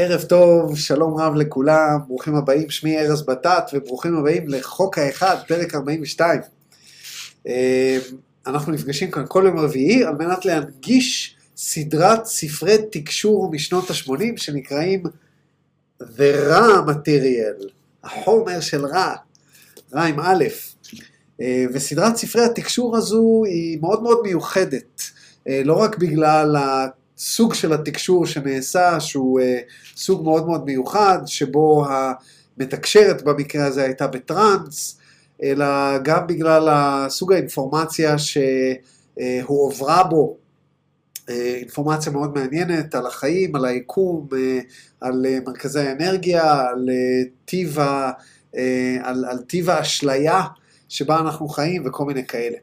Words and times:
ערב 0.00 0.22
טוב, 0.22 0.76
שלום 0.76 1.20
רב 1.20 1.34
לכולם, 1.34 1.98
ברוכים 2.06 2.34
הבאים, 2.34 2.70
שמי 2.70 2.98
ארז 2.98 3.22
בטט 3.26 3.70
וברוכים 3.72 4.16
הבאים 4.16 4.48
לחוק 4.48 4.98
האחד, 4.98 5.36
פרק 5.48 5.74
42. 5.74 6.40
אה, 7.48 7.98
אנחנו 8.46 8.72
נפגשים 8.72 9.10
כאן 9.10 9.24
כל 9.28 9.44
יום 9.46 9.58
רביעי 9.58 10.04
על 10.04 10.14
מנת 10.14 10.44
להנגיש 10.44 11.36
סדרת 11.56 12.26
ספרי 12.26 12.76
תקשור 12.92 13.50
משנות 13.50 13.90
ה-80 13.90 14.36
שנקראים 14.36 15.02
The 16.02 16.50
Ra 16.50 16.88
Material, 16.88 17.64
החומר 18.04 18.60
של 18.60 18.86
רע, 18.86 19.14
רע 19.94 20.02
עם 20.02 20.20
א', 20.20 20.44
אה, 21.40 21.64
וסדרת 21.72 22.16
ספרי 22.16 22.44
התקשור 22.44 22.96
הזו 22.96 23.42
היא 23.46 23.78
מאוד 23.80 24.02
מאוד 24.02 24.18
מיוחדת, 24.22 25.02
אה, 25.48 25.62
לא 25.64 25.74
רק 25.74 25.98
בגלל 25.98 26.56
הסוג 27.18 27.54
של 27.54 27.72
התקשור 27.72 28.26
שנעשה, 28.26 29.00
שהוא 29.00 29.40
סוג 29.96 30.24
מאוד 30.24 30.46
מאוד 30.46 30.64
מיוחד, 30.64 31.18
שבו 31.26 31.86
המתקשרת 31.88 33.22
במקרה 33.22 33.66
הזה 33.66 33.82
הייתה 33.82 34.06
בטראנס, 34.06 34.98
אלא 35.42 35.98
גם 35.98 36.26
בגלל 36.26 36.68
סוג 37.08 37.32
האינפורמציה 37.32 38.16
שהועברה 39.18 40.04
בו, 40.04 40.36
אינפורמציה 41.28 42.12
מאוד 42.12 42.34
מעניינת 42.34 42.94
על 42.94 43.06
החיים, 43.06 43.56
על 43.56 43.64
היקום, 43.64 44.28
על 45.00 45.26
מרכזי 45.46 45.80
האנרגיה, 45.80 46.60
על 46.68 46.88
טיב, 47.44 47.78
על, 49.02 49.24
על 49.24 49.38
טיב 49.46 49.70
האשליה 49.70 50.42
שבה 50.88 51.20
אנחנו 51.20 51.48
חיים 51.48 51.82
וכל 51.86 52.04
מיני 52.04 52.26
כאלה. 52.26 52.56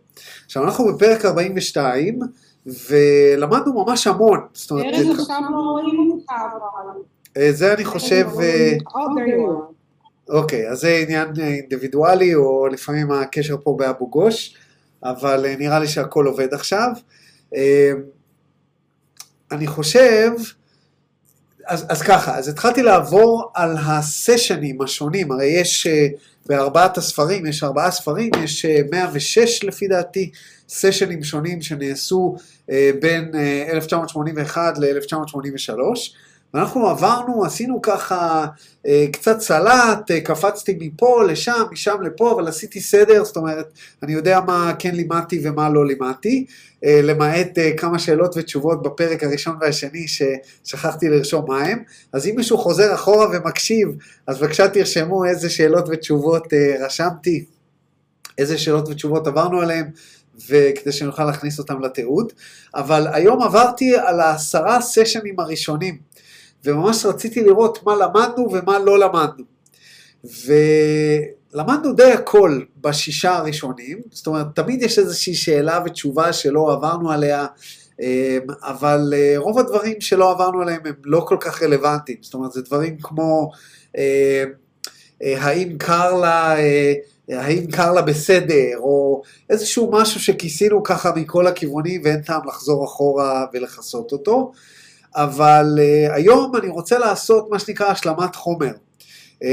עכשיו 0.46 0.64
אנחנו 0.64 0.94
בפרק 0.94 1.26
42 1.26 2.20
ולמדנו 2.66 3.84
ממש 3.84 4.08
המון. 4.08 4.40
זאת 4.54 4.72
אומרת, 4.72 4.86
עכשיו 5.20 5.42
לא 5.52 5.58
רואים 5.58 6.12
אותך 6.12 6.32
אה, 7.38 7.52
זה 7.52 7.74
אני 7.74 7.86
חושב... 7.86 8.28
אה, 8.42 8.74
אוקיי, 10.30 10.70
אז 10.70 10.80
זה 10.80 11.00
עניין 11.04 11.28
אינדיבידואלי, 11.38 12.36
או 12.36 12.68
לפעמים 12.68 13.12
הקשר 13.12 13.56
פה 13.64 13.76
באבו 13.80 14.10
גוש, 14.10 14.56
אבל 15.04 15.46
אה, 15.46 15.56
נראה 15.56 15.80
לי 15.80 15.88
שהכל 15.88 16.26
עובד 16.26 16.54
עכשיו. 16.54 16.90
אני 19.52 19.68
חושב, 19.68 20.32
אז, 21.68 21.86
אז 21.90 22.02
ככה, 22.02 22.38
אז 22.38 22.48
התחלתי 22.48 22.84
לעבור 22.84 23.52
על 23.54 23.76
הסשנים 23.86 24.82
השונים, 24.82 25.32
הרי 25.32 25.46
יש 25.46 25.88
בארבעת 26.46 26.98
הספרים, 26.98 27.46
יש 27.46 27.64
ארבעה 27.64 27.92
ספרים, 27.92 28.30
יש 28.44 28.66
106 28.92 29.64
לפי 29.64 29.88
דעתי 29.88 30.32
סשנים 30.70 31.24
שונים 31.24 31.62
שנעשו 31.62 32.36
בין 33.00 33.32
1981 33.72 34.78
ל-1983. 34.78 35.80
ואנחנו 36.56 36.88
עברנו, 36.88 37.46
עשינו 37.46 37.82
ככה 37.82 38.46
אה, 38.88 39.06
קצת 39.14 39.40
סלט, 39.40 40.12
אה, 40.12 40.22
קפצתי 40.22 40.78
מפה 40.80 41.24
לשם, 41.24 41.64
משם 41.72 42.02
לפה, 42.02 42.32
אבל 42.32 42.48
עשיתי 42.48 42.82
סדר, 42.82 43.24
זאת 43.24 43.38
אומרת, 43.38 43.74
אני 44.04 44.14
יודע 44.14 44.40
מה 44.40 44.74
כן 44.80 44.96
לימדתי 44.96 45.42
ומה 45.44 45.70
לא 45.70 45.86
לימדתי, 45.86 46.46
אה, 46.86 47.00
למעט 47.04 47.50
כמה 47.78 48.00
שאלות 48.00 48.38
ותשובות 48.38 48.84
בפרק 48.84 49.24
הראשון 49.24 49.58
והשני 49.62 50.06
ששכחתי 50.08 51.10
לרשום 51.10 51.46
מה 51.48 51.64
הם. 51.64 51.84
אז 52.14 52.28
אם 52.28 52.34
מישהו 52.36 52.58
חוזר 52.58 52.94
אחורה 52.94 53.28
ומקשיב, 53.34 53.90
אז 54.28 54.40
בבקשה 54.40 54.68
תרשמו 54.68 55.26
איזה 55.26 55.50
שאלות 55.50 55.86
ותשובות 55.90 56.54
רשמתי, 56.80 57.46
איזה 58.38 58.58
שאלות 58.58 58.90
ותשובות 58.90 59.28
עברנו 59.28 59.62
עליהם, 59.62 59.86
וכדי 60.50 60.92
שנוכל 60.92 61.26
להכניס 61.26 61.60
אותם 61.60 61.82
לתיעוד. 61.82 62.34
אבל 62.76 63.08
היום 63.14 63.42
עברתי 63.42 63.96
על 63.96 64.20
העשרה 64.20 64.82
סשנים 64.82 65.40
הראשונים. 65.40 65.98
וממש 66.66 67.06
רציתי 67.06 67.44
לראות 67.44 67.84
מה 67.84 67.96
למדנו 67.96 68.48
ומה 68.52 68.80
לא 68.80 69.00
למדנו. 69.00 69.44
ולמדנו 71.54 71.94
די 71.94 72.12
הכל 72.12 72.62
בשישה 72.82 73.36
הראשונים, 73.36 74.02
זאת 74.12 74.28
אומרת, 74.28 74.46
תמיד 74.56 74.82
יש 74.82 75.00
איזושהי 75.00 75.36
שאלה 75.36 75.80
ותשובה 75.86 76.34
שלא 76.34 76.74
עברנו 76.74 77.12
עליה, 77.12 77.48
אמ, 78.02 78.08
אבל 78.62 79.14
אה, 79.18 79.34
רוב 79.38 79.60
הדברים 79.60 80.02
שלא 80.02 80.32
עברנו 80.32 80.62
עליהם 80.62 80.82
הם 80.86 80.94
לא 81.04 81.26
כל 81.28 81.38
כך 81.40 81.64
רלוונטיים, 81.64 82.18
זאת 82.22 82.34
אומרת, 82.34 82.52
זה 82.52 82.62
דברים 82.62 82.98
כמו 83.02 83.52
אמ, 83.98 84.02
אה, 85.24 85.36
האם 85.42 85.78
קר 85.78 86.16
לה... 86.16 86.56
האם 87.30 87.72
קר 87.72 87.94
לה 87.94 88.02
בסדר, 88.02 88.78
או 88.78 89.22
איזשהו 89.50 89.92
משהו 89.92 90.20
שכיסינו 90.20 90.84
ככה 90.84 91.12
מכל 91.16 91.48
הכיוונים 91.48 92.02
ואין 92.04 92.22
טעם 92.22 92.48
לחזור 92.48 92.86
אחורה 92.86 93.46
ולכסות 93.54 94.12
אותו. 94.12 94.52
אבל 95.16 95.66
uh, 95.78 96.14
היום 96.14 96.56
אני 96.56 96.70
רוצה 96.70 97.00
לעשות 97.00 97.48
מה 97.52 97.60
שנקרא 97.60 97.88
השלמת 97.88 98.36
חומר. 98.36 98.72
Uh, 99.34 99.46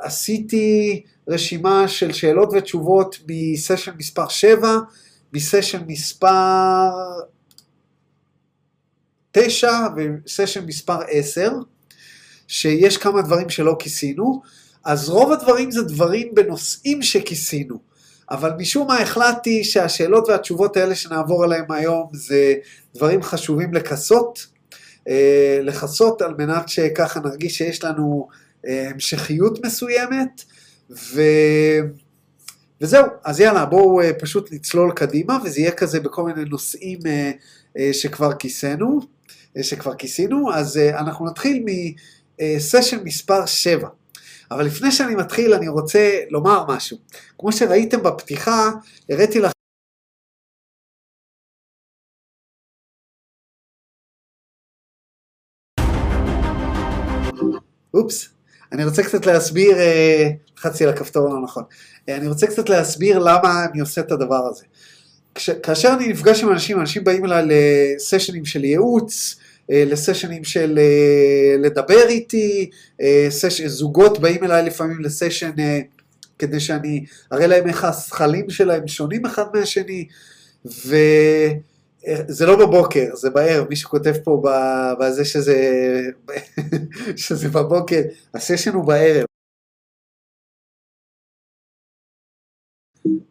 עשיתי 0.00 1.02
רשימה 1.28 1.88
של 1.88 2.12
שאלות 2.12 2.48
ותשובות 2.52 3.18
מסשן 3.28 3.92
מספר 3.98 4.28
7, 4.28 4.78
מסשן 5.32 5.82
מספר 5.86 6.90
9 9.32 9.70
וסשן 9.96 10.66
מספר 10.66 10.98
10, 11.08 11.52
שיש 12.48 12.96
כמה 12.96 13.22
דברים 13.22 13.50
שלא 13.50 13.76
כיסינו, 13.78 14.42
אז 14.84 15.08
רוב 15.08 15.32
הדברים 15.32 15.70
זה 15.70 15.82
דברים 15.82 16.34
בנושאים 16.34 17.02
שכיסינו. 17.02 17.94
אבל 18.30 18.52
משום 18.58 18.86
מה 18.86 18.98
החלטתי 18.98 19.64
שהשאלות 19.64 20.28
והתשובות 20.28 20.76
האלה 20.76 20.94
שנעבור 20.94 21.44
עליהם 21.44 21.72
היום 21.72 22.10
זה 22.12 22.54
דברים 22.94 23.22
חשובים 23.22 23.74
לכסות, 23.74 24.46
אה, 25.08 25.60
לכסות 25.62 26.22
על 26.22 26.34
מנת 26.38 26.68
שככה 26.68 27.20
נרגיש 27.20 27.58
שיש 27.58 27.84
לנו 27.84 28.28
אה, 28.66 28.90
המשכיות 28.90 29.64
מסוימת, 29.66 30.44
ו... 30.90 31.22
וזהו, 32.80 33.06
אז 33.24 33.40
יאללה, 33.40 33.64
בואו 33.64 34.00
אה, 34.00 34.12
פשוט 34.12 34.52
נצלול 34.52 34.92
קדימה, 34.92 35.38
וזה 35.44 35.60
יהיה 35.60 35.70
כזה 35.70 36.00
בכל 36.00 36.22
מיני 36.22 36.44
נושאים 36.44 36.98
שכבר 37.92 38.34
כיסינו, 38.34 39.00
שכבר 39.62 39.94
כיסינו, 39.94 40.54
אז 40.54 40.76
אנחנו 40.76 41.26
נתחיל 41.26 41.64
מסשן 42.40 42.98
מספר 43.04 43.46
7. 43.46 43.88
אבל 44.54 44.66
לפני 44.66 44.92
שאני 44.92 45.14
מתחיל 45.14 45.54
אני 45.54 45.68
רוצה 45.68 46.20
לומר 46.30 46.64
משהו. 46.68 46.96
כמו 47.38 47.52
שראיתם 47.52 48.02
בפתיחה, 48.02 48.70
הראיתי 49.08 49.38
לכם 49.38 49.52
אופס, 57.94 58.28
אני 58.72 58.84
רוצה 58.84 59.02
קצת 59.02 59.26
להסביר, 59.26 59.78
אה, 59.78 60.30
לחצתי 60.56 60.84
על 60.84 60.90
הכפתור 60.90 61.28
לא 61.28 61.42
נכון, 61.42 61.64
אה, 62.08 62.16
אני 62.16 62.28
רוצה 62.28 62.46
קצת 62.46 62.68
להסביר 62.68 63.18
למה 63.18 63.64
אני 63.72 63.80
עושה 63.80 64.00
את 64.00 64.12
הדבר 64.12 64.46
הזה. 64.50 64.64
כש, 65.34 65.50
כאשר 65.50 65.94
אני 65.96 66.08
נפגש 66.08 66.42
עם 66.42 66.52
אנשים, 66.52 66.80
אנשים 66.80 67.04
באים 67.04 67.24
אליי 67.24 67.44
לסשנים 67.46 68.44
של 68.44 68.64
ייעוץ, 68.64 69.36
לסשנים 69.68 70.44
של 70.44 70.78
לדבר 71.58 72.08
איתי, 72.08 72.70
סש, 73.28 73.60
זוגות 73.60 74.18
באים 74.18 74.44
אליי 74.44 74.62
לפעמים 74.62 75.00
לסשן 75.00 75.50
כדי 76.38 76.60
שאני 76.60 77.04
אראה 77.32 77.46
להם 77.46 77.68
איך 77.68 77.84
השכלים 77.84 78.50
שלהם 78.50 78.88
שונים 78.88 79.26
אחד 79.26 79.44
מהשני, 79.54 80.06
ו... 80.66 80.96
זה 82.28 82.46
לא 82.46 82.56
בבוקר, 82.56 83.14
זה 83.14 83.30
בערב, 83.30 83.68
מי 83.68 83.76
שכותב 83.76 84.12
פה 84.24 84.42
בזה 85.00 85.24
שזה, 85.24 85.56
שזה 87.16 87.48
בבוקר, 87.48 88.00
הסשן 88.34 88.72
הוא 88.72 88.84
בערב. 88.84 89.24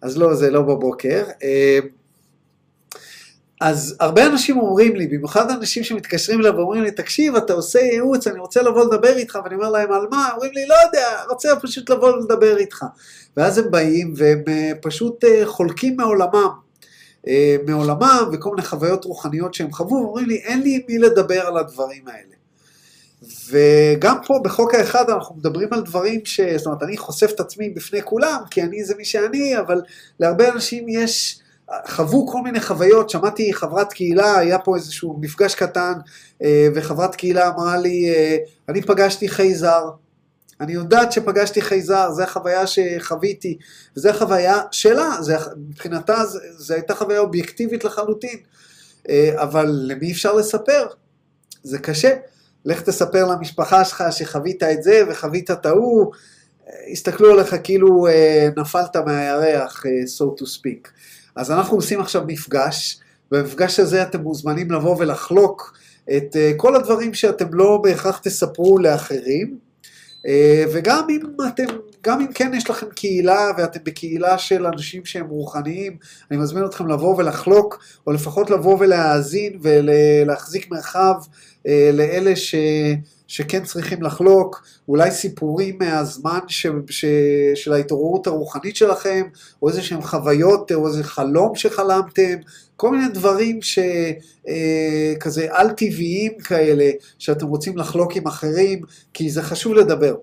אז 0.02 0.18
לא, 0.18 0.36
זה 0.36 0.50
לא 0.50 0.62
בבוקר. 0.62 1.24
אז 3.62 3.96
הרבה 4.00 4.26
אנשים 4.26 4.60
אומרים 4.60 4.96
לי, 4.96 5.08
במיוחד 5.08 5.52
אנשים 5.52 5.84
שמתקשרים 5.84 6.40
אליו 6.40 6.56
ואומרים 6.56 6.84
לי, 6.84 6.92
תקשיב, 6.92 7.36
אתה 7.36 7.54
עושה 7.54 7.80
ייעוץ, 7.80 8.28
אני 8.28 8.40
רוצה 8.40 8.62
לבוא 8.62 8.86
לדבר 8.86 9.18
איתך, 9.18 9.40
ואני 9.44 9.56
אומר 9.56 9.70
להם, 9.70 9.92
על 9.92 10.08
מה? 10.12 10.30
אומרים 10.34 10.52
לי, 10.54 10.66
לא 10.68 10.76
יודע, 10.86 11.08
רוצה 11.30 11.56
פשוט 11.62 11.90
לבוא 11.90 12.18
לדבר 12.18 12.58
איתך. 12.58 12.86
ואז 13.38 13.58
הם 13.58 13.72
באים 13.72 14.14
והם 14.18 14.44
אה, 14.48 14.72
פשוט 14.82 15.24
אה, 15.24 15.42
חולקים 15.46 15.98
מעולמם. 15.98 16.50
אה, 17.28 17.56
מעולמם 17.68 18.30
וכל 18.34 18.50
מיני 18.50 18.62
חוויות 18.62 19.06
רוחניות 19.06 19.54
שהם 19.54 19.72
חוו, 19.72 19.96
אומרים 19.96 20.26
לי, 20.26 20.36
אין 20.36 20.62
לי 20.62 20.84
מי 20.90 20.98
לדבר 20.98 21.42
על 21.42 21.58
הדברים 21.58 22.04
האלה. 22.08 22.34
וגם 23.50 24.18
פה 24.28 24.40
בחוק 24.44 24.74
האחד 24.74 25.10
אנחנו 25.10 25.36
מדברים 25.36 25.68
על 25.72 25.82
דברים 25.82 26.22
ש... 26.26 26.42
זאת 26.42 26.66
אומרת, 26.66 26.84
אני 26.84 26.98
חושף 26.98 27.32
את 27.36 27.40
עצמי 27.40 27.70
בפני 27.70 28.02
כולם, 28.02 28.40
כי 28.52 28.64
אני 28.64 28.84
זה 28.84 28.96
מי 28.98 29.06
שאני, 29.06 29.60
אבל 29.60 29.82
להרבה 30.20 30.50
אנשים 30.50 30.90
יש, 30.90 31.40
חוו 31.88 32.28
כל 32.28 32.42
מיני 32.42 32.62
חוויות, 32.62 33.10
שמעתי 33.10 33.54
חברת 33.54 33.94
קהילה, 33.94 34.38
היה 34.38 34.60
פה 34.60 34.76
איזשהו 34.76 35.18
מפגש 35.22 35.56
קטן, 35.56 35.94
אה, 36.44 36.68
וחברת 36.76 37.16
קהילה 37.16 37.48
אמרה 37.48 37.78
לי, 37.78 38.10
אה, 38.10 38.38
אני 38.70 38.82
פגשתי 38.82 39.30
חייזר, 39.30 39.90
אני 40.62 40.74
יודעת 40.74 41.12
שפגשתי 41.12 41.62
חייזר, 41.62 42.12
זו 42.12 42.24
החוויה 42.24 42.68
שחוויתי, 42.68 43.58
וזו 43.98 44.10
החוויה 44.10 44.62
שלה, 44.72 45.22
זה, 45.22 45.36
מבחינתה 45.70 46.24
זו 46.58 46.74
הייתה 46.74 46.96
חוויה 46.96 47.20
אובייקטיבית 47.20 47.84
לחלוטין, 47.84 48.38
אה, 49.10 49.32
אבל 49.36 49.66
למי 49.70 50.12
אפשר 50.12 50.34
לספר? 50.34 50.88
זה 51.64 51.80
קשה. 51.80 52.16
לך 52.66 52.82
תספר 52.82 53.26
למשפחה 53.26 53.86
שלך 53.86 54.04
שחווית 54.12 54.64
את 54.64 54.84
זה 54.84 55.02
וחווית 55.10 55.52
את 55.52 55.66
ההוא, 55.66 56.12
יסתכלו 56.88 57.32
עליך 57.32 57.56
כאילו 57.64 58.08
נפלת 58.58 58.96
מהירח, 58.96 59.84
so 60.18 60.42
to 60.42 60.44
speak. 60.44 60.90
אז 61.36 61.52
אנחנו 61.52 61.76
עושים 61.78 62.02
עכשיו 62.02 62.24
מפגש, 62.28 63.00
במפגש 63.32 63.80
הזה 63.80 64.04
אתם 64.04 64.22
מוזמנים 64.22 64.72
לבוא 64.72 64.96
ולחלוק 65.00 65.78
את 66.18 66.36
אה, 66.36 66.52
כל 66.58 66.76
הדברים 66.76 67.14
שאתם 67.14 67.54
לא 67.54 67.80
בהכרח 67.84 68.18
תספרו 68.18 68.78
לאחרים, 68.80 69.58
אה, 70.28 70.64
וגם 70.74 71.08
אם 71.10 71.20
אתם, 71.48 71.66
גם 72.04 72.22
אם 72.22 72.34
כן 72.34 72.52
יש 72.54 72.70
לכם 72.70 72.88
קהילה 72.96 73.52
ואתם 73.58 73.80
בקהילה 73.84 74.38
של 74.38 74.66
אנשים 74.66 75.06
שהם 75.06 75.30
רוחניים, 75.30 75.98
אני 76.32 76.40
מזמין 76.40 76.66
אתכם 76.66 76.88
לבוא 76.88 77.16
ולחלוק, 77.18 77.84
או 78.08 78.12
לפחות 78.12 78.50
לבוא 78.50 78.78
ולהאזין 78.80 79.60
ולהחזיק 79.62 80.72
מרחב 80.72 81.16
אה, 81.68 81.90
לאלה 81.94 82.36
ש... 82.36 82.56
שכן 83.34 83.64
צריכים 83.64 84.02
לחלוק, 84.02 84.64
אולי 84.88 85.12
סיפורים 85.12 85.78
מהזמן 85.80 86.40
ש, 86.48 86.68
ש, 86.90 87.06
של 87.56 87.74
ההתעוררות 87.74 88.28
הרוחנית 88.28 88.76
שלכם, 88.76 89.24
או 89.62 89.70
איזה 89.70 89.82
שהם 89.82 90.02
חוויות, 90.02 90.72
או 90.72 90.88
איזה 90.88 91.04
חלום 91.04 91.56
שחלמתם, 91.56 92.36
כל 92.76 92.92
מיני 92.92 93.08
דברים 93.14 93.60
שכזה 93.62 95.42
אה, 95.42 95.60
על-טבעיים 95.60 96.32
כאלה, 96.44 96.90
שאתם 97.20 97.48
רוצים 97.48 97.78
לחלוק 97.78 98.16
עם 98.16 98.28
אחרים, 98.28 98.82
כי 99.14 99.30
זה 99.30 99.42
חשוב 99.42 99.74
לדבר. 99.74 100.16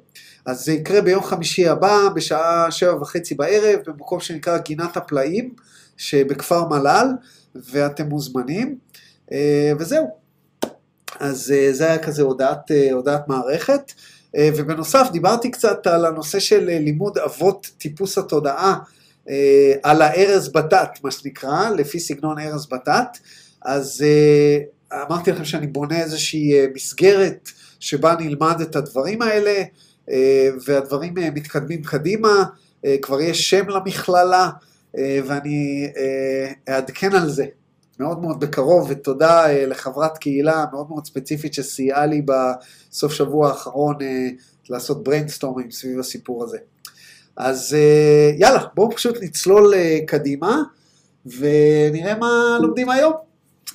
אז 0.47 0.65
זה 0.65 0.73
יקרה 0.73 1.01
ביום 1.01 1.23
חמישי 1.23 1.69
הבא, 1.69 2.09
בשעה 2.15 2.71
שבע 2.71 2.95
וחצי 2.95 3.35
בערב, 3.35 3.81
במקום 3.87 4.21
שנקרא 4.21 4.59
גינת 4.59 4.97
הפלאים, 4.97 5.55
שבכפר 5.97 6.69
מל"ל, 6.69 7.07
ואתם 7.55 8.09
מוזמנים, 8.09 8.79
אה, 9.33 9.73
וזהו. 9.79 10.20
אז 11.21 11.55
אה, 11.57 11.73
זה 11.73 11.87
היה 11.87 11.99
כזה 11.99 12.23
הודעת, 12.23 12.71
אה, 12.71 12.93
הודעת 12.93 13.29
מערכת. 13.29 13.93
אה, 14.37 14.51
ובנוסף 14.57 15.09
דיברתי 15.13 15.51
קצת 15.51 15.87
על 15.87 16.07
הנושא 16.07 16.41
של 16.41 16.65
לימוד 16.65 17.19
אבות 17.19 17.71
טיפוס 17.79 18.19
התודעה, 18.19 18.79
על 19.83 20.03
הארז 20.03 20.53
בתת, 20.53 20.89
מה 21.05 21.11
שנקרא, 21.11 21.71
לפי 21.71 22.01
סגנון 22.01 22.39
ארז 22.39 22.67
בתת. 22.73 23.19
אז 23.63 24.05
אמרתי 24.93 25.33
לכם 25.33 25.45
שאני 25.45 25.67
בונה 25.67 26.01
איזושהי 26.01 26.53
מסגרת 26.75 27.49
שבה 27.81 28.15
נלמד 28.19 28.61
את 28.61 28.77
הדברים 28.77 29.23
האלה, 29.23 29.63
והדברים 30.65 31.15
מתקדמים 31.35 31.83
קדימה, 31.83 32.45
כבר 33.03 33.21
יש 33.21 33.51
שם 33.51 33.69
למכללה, 33.69 34.51
ואני 34.95 35.89
אעדכן 36.69 37.13
על 37.13 37.31
זה 37.31 37.45
מאוד 38.01 38.21
מאוד 38.21 38.41
בקרוב, 38.41 38.87
ותודה 38.91 39.47
uh, 39.47 39.67
לחברת 39.67 40.19
קהילה 40.19 40.65
מאוד 40.73 40.89
מאוד 40.89 41.07
ספציפית 41.07 41.55
שסייעה 41.55 42.07
לי 42.07 42.23
בסוף 42.23 43.13
שבוע 43.13 43.49
האחרון 43.49 43.97
uh, 43.97 44.01
לעשות 44.71 45.05
בריינסטורמים 45.05 45.71
סביב 45.71 45.99
הסיפור 45.99 46.45
הזה. 46.45 46.59
אז 47.37 47.77
uh, 47.77 48.41
יאללה, 48.41 48.65
בואו 48.75 48.91
פשוט 48.91 49.17
נצלול 49.23 49.75
קדימה, 50.07 50.63
ונראה 51.27 52.15
מה 52.15 52.59
לומדים 52.61 52.91
היום. 52.91 53.13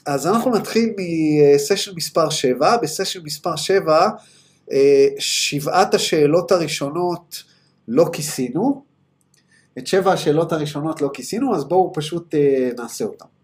אז 0.06 0.28
אנחנו 0.28 0.56
נתחיל 0.56 0.94
מסשן 0.98 1.92
מספר 1.96 2.30
7, 2.30 2.78
בסשן 2.78 3.20
מספר 3.24 3.56
7, 3.56 4.10
uh, 4.10 4.74
שבעת 5.20 5.94
השאלות 5.94 6.52
הראשונות 6.52 7.44
לא 7.88 8.06
כיסינו, 8.14 8.84
את 9.78 9.88
שבע 9.88 10.14
השאלות 10.14 10.52
הראשונות 10.52 11.02
לא 11.02 11.10
כיסינו, 11.14 11.56
אז 11.56 11.66
בואו 11.66 11.92
פשוט 11.94 12.36
נעשה 12.78 13.06
אותן. 13.06 13.35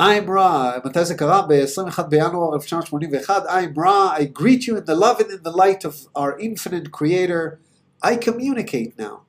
I'm 0.00 0.28
Ra, 0.28 0.80
מתי 0.84 1.04
זה 1.04 1.14
קרה? 1.14 1.42
ב-21 1.48 2.02
בינואר 2.02 2.54
1981, 2.54 3.46
I'm 3.46 3.76
Ra, 3.76 4.20
I 4.20 4.40
greet 4.40 4.62
you 4.66 4.76
in 4.76 4.84
the 4.84 4.94
love 4.94 5.18
and 5.20 5.30
in 5.30 5.42
the 5.42 5.50
light 5.50 5.84
of 5.84 5.94
our 6.14 6.38
infinite 6.38 6.92
creator, 6.92 7.58
I 8.04 8.16
communicate 8.16 8.98
now. 8.98 9.28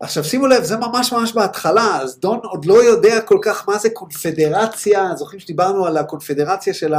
עכשיו 0.00 0.24
שימו 0.24 0.46
לב, 0.46 0.64
זה 0.64 0.76
ממש 0.76 1.12
ממש 1.12 1.32
בהתחלה, 1.32 2.00
אז 2.02 2.18
דון 2.18 2.40
עוד 2.42 2.64
לא 2.64 2.84
יודע 2.84 3.20
כל 3.20 3.38
כך 3.42 3.68
מה 3.68 3.78
זה 3.78 3.90
קונפדרציה, 3.90 5.10
זוכרים 5.16 5.40
שדיברנו 5.40 5.86
על 5.86 5.96
הקונפדרציה 5.96 6.74
של 6.74 6.94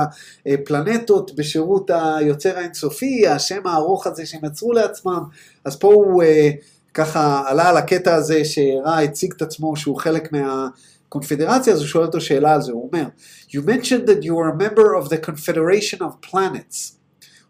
הפלנטות 0.46 1.36
בשירות 1.36 1.92
היוצר 1.94 2.58
האינסופי, 2.58 3.28
השם 3.28 3.68
הארוך 3.68 4.08
הזה 4.08 4.26
שהם 4.26 4.46
יצרו 4.46 4.74
לעצמם, 4.74 5.24
אז 5.66 5.76
פה 5.76 5.88
הוא 5.88 6.24
אה, 6.24 6.50
ככה 6.94 7.44
עלה 7.48 7.70
על 7.70 7.78
הקטע 7.78 8.16
הזה 8.16 8.46
שראה 8.46 9.02
הציג 9.02 9.34
את 9.38 9.42
עצמו 9.42 9.76
שהוא 9.76 9.98
חלק 9.98 10.32
מה... 10.32 10.68
קונפדרציה, 11.10 11.74
אז 11.74 11.80
הוא 11.80 11.88
שואל 11.88 12.06
אותו 12.06 12.22
שאלה 12.22 12.54
על 12.54 12.62
זה, 12.62 12.72
הוא 12.72 12.90
אומר, 12.92 13.06
You 13.50 13.62
mentioned 13.62 14.08
that 14.08 14.24
you 14.24 14.34
are 14.38 14.50
a 14.50 14.58
member 14.58 14.94
of 14.94 15.10
the 15.10 15.18
Confederation 15.18 16.02
of 16.02 16.22
Planets. 16.22 16.98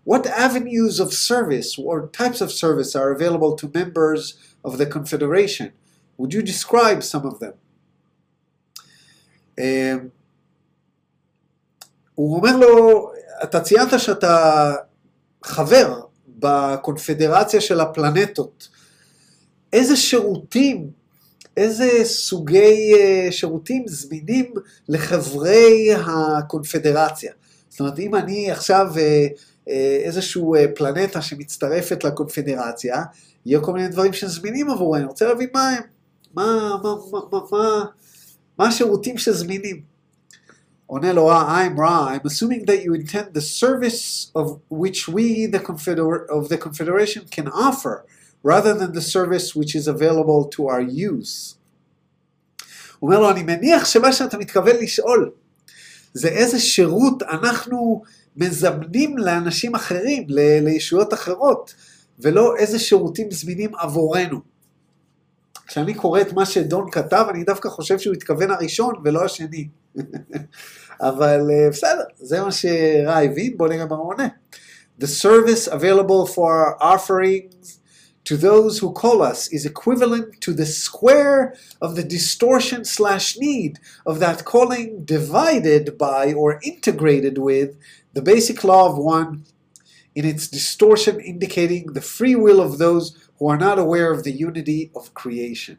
What 0.05 0.25
avenues 0.27 0.99
of 0.99 1.11
service 1.11 1.77
or 1.77 2.07
types 2.07 2.39
of 2.41 2.49
service 2.51 2.95
are 2.95 3.11
available 3.11 3.53
to 3.61 3.65
members 3.79 4.21
of 4.63 4.77
the 4.77 4.85
Confederation? 4.85 5.69
Would 6.17 6.33
you 6.33 6.41
describe 6.41 7.03
some 7.03 7.25
of 7.25 7.39
them? 7.39 7.53
Um, 9.59 10.11
הוא 12.15 12.37
אומר 12.37 12.57
לו, 12.57 13.11
אתה 13.43 13.59
ציינת 13.59 13.99
שאתה 13.99 14.75
חבר 15.43 16.01
בקונפדרציה 16.27 17.61
של 17.61 17.79
הפלנטות. 17.79 18.69
איזה 19.73 19.95
שירותים 19.95 20.91
איזה 21.57 21.89
סוגי 22.03 22.93
אה, 22.95 23.27
שירותים 23.31 23.83
זמינים 23.87 24.53
לחברי 24.89 25.89
הקונפדרציה. 25.93 27.31
זאת 27.69 27.79
אומרת, 27.79 27.99
אם 27.99 28.15
אני 28.15 28.51
עכשיו 28.51 28.87
אה, 28.97 29.27
אה, 29.69 29.99
איזשהו 30.03 30.55
פלנטה 30.75 31.21
שמצטרפת 31.21 32.03
לקונפדרציה, 32.03 33.03
יהיו 33.45 33.63
כל 33.63 33.73
מיני 33.73 33.87
דברים 33.87 34.13
שזמינים 34.13 34.69
עבורנו, 34.69 34.95
אני 34.95 35.05
רוצה 35.05 35.27
להבין 35.27 35.49
מה 35.53 35.69
הם, 35.69 35.83
מה, 36.33 36.77
מה, 36.83 36.95
מה, 37.11 37.19
מה, 37.31 37.39
מה, 37.51 37.85
מה 38.59 38.67
השירותים 38.67 39.17
שזמינים. 39.17 39.97
עונה 40.85 41.13
לו 41.13 41.31
I'm 41.31 41.79
רע, 41.79 42.15
I'm 42.15 42.25
assuming 42.25 42.65
that 42.65 42.83
you 42.85 42.93
intend 42.93 43.33
the 43.33 43.41
service 43.41 44.31
of 44.35 44.59
which 44.69 45.09
we, 45.09 45.45
the, 45.45 45.59
confeder 45.59 46.25
of 46.29 46.47
the 46.47 46.57
confederation, 46.57 47.25
can 47.29 47.47
offer. 47.47 48.05
rather 48.43 48.73
than 48.73 48.93
the 48.93 49.01
service 49.01 49.55
which 49.55 49.75
is 49.75 49.87
available 49.87 50.45
to 50.45 50.67
our 50.67 50.81
use. 50.81 51.56
הוא 52.99 53.09
אומר 53.09 53.21
לו, 53.21 53.29
אני 53.29 53.43
מניח 53.43 53.85
שמה 53.85 54.13
שאתה 54.13 54.37
מתכוון 54.37 54.75
לשאול 54.75 55.31
זה 56.13 56.27
איזה 56.27 56.59
שירות 56.59 57.23
אנחנו 57.23 58.01
מזמנים 58.37 59.17
לאנשים 59.17 59.75
אחרים, 59.75 60.25
ל- 60.29 60.59
לישויות 60.63 61.13
אחרות, 61.13 61.73
ולא 62.19 62.55
איזה 62.57 62.79
שירותים 62.79 63.31
זמינים 63.31 63.75
עבורנו. 63.75 64.39
כשאני 65.67 65.93
קורא 65.93 66.21
את 66.21 66.33
מה 66.33 66.45
שדון 66.45 66.91
כתב, 66.91 67.25
אני 67.29 67.43
דווקא 67.43 67.69
חושב 67.69 67.99
שהוא 67.99 68.13
התכוון 68.13 68.51
הראשון 68.51 68.93
ולא 69.03 69.25
השני. 69.25 69.67
אבל 71.01 71.39
uh, 71.39 71.71
בסדר, 71.71 72.03
זה 72.17 72.41
מה 72.41 72.51
שרע 72.51 73.17
הבין, 73.17 73.57
בואו 73.57 73.69
נראה 73.69 73.85
מה 73.85 73.95
הוא 73.95 74.13
עונה. 74.13 74.27
The 75.01 75.05
service 75.05 75.71
available 75.71 76.33
for 76.35 76.81
offerings 76.81 77.77
to 78.26 78.36
those 78.36 78.78
who 78.78 78.92
call 78.92 79.20
us 79.22 79.48
is 79.48 79.66
equivalent 79.66 80.40
to 80.40 80.52
the 80.52 80.66
square 80.66 81.56
of 81.80 81.96
the 81.96 82.04
distortion 82.04 82.84
slash 82.84 83.36
need 83.36 83.80
of 84.06 84.20
that 84.20 84.44
calling 84.44 85.04
divided 85.04 85.98
by 85.98 86.32
or 86.32 86.60
integrated 86.62 87.38
with 87.38 87.76
the 88.12 88.22
basic 88.22 88.62
law 88.62 88.88
of 88.88 88.96
one 88.96 89.44
in 90.14 90.24
its 90.24 90.46
distortion 90.46 91.20
indicating 91.20 91.92
the 91.92 92.00
free 92.00 92.36
will 92.36 92.60
of 92.60 92.78
those 92.78 93.16
who 93.38 93.48
are 93.48 93.56
not 93.56 93.78
aware 93.78 94.12
of 94.12 94.22
the 94.22 94.32
unity 94.32 94.90
of 94.94 95.14
creation. 95.14 95.78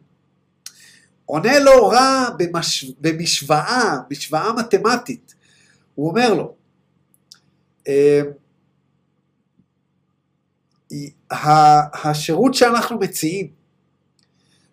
עונה 1.25 1.59
לו 1.59 1.87
רע 1.87 2.29
במשוואה, 3.01 3.97
משוואה 4.11 4.53
מתמטית. 4.53 5.35
הוא 5.95 6.09
אומר 6.09 6.33
לו, 6.33 6.55
השירות 11.30 12.54
שאנחנו 12.54 12.98
מציעים 12.98 13.48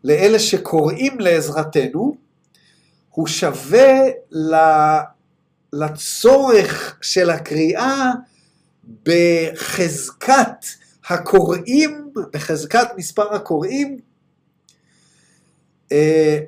לאלה 0.03 0.39
שקוראים 0.39 1.19
לעזרתנו, 1.19 2.17
הוא 3.09 3.27
שווה 3.27 3.93
לצורך 5.73 6.97
של 7.01 7.29
הקריאה 7.29 8.11
בחזקת 9.03 10.65
הקוראים, 11.09 12.11
בחזקת 12.33 12.87
מספר 12.97 13.35
הקוראים, 13.35 13.99
אה, 15.91 16.39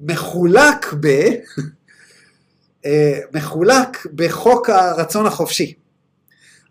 מחולק 0.00 0.94
ב... 1.00 1.06
אה, 2.84 3.20
מחולק 3.34 4.06
בחוק 4.14 4.70
הרצון 4.70 5.26
החופשי. 5.26 5.74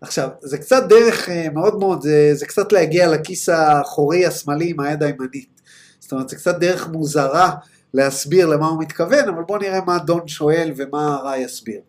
עכשיו, 0.00 0.28
זה 0.42 0.58
קצת 0.58 0.82
דרך 0.88 1.28
אה, 1.28 1.48
מאוד 1.54 1.78
מאוד, 1.78 2.02
זה, 2.02 2.30
זה 2.34 2.46
קצת 2.46 2.72
להגיע 2.72 3.08
לכיס 3.08 3.48
האחורי 3.48 4.26
השמאלי 4.26 4.70
עם 4.70 4.80
היד 4.80 5.02
הימנית. 5.02 5.60
זאת 6.00 6.12
אומרת, 6.12 6.28
זה 6.28 6.36
קצת 6.36 6.58
דרך 6.58 6.88
מוזרה 6.88 7.50
להסביר 7.94 8.46
למה 8.46 8.68
הוא 8.68 8.82
מתכוון, 8.82 9.28
אבל 9.28 9.42
בואו 9.42 9.58
נראה 9.58 9.80
מה 9.86 9.98
דון 9.98 10.28
שואל 10.28 10.72
ומה 10.76 11.14
הרע 11.14 11.38
יסביר. 11.38 11.80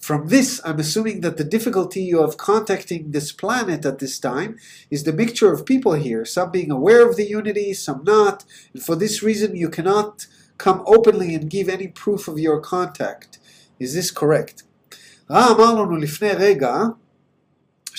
From 0.00 0.28
this, 0.28 0.60
I'm 0.64 0.78
assuming 0.78 1.20
that 1.22 1.36
the 1.36 1.48
difficulty 1.56 2.00
you 2.00 2.20
have 2.22 2.36
contacting 2.36 3.10
this 3.10 3.32
planet 3.32 3.84
at 3.84 3.98
this 3.98 4.18
time 4.20 4.56
is 4.90 5.02
the 5.02 5.12
mixture 5.12 5.52
of 5.52 5.66
people 5.66 5.94
here, 5.94 6.24
some 6.24 6.50
being 6.50 6.70
aware 6.70 7.02
of 7.08 7.16
the 7.16 7.28
unity, 7.28 7.74
some 7.74 8.00
not, 8.04 8.44
and 8.72 8.82
for 8.82 8.94
this 8.94 9.22
reason 9.22 9.56
you 9.56 9.68
cannot 9.68 10.26
come 10.56 10.82
openly 10.86 11.34
and 11.34 11.50
give 11.50 11.68
any 11.68 11.88
proof 11.88 12.22
of 12.28 12.38
your 12.38 12.60
contact. 12.60 13.38
Is 13.80 13.92
this 13.94 14.10
correct? 14.10 14.62
רע 15.30 15.46
אמר 15.50 15.74
לנו 15.74 15.96
לפני 15.96 16.32
רגע 16.32 16.74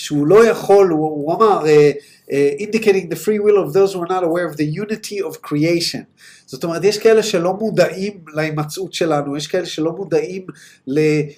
שהוא 0.00 0.26
לא 0.26 0.46
יכול, 0.46 0.88
הוא, 0.88 1.00
הוא 1.00 1.34
אמר, 1.34 1.62
uh, 1.62 1.66
uh, 1.66 2.62
indicating 2.62 3.08
the 3.12 3.16
free 3.16 3.38
will 3.38 3.58
of 3.64 3.72
those 3.72 3.92
who 3.92 4.00
are 4.00 4.12
not 4.16 4.24
aware 4.24 4.46
of 4.50 4.56
the 4.56 4.68
unity 4.82 5.18
of 5.28 5.42
creation. 5.48 6.02
זאת 6.46 6.64
אומרת, 6.64 6.84
יש 6.84 6.98
כאלה 6.98 7.22
שלא 7.22 7.54
מודעים 7.54 8.20
להימצאות 8.34 8.92
שלנו, 8.92 9.36
יש 9.36 9.46
כאלה 9.46 9.66
שלא 9.66 9.92
מודעים 9.92 10.46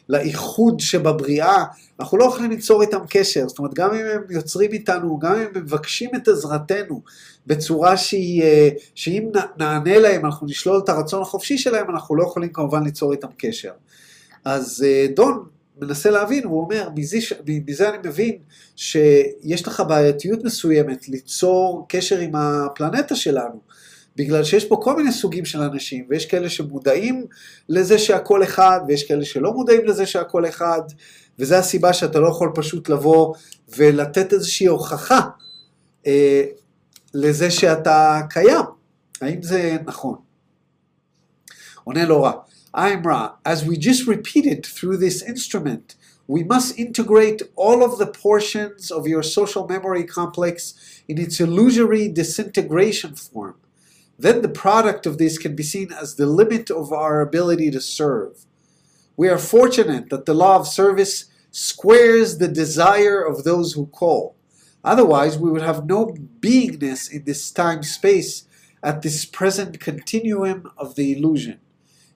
לאיחוד 0.09 0.81
שבבריאה, 0.81 1.64
אנחנו 2.00 2.19
לא 2.19 2.25
יכולים 2.25 2.50
ליצור 2.50 2.83
איתם 2.83 2.99
קשר. 3.11 3.49
זאת 3.49 3.59
אומרת, 3.59 3.75
גם 3.75 3.95
אם 3.95 4.04
הם 4.14 4.23
יוצרים 4.31 4.73
איתנו, 4.73 5.19
גם 5.19 5.33
אם 5.33 5.40
הם 5.40 5.62
מבקשים 5.62 6.11
את 6.16 6.28
עזרתנו 6.28 7.02
בצורה 7.47 7.97
שהיא, 7.97 8.42
אה, 8.42 8.69
שאם 8.95 9.31
נענה 9.59 9.99
להם, 9.99 10.26
אנחנו 10.26 10.47
נשלול 10.47 10.81
את 10.85 10.88
הרצון 10.88 11.23
החופשי 11.23 11.59
שלהם, 11.59 11.90
אנחנו 11.90 12.16
לא 12.16 12.23
יכולים 12.23 12.52
כמובן 12.52 12.85
ליצור 12.85 13.12
איתם 13.12 13.28
קשר. 13.38 13.73
אז 14.45 14.87
דון 15.14 15.45
מנסה 15.81 16.11
להבין, 16.11 16.45
הוא 16.45 16.61
אומר, 16.61 16.88
מזה, 16.97 17.19
מזה 17.47 17.88
אני 17.88 17.99
מבין 18.05 18.38
שיש 18.76 19.67
לך 19.67 19.83
בעייתיות 19.88 20.45
מסוימת 20.45 21.09
ליצור 21.09 21.87
קשר 21.88 22.19
עם 22.19 22.35
הפלנטה 22.35 23.17
שלנו, 23.17 23.61
בגלל 24.17 24.45
שיש 24.45 24.64
פה 24.64 24.81
כל 24.83 24.97
מיני 24.97 25.12
סוגים 25.12 25.45
של 25.45 25.61
אנשים, 25.62 26.07
ויש 26.09 26.26
כאלה 26.26 26.49
שמודעים 26.49 27.26
לזה 27.69 27.99
שהכל 27.99 28.43
אחד, 28.43 28.81
ויש 28.88 29.05
כאלה 29.05 29.25
שלא 29.25 29.52
מודעים 29.52 29.85
לזה 29.85 30.07
שהכל 30.07 30.49
אחד, 30.49 30.83
וזו 31.38 31.55
הסיבה 31.55 31.93
שאתה 31.93 32.21
לא 32.21 32.29
יכול 32.29 32.52
פשוט 32.55 32.88
לבוא 32.88 33.35
ולתת 33.76 34.33
איזושהי 34.33 34.67
הוכחה 34.67 35.21
אה, 36.07 36.45
לזה 37.14 37.50
שאתה 37.50 38.21
קיים. 38.31 38.64
האם 39.21 39.43
זה 39.43 39.76
נכון? 39.85 40.17
עונה 41.85 42.05
לו 42.05 42.23
רע. 42.23 42.33
I'm 42.75 43.02
Ra. 43.02 43.35
As 43.45 43.67
we 43.67 43.76
just 43.76 44.07
repeated 44.07 44.64
through 44.64 44.97
this 44.97 45.21
instrument, 45.21 45.95
we 46.26 46.43
must 46.43 46.79
integrate 46.79 47.43
all 47.55 47.85
of 47.85 47.99
the 47.99 48.07
portions 48.07 48.91
of 48.91 49.07
your 49.07 49.23
social 49.23 49.69
memory 49.69 50.05
complex 50.05 51.02
in 51.07 51.19
its 51.19 51.38
illusory 51.38 52.09
disintegration 52.09 53.14
form. 53.14 53.57
Then 54.19 54.41
the 54.41 54.49
product 54.49 55.05
of 55.05 55.19
this 55.19 55.37
can 55.37 55.55
be 55.55 55.62
seen 55.62 55.93
as 55.93 56.14
the 56.14 56.25
limit 56.25 56.71
of 56.71 56.95
our 56.95 57.21
ability 57.21 57.71
to 57.73 57.81
serve. 57.81 58.47
We 59.19 59.29
are 59.29 59.37
fortunate 59.37 60.09
that 60.09 60.25
the 60.25 60.33
law 60.33 60.57
of 60.57 60.67
service 60.67 61.26
squares 61.50 62.38
the 62.38 62.49
desire 62.49 63.23
of 63.23 63.45
those 63.45 63.75
who 63.75 63.85
call. 63.88 64.35
Otherwise, 64.83 65.37
we 65.37 65.50
would 65.50 65.61
have 65.61 65.85
no 65.85 66.17
beingness 66.41 67.12
in 67.12 67.25
this 67.25 67.50
time 67.50 67.83
space 67.83 68.45
at 68.83 69.02
this 69.02 69.26
present 69.26 69.79
continuum 69.79 70.73
of 70.79 70.95
the 70.95 71.12
illusion. 71.12 71.61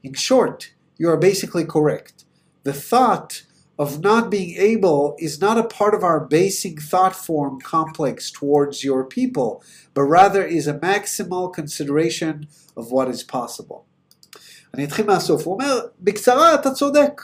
In 0.07 0.15
short, 0.15 0.59
you 1.01 1.07
are 1.13 1.17
basically 1.31 1.65
correct. 1.65 2.17
The 2.63 2.77
thought 2.91 3.43
of 3.77 3.89
not 4.09 4.31
being 4.31 4.55
able 4.73 5.17
is 5.27 5.41
not 5.47 5.59
a 5.59 5.71
part 5.79 5.95
of 5.97 6.03
our 6.05 6.21
basic 6.21 6.75
thought 6.91 7.17
form 7.27 7.55
complex 7.61 8.31
towards 8.31 8.85
your 8.89 9.03
people, 9.17 9.51
but 9.95 10.05
rather 10.19 10.43
is 10.45 10.69
a 10.69 10.79
maximal 10.91 11.53
consideration 11.53 12.47
of 12.77 12.93
what 12.93 13.09
is 13.09 13.25
possible. 13.25 13.85
אני 14.75 14.85
אתחיל 14.85 15.07
מהסוף. 15.07 15.47
הוא 15.47 15.55
אומר, 15.55 15.81
בקצרה, 16.01 16.55
אתה 16.55 16.71
צודק. 16.71 17.23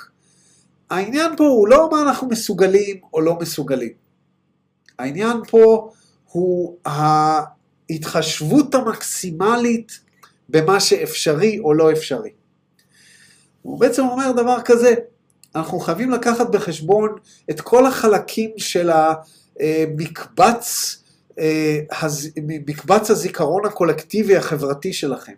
העניין 0.91 1.37
פה 1.37 1.45
הוא 1.45 1.69
לא 1.69 1.89
מה 1.91 2.03
אנחנו 2.03 2.29
מסוגלים 2.29 3.01
או 3.13 3.21
לא 3.21 3.39
מסוגלים. 3.41 3.93
העניין 4.99 5.37
פה 5.49 5.91
הוא 6.25 6.77
ההתחשבות 6.85 8.75
המקסימלית 8.75 10.01
במה 10.49 10.81
שאפשרי 10.81 11.59
או 11.59 11.75
לא 11.75 11.93
אפשרי. 11.93 12.31
הוא 13.63 13.81
בעצם 13.81 14.03
אומר 14.03 14.33
דבר 14.33 14.57
כזה, 14.65 14.95
אנחנו 15.55 15.81
חייבים 15.81 16.11
לקחת 16.11 16.51
בחשבון 16.51 17.17
את 17.51 17.61
כל 17.61 17.87
החלקים 17.87 18.51
של 18.57 18.91
המקבץ, 19.61 20.97
אה, 21.39 21.81
מקבץ 22.67 23.11
הזיכרון 23.11 23.67
הקולקטיבי 23.67 24.37
החברתי 24.37 24.93
שלכם. 24.93 25.33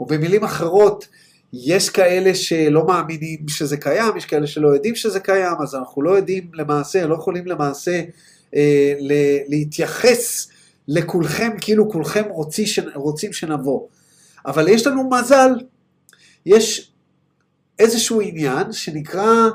או 0.00 0.06
במילים 0.06 0.44
אחרות, 0.44 1.08
יש 1.52 1.90
כאלה 1.90 2.34
שלא 2.34 2.86
מאמינים 2.86 3.48
שזה 3.48 3.76
קיים, 3.76 4.16
יש 4.16 4.24
כאלה 4.24 4.46
שלא 4.46 4.68
יודעים 4.68 4.94
שזה 4.94 5.20
קיים, 5.20 5.54
אז 5.62 5.74
אנחנו 5.74 6.02
לא 6.02 6.10
יודעים 6.10 6.50
למעשה, 6.54 7.06
לא 7.06 7.14
יכולים 7.14 7.46
למעשה 7.46 8.02
אה, 8.56 8.94
להתייחס 9.48 10.48
לכולכם 10.88 11.50
כאילו 11.60 11.90
כולכם 11.90 12.22
רוצים, 12.28 12.66
רוצים 12.94 13.32
שנבוא. 13.32 13.86
אבל 14.46 14.68
יש 14.68 14.86
לנו 14.86 15.10
מזל, 15.10 15.50
יש 16.46 16.89
איזשהו 17.80 18.20
עניין 18.20 18.72
שנקרא, 18.72 19.48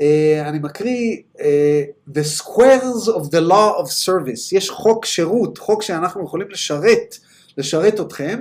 אה, 0.00 0.48
אני 0.48 0.58
מקריא, 0.58 1.16
אה, 1.40 1.84
The 2.08 2.40
Squares 2.40 3.08
of 3.08 3.24
the 3.24 3.50
Law 3.50 3.82
of 3.82 4.06
Service. 4.06 4.48
יש 4.52 4.70
חוק 4.70 5.04
שירות, 5.04 5.58
חוק 5.58 5.82
שאנחנו 5.82 6.24
יכולים 6.24 6.48
לשרת, 6.50 7.16
לשרת 7.58 8.00
אתכם, 8.00 8.40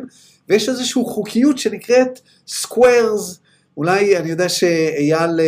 ויש 0.49 0.69
איזושהי 0.69 1.01
חוקיות 1.05 1.57
שנקראת 1.57 2.19
Squares. 2.47 3.37
אולי, 3.77 4.17
אני 4.17 4.29
יודע 4.29 4.49
שאייל 4.49 5.39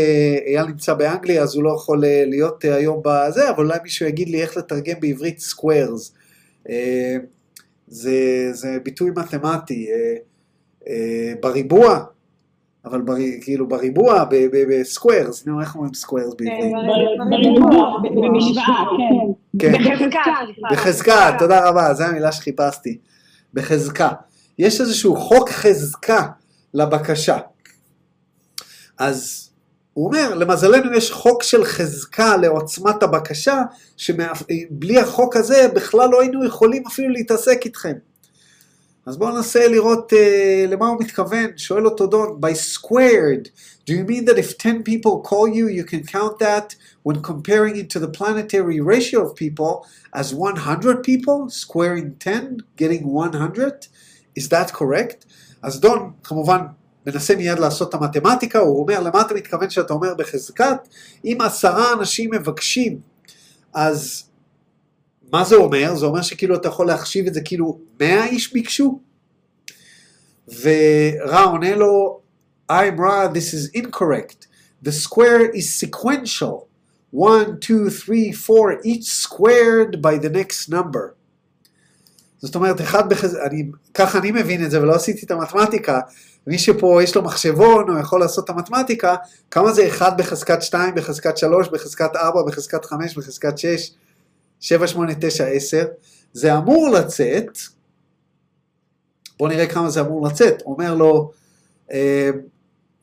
אה, 0.58 0.66
נמצא 0.68 0.94
באנגליה, 0.94 1.44
אז 1.44 1.56
הוא 1.56 1.64
לא 1.64 1.74
יכול 1.76 2.04
להיות 2.26 2.66
היום 2.66 3.02
בזה, 3.06 3.50
אבל 3.50 3.66
אולי 3.66 3.80
מישהו 3.84 4.06
יגיד 4.06 4.30
לי 4.30 4.42
איך 4.42 4.58
לתרגם 4.58 5.00
בעברית 5.00 5.40
Squares. 5.40 6.12
זה, 7.88 8.50
זה 8.52 8.78
ביטוי 8.84 9.12
מתמטי. 9.16 9.88
בריבוע, 11.42 12.06
אבל 12.86 13.02
בר, 13.02 13.16
כאילו 13.42 13.68
בריבוע, 13.68 14.26
ב 14.70 14.78
squares, 14.78 15.46
נו, 15.46 15.62
איך 15.62 15.76
אומרים 15.76 15.94
squares 15.94 16.34
בעברית? 16.38 16.74
בריבוע, 17.30 17.98
במשוואה, 18.02 18.84
כן. 18.98 19.32
כן, 19.60 19.74
בחזקה. 19.74 20.34
בחזקה, 20.72 21.36
תודה 21.40 21.70
רבה, 21.70 21.94
זו 21.94 22.04
המילה 22.04 22.32
שחיפשתי. 22.32 22.98
בחזקה. 23.54 24.10
יש 24.60 24.82
איזשהו 24.82 25.16
חוק 25.16 25.50
חזקה 25.50 26.28
לבקשה. 26.74 27.38
אז 28.98 29.50
הוא 29.94 30.06
אומר, 30.06 30.36
למזלנו 30.36 30.94
יש 30.94 31.12
חוק 31.12 31.44
של 31.44 31.66
חזקה 31.66 32.38
לעוצמת 32.38 33.04
הבקשה, 33.04 33.62
שבלי 33.98 35.00
החוק 35.00 35.36
הזה 35.36 35.68
בכלל 35.76 36.10
לא 36.10 36.22
היינו 36.22 36.46
יכולים 36.46 36.84
אפילו 36.88 37.10
להתעסק 37.10 37.66
איתכם. 37.66 37.94
אז 39.06 39.18
בואו 39.18 39.36
ננסה 39.36 39.68
לראות 39.68 40.14
uh, 40.14 40.16
למה 40.68 40.88
הוא 40.88 40.98
מתכוון. 41.00 41.58
שואל 41.58 41.86
אותו 41.86 42.08
דון, 42.08 42.40
by 42.42 42.54
squared, 42.54 43.50
do 43.86 43.94
you 43.94 44.04
mean 44.04 44.26
that 44.26 44.38
if 44.38 44.58
10 44.58 44.84
people 44.84 45.22
call 45.22 45.48
you, 45.48 45.68
you 45.68 45.84
can 45.84 46.04
count 46.04 46.40
that 46.40 46.76
when 47.04 47.22
comparing 47.22 47.76
it 47.76 47.90
to 47.90 48.00
the 48.00 48.08
planetary 48.08 48.80
ratio 48.82 49.26
of 49.26 49.36
people 49.36 49.86
as 50.14 50.34
100 50.34 51.04
people, 51.04 51.50
squaring 51.50 52.16
10, 52.20 52.58
getting 52.78 53.08
100? 53.08 53.88
Is 54.36 54.50
that 54.50 54.74
correct? 54.74 55.26
אז 55.64 55.80
דון, 55.80 56.12
כמובן, 56.24 56.60
מנסה 57.08 57.36
מיד 57.36 57.60
לעשות 57.60 57.90
את 57.90 57.94
המתמטיקה, 57.94 58.60
הוא 58.60 58.82
אומר, 58.82 59.00
למה 59.00 59.22
אתה 59.22 59.34
מתכוון 59.34 59.70
שאתה 59.70 59.94
אומר 59.94 60.14
בחזקת? 60.18 60.88
אם 61.26 61.38
עשרה 61.42 61.94
אנשים 61.94 62.30
מבקשים, 62.34 63.00
אז 63.74 64.29
מה 65.32 65.44
זה 65.44 65.56
אומר? 65.56 65.96
זה 65.96 66.06
אומר 66.06 66.22
שכאילו 66.22 66.56
אתה 66.56 66.68
יכול 66.68 66.88
להחשיב 66.88 67.28
את 67.28 67.34
זה 67.34 67.42
כאילו 67.42 67.80
100 68.00 68.26
איש 68.26 68.54
ביקשו? 68.54 69.00
ורע 70.62 71.44
עונה 71.44 71.76
לו, 71.76 72.20
I'm 72.72 72.98
Ra, 72.98 73.28
this 73.28 73.54
is 73.54 73.82
incorrect. 73.82 74.48
The 74.84 74.92
square 74.92 75.50
is 75.54 75.74
sequential. 75.74 76.68
1, 77.12 77.60
2, 77.62 77.90
3, 77.90 78.32
4, 78.32 78.82
each 78.84 79.06
squared 79.06 80.02
by 80.02 80.18
the 80.18 80.30
next 80.30 80.70
number. 80.70 81.14
זאת 82.42 82.56
אומרת, 82.56 82.82
אחד 82.82 83.10
בחז... 83.10 83.36
אני, 83.36 83.72
ככה 83.94 84.18
אני 84.18 84.32
מבין 84.32 84.66
את 84.66 84.72
זה, 84.72 84.82
ולא 84.82 84.96
עשיתי 84.96 85.26
את 85.26 85.32
המתמטיקה. 85.32 86.00
מי 86.48 86.60
שפה 86.60 87.04
יש 87.04 87.16
לו 87.16 87.22
מחשבון, 87.22 87.90
הוא 87.90 88.00
יכול 88.00 88.20
לעשות 88.20 88.46
את 88.46 88.50
המתמטיקה, 88.50 89.16
כמה 89.52 89.74
זה 89.74 89.88
1 89.88 90.18
בחזקת 90.18 90.62
2, 90.62 90.96
בחזקת 90.96 91.38
3, 91.38 91.68
בחזקת 91.68 92.16
4, 92.16 92.44
בחזקת 92.48 92.86
5, 92.86 93.18
בחזקת 93.18 93.58
6, 93.58 93.92
7, 94.60 94.88
8, 94.88 95.14
9, 95.20 95.46
10. 95.46 95.86
זה 96.34 96.58
אמור 96.58 96.90
לצאת, 96.90 97.58
בואו 99.40 99.50
נראה 99.50 99.68
כמה 99.68 99.90
זה 99.90 100.02
אמור 100.02 100.28
לצאת. 100.28 100.62
אומר 100.62 100.96
לו, 100.96 101.32
אה, 101.92 102.30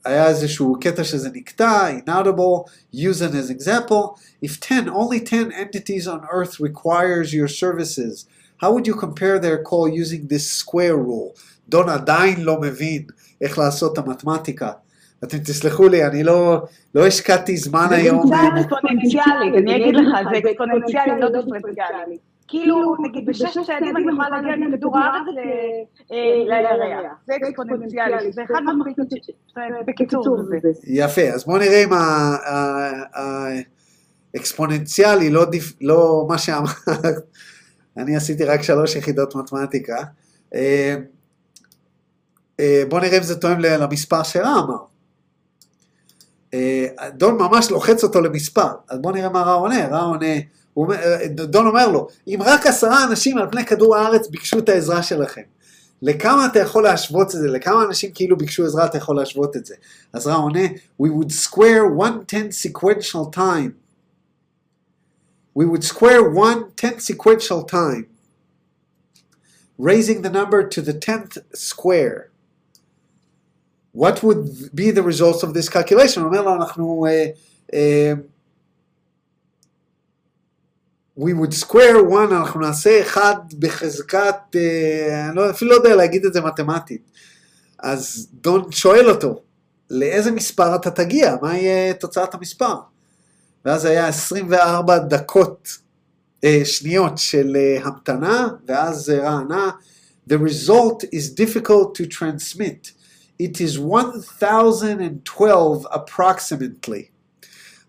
היה 0.04 0.28
איזשהו 0.28 0.76
קטע 0.80 1.04
שזה 1.04 1.28
נקטע, 1.32 1.88
inaudible, 1.98 2.70
use 2.94 3.20
it 3.20 3.34
as 3.34 3.50
example. 3.50 4.18
If 4.44 4.60
10, 4.60 4.88
only 4.88 5.20
10 5.20 5.50
entities 5.52 6.06
on 6.06 6.20
earth 6.30 6.60
requires 6.60 7.34
your 7.34 7.48
services, 7.48 8.26
how 8.62 8.72
would 8.72 8.86
you 8.86 8.94
compare 8.94 9.38
their 9.38 9.62
call 9.62 9.88
using 9.88 10.26
this 10.28 10.46
square 10.62 10.96
rule? 10.96 11.32
דון 11.68 11.88
עדיין 11.88 12.40
לא 12.40 12.60
מבין 12.60 13.06
איך 13.40 13.58
לעשות 13.58 13.92
את 13.92 13.98
המתמטיקה. 13.98 14.72
אתם 15.26 15.38
תסלחו 15.38 15.88
לי, 15.88 16.06
אני 16.06 16.24
לא, 16.24 16.62
לא 16.94 17.06
השקעתי 17.06 17.56
זמן 17.56 17.86
זה 17.88 17.94
היום. 17.96 18.26
קצת 18.26 18.36
אקספוננציאלית, 18.60 19.54
אני 19.54 19.76
אגיד 19.76 19.94
לך, 19.94 20.08
זה 20.32 20.38
אקספוננציאלי, 20.38 21.20
לא 21.20 21.28
דיפרנציאלי. 21.28 22.18
כאילו, 22.48 22.96
נגיד 23.08 23.26
בשש 23.26 23.58
צעדים 23.66 23.96
אני 23.96 24.06
יכולה 24.12 24.28
להגיע 24.30 24.66
מכדור 24.68 24.98
הארץ 24.98 25.26
לירח. 26.10 27.12
זה 27.26 27.34
אקספוננציאלי, 27.48 28.32
זה 28.32 28.42
אחד 28.44 28.60
מחליט, 28.78 28.98
בקיצור 29.86 30.38
זה. 30.42 30.56
יפה, 30.86 31.22
אז 31.22 31.44
בואו 31.44 31.58
נראה 31.58 31.84
אם 31.84 31.90
האקספוננציאלי, 34.34 35.30
לא, 35.30 35.44
דיפ- 35.44 35.76
לא 35.80 36.26
מה 36.28 36.38
שאמרת, 36.38 36.70
אני 37.98 38.16
עשיתי 38.16 38.44
רק 38.44 38.62
שלוש 38.62 38.96
יחידות 38.96 39.34
מתמטיקה. 39.34 39.96
אה, 40.54 40.96
אה, 42.60 42.82
בואו 42.88 43.00
נראה 43.02 43.18
אם 43.18 43.22
זה 43.22 43.40
תואם 43.40 43.60
ל- 43.60 43.82
למספר 43.82 44.22
שרע 44.22 44.52
אמר. 44.64 44.76
אה, 46.54 46.86
דון 47.14 47.38
ממש 47.38 47.70
לוחץ 47.70 48.04
אותו 48.04 48.20
למספר, 48.20 48.68
אז 48.88 48.98
בואו 48.98 49.14
נראה 49.14 49.28
מה 49.28 49.42
רע 49.42 49.52
עונה, 49.52 49.88
רע 49.88 50.00
עונה, 50.00 50.34
אה, 50.78 51.28
דון 51.28 51.66
אומר 51.66 51.88
לו, 51.88 52.08
אם 52.26 52.38
רק 52.44 52.66
עשרה 52.66 53.04
אנשים 53.04 53.38
על 53.38 53.50
פני 53.50 53.64
כדור 53.64 53.96
הארץ 53.96 54.28
ביקשו 54.28 54.58
את 54.58 54.68
העזרה 54.68 55.02
שלכם, 55.02 55.42
לכמה 56.02 56.46
אתה 56.46 56.58
יכול 56.58 56.82
להשוות 56.82 57.26
את 57.26 57.40
זה? 57.40 57.48
לכמה 57.48 57.84
אנשים 57.84 58.10
כאילו 58.14 58.36
ביקשו 58.36 58.64
עזרה 58.64 58.86
אתה 58.86 58.98
יכול 58.98 59.16
להשוות 59.16 59.56
את 59.56 59.66
זה? 59.66 59.74
אז 60.12 60.26
רע 60.26 60.34
עונה, 60.34 60.64
we 61.02 61.06
would 61.06 61.32
square 61.32 61.84
one 61.98 62.32
tenth 62.32 62.54
sequential 62.66 63.36
time. 63.36 63.70
We 65.58 65.64
would 65.64 65.84
square 65.84 66.22
one 66.22 66.60
tenth 66.76 67.00
sequential 67.00 67.62
time, 67.64 68.04
raising 69.78 70.20
the 70.20 70.28
number 70.28 70.62
to 70.74 70.82
the 70.82 70.92
tenth 70.92 71.38
square. 71.54 72.28
What 73.96 74.22
would 74.22 74.44
be 74.74 74.90
the 74.90 75.02
results 75.02 75.42
of 75.42 75.54
this 75.54 75.68
calculation? 75.68 76.20
הוא 76.20 76.26
אומר 76.26 76.42
לו, 76.42 76.54
אנחנו... 76.54 77.06
Uh, 77.06 77.72
uh, 77.72 77.76
we 81.16 81.32
would 81.32 81.54
square 81.54 82.02
one, 82.10 82.32
אנחנו 82.32 82.60
נעשה 82.60 83.02
אחד 83.02 83.34
בחזקת, 83.58 84.36
אה, 84.56 85.28
אני 85.28 85.36
לא, 85.36 85.50
אפילו 85.50 85.70
לא 85.70 85.76
יודע 85.76 85.96
להגיד 85.96 86.24
את 86.24 86.32
זה 86.32 86.40
מתמטית. 86.40 87.10
אז 87.78 88.28
דון 88.40 88.72
שואל 88.72 89.10
אותו, 89.10 89.42
לאיזה 89.90 90.30
מספר 90.30 90.74
אתה 90.74 90.90
תגיע? 90.90 91.36
מה 91.42 91.58
יהיה 91.58 91.94
תוצאת 91.94 92.34
המספר? 92.34 92.74
ואז 93.64 93.84
היה 93.84 94.08
24 94.08 94.98
דקות, 94.98 95.68
אה, 96.44 96.60
שניות 96.64 97.18
של 97.18 97.56
אה, 97.56 97.78
המתנה, 97.84 98.48
ואז 98.66 99.10
רע 99.10 99.30
ענה, 99.30 99.70
The 100.28 100.38
result 100.38 101.04
is 101.12 101.30
difficult 101.30 101.94
to 101.94 102.06
transmit. 102.06 102.92
It 103.41 103.59
is 103.59 103.77
1012 103.77 105.85
approximately. 105.91 107.03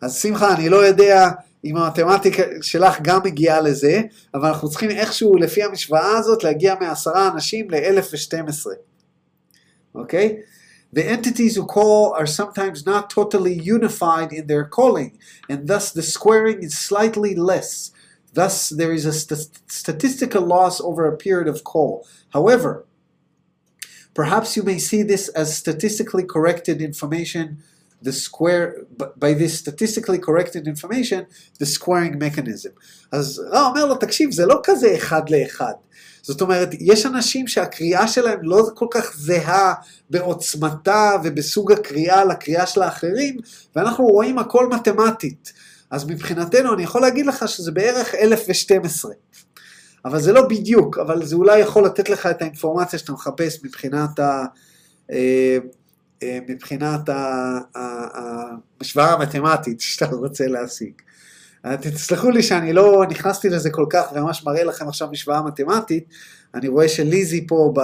אז 0.01 0.23
שמחה, 0.23 0.55
אני 0.55 0.69
לא 0.69 0.87
יודע 0.87 1.29
אם 1.65 1.77
המתמטיקה 1.77 2.43
שלך 2.63 2.99
גם 3.03 3.21
מגיעה 3.25 3.61
לזה, 3.61 4.01
אבל 4.35 4.49
אנחנו 4.49 4.71
צריכים 4.71 4.91
איכשהו 4.91 5.37
לפי 5.37 5.63
המשוואה 5.63 6.19
הזאת 6.19 6.45
להגיע 6.45 6.75
מעשרה 6.81 7.29
אנשים 7.29 7.71
ל-1012. 7.71 8.67
אוקיי? 9.95 10.37
The 10.95 11.09
entities 11.09 11.57
who 11.57 11.65
call 11.65 12.15
are 12.19 12.27
sometimes 12.27 12.85
not 12.85 13.09
totally 13.09 13.55
unified 13.55 14.31
in 14.31 14.47
their 14.47 14.65
calling, 14.65 15.19
and 15.49 15.67
thus 15.67 15.91
the 15.91 16.03
squaring 16.03 16.63
is 16.63 16.77
slightly 16.77 17.35
less. 17.35 17.93
Thus, 18.35 18.69
there 18.69 18.93
is 18.93 19.07
a 19.07 19.13
st- 19.13 19.61
statistical 19.69 20.45
loss 20.55 20.81
over 20.81 21.07
a 21.07 21.17
period 21.17 21.49
of 21.49 21.65
call. 21.65 22.07
However, 22.31 22.85
perhaps 24.20 24.50
you 24.58 24.64
may 24.64 24.80
see 24.90 25.04
this 25.14 25.24
as 25.42 25.48
statistically 25.64 26.26
corrected 26.36 26.78
information 26.90 27.46
the 28.08 28.14
square 28.26 28.66
by 29.24 29.32
this 29.42 29.54
statistically 29.64 30.20
corrected 30.28 30.64
information 30.74 31.22
the 31.60 31.66
squaring 31.66 32.18
mechanism. 32.18 32.72
אז 33.12 33.42
רע 33.52 33.68
אומר 33.68 33.86
לו 33.86 33.96
תקשיב 33.96 34.32
זה 34.32 34.46
לא 34.46 34.60
כזה 34.64 34.96
אחד 34.96 35.30
לאחד. 35.30 35.74
זאת 36.22 36.42
אומרת 36.42 36.70
יש 36.80 37.06
אנשים 37.06 37.48
שהקריאה 37.48 38.08
שלהם 38.08 38.40
לא 38.42 38.70
כל 38.76 38.88
כך 38.92 39.18
זהה 39.18 39.74
בעוצמתה 40.10 41.12
ובסוג 41.24 41.72
הקריאה 41.72 42.26
לקריאה 42.26 42.68
של 42.68 42.82
האחרים 42.82 43.38
ואנחנו 43.76 44.06
רואים 44.06 44.40
הכל 44.40 44.70
מתמטית. 44.70 45.54
אז 45.92 46.06
מבחינתנו 46.06 46.74
אני 46.74 46.84
יכול 46.84 47.02
להגיד 47.02 47.26
לך 47.26 47.48
שזה 47.48 47.72
בערך 47.72 48.16
1012. 48.16 49.12
אבל 50.08 50.20
זה 50.20 50.34
לא 50.34 50.48
בדיוק, 50.48 50.98
אבל 50.98 51.26
זה 51.26 51.36
אולי 51.36 51.60
יכול 51.60 51.86
לתת 51.86 52.10
לך 52.10 52.26
את 52.26 52.42
האינפורמציה 52.42 53.00
שאתה 53.00 53.12
מחפש 53.12 53.64
מבחינת 53.64 54.20
ה... 54.20 54.46
מבחינת 56.50 57.02
המשוואה 57.76 59.14
המתמטית 59.14 59.82
שאתה 59.82 60.16
רוצה 60.16 60.48
להשיג. 60.48 60.92
תסלחו 61.82 62.30
לי 62.30 62.44
שאני 62.44 62.74
לא 62.74 63.06
נכנסתי 63.10 63.50
לזה 63.50 63.70
כל 63.70 63.86
כך 63.90 64.12
וממש 64.16 64.46
מראה 64.46 64.64
לכם 64.64 64.88
עכשיו 64.88 65.08
משוואה 65.12 65.42
מתמטית, 65.42 66.04
אני 66.56 66.68
רואה 66.68 66.90
שליזי 66.90 67.48
פה 67.48 67.74
ב, 67.76 67.82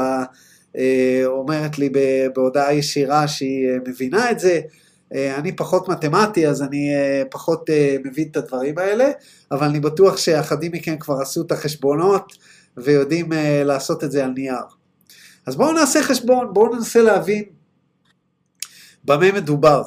אומרת 1.26 1.80
לי 1.80 1.90
בהודעה 2.36 2.74
ישירה 2.74 3.28
שהיא 3.28 3.68
מבינה 3.88 4.32
את 4.32 4.40
זה, 4.40 4.62
אני 5.12 5.56
פחות 5.56 5.90
מתמטי 5.90 6.48
אז 6.48 6.62
אני 6.62 6.90
פחות 7.32 7.70
מבין 8.06 8.28
את 8.32 8.38
הדברים 8.38 8.78
האלה, 8.78 9.12
אבל 9.52 9.68
אני 9.68 9.80
בטוח 9.80 10.18
שאחדים 10.18 10.72
מכם 10.72 10.98
כבר 11.00 11.22
עשו 11.22 11.42
את 11.42 11.52
החשבונות 11.52 12.34
ויודעים 12.78 13.30
לעשות 13.66 14.04
את 14.04 14.12
זה 14.12 14.26
על 14.26 14.32
נייר. 14.32 14.66
אז 15.46 15.56
בואו 15.56 15.72
נעשה 15.74 16.04
חשבון, 16.04 16.54
בואו 16.54 16.76
ננסה 16.76 17.02
להבין 17.02 17.44
במה 19.04 19.32
מדובר. 19.32 19.84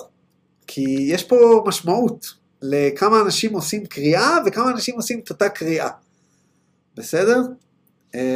כי 0.66 0.84
יש 1.08 1.24
פה 1.24 1.64
משמעות 1.66 2.26
לכמה 2.62 3.20
אנשים 3.20 3.52
עושים 3.52 3.86
קריאה 3.86 4.38
וכמה 4.46 4.70
אנשים 4.70 4.96
עושים 4.96 5.18
את 5.18 5.30
אותה 5.30 5.48
קריאה. 5.48 5.88
בסדר? 6.94 7.40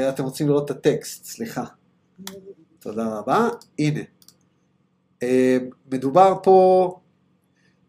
אתם 0.08 0.24
רוצים 0.24 0.48
לראות 0.48 0.70
את 0.70 0.76
הטקסט, 0.76 1.24
סליחה. 1.24 1.64
תודה 2.78 3.04
רבה. 3.04 3.48
הנה. 3.78 4.00
מדובר 5.92 6.34
פה, 6.42 7.00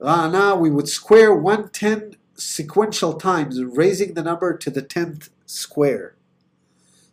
רענה, 0.02 0.54
we 0.54 0.82
would 0.82 0.88
square 0.88 1.34
one 1.34 1.70
ten 1.74 2.16
sequential 2.38 3.14
times, 3.14 3.56
raising 3.76 4.14
the 4.14 4.24
number 4.24 4.58
to 4.58 4.70
the 4.70 4.82
tenth 4.82 5.30
square. 5.48 6.22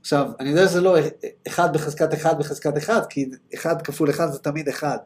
עכשיו, 0.00 0.30
אני 0.40 0.48
יודע 0.50 0.68
שזה 0.68 0.80
לא 0.80 0.96
1 1.48 1.72
בחזקת 1.72 2.14
1 2.14 2.38
בחזקת 2.38 2.76
1, 2.76 3.06
כי 3.10 3.30
1 3.54 3.82
כפול 3.82 4.10
1 4.10 4.32
זה 4.32 4.38
תמיד 4.38 4.68
1. 4.68 5.00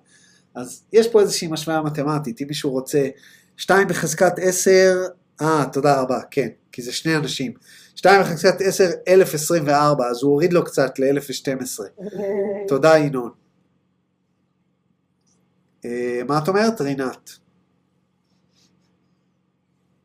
אז 0.55 0.83
יש 0.93 1.09
פה 1.09 1.21
איזושהי 1.21 1.49
משוואה 1.49 1.83
מתמטית, 1.83 2.41
אם 2.41 2.47
מישהו 2.47 2.71
רוצה 2.71 3.09
2 3.57 3.89
בחזקת 3.89 4.33
10, 4.37 5.07
אה, 5.41 5.65
תודה 5.73 6.01
רבה, 6.01 6.21
כן, 6.31 6.49
כי 6.73 6.83
זה 6.83 6.93
שני 6.93 7.17
אנשים. 7.17 7.53
2 7.95 8.21
בחזקת 8.21 8.61
10, 8.61 8.85
1024, 9.09 10.07
אז 10.07 10.23
הוא 10.23 10.33
הוריד 10.33 10.53
לו 10.53 10.65
קצת 10.65 10.99
ל-1012. 10.99 11.83
תודה, 12.69 12.99
ינון. 12.99 13.42
מה 16.29 16.39
את 16.39 16.49
אומרת, 16.49 16.81
רינת? 16.81 17.31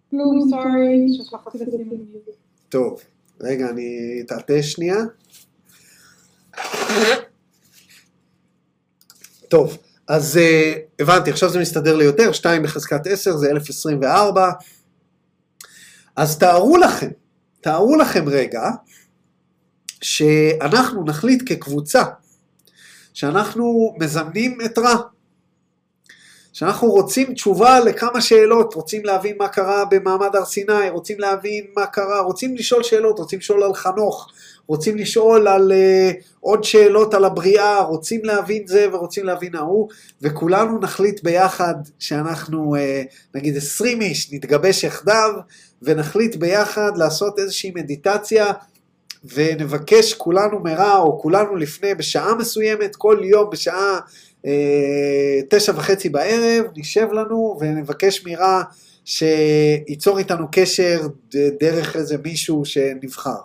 כלום, 0.09 0.49
סורי, 0.49 1.07
שכחתי 1.13 1.57
לשים 1.57 1.89
מיוט. 1.89 2.35
טוב, 2.69 3.01
רגע, 3.41 3.69
אני 3.69 4.19
אטאטא 4.25 4.61
שנייה. 4.61 4.97
טוב, 9.47 9.77
אז 10.07 10.39
uh, 10.39 11.01
הבנתי, 11.01 11.31
עכשיו 11.31 11.49
זה 11.49 11.59
מסתדר 11.59 11.95
לי 11.95 12.03
יותר, 12.03 12.31
2 12.31 12.63
בחזקת 12.63 13.07
10 13.07 13.37
זה 13.37 13.49
1024. 13.49 14.51
אז 16.15 16.37
תארו 16.37 16.77
לכם, 16.77 17.09
תארו 17.61 17.95
לכם 17.95 18.29
רגע, 18.29 18.69
שאנחנו 20.01 21.05
נחליט 21.05 21.43
כקבוצה, 21.45 22.03
שאנחנו 23.13 23.95
מזמנים 23.99 24.57
את 24.65 24.77
רע. 24.77 24.95
שאנחנו 26.57 26.87
רוצים 26.91 27.33
תשובה 27.33 27.79
לכמה 27.79 28.21
שאלות, 28.21 28.73
רוצים 28.73 29.05
להבין 29.05 29.35
מה 29.39 29.47
קרה 29.47 29.85
במעמד 29.85 30.35
הר 30.35 30.45
סיני, 30.45 30.89
רוצים 30.89 31.19
להבין 31.19 31.65
מה 31.75 31.85
קרה, 31.85 32.19
רוצים 32.19 32.55
לשאול 32.55 32.83
שאלות, 32.83 33.19
רוצים 33.19 33.39
לשאול 33.39 33.63
על 33.63 33.73
חנוך, 33.73 34.31
רוצים 34.67 34.97
לשאול 34.97 35.47
על 35.47 35.71
uh, 35.71 36.23
עוד 36.39 36.63
שאלות 36.63 37.13
על 37.13 37.25
הבריאה, 37.25 37.81
רוצים 37.81 38.25
להבין 38.25 38.67
זה 38.67 38.87
ורוצים 38.91 39.25
להבין 39.25 39.55
ההוא, 39.55 39.89
וכולנו 40.21 40.79
נחליט 40.79 41.23
ביחד 41.23 41.75
שאנחנו, 41.99 42.75
uh, 42.75 42.79
נגיד 43.35 43.57
20 43.57 44.01
איש, 44.01 44.33
נתגבש 44.33 44.83
יחדיו, 44.83 45.31
ונחליט 45.81 46.35
ביחד 46.35 46.91
לעשות 46.95 47.39
איזושהי 47.39 47.71
מדיטציה, 47.75 48.53
ונבקש 49.33 50.13
כולנו 50.13 50.59
מרע, 50.59 50.97
או 50.97 51.19
כולנו 51.21 51.55
לפני, 51.55 51.95
בשעה 51.95 52.35
מסוימת, 52.35 52.95
כל 52.95 53.19
יום 53.23 53.49
בשעה 53.49 53.99
תשע 55.49 55.73
וחצי 55.75 56.09
בערב, 56.09 56.65
נשב 56.75 57.07
לנו 57.11 57.57
ונבקש 57.61 58.25
מרע 58.25 58.63
שייצור 59.05 60.19
איתנו 60.19 60.47
קשר 60.51 61.07
דרך 61.59 61.95
איזה 61.95 62.17
מישהו 62.23 62.65
שנבחר. 62.65 63.39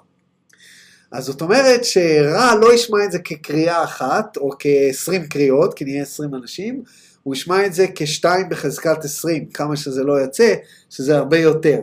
אז 1.12 1.24
זאת 1.24 1.42
אומרת 1.42 1.84
שרע 1.84 2.54
לא 2.54 2.74
ישמע 2.74 3.04
את 3.04 3.12
זה 3.12 3.18
כקריאה 3.18 3.84
אחת, 3.84 4.36
או 4.36 4.50
כ-20 4.58 5.26
קריאות, 5.30 5.74
כי 5.74 5.84
נהיה 5.84 6.02
20 6.02 6.34
אנשים, 6.34 6.82
הוא 7.22 7.34
ישמע 7.34 7.66
את 7.66 7.74
זה 7.74 7.86
כשתיים 7.94 8.48
בחזקת 8.48 9.04
20, 9.04 9.46
כמה 9.46 9.76
שזה 9.76 10.04
לא 10.04 10.20
יצא, 10.24 10.54
שזה 10.90 11.16
הרבה 11.16 11.38
יותר. 11.38 11.80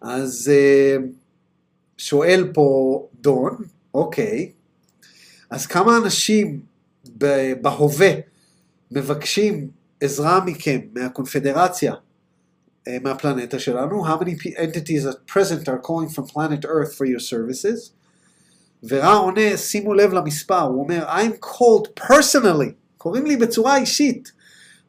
אז 0.00 0.50
אה, 0.54 0.96
שואל 1.98 2.50
פה 2.54 3.08
דון, 3.20 3.56
אוקיי, 3.94 4.52
אז 5.50 5.66
כמה 5.66 5.96
אנשים 5.96 6.60
בהווה 7.14 8.12
מבקשים 8.90 9.70
עזרה 10.00 10.44
מכם, 10.44 10.80
מהקונפדרציה, 10.92 11.94
אה, 12.88 12.98
מהפלנטה 13.02 13.58
שלנו? 13.58 14.06
How 14.06 14.20
many 14.20 14.56
entities 14.56 15.06
at 15.06 15.34
present 15.34 15.68
are 15.68 15.78
calling 15.78 16.08
from 16.08 16.26
planet 16.26 16.64
Earth 16.64 16.94
for 16.94 17.06
your 17.06 17.20
services? 17.20 17.90
ורע 18.88 19.14
עונה, 19.14 19.56
שימו 19.56 19.94
לב 19.94 20.12
למספר, 20.12 20.60
הוא 20.60 20.82
אומר, 20.82 21.08
I'm 21.08 21.44
called 21.44 21.88
personally, 22.00 22.72
קוראים 22.98 23.26
לי 23.26 23.36
בצורה 23.36 23.76
אישית, 23.76 24.32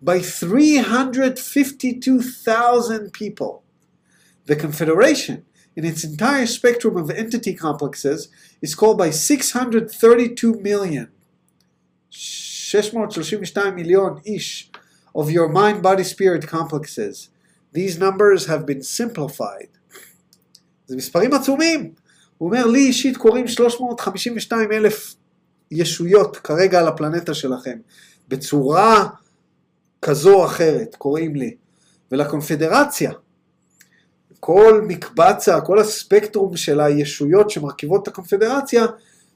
by 0.03 0.21
352,000 0.21 3.11
people. 3.11 3.63
The 4.45 4.55
Confederation, 4.55 5.45
in 5.75 5.83
its 5.85 6.03
entire 6.03 6.45
spectrum 6.45 6.95
of 6.97 7.09
entity 7.09 7.55
complexes, 7.55 8.27
is 8.61 8.75
called 8.75 8.97
by 8.97 9.09
632 9.09 10.59
million, 10.61 11.07
632 12.81 13.75
מיליון 13.75 14.17
איש, 14.25 14.71
of 15.17 15.29
your 15.29 15.53
mind, 15.53 15.83
body, 15.83 16.03
spirit 16.03 16.45
complexes. 16.47 17.29
These 17.73 17.99
numbers 17.99 18.45
have 18.47 18.65
been 18.65 18.81
simplified. 18.81 19.77
זה 20.87 20.95
מספרים 20.95 21.33
עצומים. 21.33 21.91
הוא 22.37 22.49
אומר, 22.49 22.67
לי 22.67 22.79
אישית 22.79 23.17
קוראים 23.17 23.47
352 23.47 24.71
אלף 24.71 25.15
ישויות 25.71 26.37
כרגע 26.37 26.79
על 26.79 26.87
הפלנטה 26.87 27.33
שלכם, 27.33 27.77
בצורה 28.27 29.07
כזו 30.01 30.33
או 30.33 30.45
אחרת, 30.45 30.95
קוראים 30.95 31.35
לי. 31.35 31.55
ולקונפדרציה, 32.11 33.11
כל 34.39 34.81
מקבצה, 34.87 35.61
כל 35.61 35.79
הספקטרום 35.79 36.57
של 36.57 36.79
הישויות 36.79 37.49
שמרכיבות 37.49 38.03
את 38.03 38.07
הקונפדרציה, 38.07 38.85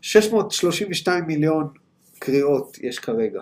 632 0.02 1.26
מיליון 1.28 1.68
קריאות 2.20 2.78
יש 2.82 3.00
כרגע. 3.00 3.42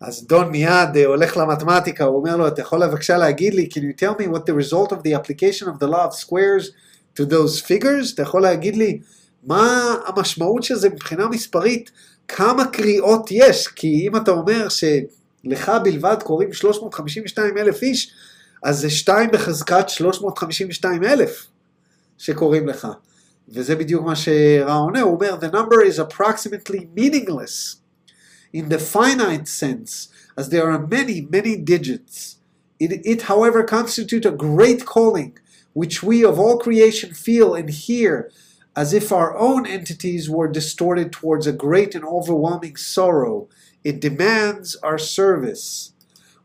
אז 0.00 0.26
דון 0.26 0.50
מיד 0.50 0.96
אה, 0.96 1.06
הולך 1.06 1.36
למתמטיקה, 1.36 2.04
הוא 2.04 2.16
אומר 2.16 2.36
לו, 2.36 2.48
אתה 2.48 2.60
יכול 2.60 2.86
בבקשה 2.86 3.18
להגיד 3.18 3.54
לי, 3.54 3.68
can 3.72 3.78
you 3.78 4.02
tell 4.02 4.22
me 4.22 4.26
what 4.26 4.40
the 4.40 4.54
result 4.54 4.92
of 4.92 4.96
the 4.96 5.14
application 5.14 5.66
of 5.66 5.78
the 5.78 5.86
law 5.86 6.08
of 6.08 6.14
squares 6.14 6.70
to 7.18 7.22
those 7.24 7.60
figures? 7.60 8.14
אתה 8.14 8.22
יכול 8.22 8.42
להגיד 8.42 8.76
לי 8.76 9.00
מה 9.42 9.94
המשמעות 10.06 10.62
של 10.62 10.74
זה 10.74 10.88
מבחינה 10.88 11.28
מספרית, 11.28 11.90
כמה 12.28 12.66
קריאות 12.66 13.28
יש? 13.30 13.68
כי 13.68 14.08
אם 14.08 14.16
אתה 14.16 14.30
אומר 14.30 14.68
שלך 14.68 15.72
בלבד 15.84 16.16
קוראים 16.22 16.52
352 16.52 17.58
אלף 17.58 17.82
איש, 17.82 18.12
אז 18.62 18.80
זה 18.80 18.90
2 18.90 19.30
בחזקת 19.30 19.88
352 19.88 21.04
אלף 21.04 21.46
שקוראים 22.18 22.68
לך. 22.68 22.88
וזה 23.48 23.76
בדיוק 23.76 24.04
מה 24.04 24.16
שרע 24.16 24.74
עונה, 24.74 25.00
הוא 25.00 25.14
אומר, 25.14 25.36
the 25.40 25.52
number 25.52 25.92
is 25.92 25.98
approximately 25.98 26.98
meaningless. 26.98 27.76
in 28.53 28.69
the 28.69 28.79
finite 28.79 29.47
sense, 29.47 30.09
as 30.37 30.49
there 30.49 30.69
are 30.71 30.79
many, 30.79 31.27
many 31.29 31.57
digits. 31.57 32.37
It, 32.79 33.05
it, 33.05 33.23
however, 33.23 33.63
constitutes 33.63 34.25
a 34.25 34.31
great 34.31 34.85
calling, 34.85 35.37
which 35.73 36.03
we 36.03 36.23
of 36.23 36.39
all 36.39 36.57
creation 36.57 37.13
feel 37.13 37.53
and 37.53 37.69
hear, 37.69 38.31
as 38.75 38.93
if 38.93 39.11
our 39.11 39.37
own 39.37 39.65
entities 39.65 40.29
were 40.29 40.47
distorted 40.47 41.11
towards 41.11 41.47
a 41.47 41.53
great 41.53 41.95
and 41.95 42.05
overwhelming 42.05 42.75
sorrow. 42.75 43.47
It 43.83 44.01
demands 44.01 44.75
our 44.83 44.97
service. 44.97 45.91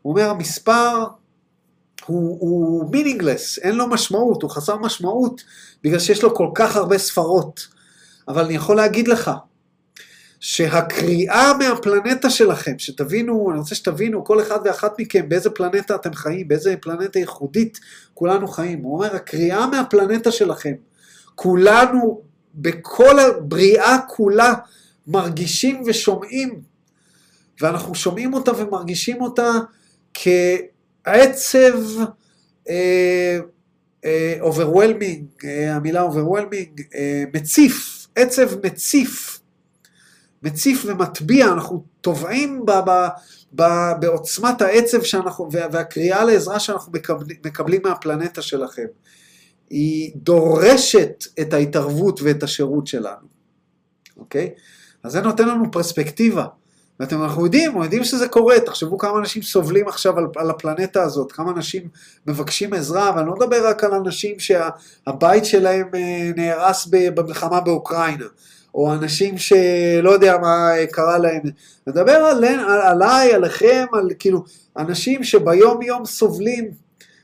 הוא 0.01 0.11
אומר, 0.11 0.29
המספר 0.29 1.05
הוא, 2.05 2.37
הוא 2.39 2.91
meaningless, 2.93 3.61
אין 3.61 3.75
לו 3.75 3.87
משמעות, 3.87 4.41
הוא 4.41 4.51
חסר 4.51 4.77
משמעות, 4.77 5.43
בגלל 5.83 5.99
שיש 5.99 6.23
לו 6.23 6.35
כל 6.35 6.49
כך 6.55 6.75
הרבה 6.75 6.97
ספרות. 6.97 7.67
אבל 8.27 8.45
אני 8.45 8.53
יכול 8.53 8.75
להגיד 8.75 9.07
לך, 9.07 9.31
שהקריאה 10.40 11.52
מהפלנטה 11.58 12.30
שלכם, 12.30 12.78
שתבינו, 12.78 13.50
אני 13.50 13.58
רוצה 13.58 13.74
שתבינו, 13.74 14.24
כל 14.24 14.40
אחד 14.42 14.58
ואחת 14.64 15.00
מכם, 15.00 15.28
באיזה 15.28 15.50
פלנטה 15.50 15.94
אתם 15.94 16.14
חיים, 16.14 16.48
באיזה 16.48 16.74
פלנטה 16.80 17.18
ייחודית 17.18 17.80
כולנו 18.14 18.48
חיים. 18.48 18.82
הוא 18.82 18.94
אומר, 18.94 19.16
הקריאה 19.16 19.66
מהפלנטה 19.66 20.32
שלכם, 20.32 20.72
כולנו, 21.34 22.20
בכל 22.54 23.18
הבריאה 23.18 23.98
כולה, 24.08 24.54
מרגישים 25.06 25.82
ושומעים, 25.86 26.60
ואנחנו 27.60 27.94
שומעים 27.94 28.34
אותה 28.34 28.52
ומרגישים 28.56 29.22
אותה 29.22 29.50
כעצב 30.14 31.78
אה, 32.68 33.38
אה, 34.04 34.38
overwhelming, 34.40 35.44
אה, 35.44 35.74
המילה 35.74 36.06
overwhelming, 36.06 36.82
אה, 36.94 37.24
מציף, 37.34 38.06
עצב 38.16 38.66
מציף. 38.66 39.40
מציף 40.46 40.84
ומטביע, 40.86 41.46
אנחנו 41.46 41.84
טובעים 42.00 42.66
ב, 42.66 42.70
ב, 42.70 43.06
ב, 43.52 43.62
בעוצמת 44.00 44.62
העצב 44.62 45.02
שאנחנו, 45.02 45.48
וה, 45.52 45.66
והקריאה 45.72 46.24
לעזרה 46.24 46.60
שאנחנו 46.60 46.92
מקבלים, 46.92 47.36
מקבלים 47.44 47.80
מהפלנטה 47.84 48.42
שלכם. 48.42 48.86
היא 49.70 50.12
דורשת 50.16 51.24
את 51.40 51.52
ההתערבות 51.52 52.20
ואת 52.22 52.42
השירות 52.42 52.86
שלנו, 52.86 53.26
אוקיי? 54.16 54.50
אז 55.02 55.12
זה 55.12 55.20
נותן 55.20 55.48
לנו 55.48 55.70
פרספקטיבה. 55.70 56.46
ואתם, 57.00 57.22
אנחנו 57.22 57.44
יודעים, 57.44 57.82
יודעים 57.82 58.04
שזה 58.04 58.28
קורה, 58.28 58.60
תחשבו 58.60 58.98
כמה 58.98 59.18
אנשים 59.18 59.42
סובלים 59.42 59.88
עכשיו 59.88 60.18
על, 60.18 60.26
על 60.36 60.50
הפלנטה 60.50 61.02
הזאת, 61.02 61.32
כמה 61.32 61.50
אנשים 61.50 61.88
מבקשים 62.26 62.72
עזרה, 62.72 63.12
ואני 63.16 63.26
לא 63.26 63.34
מדבר 63.34 63.68
רק 63.68 63.84
על 63.84 63.94
אנשים 63.94 64.38
שהבית 64.38 65.44
שה, 65.44 65.50
שלהם 65.50 65.88
אה, 65.94 66.30
נהרס 66.36 66.88
במלחמה 66.90 67.60
באוקראינה. 67.60 68.24
או 68.76 68.92
אנשים 68.92 69.38
שלא 69.38 70.10
יודע 70.10 70.38
מה 70.38 70.70
קרה 70.90 71.18
להם. 71.18 71.42
נדבר 71.86 72.12
על, 72.12 72.44
על, 72.44 72.80
עליי, 72.80 73.34
עליכם, 73.34 73.86
על 73.92 74.10
כאילו, 74.18 74.44
אנשים 74.76 75.24
שביום 75.24 75.82
יום 75.82 76.04
סובלים, 76.04 76.70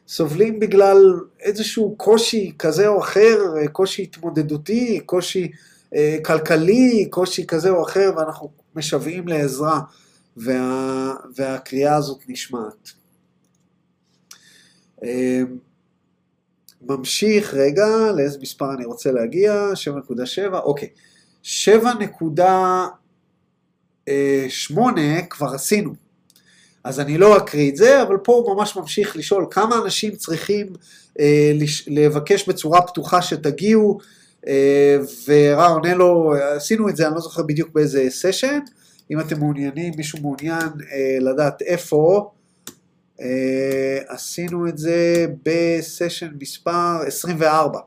סובלים 0.08 0.60
בגלל 0.60 1.20
איזשהו 1.40 1.94
קושי 1.96 2.52
כזה 2.58 2.88
או 2.88 3.00
אחר, 3.00 3.38
קושי 3.72 4.02
התמודדותי, 4.02 5.00
קושי 5.06 5.50
אה, 5.94 6.16
כלכלי, 6.24 7.06
קושי 7.10 7.46
כזה 7.46 7.70
או 7.70 7.82
אחר, 7.82 8.10
ואנחנו 8.16 8.50
משוועים 8.74 9.28
לעזרה, 9.28 9.80
וה, 10.36 11.14
והקריאה 11.36 11.96
הזאת 11.96 12.22
נשמעת. 12.28 12.92
אה, 15.04 15.40
ממשיך 16.82 17.54
רגע, 17.54 17.86
לאיזה 18.16 18.38
מספר 18.40 18.74
אני 18.74 18.84
רוצה 18.84 19.12
להגיע, 19.12 19.68
7.7, 20.50 20.54
אוקיי. 20.54 20.88
7.8 21.44 21.48
כבר 25.30 25.54
עשינו. 25.54 25.94
אז 26.84 27.00
אני 27.00 27.18
לא 27.18 27.36
אקריא 27.36 27.70
את 27.70 27.76
זה, 27.76 28.02
אבל 28.02 28.16
פה 28.16 28.32
הוא 28.32 28.56
ממש 28.56 28.76
ממשיך 28.76 29.16
לשאול 29.16 29.46
כמה 29.50 29.76
אנשים 29.84 30.16
צריכים 30.16 30.66
אה, 31.20 31.52
לש, 31.54 31.88
לבקש 31.88 32.48
בצורה 32.48 32.82
פתוחה 32.82 33.22
שתגיעו, 33.22 33.98
אה, 34.46 34.96
ורע 35.26 35.66
עונה 35.66 35.94
לו, 35.94 36.34
עשינו 36.56 36.88
את 36.88 36.96
זה, 36.96 37.06
אני 37.06 37.14
לא 37.14 37.20
זוכר 37.20 37.42
בדיוק 37.42 37.70
באיזה 37.72 38.06
סשן, 38.08 38.58
אם 39.10 39.20
אתם 39.20 39.38
מעוניינים, 39.38 39.92
מישהו 39.96 40.18
מעוניין 40.22 40.68
אה, 40.92 41.18
לדעת 41.20 41.62
איפה, 41.62 42.30
אה, 43.20 43.98
עשינו 44.08 44.68
את 44.68 44.78
זה 44.78 45.26
בסשן 45.44 46.30
מספר 46.40 46.96
24. 47.06 47.80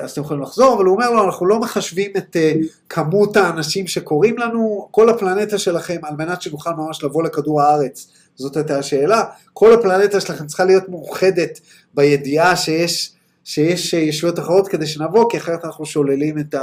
אז 0.00 0.10
אתם 0.10 0.20
יכולים 0.20 0.42
לחזור, 0.42 0.74
אבל 0.74 0.84
הוא 0.84 0.94
אומר 0.94 1.10
לו, 1.10 1.24
אנחנו 1.24 1.46
לא 1.46 1.60
מחשבים 1.60 2.10
את 2.16 2.36
uh, 2.36 2.66
כמות 2.88 3.36
האנשים 3.36 3.86
שקוראים 3.86 4.38
לנו, 4.38 4.88
כל 4.90 5.08
הפלנטה 5.08 5.58
שלכם, 5.58 5.96
על 6.02 6.14
מנת 6.18 6.42
שנוכל 6.42 6.70
ממש 6.70 7.04
לבוא 7.04 7.22
לכדור 7.22 7.62
הארץ, 7.62 8.08
זאת 8.36 8.56
הייתה 8.56 8.78
השאלה, 8.78 9.24
כל 9.52 9.74
הפלנטה 9.74 10.20
שלכם 10.20 10.46
צריכה 10.46 10.64
להיות 10.64 10.88
מאוחדת 10.88 11.60
בידיעה 11.94 12.56
שיש, 12.56 13.12
שיש 13.44 13.92
ישויות 13.92 14.38
אחרות 14.38 14.68
כדי 14.68 14.86
שנבוא, 14.86 15.30
כי 15.30 15.36
אחרת 15.36 15.64
אנחנו 15.64 15.86
שוללים 15.86 16.38
את 16.38 16.54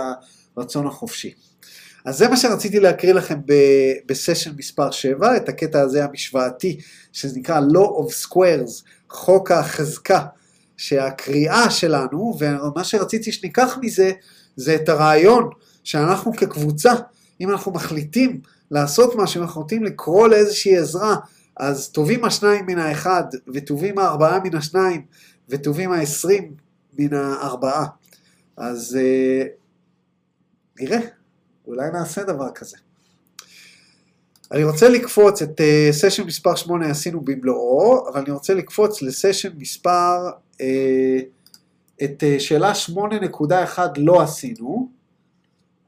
הרצון 0.58 0.88
החופשי. 0.88 1.34
אז 2.06 2.18
זה 2.18 2.28
מה 2.28 2.38
שרציתי 2.38 2.80
להקריא 2.80 3.14
לכם 3.14 3.40
בסשן 4.06 4.52
מספר 4.58 4.92
7, 4.92 5.38
את 5.38 5.50
הקטע 5.50 5.82
הזה 5.82 6.06
המשוואתי, 6.06 6.80
שנקרא 7.14 7.60
Law 7.60 8.04
of 8.04 8.28
Squares, 8.28 8.84
חוק 9.10 9.52
החזקה. 9.52 10.26
שהקריאה 10.80 11.70
שלנו, 11.70 12.38
ומה 12.40 12.84
שרציתי 12.84 13.32
שניקח 13.32 13.78
מזה, 13.82 14.12
זה 14.56 14.76
את 14.76 14.90
הרעיון 14.90 15.50
שאנחנו 15.84 16.34
כקבוצה, 16.34 16.94
אם 17.42 17.50
אנחנו 17.50 17.72
מחליטים 17.72 18.42
לעשות 18.72 19.16
משהו, 19.16 19.40
אם 19.40 19.46
אנחנו 19.46 19.62
נוטים 19.62 19.84
לקרוא 19.84 20.28
לאיזושהי 20.28 20.78
עזרה, 20.78 21.16
אז 21.58 21.90
טובים 21.90 22.26
השניים 22.26 22.66
מן 22.66 22.80
האחד, 22.80 23.24
וטובים 23.54 23.98
הארבעה 23.98 24.40
מן 24.44 24.56
השניים, 24.56 25.06
וטובים 25.50 25.92
העשרים 25.92 26.54
מן 27.00 27.14
הארבעה. 27.14 27.86
אז 28.58 28.98
אה, 29.02 29.46
נראה, 30.80 31.00
אולי 31.68 31.92
נעשה 31.92 32.24
דבר 32.24 32.52
כזה. 32.56 32.78
אני 34.52 34.64
רוצה 34.64 34.90
לקפוץ 34.90 35.42
את 35.42 35.60
uh, 35.60 35.92
סשן 35.92 36.24
מספר 36.24 36.56
8 36.56 36.90
עשינו 36.90 37.22
במלואו, 37.22 38.10
אבל 38.10 38.22
אני 38.22 38.32
רוצה 38.32 38.54
לקפוץ 38.54 39.02
לסשן 39.02 39.50
מספר, 39.58 40.30
uh, 40.54 40.62
את 42.04 42.24
uh, 42.24 42.40
שאלה 42.40 42.72
8.1 42.96 43.80
לא 43.98 44.22
עשינו, 44.22 44.90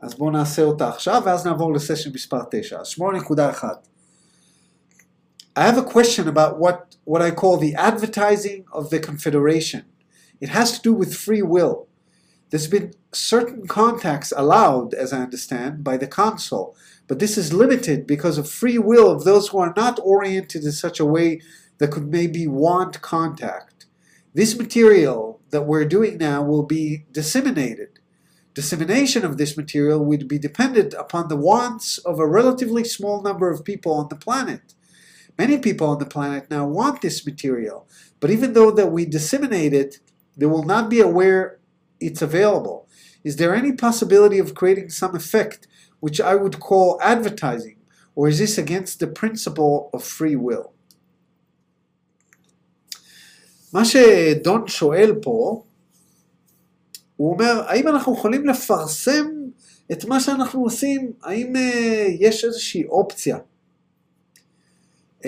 אז 0.02 0.14
בואו 0.14 0.32
נעשה 0.32 0.64
אותה 0.64 0.90
עכשיו, 0.90 1.22
ואז 1.26 1.46
נעבור 1.46 1.74
לסשן 1.74 2.12
מספר 2.14 2.42
9. 2.52 2.80
אז 2.80 2.88
8.1. 2.88 3.64
I 5.56 5.64
have 5.64 5.78
a 5.78 5.84
question 5.84 6.28
about 6.28 6.60
what, 6.60 6.96
what 7.04 7.22
I 7.22 7.32
call 7.32 7.58
the 7.58 7.76
advertising 7.76 8.64
of 8.72 8.90
the 8.90 9.00
Confederation. 9.00 9.84
It 10.40 10.50
has 10.50 10.72
to 10.78 10.82
do 10.82 10.94
with 10.94 11.14
free 11.14 11.42
will. 11.42 11.88
There's 12.50 12.68
been 12.68 12.94
certain 13.12 13.68
contacts 13.68 14.32
allowed, 14.36 14.94
as 14.94 15.12
I 15.14 15.20
understand, 15.28 15.84
by 15.84 15.98
the 15.98 16.08
Council, 16.08 16.76
but 17.12 17.20
this 17.20 17.38
is 17.38 17.52
limited 17.52 18.08
because 18.08 18.38
of 18.38 18.50
free 18.50 18.78
will 18.78 19.12
of 19.12 19.26
those 19.26 19.50
who 19.50 19.58
are 19.58 19.74
not 19.76 20.00
oriented 20.02 20.64
in 20.64 20.72
such 20.72 20.98
a 20.98 21.06
way 21.06 21.42
that 21.78 21.92
could 21.92 22.08
maybe 22.08 22.48
want 22.48 23.02
contact. 23.02 23.86
This 24.34 24.58
material 24.58 25.42
that 25.50 25.64
we're 25.64 25.84
doing 25.84 26.18
now 26.18 26.42
will 26.42 26.64
be 26.64 27.04
disseminated. 27.12 28.00
Dissemination 28.54 29.26
of 29.26 29.38
this 29.38 29.58
material 29.58 30.06
would 30.06 30.30
be 30.30 30.40
dependent 30.40 30.94
upon 30.94 31.28
the 31.28 31.36
wants 31.36 31.98
of 31.98 32.18
a 32.18 32.26
relatively 32.26 32.86
small 32.86 33.22
number 33.22 33.52
of 33.52 33.66
people 33.66 33.92
on 33.92 34.08
the 34.08 34.16
planet. 34.16 34.74
Many 35.38 35.58
people 35.58 35.88
on 35.88 36.00
the 36.00 36.06
planet 36.06 36.50
now 36.50 36.66
want 36.66 37.02
this 37.02 37.26
material, 37.26 37.90
but 38.22 38.32
even 38.32 38.54
though 38.54 38.72
that 38.72 38.94
we 38.94 39.04
disseminate 39.04 39.74
it, 39.74 40.00
they 40.38 40.46
will 40.46 40.64
not 40.64 40.90
be 40.90 41.02
aware 41.02 41.60
it's 42.00 42.22
available. 42.22 42.88
Is 43.22 43.36
there 43.36 43.54
any 43.54 43.74
possibility 43.74 44.40
of 44.40 44.56
creating 44.56 44.92
some 44.92 45.14
effect 45.14 45.68
which 46.02 46.20
I 46.20 46.36
would 46.36 46.60
call 46.60 47.00
advertising, 47.02 47.78
or 48.16 48.28
is 48.28 48.38
this 48.40 48.58
against 48.58 49.00
the 49.00 49.08
principle 49.08 49.90
of 49.94 50.04
free 50.04 50.36
will? 50.36 50.68
מה 53.74 53.86
שדון 53.86 54.68
שואל 54.68 55.16
פה, 55.22 55.64
הוא 57.16 57.34
אומר, 57.34 57.62
האם 57.68 57.88
אנחנו 57.88 58.14
יכולים 58.14 58.48
לפרסם 58.48 59.28
את 59.92 60.06
מה 60.06 60.20
שאנחנו 60.20 60.64
עושים? 60.64 61.12
האם 61.24 61.56
uh, 61.56 61.60
יש 62.20 62.46
איזושהי 62.46 62.86
אופציה? 62.86 63.38
Uh, 65.22 65.26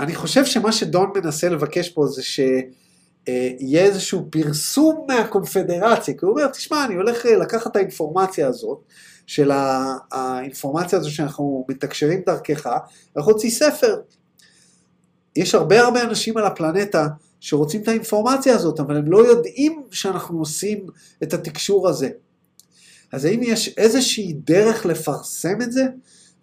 אני 0.00 0.14
חושב 0.14 0.44
שמה 0.44 0.72
שדון 0.72 1.12
מנסה 1.14 1.48
לבקש 1.48 1.88
פה 1.88 2.06
זה 2.06 2.22
שיהיה 2.22 3.84
איזשהו 3.84 4.26
פרסום 4.30 5.06
מהקונפדרציה, 5.08 6.14
כי 6.14 6.24
הוא 6.24 6.30
אומר, 6.30 6.46
תשמע, 6.46 6.84
אני 6.84 6.94
הולך 6.94 7.24
לקחת 7.24 7.70
את 7.70 7.76
האינפורמציה 7.76 8.48
הזאת, 8.48 8.84
של 9.26 9.50
האינפורמציה 10.12 10.98
הזו 10.98 11.14
שאנחנו 11.14 11.66
מתקשרים 11.68 12.22
דרכך, 12.26 12.66
אנחנו 13.16 13.32
נוציא 13.32 13.50
ספר. 13.50 13.96
יש 15.36 15.54
הרבה 15.54 15.80
הרבה 15.80 16.02
אנשים 16.02 16.36
על 16.36 16.44
הפלנטה 16.44 17.06
שרוצים 17.40 17.82
את 17.82 17.88
האינפורמציה 17.88 18.54
הזאת, 18.54 18.80
אבל 18.80 18.96
הם 18.96 19.12
לא 19.12 19.26
יודעים 19.26 19.82
שאנחנו 19.90 20.38
עושים 20.38 20.86
את 21.22 21.34
התקשור 21.34 21.88
הזה. 21.88 22.08
אז 23.12 23.24
האם 23.24 23.40
יש 23.42 23.68
איזושהי 23.76 24.32
דרך 24.32 24.86
לפרסם 24.86 25.62
את 25.62 25.72
זה? 25.72 25.84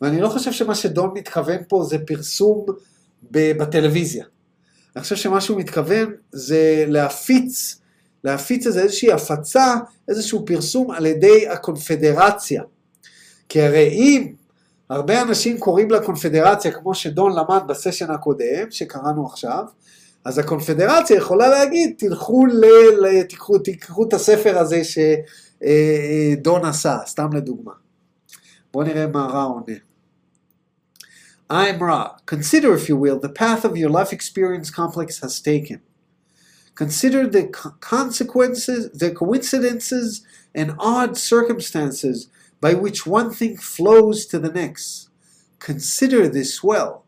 ואני 0.02 0.22
לא 0.22 0.30
חושב 0.30 0.52
שמה 0.52 0.76
שדון 0.76 1.12
מתכוון 1.14 1.58
פה 1.70 1.86
זה 1.90 1.98
פרסום 2.08 2.66
בטלוויזיה. 3.32 4.26
אני 4.96 5.04
חושב 5.04 5.16
שמה 5.16 5.42
שהוא 5.42 5.60
מתכוון 5.60 6.14
זה 6.32 6.86
להפיץ, 6.88 7.82
להפיץ 8.24 8.68
איזה 8.68 8.82
איזושהי 8.82 9.12
הפצה, 9.12 9.76
איזשהו 10.08 10.46
פרסום 10.46 10.92
על 10.92 11.06
ידי 11.06 11.48
הקונפדרציה. 11.48 12.64
כי 13.50 13.62
הרי 13.62 13.90
אם 13.90 14.34
הרבה 14.90 15.22
אנשים 15.22 15.60
קוראים 15.60 15.92
לקונפדרציה, 15.92 16.72
כמו 16.72 16.96
שדון 16.96 17.32
למד 17.36 17.62
בסשן 17.68 18.12
הקודם, 18.12 18.72
שקראנו 18.72 19.26
עכשיו, 19.26 19.64
אז 20.26 20.38
הקונפדרציה 20.38 21.18
יכולה 21.18 21.50
להגיד, 21.50 21.94
תלכו 21.98 22.46
ל... 22.46 22.66
ל 23.02 23.24
תיקחו, 23.24 23.60
תיקחו 23.60 24.08
את 24.08 24.14
הספר 24.14 24.58
הזה 24.58 24.82
שדון 24.84 26.66
עשה, 26.66 26.98
סתם 27.06 27.34
לדוגמה. 27.34 27.72
בואו 28.74 28.86
נראה 28.86 29.08
מה 29.08 29.26
רע 29.26 29.44
עונה. 29.44 29.76
I'm 31.52 31.80
Ra. 31.80 32.18
Consider, 32.26 32.74
if 32.74 32.90
you 32.90 32.96
will, 32.96 33.20
the 33.20 33.30
path 33.30 33.64
of 33.66 33.78
your 33.78 33.90
life 33.90 34.12
experience 34.12 34.72
complex 34.72 35.20
has 35.20 35.40
taken. 35.40 35.80
Consider 36.76 37.28
the 37.28 37.48
consequences, 37.80 38.92
the 38.92 39.12
coincidences, 39.12 40.26
and 40.56 40.76
odd 40.80 41.18
circumstances 41.18 42.30
by 42.60 42.74
which 42.74 43.06
one 43.06 43.32
thing 43.32 43.58
flows 43.58 44.26
to 44.28 44.40
the 44.40 44.52
next. 44.52 45.10
Consider 45.60 46.28
this 46.28 46.64
well. 46.64 47.06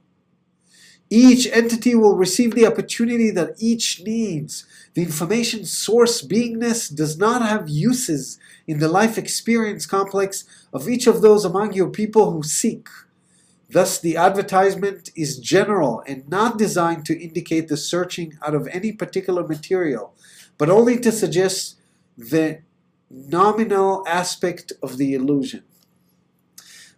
Each 1.10 1.48
entity 1.52 1.94
will 1.94 2.16
receive 2.16 2.56
the 2.56 2.66
opportunity 2.66 3.30
that 3.32 3.56
each 3.60 4.02
needs. 4.04 4.66
The 4.96 5.04
information 5.04 5.66
source 5.66 6.22
beingness 6.22 6.94
does 6.94 7.18
not 7.18 7.42
have 7.44 7.70
uses 7.70 8.40
in 8.68 8.80
the 8.80 8.88
life 8.88 9.18
experience 9.18 9.86
complex 9.86 10.46
of 10.74 10.90
each 10.90 11.06
of 11.06 11.22
those 11.22 11.46
among 11.46 11.74
your 11.74 11.90
people 11.90 12.32
who 12.32 12.42
seek. 12.42 12.88
Thus, 13.78 14.00
the 14.00 14.16
advertisement 14.16 15.04
is 15.24 15.32
general 15.38 15.94
and 16.10 16.20
not 16.30 16.52
designed 16.66 17.04
to 17.08 17.14
indicate 17.28 17.68
the 17.68 17.76
searching 17.76 18.30
out 18.46 18.56
of 18.60 18.70
any 18.78 18.92
particular 19.04 19.44
material, 19.46 20.06
but 20.60 20.70
only 20.70 20.98
to 21.06 21.12
suggest 21.12 21.60
the 22.34 22.48
nominal 23.10 23.92
aspect 24.08 24.68
of 24.82 24.98
the 24.98 25.14
illusion. 25.14 25.64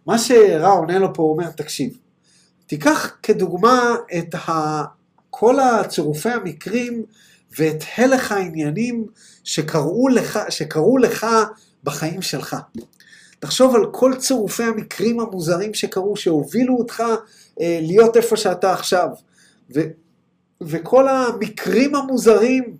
מה 0.06 0.18
שרע 0.18 0.68
עונה 0.68 0.98
לו 0.98 1.14
פה, 1.14 1.22
אומר, 1.22 1.50
תקשיב, 1.50 1.98
תיקח 2.66 3.16
כדוגמה 3.22 3.96
את 4.18 4.34
ה... 4.34 4.82
כל 5.30 5.60
הצירופי 5.60 6.28
המקרים 6.30 7.04
ואת 7.58 7.84
הלך 7.96 8.32
העניינים 8.32 9.06
שקרו 9.44 10.08
לך, 10.08 10.38
שקרו 10.48 10.98
לך 10.98 11.26
בחיים 11.84 12.22
שלך. 12.22 12.56
תחשוב 13.40 13.74
על 13.74 13.82
כל 13.92 14.14
צירופי 14.18 14.62
המקרים 14.62 15.20
המוזרים 15.20 15.74
שקרו, 15.74 16.16
שהובילו 16.16 16.76
אותך 16.76 17.02
אה, 17.60 17.78
להיות 17.82 18.16
איפה 18.16 18.36
שאתה 18.36 18.72
עכשיו. 18.72 19.08
ו, 19.74 19.80
וכל 20.60 21.08
המקרים 21.08 21.94
המוזרים, 21.94 22.76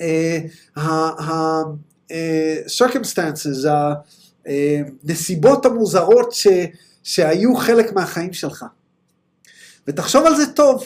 אה, 0.00 0.38
ה-circumstances, 0.76 3.68
הנסיבות 4.46 5.66
המוזרות 5.66 6.32
ש, 6.32 6.46
שהיו 7.02 7.56
חלק 7.56 7.92
מהחיים 7.92 8.32
שלך. 8.32 8.64
ותחשוב 9.88 10.26
על 10.26 10.36
זה 10.36 10.46
טוב, 10.46 10.84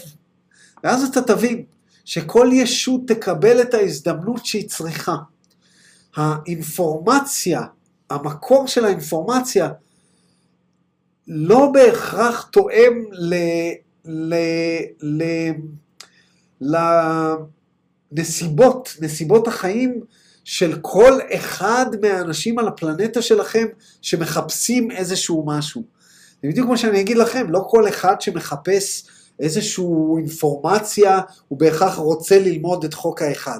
ואז 0.84 1.04
אתה 1.04 1.22
תבין 1.22 1.64
שכל 2.04 2.50
ישות 2.52 3.00
תקבל 3.06 3.62
את 3.62 3.74
ההזדמנות 3.74 4.46
שהיא 4.46 4.68
צריכה. 4.68 5.16
האינפורמציה, 6.16 7.62
המקור 8.12 8.66
של 8.66 8.84
האינפורמציה, 8.84 9.68
לא 11.28 11.70
בהכרח 11.72 12.48
תואם 12.52 13.04
ל... 13.12 13.34
ל... 14.04 14.34
ל... 15.02 15.22
לנסיבות, 18.12 18.96
נסיבות 19.00 19.48
החיים 19.48 20.00
של 20.44 20.78
כל 20.82 21.18
אחד 21.34 21.86
מהאנשים 22.02 22.58
על 22.58 22.68
הפלנטה 22.68 23.22
שלכם 23.22 23.66
שמחפשים 24.02 24.90
איזשהו 24.90 25.44
משהו. 25.46 25.82
זה 26.42 26.48
בדיוק 26.48 26.66
כמו 26.66 26.78
שאני 26.78 27.00
אגיד 27.00 27.16
לכם, 27.16 27.46
לא 27.50 27.64
כל 27.68 27.88
אחד 27.88 28.20
שמחפש 28.20 29.04
איזושהי 29.40 29.84
אינפורמציה 30.18 31.20
הוא 31.48 31.58
בהכרח 31.58 31.96
רוצה 31.96 32.38
ללמוד 32.38 32.84
את 32.84 32.94
חוק 32.94 33.22
האחד. 33.22 33.58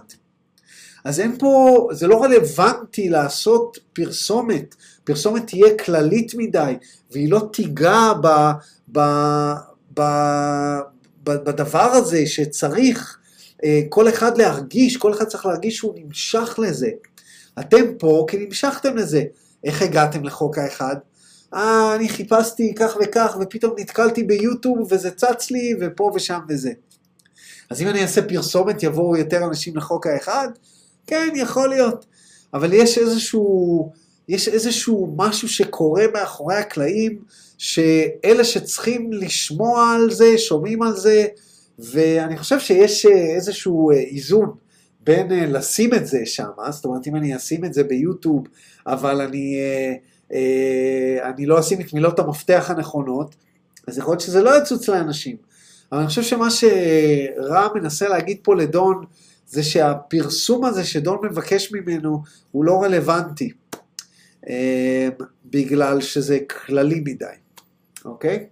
אז 1.04 1.20
אין 1.20 1.38
פה, 1.38 1.88
זה 1.92 2.06
לא 2.06 2.22
רלוונטי 2.22 3.08
לעשות 3.08 3.78
פרסומת, 3.92 4.74
פרסומת 5.04 5.46
תהיה 5.46 5.78
כללית 5.84 6.34
מדי, 6.34 6.74
והיא 7.10 7.30
לא 7.30 7.48
תיגע 7.52 8.12
ב, 8.22 8.28
ב, 8.92 9.00
ב, 9.94 10.00
ב, 11.24 11.30
בדבר 11.30 11.90
הזה 11.92 12.26
שצריך 12.26 13.18
אה, 13.64 13.80
כל 13.88 14.08
אחד 14.08 14.38
להרגיש, 14.38 14.96
כל 14.96 15.12
אחד 15.12 15.24
צריך 15.24 15.46
להרגיש 15.46 15.76
שהוא 15.76 15.94
נמשך 15.96 16.58
לזה. 16.58 16.90
אתם 17.60 17.84
פה 17.98 18.26
כי 18.28 18.36
נמשכתם 18.46 18.96
לזה. 18.96 19.22
איך 19.64 19.82
הגעתם 19.82 20.24
לחוק 20.24 20.58
האחד? 20.58 20.96
אה, 21.54 21.94
אני 21.94 22.08
חיפשתי 22.08 22.74
כך 22.76 22.96
וכך, 23.02 23.36
ופתאום 23.40 23.74
נתקלתי 23.78 24.22
ביוטיוב 24.22 24.92
וזה 24.92 25.10
צץ 25.10 25.50
לי, 25.50 25.74
ופה 25.80 26.12
ושם 26.14 26.38
וזה. 26.48 26.72
אז 27.70 27.82
אם 27.82 27.88
אני 27.88 28.02
אעשה 28.02 28.22
פרסומת, 28.22 28.82
יבואו 28.82 29.16
יותר 29.16 29.44
אנשים 29.44 29.76
לחוק 29.76 30.06
האחד? 30.06 30.48
כן, 31.06 31.28
יכול 31.34 31.68
להיות. 31.68 32.06
אבל 32.54 32.72
יש 32.72 32.98
איזשהו, 32.98 33.92
יש 34.28 34.48
איזשהו 34.48 35.14
משהו 35.16 35.48
שקורה 35.48 36.04
מאחורי 36.12 36.56
הקלעים, 36.56 37.18
שאלה 37.58 38.44
שצריכים 38.44 39.12
לשמוע 39.12 39.92
על 39.94 40.10
זה, 40.10 40.38
שומעים 40.38 40.82
על 40.82 40.96
זה, 40.96 41.26
ואני 41.78 42.38
חושב 42.38 42.60
שיש 42.60 43.06
איזשהו 43.06 43.90
איזון 43.90 44.50
בין 45.00 45.52
לשים 45.52 45.94
את 45.94 46.06
זה 46.06 46.18
שם, 46.24 46.48
זאת 46.70 46.84
אומרת 46.84 47.06
אם 47.06 47.16
אני 47.16 47.36
אשים 47.36 47.64
את 47.64 47.74
זה 47.74 47.84
ביוטיוב, 47.84 48.46
אבל 48.86 49.20
אני, 49.20 49.58
אני 51.22 51.46
לא 51.46 51.60
אשים 51.60 51.80
את 51.80 51.92
מילות 51.92 52.18
המפתח 52.18 52.66
הנכונות, 52.68 53.34
אז 53.88 53.98
יכול 53.98 54.12
להיות 54.12 54.20
שזה 54.20 54.42
לא 54.42 54.58
יצוץ 54.58 54.88
לאנשים. 54.88 55.36
אבל 55.92 56.00
אני 56.00 56.08
חושב 56.08 56.22
שמה 56.22 56.48
שרע 56.50 57.68
מנסה 57.74 58.08
להגיד 58.08 58.36
פה 58.42 58.54
לדון, 58.54 59.04
זה 59.52 59.62
שהפרסום 59.62 60.64
הזה 60.64 60.84
שדון 60.84 61.18
מבקש 61.22 61.72
ממנו 61.72 62.22
הוא 62.50 62.64
לא 62.64 62.82
רלוונטי, 62.82 63.50
אה, 64.48 65.08
בגלל 65.44 66.00
שזה 66.00 66.38
כללי 66.50 67.00
מדי, 67.00 67.24
אוקיי? 68.04 68.46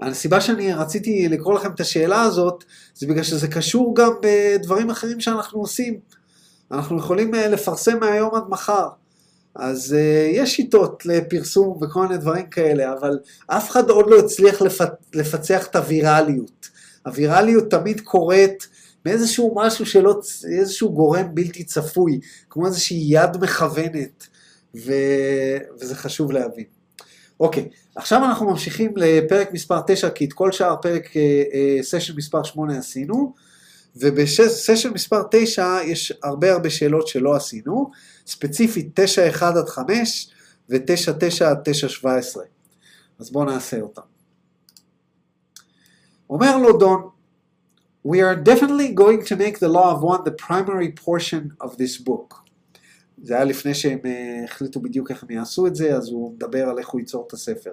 הסיבה 0.00 0.40
שאני 0.40 0.72
רציתי 0.72 1.28
לקרוא 1.28 1.54
לכם 1.54 1.72
את 1.72 1.80
השאלה 1.80 2.22
הזאת, 2.22 2.64
זה 2.94 3.06
בגלל 3.06 3.22
שזה 3.22 3.48
קשור 3.48 3.94
גם 3.96 4.12
בדברים 4.22 4.90
אחרים 4.90 5.20
שאנחנו 5.20 5.60
עושים. 5.60 5.98
אנחנו 6.70 6.98
יכולים 6.98 7.34
אה, 7.34 7.48
לפרסם 7.48 7.98
מהיום 8.00 8.34
עד 8.34 8.44
מחר. 8.48 8.88
אז 9.54 9.96
uh, 9.96 10.36
יש 10.36 10.56
שיטות 10.56 11.06
לפרסום 11.06 11.78
וכל 11.82 12.02
מיני 12.06 12.18
דברים 12.18 12.46
כאלה, 12.46 12.92
אבל 12.92 13.18
אף 13.46 13.70
אחד 13.70 13.90
עוד 13.90 14.10
לא 14.10 14.18
הצליח 14.18 14.62
לפ... 14.62 14.80
לפצח 15.14 15.66
את 15.66 15.76
הווירליות. 15.76 16.68
הווירליות 17.06 17.70
תמיד 17.70 18.00
קורית 18.00 18.68
מאיזשהו 19.08 19.54
משהו 19.56 19.86
שלא, 19.86 20.20
איזשהו 20.58 20.92
גורם 20.92 21.34
בלתי 21.34 21.64
צפוי, 21.64 22.20
כמו 22.50 22.66
איזושהי 22.66 23.04
יד 23.08 23.36
מכוונת, 23.40 24.26
ו... 24.74 24.92
וזה 25.80 25.94
חשוב 25.94 26.32
להבין. 26.32 26.64
אוקיי, 27.40 27.68
עכשיו 27.94 28.24
אנחנו 28.24 28.50
ממשיכים 28.50 28.92
לפרק 28.96 29.52
מספר 29.52 29.80
9, 29.86 30.10
כי 30.10 30.24
את 30.24 30.32
כל 30.32 30.52
שאר 30.52 30.76
פרק 30.82 31.08
סשן 31.82 32.12
uh, 32.12 32.14
uh, 32.14 32.18
מספר 32.18 32.42
8 32.42 32.78
עשינו, 32.78 33.34
ובסשן 33.96 34.90
מספר 34.94 35.22
9 35.30 35.78
יש 35.84 36.12
הרבה 36.22 36.52
הרבה 36.52 36.70
שאלות 36.70 37.08
שלא 37.08 37.36
עשינו, 37.36 37.90
ספציפית 38.26 38.98
9.1 39.00 39.44
עד 39.44 39.68
5 39.68 40.30
ו-9.9 40.70 41.44
עד 41.44 41.68
9.17. 42.02 42.06
אז 43.18 43.30
בואו 43.30 43.44
נעשה 43.44 43.80
אותם. 43.80 44.02
אומר 46.30 46.56
לו 46.56 46.78
דון, 46.78 47.08
We 48.03 48.21
are 48.21 48.35
definitely 48.35 48.89
going 48.93 49.23
to 49.25 49.35
make 49.35 49.59
the 49.59 49.69
law 49.69 49.89
of 49.95 50.03
one 50.03 50.23
the 50.23 50.31
primary 50.31 50.91
portion 50.91 51.55
of 51.61 51.77
this 51.77 51.97
book. 51.97 52.35
זה 53.23 53.35
היה 53.35 53.43
לפני 53.43 53.73
שהם 53.73 53.99
uh, 54.03 54.43
החליטו 54.43 54.79
בדיוק 54.79 55.11
איך 55.11 55.23
הם 55.23 55.31
יעשו 55.31 55.67
את 55.67 55.75
זה, 55.75 55.95
אז 55.95 56.09
הוא 56.09 56.33
מדבר 56.35 56.69
על 56.69 56.79
איך 56.79 56.89
הוא 56.89 57.01
ייצור 57.01 57.25
את 57.27 57.33
הספר. 57.33 57.71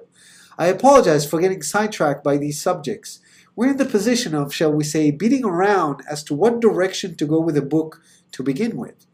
I 0.58 0.62
apologize 0.62 1.24
for 1.24 1.40
getting 1.40 1.62
sidetracked 1.62 2.22
by 2.22 2.36
these 2.36 2.60
subjects. 2.60 3.20
We're 3.56 3.70
in 3.70 3.78
the 3.78 3.84
position 3.84 4.34
of, 4.34 4.54
shall 4.54 4.72
we 4.72 4.84
say, 4.84 5.10
beating 5.10 5.44
around 5.44 5.96
as 6.08 6.22
to 6.24 6.34
what 6.34 6.60
direction 6.60 7.16
to 7.16 7.26
go 7.26 7.40
with 7.40 7.56
a 7.56 7.62
book 7.74 8.00
to 8.32 8.42
begin 8.42 8.76
with. 8.76 9.06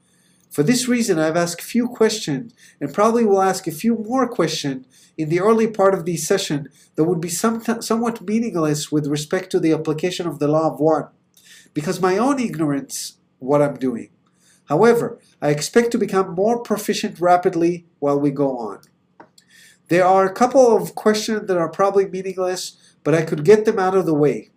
For 0.51 0.63
this 0.63 0.89
reason, 0.89 1.19
I've 1.19 1.37
asked 1.37 1.63
few 1.63 1.87
questions, 1.89 2.55
and 2.81 2.93
probably 2.93 3.25
will 3.25 3.43
ask 3.43 3.67
a 3.67 3.81
few 3.85 3.95
more 4.11 4.27
questions 4.29 4.87
in 5.17 5.29
the 5.29 5.41
early 5.41 5.67
part 5.67 5.95
of 5.95 6.05
the 6.05 6.17
session 6.17 6.69
that 6.95 7.05
would 7.05 7.21
be 7.21 7.29
some, 7.29 7.63
somewhat 7.81 8.23
meaningless 8.23 8.93
with 8.93 9.07
respect 9.07 9.51
to 9.51 9.61
the 9.61 9.73
application 9.73 10.27
of 10.27 10.39
the 10.39 10.49
law 10.49 10.73
of 10.73 10.81
one, 10.81 11.09
because 11.75 12.01
my 12.01 12.17
own 12.19 12.39
ignorance 12.39 13.19
what 13.39 13.63
I'm 13.63 13.77
doing. 13.77 14.11
However, 14.69 15.21
I 15.41 15.51
expect 15.51 15.93
to 15.93 15.99
become 15.99 16.35
more 16.35 16.61
proficient 16.63 17.21
rapidly 17.21 17.87
while 17.99 18.19
we 18.19 18.31
go 18.31 18.59
on. 18.59 18.81
There 19.89 20.05
are 20.05 20.27
a 20.27 20.33
couple 20.33 20.77
of 20.77 20.95
questions 20.95 21.47
that 21.47 21.57
are 21.57 21.69
probably 21.69 22.07
meaningless, 22.07 22.77
but 23.05 23.15
I 23.15 23.23
could 23.23 23.45
get 23.45 23.65
them 23.65 23.79
out 23.79 23.95
of 23.95 24.07
the 24.07 24.15
way. 24.15 24.51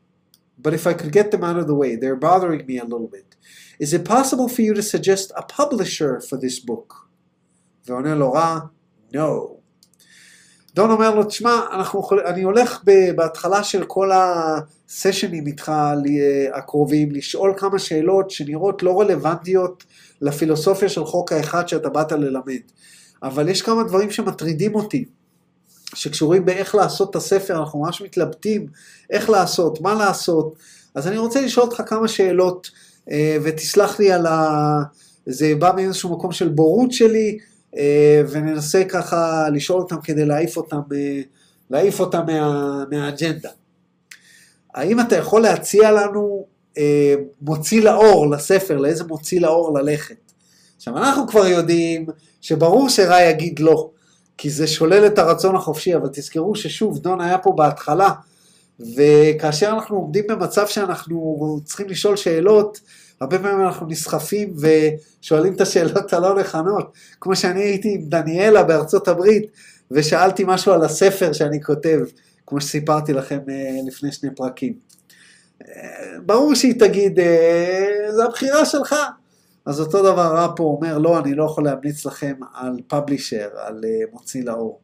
But 0.57 0.73
if 0.73 0.87
I 0.87 0.93
could 0.93 1.11
get 1.11 1.31
them 1.31 1.43
out 1.43 1.57
of 1.57 1.67
the 1.67 1.75
way, 1.75 1.95
they're 1.95 2.15
bothering 2.15 2.65
me 2.65 2.79
a 2.79 2.83
little 2.83 3.07
bit. 3.07 3.35
Is 3.79 3.93
it 3.93 4.03
possible 4.03 4.49
for 4.49 4.61
you 4.61 4.73
to 4.73 4.81
suggest 4.81 5.31
a 5.37 5.43
publisher 5.43 6.19
for 6.19 6.37
this 6.37 6.59
book? 6.59 6.95
ועונה 7.87 8.15
לו 8.15 8.31
רע, 8.31 8.59
no. 9.13 9.52
דון 10.74 10.90
אומר 10.90 11.14
לו, 11.14 11.24
תשמע, 11.24 11.60
אני 12.26 12.42
הולך 12.42 12.80
בהתחלה 13.14 13.64
של 13.64 13.84
כל 13.84 14.10
הסשנים 14.14 15.46
איתך 15.46 15.72
הקרובים, 16.54 17.10
לשאול 17.12 17.54
כמה 17.56 17.78
שאלות 17.78 18.30
שנראות 18.30 18.82
לא 18.82 19.00
רלוונטיות 19.00 19.84
לפילוסופיה 20.20 20.88
של 20.88 21.04
חוק 21.04 21.32
האחד 21.32 21.68
שאתה 21.68 21.88
באת 21.88 22.12
ללמד. 22.12 22.60
אבל 23.22 23.48
יש 23.48 23.62
כמה 23.62 23.82
דברים 23.82 24.10
שמטרידים 24.10 24.74
אותי, 24.74 25.04
שקשורים 25.94 26.44
באיך 26.44 26.74
לעשות 26.74 27.10
את 27.10 27.16
הספר, 27.16 27.58
אנחנו 27.58 27.80
ממש 27.82 28.02
מתלבטים 28.02 28.66
איך 29.10 29.30
לעשות, 29.30 29.80
מה 29.80 29.94
לעשות. 29.94 30.54
אז 30.94 31.08
אני 31.08 31.18
רוצה 31.18 31.40
לשאול 31.40 31.66
אותך 31.66 31.82
כמה 31.86 32.08
שאלות 32.08 32.70
אה, 33.10 33.36
ותסלח 33.42 34.00
לי 34.00 34.12
על 34.12 34.26
ה... 34.26 34.78
זה 35.26 35.54
בא 35.58 35.72
מאיזשהו 35.76 36.16
מקום 36.16 36.32
של 36.32 36.48
בורות 36.48 36.92
שלי, 36.92 37.38
אה, 37.38 37.44
וננסה 38.30 38.84
ככה 38.88 39.48
לשאול 39.52 39.80
אותם 39.80 39.96
כדי 40.04 40.24
להעיף 40.24 40.56
אותם, 40.56 40.80
אה, 40.92 41.20
להעיף 41.70 42.00
אותם 42.00 42.26
מה, 42.26 42.84
מהאג'נדה. 42.90 43.50
האם 44.74 45.00
אתה 45.00 45.16
יכול 45.16 45.42
להציע 45.42 45.92
לנו 45.92 46.46
מוציא 47.42 47.82
לאור 47.82 48.30
לספר, 48.30 48.76
לאיזה 48.78 49.04
מוציא 49.04 49.40
לאור 49.40 49.78
ללכת? 49.78 50.16
עכשיו, 50.76 50.98
אנחנו 50.98 51.26
כבר 51.26 51.46
יודעים 51.46 52.06
שברור 52.40 52.88
שרע 52.88 53.22
יגיד 53.22 53.58
לא, 53.58 53.90
כי 54.38 54.50
זה 54.50 54.66
שולל 54.66 55.06
את 55.06 55.18
הרצון 55.18 55.56
החופשי, 55.56 55.96
אבל 55.96 56.08
תזכרו 56.12 56.54
ששוב, 56.54 56.98
דון 56.98 57.20
היה 57.20 57.38
פה 57.38 57.52
בהתחלה, 57.56 58.10
וכאשר 58.80 59.68
אנחנו 59.68 59.96
עומדים 59.96 60.24
במצב 60.28 60.66
שאנחנו 60.66 61.58
צריכים 61.64 61.88
לשאול 61.88 62.16
שאלות, 62.16 62.80
הרבה 63.20 63.38
פעמים 63.38 63.66
אנחנו 63.66 63.86
נסחפים 63.86 64.54
ושואלים 64.56 65.54
את 65.54 65.60
השאלות 65.60 66.12
הלא 66.12 66.40
נכונות. 66.40 66.92
כמו 67.20 67.36
שאני 67.36 67.62
הייתי 67.62 67.94
עם 67.94 68.08
דניאלה 68.08 68.62
בארצות 68.62 69.08
הברית, 69.08 69.46
ושאלתי 69.90 70.44
משהו 70.46 70.72
על 70.72 70.84
הספר 70.84 71.32
שאני 71.32 71.62
כותב, 71.62 72.00
כמו 72.46 72.60
שסיפרתי 72.60 73.12
לכם 73.12 73.38
אה, 73.48 73.78
לפני 73.86 74.12
שני 74.12 74.30
פרקים. 74.36 74.74
אה, 75.62 76.18
ברור 76.26 76.54
שהיא 76.54 76.74
תגיד, 76.78 77.20
אה, 77.20 78.06
זה 78.10 78.24
הבחירה 78.24 78.64
שלך. 78.64 78.94
אז 79.66 79.80
אותו 79.80 80.02
דבר 80.02 80.34
רע 80.34 80.52
פה 80.56 80.64
אומר, 80.64 80.98
לא, 80.98 81.18
אני 81.18 81.34
לא 81.34 81.44
יכול 81.44 81.64
להמליץ 81.64 82.06
לכם 82.06 82.34
על 82.54 82.76
פאבלישר, 82.88 83.48
על 83.56 83.80
מוציא 84.12 84.44
לאור. 84.44 84.80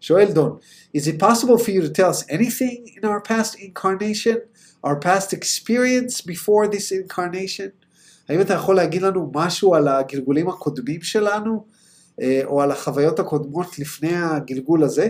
שואל 0.00 0.32
דון, 0.32 0.58
is 0.96 1.00
it 1.00 1.18
possible 1.18 1.58
for 1.58 1.70
you 1.70 1.82
to 1.82 1.90
tell 1.90 2.10
us 2.10 2.24
anything 2.28 2.88
in 2.96 3.04
our 3.04 3.20
past 3.20 3.54
incarnation, 3.58 4.36
our 4.83 4.95
past 4.99 5.33
experience 5.33 6.21
before 6.21 6.67
this 6.67 6.91
incarnation? 6.91 7.69
האם 8.29 8.41
אתה 8.41 8.53
יכול 8.53 8.75
להגיד 8.75 9.01
לנו 9.01 9.31
משהו 9.33 9.75
על 9.75 9.87
הגלגולים 9.87 10.49
הקודמים 10.49 11.01
שלנו, 11.01 11.65
או 12.43 12.61
על 12.61 12.71
החוויות 12.71 13.19
הקודמות 13.19 13.79
לפני 13.79 14.15
הגלגול 14.15 14.83
הזה? 14.83 15.07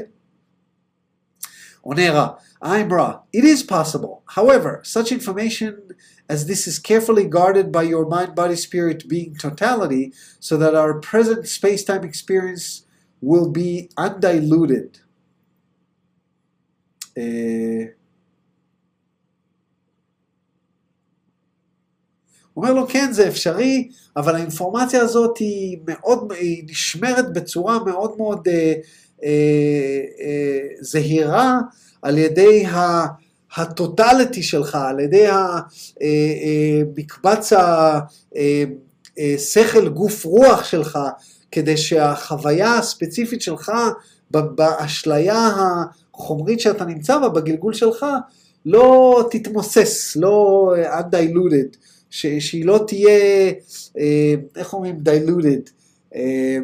עונה 1.81 2.11
רע, 2.11 2.27
I'm 2.63 2.89
raw. 2.89 3.19
It 3.31 3.43
is 3.43 3.61
possible. 3.61 4.23
However, 4.27 4.81
such 4.83 5.11
information 5.11 5.73
as 6.27 6.47
this 6.47 6.65
is 6.67 6.79
carefully 6.79 7.25
guarded 7.25 7.71
by 7.71 7.83
your 7.83 8.05
mind, 8.07 8.33
body, 8.33 8.55
spirit 8.55 9.07
being 9.07 9.35
totality, 9.35 10.11
so 10.39 10.57
that 10.57 10.73
our 10.73 10.93
present 10.99 11.47
space 11.47 11.83
time 11.83 12.03
experience 12.03 12.65
will 13.21 13.49
be 13.51 13.89
undiluted. 13.97 14.89
אומר 22.56 22.72
לו, 22.72 22.86
כן, 22.88 23.12
זה 23.12 23.28
אפשרי, 23.28 23.88
אבל 24.16 24.34
האינפורמציה 24.34 25.02
הזאת 25.02 25.38
היא 25.38 25.78
מאוד, 25.86 26.32
היא 26.32 26.64
נשמרת 26.70 27.32
בצורה 27.32 27.84
מאוד 27.84 28.14
מאוד 28.16 28.48
אה, 28.48 28.74
אה, 29.24 30.00
אה, 30.20 30.58
זהירה 30.80 31.58
על 32.02 32.18
ידי 32.18 32.66
ה... 32.66 33.06
הטוטליטי 33.56 34.42
שלך, 34.42 34.74
על 34.74 35.00
ידי 35.00 35.26
המקבץ 36.00 37.52
השכל 39.18 39.88
גוף 39.88 40.24
רוח 40.24 40.64
שלך, 40.64 40.98
כדי 41.52 41.76
שהחוויה 41.76 42.78
הספציפית 42.78 43.42
שלך 43.42 43.72
באשליה 44.30 45.50
החומרית 46.14 46.60
שאתה 46.60 46.84
נמצא 46.84 47.18
בה, 47.18 47.28
בגלגול 47.28 47.72
שלך, 47.72 48.06
לא 48.66 49.28
תתמוסס, 49.30 50.16
לא 50.16 50.72
undiluted, 50.98 51.76
ש, 52.10 52.26
שהיא 52.26 52.64
לא 52.64 52.84
תהיה, 52.86 53.50
אה, 53.98 54.34
איך 54.56 54.74
אומרים 54.74 54.96
diluted, 55.04 55.70
אה, 56.14 56.58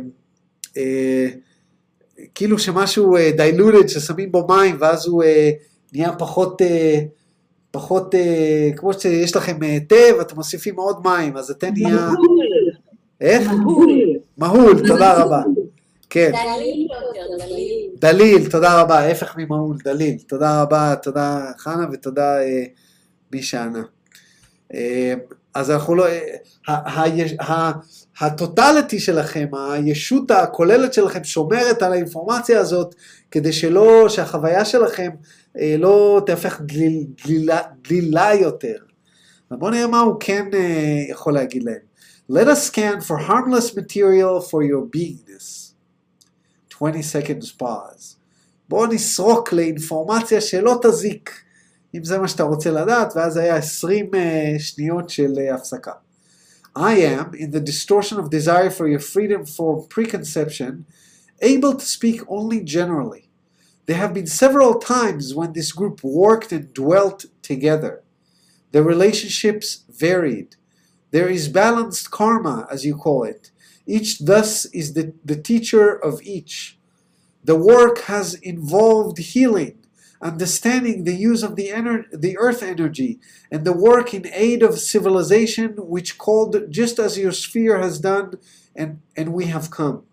אה, 0.76 1.26
כאילו 2.34 2.58
שמשהו 2.58 3.16
diluted, 3.16 3.88
ששמים 3.88 4.32
בו 4.32 4.46
מים 4.48 4.76
ואז 4.80 5.06
הוא 5.06 5.22
נהיה 5.92 6.12
פחות, 6.12 6.62
פחות, 7.70 8.14
כמו 8.76 8.92
שיש 8.92 9.36
לכם 9.36 9.58
תה 9.88 10.16
ואתם 10.18 10.36
מוסיפים 10.36 10.76
עוד 10.76 10.96
מים, 11.04 11.36
אז 11.36 11.50
התה 11.50 11.70
נהיה... 11.70 12.10
איך? 13.20 13.48
מהול, 14.38 14.88
תודה 14.88 15.22
רבה. 15.22 15.42
כן. 16.10 16.32
דליל 16.32 16.88
דליל. 17.38 17.90
דליל, 17.98 18.50
תודה 18.50 18.80
רבה, 18.80 18.98
ההפך 18.98 19.36
ממהול, 19.36 19.76
דליל. 19.84 20.18
תודה 20.28 20.62
רבה, 20.62 20.94
תודה 21.02 21.50
חנה 21.58 21.86
ותודה 21.92 22.42
אה, 22.42 22.64
מי 23.32 23.42
שענה. 23.42 23.82
אה, 24.74 25.14
אז 25.54 25.70
אנחנו 25.70 25.94
לא, 25.94 26.06
הטוטליטי 28.20 29.00
שלכם, 29.00 29.46
הישות 29.72 30.30
הכוללת 30.30 30.92
שלכם 30.92 31.24
שומרת 31.24 31.82
על 31.82 31.92
האינפורמציה 31.92 32.60
הזאת 32.60 32.94
כדי 33.30 33.52
שלא, 33.52 34.08
שהחוויה 34.08 34.64
שלכם 34.64 35.10
אה, 35.58 35.76
לא 35.78 36.22
תהפך 36.26 36.60
דליל, 36.60 37.06
דלילה, 37.24 37.60
דלילה 37.88 38.34
יותר. 38.34 38.76
ובואו 39.50 39.70
נראה 39.70 39.86
מה 39.86 40.00
הוא 40.00 40.16
כן 40.20 40.46
אה, 40.54 41.04
יכול 41.10 41.34
להגיד 41.34 41.62
להם. 41.62 41.86
Let 42.32 42.46
us 42.46 42.70
scan 42.70 43.00
for 43.08 43.28
harmless 43.28 43.74
material 43.74 44.40
for 44.50 44.62
your 44.62 44.96
beingness. 44.96 45.72
20 46.70 47.02
seconds 47.02 47.62
pause. 47.62 48.16
בואו 48.68 48.86
נסרוק 48.86 49.52
לאינפורמציה 49.52 50.40
שלא 50.40 50.80
תזיק, 50.82 51.30
אם 51.95 52.03
זה 52.03 52.19
מה 52.19 52.27
שאתה 52.27 52.43
רוצה 52.43 52.71
לדעת, 52.71 53.13
ואז 53.15 53.37
היה 53.37 53.55
20 53.55 54.05
uh, 54.05 54.17
שניות 54.59 55.09
של 55.09 55.33
uh, 55.35 55.55
הפסקה. 55.55 55.91
I 56.75 56.95
am, 57.03 57.33
in 57.33 57.51
the 57.51 57.59
distortion 57.59 58.17
of 58.17 58.29
desire 58.29 58.69
for 58.69 58.87
your 58.87 58.99
freedom 58.99 59.45
from 59.45 59.87
preconception, 59.89 60.85
able 61.41 61.73
to 61.75 61.85
speak 61.85 62.21
only 62.29 62.61
generally. 62.63 63.27
There 63.87 63.97
have 63.97 64.13
been 64.13 64.27
several 64.27 64.75
times 64.75 65.35
when 65.35 65.51
this 65.51 65.73
group 65.73 66.01
worked 66.01 66.53
and 66.53 66.73
dwelt 66.73 67.25
together. 67.41 68.03
The 68.71 68.83
relationships 68.83 69.83
varied. 69.89 70.55
There 71.11 71.27
is 71.27 71.49
balanced 71.49 72.09
karma, 72.09 72.67
as 72.71 72.85
you 72.85 72.95
call 72.95 73.25
it. 73.25 73.51
Each 73.85 74.19
thus 74.19 74.65
is 74.67 74.93
the, 74.93 75.13
the 75.25 75.35
teacher 75.35 75.91
of 75.91 76.21
each. 76.21 76.77
The 77.43 77.57
work 77.57 78.03
has 78.03 78.35
involved 78.35 79.17
healing, 79.17 79.79
understanding 80.21 81.03
the 81.03 81.15
use 81.15 81.41
of 81.43 81.55
the, 81.55 81.69
ener- 81.69 82.05
the 82.13 82.37
earth 82.37 82.61
energy, 82.61 83.19
and 83.51 83.65
the 83.65 83.73
work 83.73 84.13
in 84.13 84.27
aid 84.33 84.61
of 84.63 84.79
civilization, 84.79 85.69
which 85.77 86.17
called 86.17 86.55
just 86.69 86.99
as 86.99 87.17
your 87.17 87.31
sphere 87.31 87.79
has 87.79 87.99
done, 87.99 88.33
and, 88.75 88.99
and 89.17 89.33
we 89.33 89.45
have 89.45 89.71
come. 89.71 90.03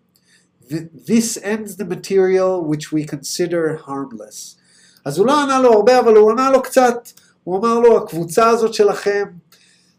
Th- 0.71 0.89
This 1.11 1.39
ends 1.43 1.77
the 1.77 1.85
material 1.85 2.65
which 2.65 2.93
we 2.93 3.05
consider 3.05 3.77
harmless. 3.87 4.57
אז 5.05 5.19
הוא 5.19 5.27
לא 5.27 5.43
ענה 5.43 5.61
לו 5.61 5.73
הרבה, 5.73 6.01
אבל 6.01 6.17
הוא 6.17 6.31
ענה 6.31 6.51
לו 6.51 6.63
קצת. 6.63 7.09
הוא 7.45 7.59
אמר 7.59 7.79
לו, 7.81 7.99
הקבוצה 7.99 8.49
הזאת 8.49 8.75
שלכם 8.75 9.25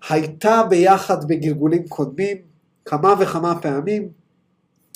הייתה 0.10 0.64
ביחד 0.70 1.28
בגלגולים 1.28 1.88
קודמים, 1.88 2.38
כמה 2.86 3.14
וכמה 3.20 3.62
פעמים. 3.62 4.10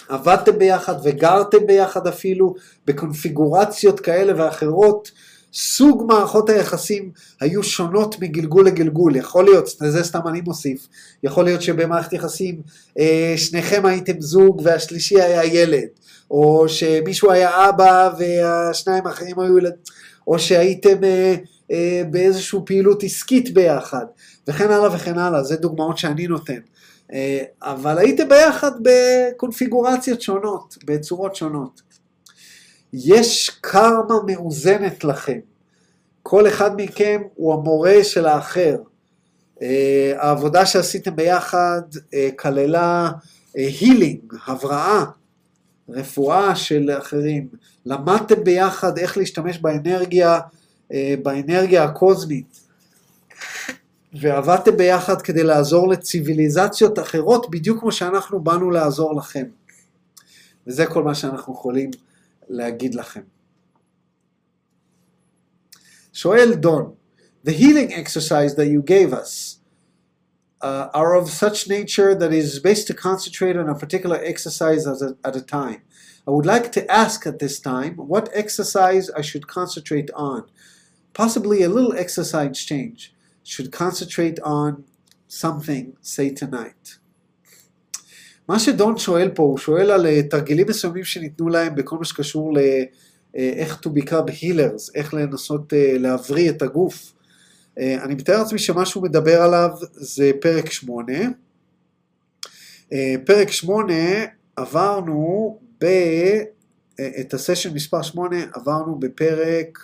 עבדתם 0.08 0.58
ביחד 0.58 0.94
וגרתם 1.04 1.66
ביחד 1.66 2.06
אפילו 2.06 2.54
בקונפיגורציות 2.86 4.00
כאלה 4.00 4.32
ואחרות. 4.36 5.10
סוג 5.52 6.04
מערכות 6.08 6.50
היחסים 6.50 7.10
היו 7.40 7.62
שונות 7.62 8.20
מגלגול 8.20 8.66
לגלגול, 8.66 9.16
יכול 9.16 9.44
להיות, 9.44 9.68
זה 9.78 10.04
סתם 10.04 10.20
אני 10.28 10.40
מוסיף, 10.40 10.88
יכול 11.22 11.44
להיות 11.44 11.62
שבמערכת 11.62 12.12
יחסים 12.12 12.60
אה, 12.98 13.34
שניכם 13.36 13.86
הייתם 13.86 14.20
זוג 14.20 14.60
והשלישי 14.64 15.20
היה 15.20 15.44
ילד, 15.44 15.88
או 16.30 16.68
שמישהו 16.68 17.30
היה 17.30 17.68
אבא 17.68 18.10
והשניים 18.18 19.06
האחרים 19.06 19.40
היו 19.40 19.58
ילד, 19.58 19.72
או 20.26 20.38
שהייתם 20.38 21.04
אה, 21.04 21.34
אה, 21.70 22.02
באיזושהי 22.10 22.58
פעילות 22.66 23.02
עסקית 23.02 23.54
ביחד, 23.54 24.04
וכן 24.48 24.70
הלאה 24.70 24.94
וכן 24.94 25.18
הלאה, 25.18 25.42
זה 25.42 25.56
דוגמאות 25.56 25.98
שאני 25.98 26.26
נותן. 26.26 26.58
אה, 27.12 27.42
אבל 27.62 27.98
הייתם 27.98 28.28
ביחד 28.28 28.70
בקונפיגורציות 28.82 30.22
שונות, 30.22 30.76
בצורות 30.84 31.36
שונות. 31.36 31.82
יש 32.92 33.50
קרמה 33.60 34.22
מאוזנת 34.26 35.04
לכם. 35.04 35.38
כל 36.22 36.48
אחד 36.48 36.70
מכם 36.76 37.22
הוא 37.34 37.54
המורה 37.54 38.04
של 38.04 38.26
האחר. 38.26 38.76
אה, 39.62 40.12
העבודה 40.16 40.66
שעשיתם 40.66 41.16
ביחד 41.16 41.82
אה, 42.14 42.28
כללה 42.38 43.10
הילינג, 43.54 44.34
הבראה, 44.46 45.04
רפואה 45.88 46.56
של 46.56 46.90
אחרים. 46.98 47.48
למדתם 47.86 48.44
ביחד 48.44 48.98
איך 48.98 49.18
להשתמש 49.18 49.58
באנרגיה, 49.58 50.40
באנרגיה 51.22 51.84
הקוזמית. 51.84 52.67
ועבדתם 54.12 54.76
ביחד 54.76 55.22
כדי 55.22 55.42
לעזור 55.42 55.88
לציוויליזציות 55.88 56.98
אחרות, 56.98 57.50
בדיוק 57.50 57.80
כמו 57.80 57.92
שאנחנו 57.92 58.40
באנו 58.40 58.70
לעזור 58.70 59.16
לכם. 59.16 59.44
וזה 60.66 60.86
כל 60.86 61.02
מה 61.02 61.14
שאנחנו 61.14 61.52
יכולים 61.52 61.90
להגיד 62.48 62.94
לכם. 62.94 63.22
שואל 66.12 66.54
דון, 66.54 66.94
The 67.44 67.52
healing 67.52 67.92
exercise 67.92 68.56
that 68.56 68.66
you 68.66 68.82
gave 68.82 69.12
us 69.12 69.58
uh, 70.60 70.88
are 70.92 71.14
of 71.14 71.30
such 71.30 71.68
nature 71.68 72.14
that 72.14 72.32
is 72.32 72.58
best 72.58 72.86
to 72.88 72.94
concentrate 72.94 73.56
on 73.56 73.68
a 73.68 73.74
particular 73.74 74.18
exercise 74.22 74.86
at 74.86 75.00
a, 75.00 75.16
at 75.24 75.36
a 75.36 75.40
time. 75.40 75.80
I 76.26 76.30
would 76.30 76.44
like 76.44 76.72
to 76.72 76.90
ask 76.90 77.26
at 77.26 77.38
this 77.38 77.60
time 77.60 77.94
what 77.96 78.28
exercise 78.34 79.08
I 79.10 79.22
should 79.22 79.46
concentrate 79.46 80.10
on. 80.14 80.44
Possibly 81.14 81.62
a 81.62 81.70
little 81.70 81.94
exercise 81.96 82.64
change. 82.64 83.14
Should 83.52 83.72
concentrate 83.72 84.38
on 84.40 84.70
something, 85.42 85.86
say 86.02 86.28
tonight. 86.40 86.98
מה 88.48 88.58
שדון 88.58 88.98
שואל 88.98 89.28
פה, 89.34 89.42
הוא 89.42 89.58
שואל 89.58 89.90
על 89.90 90.06
אה, 90.06 90.22
תרגילים 90.22 90.66
מסוימים 90.68 91.04
שניתנו 91.04 91.48
להם 91.48 91.74
בכל 91.74 91.98
מה 91.98 92.04
שקשור 92.04 92.54
לאיך 92.54 93.80
to 93.86 93.88
become 93.88 94.30
healers, 94.42 94.90
איך 94.94 95.14
לנסות 95.14 95.72
אה, 95.72 95.98
להבריא 95.98 96.50
את 96.50 96.62
הגוף. 96.62 97.12
אה, 97.78 98.04
אני 98.04 98.14
מתאר 98.14 98.38
לעצמי 98.38 98.58
שמה 98.58 98.86
שהוא 98.86 99.02
מדבר 99.02 99.42
עליו 99.42 99.70
זה 99.92 100.30
פרק 100.40 100.70
8. 100.70 101.12
פרק 103.26 103.50
8 103.50 103.94
עברנו 104.56 105.58
ב... 105.80 105.86
את 107.20 107.34
הסשן 107.34 107.74
מספר 107.74 108.02
8 108.02 108.36
עברנו 108.54 108.98
בפרק 108.98 109.78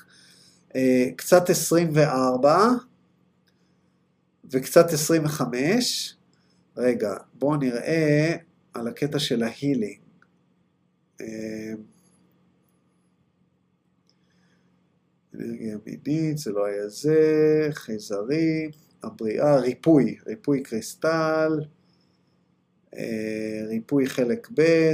קצת 1.17 1.51
24 1.51 2.69
וקצת 4.51 4.93
25. 4.93 6.17
רגע, 6.77 7.15
בואו 7.35 7.57
נראה 7.57 8.37
על 8.75 8.89
הקטע 8.89 9.19
של 9.19 9.43
ההילינג. 9.43 9.99
אנרגיה 15.35 15.77
מינית, 15.87 16.39
זה 16.39 16.53
לא 16.53 16.67
היה 16.67 16.89
זה, 16.89 17.69
חייזרים, 17.71 18.71
הבריאה, 19.03 19.57
ריפוי, 19.57 20.17
ריפוי 20.27 20.63
קריסטל, 20.63 21.61
ריפוי 23.69 24.07
חלק 24.07 24.49
ב', 24.55 24.93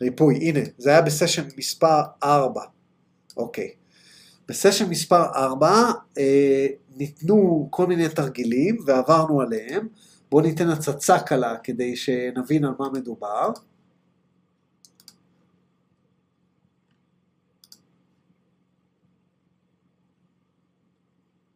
ריפוי, 0.00 0.34
הנה, 0.34 0.60
זה 0.78 0.90
היה 0.90 1.02
בסשן 1.02 1.48
מספר 1.56 2.00
4, 2.22 2.62
אוקיי. 3.36 3.72
בסשן 4.48 4.90
מספר 4.90 5.24
4 5.34 5.92
אה, 6.18 6.66
ניתנו 6.98 7.68
כל 7.70 7.86
מיני 7.86 8.08
תרגילים 8.08 8.76
ועברנו 8.86 9.40
עליהם. 9.40 9.88
בואו 10.30 10.42
ניתן 10.42 10.68
הצצה 10.68 11.18
קלה 11.18 11.56
כדי 11.62 11.96
שנבין 11.96 12.64
על 12.64 12.72
מה 12.78 12.88
מדובר. 12.92 13.50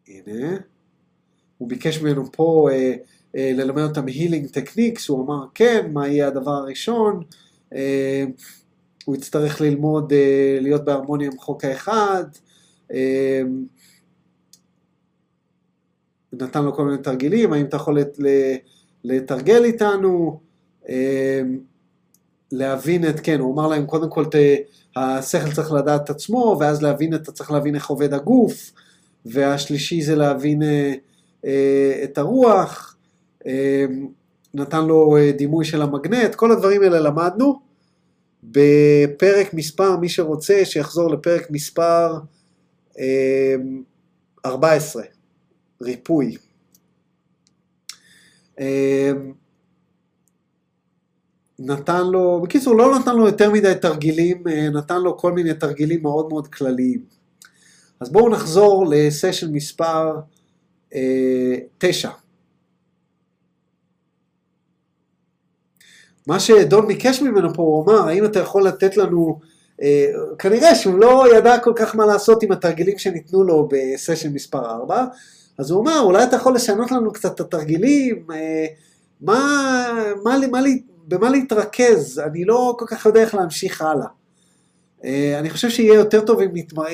הנה, 0.09 0.57
הוא 1.59 1.69
ביקש 1.69 2.03
ממנו 2.03 2.33
פה 2.33 2.69
אה, 2.73 2.95
אה, 3.37 3.53
ללמד 3.55 3.83
אותם 3.83 4.07
הילינג 4.07 4.47
טכניקס, 4.47 5.09
הוא 5.09 5.25
אמר 5.25 5.47
כן, 5.55 5.91
מה 5.93 6.09
יהיה 6.09 6.29
הדבר 6.29 6.51
הראשון, 6.51 7.23
אה, 7.75 8.25
הוא 9.05 9.17
יצטרך 9.17 9.61
ללמוד 9.61 10.13
אה, 10.13 10.59
להיות 10.61 10.85
בהרמוניה 10.85 11.27
עם 11.27 11.39
חוק 11.39 11.65
האחד, 11.65 12.25
אה, 12.93 13.43
נתן 16.33 16.65
לו 16.65 16.75
כל 16.75 16.85
מיני 16.85 16.99
תרגילים, 16.99 17.53
האם 17.53 17.65
אתה 17.65 17.77
יכול 17.77 17.99
לתרגל 19.05 19.65
איתנו, 19.65 20.41
להבין 22.53 23.09
את, 23.09 23.21
כן, 23.21 23.41
הוא 23.41 23.55
אמר 23.55 23.67
להם 23.67 23.87
קודם 23.87 24.11
כל, 24.11 24.25
ת, 24.25 24.35
השכל 24.97 25.53
צריך 25.53 25.73
לדעת 25.73 26.05
את 26.05 26.11
עצמו, 26.11 26.57
ואז 26.61 26.83
להבין, 26.83 27.15
אתה 27.15 27.33
צריך 27.33 27.51
להבין 27.51 27.75
איך 27.75 27.91
עובד 27.91 28.15
הגוף, 28.15 28.73
והשלישי 29.27 30.03
זה 30.03 30.17
להבין 30.17 30.63
את 32.05 32.19
הרוח, 32.19 32.97
נתן 34.55 34.85
לו 34.85 35.17
דימוי 35.37 35.65
של 35.65 35.83
המגנט, 35.83 36.35
כל 36.35 36.53
הדברים 36.53 36.83
האלה 36.83 37.01
למדנו. 37.01 37.73
בפרק 38.45 39.55
מספר, 39.55 39.97
מי 39.97 40.09
שרוצה, 40.09 40.65
שיחזור 40.65 41.11
לפרק 41.11 41.51
מספר 41.51 42.19
14. 44.47 45.03
ריפוי. 45.83 46.37
נתן 51.59 52.07
לו, 52.07 52.41
בקיצור 52.43 52.77
לא 52.77 52.99
נתן 52.99 53.17
לו 53.17 53.27
יותר 53.27 53.51
מדי 53.51 53.73
תרגילים, 53.83 54.43
נתן 54.73 55.01
לו 55.01 55.19
כל 55.19 55.33
מיני 55.33 55.55
תרגילים 55.55 56.03
מאוד 56.03 56.29
מאוד 56.29 56.49
כלליים. 56.49 57.05
אז 58.01 58.13
בואו 58.13 58.29
נחזור 58.29 58.87
לסשן 58.91 59.53
מספר 59.53 60.21
9. 60.89 60.99
9. 61.79 62.11
מה 66.27 66.41
שדון 66.41 66.87
ביקש 66.87 67.23
ממנו 67.23 67.55
פה, 67.55 67.63
הוא 67.63 67.85
אמר, 67.85 68.09
האם 68.09 68.25
אתה 68.25 68.39
יכול 68.39 68.67
לתת 68.67 68.97
לנו, 68.97 69.41
אה, 69.83 70.07
כנראה 70.39 70.75
שהוא 70.75 70.99
לא 70.99 71.25
ידע 71.37 71.59
כל 71.59 71.73
כך 71.77 71.97
מה 71.97 72.07
לעשות 72.07 72.43
עם 72.43 72.53
התרגילים 72.53 72.99
שניתנו 72.99 73.45
לו 73.45 73.69
בסשן 73.71 74.33
מספר 74.33 74.71
4, 74.71 75.05
אז 75.63 75.71
הוא 75.71 75.83
אמר, 75.83 76.01
אולי 76.01 76.25
אתה 76.25 76.37
יכול 76.37 76.55
לשנות 76.55 76.91
לנו 76.91 77.13
קצת 77.13 77.35
את 77.35 77.41
התרגילים, 77.41 78.27
אה, 78.33 78.67
מה, 79.21 79.87
מה, 80.25 80.39
מה, 80.39 80.47
מה, 80.47 80.61
במה 81.09 81.31
להתרכז, 81.31 82.23
אני 82.27 82.45
לא 82.45 82.77
כל 82.79 82.85
כך 82.89 83.07
יודע 83.07 83.21
איך 83.21 83.35
להמשיך 83.35 83.83
הלאה. 83.83 84.07
אה, 85.05 85.39
אני 85.39 85.51
חושב 85.51 85.71
שיהיה 85.71 85.95
יותר 85.95 86.21
טוב 86.21 86.41
אם 86.41 86.51
נתמ... 86.53 86.81
אה, 86.81 86.87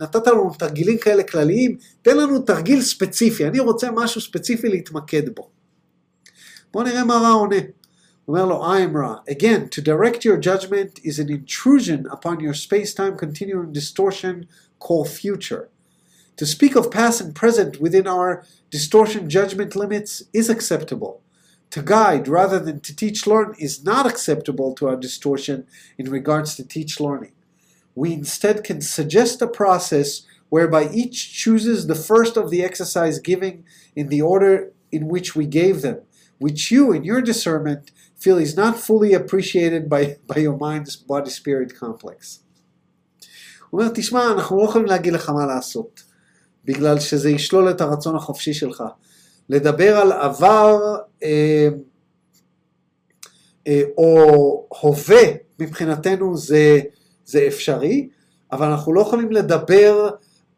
נתת 0.00 0.26
לנו 0.26 0.50
תרגילים 0.58 0.98
כאלה 0.98 1.22
כלליים, 1.22 1.76
תן 2.02 2.16
לנו 2.16 2.38
תרגיל 2.38 2.82
ספציפי, 2.82 3.46
אני 3.46 3.60
רוצה 3.60 3.90
משהו 3.90 4.20
ספציפי 4.20 4.68
להתמקד 4.68 5.34
בו. 5.34 5.48
בואו 6.72 6.84
נראה 6.84 7.04
מה 7.04 7.14
רע 7.14 7.30
עונה. 7.30 7.56
אומר 8.28 8.46
לו, 8.46 8.74
I 8.74 8.80
am 8.80 8.94
Ra. 8.94 9.32
Again, 9.34 9.68
to 9.70 9.80
direct 9.80 10.24
your 10.24 10.36
judgment 10.36 11.00
is 11.02 11.18
an 11.18 11.30
intrusion 11.30 12.06
upon 12.10 12.40
your 12.40 12.52
space-time 12.52 13.16
continuum 13.16 13.72
distortion 13.72 14.46
called 14.78 15.08
future. 15.08 15.70
To 16.37 16.45
speak 16.45 16.75
of 16.75 16.89
past 16.89 17.21
and 17.21 17.35
present 17.35 17.79
within 17.79 18.07
our 18.07 18.43
distortion 18.71 19.29
judgment 19.29 19.75
limits 19.75 20.23
is 20.33 20.49
acceptable. 20.49 21.21
To 21.71 21.81
guide 21.81 22.27
rather 22.27 22.59
than 22.59 22.79
to 22.81 22.95
teach 22.95 23.27
learn 23.27 23.55
is 23.59 23.83
not 23.83 24.05
acceptable 24.05 24.73
to 24.75 24.87
our 24.87 24.95
distortion 24.95 25.65
in 25.97 26.09
regards 26.09 26.55
to 26.55 26.67
teach 26.67 26.99
learning. 26.99 27.33
We 27.95 28.13
instead 28.13 28.63
can 28.63 28.81
suggest 28.81 29.41
a 29.41 29.47
process 29.47 30.23
whereby 30.49 30.89
each 30.89 31.33
chooses 31.33 31.87
the 31.87 31.95
first 31.95 32.37
of 32.37 32.49
the 32.49 32.63
exercise 32.63 33.19
giving 33.19 33.65
in 33.95 34.09
the 34.09 34.21
order 34.21 34.71
in 34.91 35.07
which 35.07 35.35
we 35.35 35.47
gave 35.47 35.81
them, 35.81 36.01
which 36.37 36.71
you, 36.71 36.91
in 36.91 37.03
your 37.03 37.21
discernment, 37.21 37.91
feel 38.15 38.37
is 38.37 38.55
not 38.55 38.79
fully 38.79 39.13
appreciated 39.13 39.89
by, 39.89 40.17
by 40.27 40.37
your 40.37 40.57
mind 40.57 40.85
body 41.07 41.29
spirit 41.29 41.75
complex. 41.75 42.39
הוא 43.69 43.81
אומר, 43.81 43.91
תשמע, 43.93 44.31
אנחנו 44.31 44.57
לא 44.57 44.63
יכולים 44.63 44.87
להגיד 44.87 45.13
לך 45.13 45.29
מה 45.29 45.45
לעשות, 45.45 46.03
בגלל 46.68 47.00
שזה 47.00 47.30
ישלול 47.30 47.70
את 47.70 47.80
הרצון 47.80 48.16
החופשי 48.16 48.54
שלך. 48.54 48.84
לדבר 49.48 49.96
על 49.96 50.12
עבר 50.12 50.96
אה, 51.22 51.68
אה, 53.66 53.82
או 53.96 54.66
הווה, 54.80 55.22
מבחינתנו 55.58 56.36
זה, 56.36 56.80
זה 57.24 57.44
אפשרי, 57.48 58.08
אבל 58.52 58.66
אנחנו 58.66 58.92
לא 58.92 59.00
יכולים 59.00 59.32
לדבר 59.32 60.10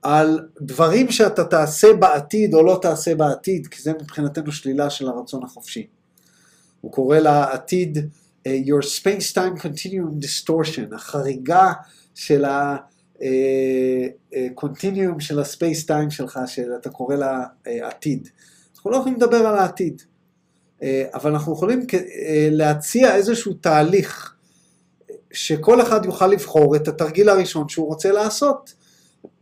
על 0.03 0.49
דברים 0.61 1.11
שאתה 1.11 1.45
תעשה 1.45 1.93
בעתיד 1.93 2.55
או 2.55 2.63
לא 2.63 2.79
תעשה 2.83 3.15
בעתיד, 3.15 3.67
כי 3.67 3.83
זה 3.83 3.93
מבחינתנו 3.93 4.53
שלילה 4.53 4.91
של 4.91 5.09
הרצון 5.09 5.45
החופשי. 5.45 5.87
הוא 6.81 6.93
קורא 6.93 7.19
לעתיד 7.19 7.99
uh, 7.99 8.51
your 8.67 8.83
space-time 8.83 9.63
continuum 9.63 10.25
distortion, 10.25 10.95
החריגה 10.95 11.73
של 12.15 12.45
ה-continuum 12.45 13.00
uh, 13.21 13.25
uh, 14.33 15.19
של 15.19 15.41
הספייס-טיים 15.41 16.11
שלך, 16.11 16.41
שאתה 16.47 16.91
קורא 16.91 17.15
לה 17.15 17.45
uh, 17.65 17.69
עתיד. 17.83 18.29
אנחנו 18.75 18.91
לא 18.91 18.97
יכולים 18.97 19.17
לדבר 19.17 19.37
על 19.37 19.59
העתיד, 19.59 20.03
אבל 21.15 21.31
אנחנו 21.31 21.53
יכולים 21.53 21.87
להציע 22.51 23.15
איזשהו 23.17 23.55
תהליך 23.55 24.35
שכל 25.33 25.83
אחד 25.83 26.05
יוכל 26.05 26.27
לבחור 26.27 26.77
את 26.77 26.89
התרגיל 26.89 27.29
הראשון 27.29 27.69
שהוא 27.69 27.87
רוצה 27.87 28.13
לעשות. 28.13 28.75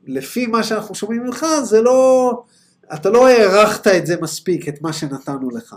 לפי 0.07 0.47
מה 0.47 0.63
שאנחנו 0.63 0.95
שומעים 0.95 1.23
ממך, 1.23 1.47
זה 1.65 1.83
לא, 1.83 2.33
אתה 2.95 3.11
לא 3.11 3.29
הערכת 3.29 3.87
את 3.87 4.07
זה 4.07 4.17
מספיק, 4.21 4.69
את 4.69 4.83
מה 4.83 4.93
שנתנו 4.93 5.51
לך. 5.51 5.77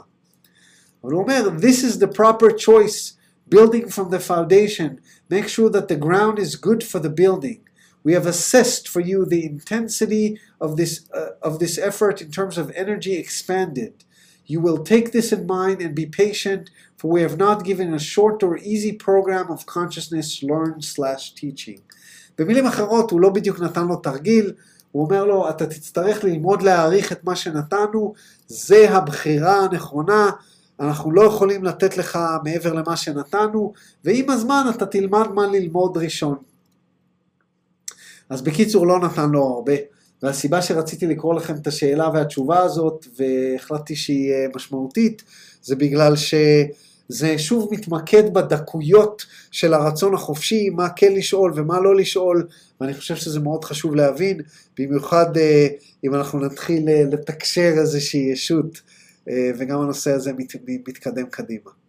אבל 1.04 1.12
הוא 1.12 1.22
אומר, 1.22 1.50
this 1.58 1.84
is 1.84 1.98
the 1.98 2.18
proper 2.18 2.50
choice, 2.58 3.14
building 3.56 3.88
from 3.88 4.10
the 4.10 4.30
foundation, 4.30 4.90
make 5.32 5.48
sure 5.48 5.70
that 5.70 5.88
the 5.88 6.06
ground 6.06 6.40
is 6.40 6.56
good 6.56 6.84
for 6.84 7.00
the 7.00 7.10
building. 7.10 7.71
We 8.04 8.14
have 8.14 8.26
assessed 8.26 8.88
for 8.88 9.00
you 9.00 9.26
the 9.26 9.46
intensity 9.46 10.40
of 10.60 10.78
this, 10.78 10.94
uh, 11.14 11.32
of 11.42 11.60
this 11.60 11.78
effort 11.78 12.22
in 12.22 12.32
terms 12.32 12.58
of 12.58 12.72
energy 12.72 13.16
expanded. 13.16 13.94
You 14.54 14.60
will 14.60 14.84
take 14.84 15.12
this 15.12 15.32
in 15.32 15.46
mind 15.46 15.82
and 15.82 15.94
be 15.96 16.08
patient, 16.08 16.64
for 16.98 17.08
we 17.10 17.22
have 17.22 17.38
not 17.38 17.64
given 17.64 17.94
a 17.94 18.00
short 18.00 18.44
or 18.44 18.58
easy 18.58 18.94
program 19.08 19.48
of 19.52 19.66
consciousness 19.66 20.44
learn 20.44 20.82
slash 20.82 21.34
teaching. 21.36 21.82
במילים 22.38 22.66
אחרות, 22.66 23.12
הוא 23.12 23.22
לא 23.22 23.30
בדיוק 23.30 23.60
נתן 23.60 23.88
לו 23.88 23.96
תרגיל, 23.96 24.54
הוא 24.92 25.04
אומר 25.06 25.26
לו, 25.26 25.50
אתה 25.50 25.66
תצטרך 25.66 26.24
ללמוד 26.24 26.62
להעריך 26.62 27.12
את 27.12 27.24
מה 27.24 27.36
שנתנו, 27.36 28.14
זה 28.48 28.90
הבחירה 28.90 29.60
הנכונה, 29.60 30.32
אנחנו 30.80 31.12
לא 31.12 31.22
יכולים 31.22 31.64
לתת 31.64 31.98
לך 31.98 32.20
מעבר 32.44 32.74
למה 32.74 32.98
שנתנו, 32.98 33.74
ועם 34.06 34.30
הזמן 34.30 34.64
אתה 34.76 34.86
תלמד 34.86 35.28
מה 35.34 35.48
ללמוד 35.48 35.98
ראשון. 35.98 36.38
אז 38.32 38.42
בקיצור, 38.42 38.88
לא 38.88 39.00
נתן 39.00 39.30
לו 39.30 39.44
הרבה. 39.44 39.74
והסיבה 40.24 40.62
שרציתי 40.62 41.08
לקרוא 41.08 41.34
לכם 41.34 41.56
את 41.56 41.68
השאלה 41.68 42.10
והתשובה 42.14 42.60
הזאת, 42.60 43.06
והחלטתי 43.20 43.96
שהיא 43.96 44.34
משמעותית, 44.56 45.24
זה 45.64 45.76
בגלל 45.76 46.16
שזה 46.16 47.38
שוב 47.38 47.70
מתמקד 47.72 48.34
בדקויות 48.34 49.26
של 49.52 49.74
הרצון 49.74 50.14
החופשי, 50.14 50.70
מה 50.70 50.90
כן 50.90 51.14
לשאול 51.14 51.54
ומה 51.56 51.80
לא 51.80 51.96
לשאול, 51.96 52.48
ואני 52.82 52.94
חושב 52.94 53.16
שזה 53.16 53.40
מאוד 53.40 53.66
חשוב 53.66 53.96
להבין, 53.96 54.42
במיוחד 54.80 55.38
אם 56.04 56.16
אנחנו 56.16 56.40
נתחיל 56.40 56.90
לתקשר 57.12 57.74
איזושהי 57.78 58.32
ישות. 58.32 58.82
וגם 59.58 59.82
הנושא 59.82 60.12
הזה 60.12 60.34
מת, 60.34 60.56
מתקדם 60.88 61.26
קדימה. 61.30 61.81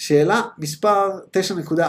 שאלה 0.00 0.42
מספר 0.58 1.10
9.4, 1.36 1.80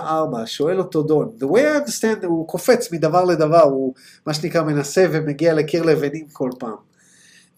שואל 0.45 0.79
אותו 0.79 1.03
דון, 1.03 1.35
The 1.39 1.45
way 1.45 1.59
I 1.59 1.87
understand, 1.87 2.25
הוא 2.25 2.47
קופץ 2.47 2.91
מדבר 2.91 3.23
לדבר, 3.23 3.63
הוא 3.63 3.93
מה 4.25 4.33
שנקרא 4.33 4.63
מנסה 4.63 5.05
ומגיע 5.11 5.53
לקיר 5.53 5.83
לבנים 5.83 6.27
כל 6.33 6.49
פעם. 6.59 6.87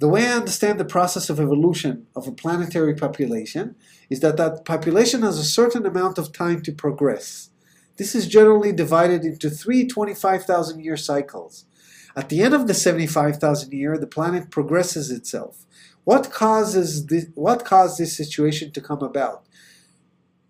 The 0.02 0.08
way 0.08 0.22
I 0.22 0.34
understand 0.34 0.80
the 0.80 0.86
process 0.86 1.30
of 1.30 1.40
evolution 1.42 2.08
of 2.16 2.26
a 2.26 2.32
planetary 2.32 2.96
population 2.96 3.76
is 4.10 4.22
that 4.22 4.38
that 4.38 4.64
population 4.64 5.24
has 5.24 5.38
a 5.38 5.44
certain 5.44 5.86
amount 5.86 6.18
of 6.18 6.32
time 6.32 6.62
to 6.62 6.72
progress. 6.72 7.50
This 7.98 8.16
is 8.16 8.26
generally 8.28 8.72
divided 8.72 9.26
into 9.26 9.50
three 9.50 9.86
25,000 9.86 10.80
year 10.80 10.96
cycles. 10.96 11.66
At 12.16 12.30
the 12.30 12.42
end 12.42 12.54
of 12.54 12.66
the 12.68 12.74
75,000 12.74 13.74
year, 13.74 13.98
the 13.98 14.08
planet 14.08 14.50
progresses 14.50 15.12
itself. 15.12 15.66
What 16.06 16.32
causes 16.32 17.06
this, 17.08 17.26
what 17.36 17.66
caused 17.66 17.98
this 17.98 18.16
situation 18.16 18.72
to 18.72 18.82
come 18.82 19.02
about? 19.02 19.43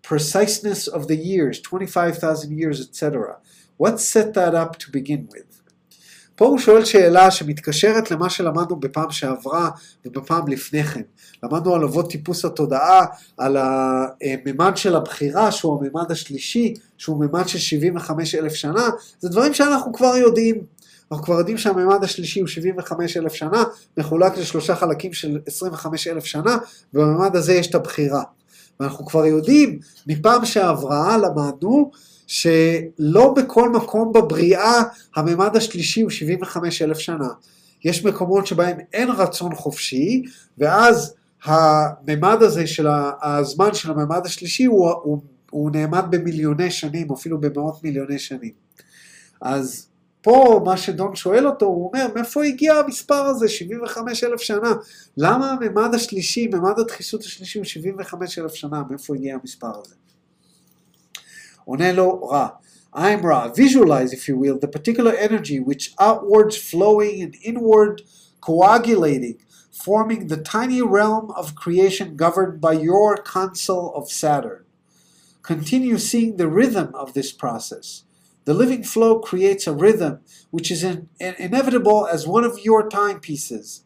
Preciseness 0.07 0.87
of 0.87 1.07
the 1.07 1.15
years, 1.15 1.59
25,000 1.61 2.57
years, 2.59 2.79
etc. 2.79 3.37
What 3.77 3.99
set 3.99 4.33
that 4.35 4.53
up 4.53 4.77
to 4.77 4.91
begin 4.91 5.27
with? 5.31 5.55
פה 6.35 6.45
הוא 6.45 6.59
שואל 6.59 6.85
שאלה 6.85 7.31
שמתקשרת 7.31 8.11
למה 8.11 8.29
שלמדנו 8.29 8.75
בפעם 8.75 9.11
שעברה 9.11 9.69
ובפעם 10.05 10.47
לפני 10.47 10.83
כן. 10.83 11.01
למדנו 11.43 11.75
על 11.75 11.83
אבות 11.83 12.09
טיפוס 12.11 12.45
התודעה, 12.45 13.05
על 13.37 13.57
הממד 13.57 14.77
של 14.77 14.95
הבחירה 14.95 15.51
שהוא 15.51 15.79
הממד 15.79 16.11
השלישי, 16.11 16.73
שהוא 16.97 17.19
ממד 17.19 17.47
של 17.47 17.59
75 17.59 18.35
אלף 18.35 18.53
שנה, 18.53 18.89
זה 19.19 19.29
דברים 19.29 19.53
שאנחנו 19.53 19.93
כבר 19.93 20.17
יודעים. 20.17 20.55
אנחנו 21.11 21.25
כבר 21.25 21.37
יודעים 21.37 21.57
שהמימד 21.57 22.03
השלישי 22.03 22.39
הוא 22.39 22.47
75 22.47 23.17
אלף 23.17 23.33
שנה, 23.33 23.63
מחולק 23.97 24.37
לשלושה 24.37 24.75
חלקים 24.75 25.13
של 25.13 25.39
25 25.47 26.07
אלף 26.07 26.25
שנה, 26.25 26.57
ובמימד 26.93 27.35
הזה 27.35 27.53
יש 27.53 27.67
את 27.67 27.75
הבחירה. 27.75 28.23
ואנחנו 28.79 29.05
כבר 29.05 29.25
יודעים, 29.25 29.79
מפעם 30.07 30.45
שעברה 30.45 31.17
למדנו, 31.17 31.91
שלא 32.27 33.33
בכל 33.35 33.69
מקום 33.69 34.13
בבריאה 34.13 34.81
הממד 35.15 35.55
השלישי 35.55 36.01
הוא 36.01 36.09
75 36.09 36.81
אלף 36.81 36.97
שנה. 36.97 37.27
יש 37.85 38.05
מקומות 38.05 38.47
שבהם 38.47 38.77
אין 38.93 39.09
רצון 39.09 39.55
חופשי, 39.55 40.23
ואז 40.57 41.13
הממד 41.43 42.37
הזה 42.41 42.67
של 42.67 42.87
הזמן 43.21 43.73
של 43.73 43.91
הממד 43.91 44.21
השלישי 44.25 44.65
הוא, 44.65 44.89
הוא, 44.89 45.21
הוא 45.51 45.71
נאמד 45.71 46.03
במיליוני 46.09 46.71
שנים, 46.71 47.11
אפילו 47.11 47.41
במאות 47.41 47.83
מיליוני 47.83 48.19
שנים. 48.19 48.51
אז 49.41 49.87
פה 50.24 50.60
מה 50.64 50.76
שדון 50.76 51.16
שואל 51.16 51.46
אותו, 51.46 51.66
הוא 51.66 51.88
אומר, 51.88 52.06
מאיפה 52.14 52.44
הגיע 52.44 52.74
המספר 52.74 53.14
הזה, 53.14 53.48
75 53.48 54.24
אלף 54.24 54.40
שנה? 54.40 54.72
למה 55.16 55.52
הממד 55.52 55.94
השלישי, 55.94 56.46
ממד 56.46 56.78
הדחיסות 56.78 57.20
השלישי 57.20 57.58
הוא 57.58 57.64
75 57.64 58.38
אלף 58.38 58.54
שנה? 58.54 58.82
מאיפה 58.90 59.14
הגיע 59.14 59.34
המספר 59.34 59.72
הזה? 59.80 59.94
עונה 61.64 61.92
לו 61.92 62.24
רע. 62.24 62.48
I'm 62.92 63.22
Ra. 63.22 63.48
Visualize, 63.54 64.12
if 64.12 64.26
you 64.26 64.36
will, 64.36 64.58
the 64.58 64.66
particular 64.66 65.12
energy 65.12 65.60
which 65.60 65.94
outwards 66.00 66.56
flowing 66.56 67.22
and 67.22 67.36
inward 67.50 68.02
coagulating, 68.40 69.38
forming 69.70 70.26
the 70.26 70.36
tiny 70.36 70.82
realm 70.82 71.30
of 71.36 71.54
creation 71.54 72.16
governed 72.16 72.60
by 72.60 72.72
your 72.72 73.16
console 73.16 73.94
of 73.94 74.10
Saturn. 74.10 74.64
Continue 75.42 75.98
seeing 75.98 76.36
the 76.36 76.48
rhythm 76.48 76.92
of 76.94 77.14
this 77.14 77.30
process. 77.32 78.02
The 78.45 78.53
living 78.53 78.83
flow 78.83 79.19
creates 79.19 79.65
a 79.65 79.73
rhythm 79.73 80.19
which 80.51 80.69
is 80.69 80.83
in, 80.83 81.09
in, 81.19 81.33
inevitable 81.39 82.07
as 82.07 82.27
one 82.27 82.43
of 82.43 82.59
your 82.63 82.87
timepieces. 82.87 83.83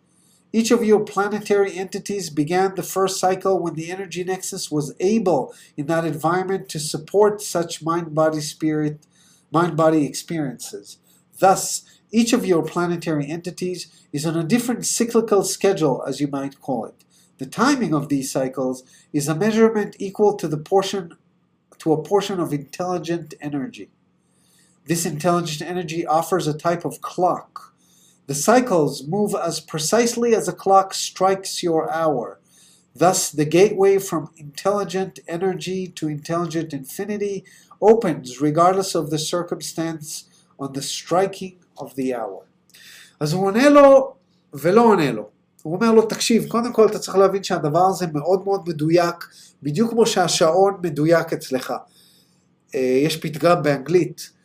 Each 0.51 0.71
of 0.71 0.83
your 0.83 1.05
planetary 1.05 1.77
entities 1.77 2.29
began 2.29 2.75
the 2.75 2.83
first 2.83 3.19
cycle 3.19 3.59
when 3.59 3.75
the 3.75 3.91
energy 3.91 4.23
nexus 4.23 4.69
was 4.69 4.95
able 4.99 5.53
in 5.77 5.85
that 5.85 6.05
environment 6.05 6.67
to 6.69 6.79
support 6.79 7.41
such 7.41 7.83
mind 7.83 8.13
body 8.13 8.41
spirit, 8.41 9.05
mind 9.51 9.77
body 9.77 10.05
experiences. 10.05 10.97
Thus, 11.39 11.83
each 12.11 12.33
of 12.33 12.45
your 12.45 12.63
planetary 12.63 13.27
entities 13.27 13.87
is 14.11 14.25
on 14.25 14.35
a 14.35 14.43
different 14.43 14.85
cyclical 14.85 15.43
schedule, 15.43 16.03
as 16.05 16.19
you 16.19 16.27
might 16.27 16.59
call 16.59 16.85
it. 16.85 17.05
The 17.37 17.45
timing 17.45 17.93
of 17.93 18.09
these 18.09 18.31
cycles 18.31 18.83
is 19.13 19.27
a 19.27 19.35
measurement 19.35 19.95
equal 19.99 20.35
to 20.35 20.47
the 20.47 20.57
portion 20.57 21.15
to 21.77 21.93
a 21.93 22.03
portion 22.03 22.41
of 22.41 22.51
intelligent 22.51 23.35
energy. 23.39 23.89
This 24.89 25.05
intelligent 25.05 25.61
energy 25.73 26.01
offers 26.17 26.47
a 26.47 26.61
type 26.67 26.83
of 26.83 26.99
clock. 26.99 27.75
The 28.25 28.33
cycles 28.33 28.93
move 29.15 29.35
as 29.35 29.59
precisely 29.59 30.33
as 30.33 30.47
a 30.47 30.59
clock 30.63 30.95
strikes 30.95 31.61
your 31.61 31.83
hour. 32.01 32.39
Thus, 32.95 33.29
the 33.29 33.45
gateway 33.45 33.99
from 33.99 34.31
intelligent 34.45 35.19
energy 35.27 35.81
to 35.97 36.09
intelligent 36.17 36.73
infinity 36.73 37.45
opens 37.79 38.41
regardless 38.41 38.95
of 38.95 39.11
the 39.11 39.19
circumstance 39.19 40.07
on 40.57 40.73
the 40.73 40.81
striking 40.81 41.59
of 41.77 41.95
the 41.95 42.15
hour. 42.15 42.45
אז 43.19 43.33
הוא 43.33 43.45
עונה 43.45 43.69
לו 43.69 44.13
ולא 44.53 44.81
עונה 44.81 45.11
לו. 45.11 45.29
הוא 45.63 45.75
אומר 45.75 45.91
לו, 45.91 46.01
תקשיב, 46.01 46.47
קודם 46.47 46.73
כל 46.73 46.87
אתה 46.87 46.99
צריך 46.99 47.17
להבין 47.17 47.43
שהדבר 47.43 47.85
הזה 47.85 48.07
מאוד 48.13 48.43
מאוד 48.45 48.61
מדויק, 48.67 49.15
בדיוק 49.63 49.91
כמו 49.91 50.05
שהשעון 50.05 50.73
מדויק 50.83 51.33
אצלך. 51.33 51.73
אה, 52.75 52.79
יש 52.79 53.17
פתגם 53.17 53.63
באנגלית, 53.63 54.29
אה, 54.33 54.38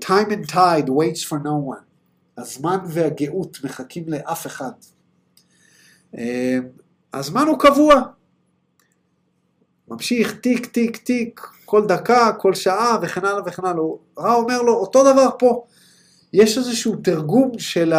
time 0.00 0.30
and 0.30 0.48
tide 0.48 0.88
waits 0.88 1.22
for 1.28 1.38
no 1.38 1.56
one. 1.74 1.86
הזמן 2.38 2.78
והגאות 2.88 3.58
מחכים 3.64 4.04
לאף 4.08 4.46
אחד. 4.46 4.70
אה, 6.18 6.58
הזמן 7.14 7.46
הוא 7.46 7.58
קבוע. 7.58 8.02
ממשיך 9.88 10.34
טיק 10.34 10.66
טיק 10.66 10.96
טיק, 10.96 11.40
כל 11.64 11.86
דקה, 11.86 12.32
כל 12.38 12.54
שעה 12.54 12.98
וכן 13.02 13.24
הלאה 13.24 13.42
וכן 13.46 13.64
הלאה. 13.64 13.84
רע 14.18 14.34
אומר 14.34 14.62
לו, 14.62 14.74
אותו 14.74 15.12
דבר 15.12 15.28
פה. 15.38 15.64
יש 16.32 16.58
איזשהו 16.58 16.96
תרגום 16.96 17.58
של 17.58 17.92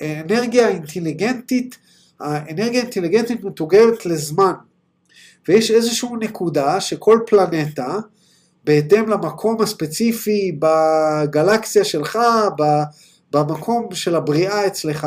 האנרגיה 0.00 0.66
האינטליגנטית, 0.66 1.78
האנרגיה 2.20 2.80
האינטליגנטית 2.80 3.44
מתורגמת 3.44 4.06
לזמן. 4.06 4.52
ויש 5.48 5.70
איזושהי 5.70 6.08
נקודה 6.20 6.80
שכל 6.80 7.20
פלנטה, 7.26 7.98
בהתאם 8.66 9.08
למקום 9.08 9.62
הספציפי 9.62 10.58
בגלקסיה 10.58 11.84
שלך, 11.84 12.18
במקום 13.32 13.88
של 13.94 14.14
הבריאה 14.14 14.66
אצלך, 14.66 15.06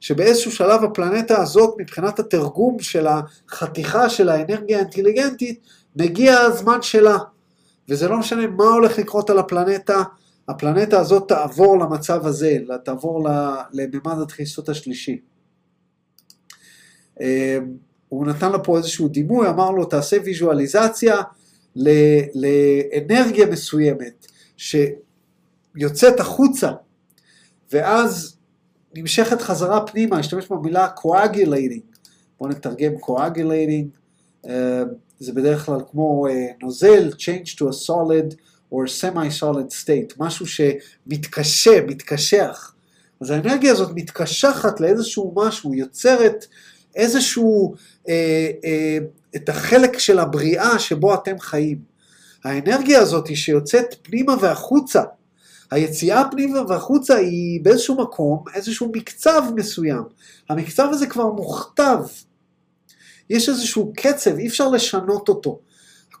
שבאיזשהו 0.00 0.52
שלב 0.52 0.84
הפלנטה 0.84 1.42
הזאת, 1.42 1.74
מבחינת 1.78 2.18
התרגום 2.18 2.78
של 2.80 3.06
החתיכה 3.06 4.08
של 4.08 4.28
האנרגיה 4.28 4.78
האינטליגנטית, 4.78 5.60
מגיע 5.96 6.38
הזמן 6.38 6.82
שלה. 6.82 7.18
וזה 7.88 8.08
לא 8.08 8.18
משנה 8.18 8.46
מה 8.46 8.64
הולך 8.64 8.98
לקרות 8.98 9.30
על 9.30 9.38
הפלנטה, 9.38 10.02
הפלנטה 10.48 11.00
הזאת 11.00 11.28
תעבור 11.28 11.78
למצב 11.78 12.26
הזה, 12.26 12.56
תעבור 12.84 13.28
לממד 13.72 14.18
הדחיסות 14.18 14.68
השלישי. 14.68 15.20
הוא 18.08 18.26
נתן 18.26 18.52
לו 18.52 18.64
פה 18.64 18.78
איזשהו 18.78 19.08
דימוי, 19.08 19.48
אמר 19.48 19.70
לו 19.70 19.84
תעשה 19.84 20.16
ויזואליזציה 20.24 21.16
לאנרגיה 21.76 23.46
מסוימת 23.46 24.26
שיוצאת 24.56 26.20
החוצה 26.20 26.70
ואז 27.72 28.36
נמשכת 28.94 29.40
חזרה 29.40 29.86
פנימה, 29.86 30.18
השתמש 30.18 30.46
במילה 30.48 30.88
coagulating, 30.98 31.96
בואו 32.38 32.50
נתרגם 32.50 32.92
coagulating, 32.96 33.98
זה 35.18 35.32
בדרך 35.32 35.66
כלל 35.66 35.80
כמו 35.90 36.26
נוזל, 36.62 37.10
change 37.18 37.48
to 37.48 37.62
a 37.62 37.88
solid 37.88 38.34
or 38.72 38.86
semi-solid 38.86 39.72
state, 39.84 40.14
משהו 40.18 40.46
שמתקשה, 40.46 41.80
מתקשח. 41.86 42.74
אז 43.20 43.30
האנרגיה 43.30 43.72
הזאת 43.72 43.90
מתקשחת 43.94 44.80
לאיזשהו 44.80 45.32
משהו, 45.36 45.74
יוצרת 45.74 46.46
איזשהו, 46.96 47.74
אה, 48.08 48.50
אה, 48.64 48.98
את 49.36 49.48
החלק 49.48 49.98
של 49.98 50.18
הבריאה 50.18 50.78
שבו 50.78 51.14
אתם 51.14 51.38
חיים. 51.38 51.78
האנרגיה 52.44 53.00
הזאת 53.00 53.36
שיוצאת 53.36 53.94
פנימה 54.02 54.34
והחוצה, 54.40 55.02
היציאה 55.70 56.22
פנימה 56.30 56.60
והחוצה 56.68 57.16
היא 57.16 57.60
באיזשהו 57.64 57.96
מקום, 57.96 58.44
איזשהו 58.54 58.92
מקצב 58.94 59.42
מסוים. 59.54 60.02
המקצב 60.48 60.88
הזה 60.90 61.06
כבר 61.06 61.26
מוכתב. 61.26 61.98
יש 63.30 63.48
איזשהו 63.48 63.92
קצב, 63.96 64.38
אי 64.38 64.48
אפשר 64.48 64.68
לשנות 64.68 65.28
אותו. 65.28 65.60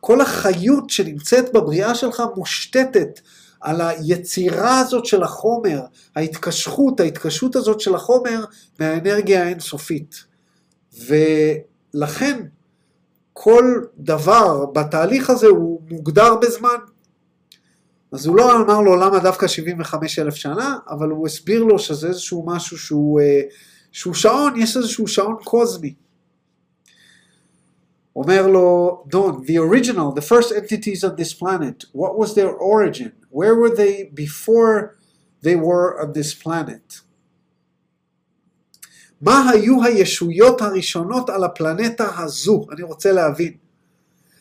כל 0.00 0.20
החיות 0.20 0.90
שנמצאת 0.90 1.52
בבריאה 1.52 1.94
שלך 1.94 2.22
מושתתת 2.36 3.20
על 3.60 3.80
היצירה 3.80 4.78
הזאת 4.80 5.06
של 5.06 5.22
החומר, 5.22 5.80
ההתקשחות, 6.16 7.00
ההתקשרות 7.00 7.56
הזאת 7.56 7.80
של 7.80 7.94
החומר 7.94 8.44
מהאנרגיה 8.80 9.44
האינסופית. 9.44 10.24
ולכן 11.06 12.40
כל 13.42 13.80
דבר 13.98 14.66
בתהליך 14.66 15.30
הזה 15.30 15.46
הוא 15.46 15.80
מוגדר 15.90 16.34
בזמן. 16.34 16.76
אז 18.12 18.26
הוא 18.26 18.36
לא 18.36 18.56
אמר 18.56 18.80
לו 18.80 18.96
למה 18.96 19.18
דווקא 19.18 19.46
75 19.46 20.18
אלף 20.18 20.34
שנה, 20.34 20.78
אבל 20.88 21.08
הוא 21.08 21.26
הסביר 21.26 21.64
לו 21.64 21.78
שזה 21.78 22.08
איזשהו 22.08 22.46
משהו 22.46 22.78
שהוא, 22.78 23.20
אה, 23.20 23.42
שהוא 23.92 24.14
שעון, 24.14 24.60
יש 24.60 24.76
איזשהו 24.76 25.08
שעון 25.08 25.36
קוזמי. 25.44 25.94
אומר 28.16 28.46
לו, 28.46 29.02
דון, 29.06 29.42
the 29.46 29.58
original, 29.58 30.18
the 30.18 30.22
first 30.22 30.52
entities 30.52 31.04
on 31.04 31.16
this 31.16 31.34
planet, 31.34 31.84
what 31.94 32.18
was 32.18 32.34
their 32.34 32.52
origin? 32.52 33.12
Where 33.30 33.54
were 33.54 33.74
they 33.76 34.10
before 34.14 34.96
they 35.42 35.56
were 35.56 36.02
on 36.02 36.12
this 36.12 36.34
planet? 36.34 37.09
מה 39.20 39.50
היו 39.50 39.84
הישויות 39.84 40.62
הראשונות 40.62 41.30
על 41.30 41.44
הפלנטה 41.44 42.06
הזו? 42.18 42.66
אני 42.72 42.82
רוצה 42.82 43.12
להבין. 43.12 43.52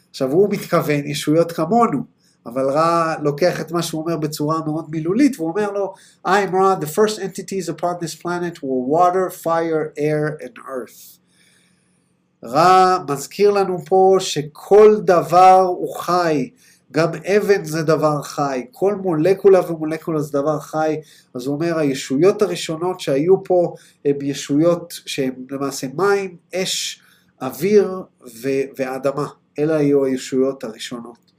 עכשיו 0.09 0.31
הוא 0.31 0.49
מתכוון 0.51 1.05
ישויות 1.05 1.51
כמונו, 1.51 2.03
אבל 2.45 2.69
רע 2.69 3.15
לוקח 3.21 3.61
את 3.61 3.71
מה 3.71 3.81
שהוא 3.81 4.01
אומר 4.01 4.17
בצורה 4.17 4.59
מאוד 4.65 4.85
מילולית, 4.89 5.39
והוא 5.39 5.49
אומר 5.49 5.71
לו, 5.71 5.93
I 6.27 6.29
am 6.29 6.51
Ra, 6.51 6.83
the 6.83 6.87
first 6.87 7.19
entities 7.19 7.69
upon 7.69 7.99
this 7.99 8.15
planet 8.21 8.63
were 8.63 8.81
water, 8.87 9.29
fire, 9.29 9.93
air 9.97 10.37
and 10.45 10.57
earth. 10.57 11.19
רע 12.43 12.97
מזכיר 13.09 13.51
לנו 13.51 13.85
פה 13.85 14.17
שכל 14.19 14.97
דבר 15.03 15.61
הוא 15.61 15.95
חי, 15.95 16.49
גם 16.91 17.09
אבן 17.37 17.63
זה 17.63 17.83
דבר 17.83 18.21
חי, 18.21 18.65
כל 18.71 18.95
מולקולה 18.95 19.71
ומולקולה 19.71 20.21
זה 20.21 20.33
דבר 20.33 20.59
חי, 20.59 20.95
אז 21.33 21.45
הוא 21.45 21.55
אומר 21.55 21.77
הישויות 21.77 22.41
הראשונות 22.41 22.99
שהיו 22.99 23.43
פה 23.43 23.75
הן 24.05 24.15
ישויות 24.21 24.93
שהן 25.05 25.33
למעשה 25.51 25.87
מים, 25.93 26.37
אש, 26.55 27.01
אוויר 27.41 28.03
ו- 28.41 28.69
ואדמה, 28.77 29.27
אלה 29.59 29.75
היו 29.75 30.05
הישויות 30.05 30.63
הראשונות. 30.63 31.29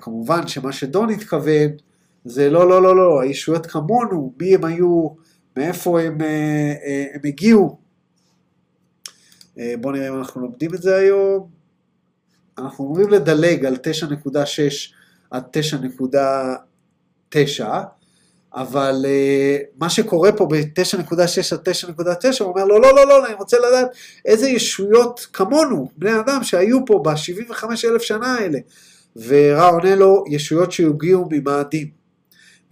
כמובן 0.00 0.48
שמה 0.48 0.72
שדון 0.72 1.10
התכוון 1.10 1.70
זה 2.24 2.50
לא, 2.50 2.68
לא, 2.68 2.82
לא, 2.82 2.96
לא, 2.96 3.20
הישויות 3.20 3.66
כמונו, 3.66 4.34
מי 4.40 4.54
הם 4.54 4.64
היו, 4.64 5.08
מאיפה 5.56 6.00
הם, 6.00 6.20
אה, 6.20 6.74
אה, 6.84 7.04
הם 7.14 7.20
הגיעו, 7.24 7.78
אה, 9.58 9.74
בואו 9.80 9.92
נראה 9.94 10.08
אם 10.08 10.18
אנחנו 10.18 10.40
לומדים 10.40 10.74
את 10.74 10.82
זה 10.82 10.96
היום. 10.96 11.57
אנחנו 12.58 12.84
אומרים 12.84 13.08
לדלג 13.08 13.64
על 13.64 13.76
9.6 14.26 14.30
עד 15.30 15.44
9.9, 17.32 17.64
אבל 18.54 19.04
uh, 19.04 19.64
מה 19.78 19.90
שקורה 19.90 20.32
פה 20.32 20.46
ב-9.6 20.46 21.14
עד 21.52 21.68
9.9, 21.68 22.40
הוא 22.40 22.48
אומר 22.48 22.64
לו, 22.64 22.78
לא, 22.78 22.94
לא, 22.96 23.08
לא, 23.08 23.26
אני 23.26 23.34
רוצה 23.34 23.56
לדעת 23.58 23.88
איזה 24.24 24.48
ישויות 24.48 25.26
כמונו, 25.32 25.88
בני 25.96 26.20
אדם 26.20 26.44
שהיו 26.44 26.86
פה 26.86 27.02
ב-75 27.04 27.64
אלף 27.84 28.02
שנה 28.02 28.34
האלה. 28.34 28.58
ורע 29.26 29.68
עונה 29.68 29.94
לו, 29.94 30.24
ישויות 30.28 30.72
שהגיעו 30.72 31.28
ממאדים. 31.30 31.88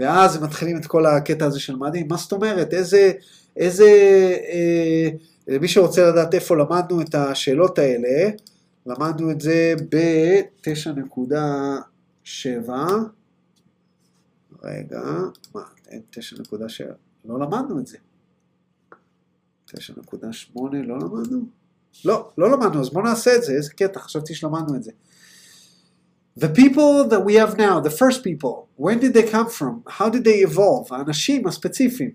ואז 0.01 0.37
הם 0.37 0.45
מתחילים 0.45 0.77
את 0.77 0.87
כל 0.87 1.07
הקטע 1.07 1.47
הזה 1.47 1.61
של 1.61 1.77
מאדים, 1.77 2.07
מה 2.11 2.17
זאת 2.17 2.33
אומרת, 2.33 2.75
איזה, 2.75 3.13
איזה 3.57 3.87
אה, 4.53 5.59
מי 5.61 5.69
שרוצה 5.69 6.07
לדעת 6.11 6.35
איפה 6.35 6.57
למדנו 6.57 7.01
את 7.01 7.15
השאלות 7.15 7.79
האלה, 7.79 8.31
למדנו 8.87 9.31
את 9.31 9.41
זה 9.41 9.75
ב-9.7, 9.89 12.71
רגע, 14.63 15.03
מה, 15.55 15.63
אין 15.89 16.03
9.7, 16.13 16.19
לא 17.25 17.41
למדנו 17.41 17.81
את 17.81 17.87
זה. 17.87 17.99
9.8 19.69 19.75
לא 20.73 20.99
למדנו? 20.99 21.45
לא, 22.05 22.31
לא 22.39 22.51
למדנו, 22.51 22.81
אז 22.81 22.91
בואו 22.91 23.05
נעשה 23.05 23.37
את 23.37 23.43
זה, 23.43 23.53
איזה 23.53 23.71
קטע, 23.71 24.01
חשבתי 24.01 24.35
שלמדנו 24.35 24.77
את 24.77 24.83
זה. 24.83 24.93
The 26.41 26.49
people 26.49 27.09
that 27.11 27.25
we 27.25 27.33
have 27.33 27.57
now, 27.57 27.81
the 27.81 27.91
first 27.91 28.23
people, 28.23 28.69
when 28.77 28.99
did 28.99 29.15
they 29.15 29.27
come 29.33 29.49
from? 29.49 29.83
How 29.99 30.11
did 30.11 30.25
they 30.25 30.43
evolve? 30.51 30.89
האנשים 30.91 31.47
הספציפיים. 31.47 32.11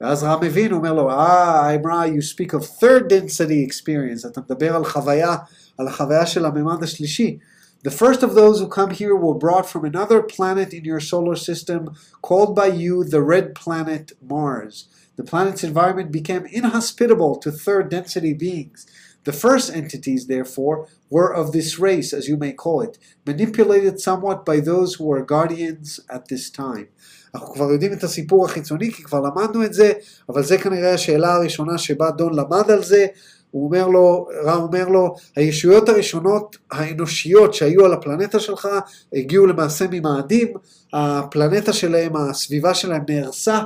ואז 0.00 0.22
רע 0.22 0.40
מבין, 0.42 0.70
הוא 0.70 0.78
אומר 0.78 0.92
לו, 0.92 1.10
אה, 1.10 1.74
אמרה, 1.74 2.06
you 2.06 2.34
speak 2.34 2.50
of 2.50 2.80
third 2.80 3.10
density 3.10 3.70
experience, 3.70 4.28
אתה 4.28 4.40
מדבר 4.40 4.76
על 4.76 4.84
חוויה, 4.84 5.36
על 5.77 5.87
החוויה 5.87 6.25
של 6.25 6.45
הממד 6.45 6.83
השלישי. 6.83 7.37
The 7.85 7.91
first 7.91 8.23
of 8.23 8.33
those 8.33 8.59
who 8.59 8.67
come 8.67 8.91
here 8.91 9.13
were 9.13 9.33
brought 9.33 9.67
from 9.67 9.83
another 9.83 10.21
planet 10.21 10.73
in 10.73 10.85
your 10.85 11.01
solar 11.01 11.35
system, 11.35 11.81
called 12.21 12.55
by 12.55 12.67
you 12.67 13.03
the 13.03 13.21
red 13.21 13.53
planet 13.55 14.13
Mars. 14.21 14.87
The 15.17 15.23
planet's 15.31 15.65
environment 15.65 16.09
became 16.11 16.45
inhospitable 16.45 17.33
to 17.43 17.51
third 17.51 17.89
density 17.89 18.33
beings. 18.33 18.87
The 19.25 19.33
first 19.33 19.67
entities, 19.81 20.27
therefore, 20.27 20.87
were 21.09 21.33
of 21.33 21.51
this 21.51 21.77
race, 21.77 22.13
as 22.13 22.27
you 22.29 22.37
may 22.37 22.53
call 22.53 22.81
it, 22.81 22.97
manipulated 23.25 23.99
somewhat 23.99 24.45
by 24.45 24.59
those 24.59 24.95
who 24.95 25.05
were 25.05 25.31
guardians 25.35 25.99
at 26.09 26.29
this 26.29 26.49
time. 26.49 26.87
אנחנו 27.35 27.53
כבר 27.53 27.71
יודעים 27.71 27.93
את 27.93 28.03
הסיפור 28.03 28.45
החיצוני, 28.45 28.91
כי 28.91 29.03
כבר 29.03 29.21
למדנו 29.21 29.63
את 29.65 29.73
זה, 29.73 29.91
אבל 30.29 30.43
זה 30.43 30.57
כנראה 30.57 30.93
השאלה 30.93 31.33
הראשונה 31.33 31.77
שבה 31.77 32.11
דון 32.11 32.33
למד 32.33 32.71
על 32.71 32.83
זה. 32.83 33.05
הוא 33.50 33.66
אומר 33.66 33.88
לו, 33.88 34.28
רע 34.44 34.54
אומר 34.54 34.88
לו, 34.88 35.14
הישויות 35.36 35.88
הראשונות 35.88 36.56
האנושיות 36.70 37.54
שהיו 37.54 37.84
על 37.84 37.92
הפלנטה 37.92 38.40
שלך 38.40 38.68
הגיעו 39.12 39.46
למעשה 39.46 39.84
ממאדים, 39.90 40.52
הפלנטה 40.92 41.72
שלהם, 41.72 42.16
הסביבה 42.16 42.74
שלהם 42.74 43.02
נהרסה, 43.08 43.58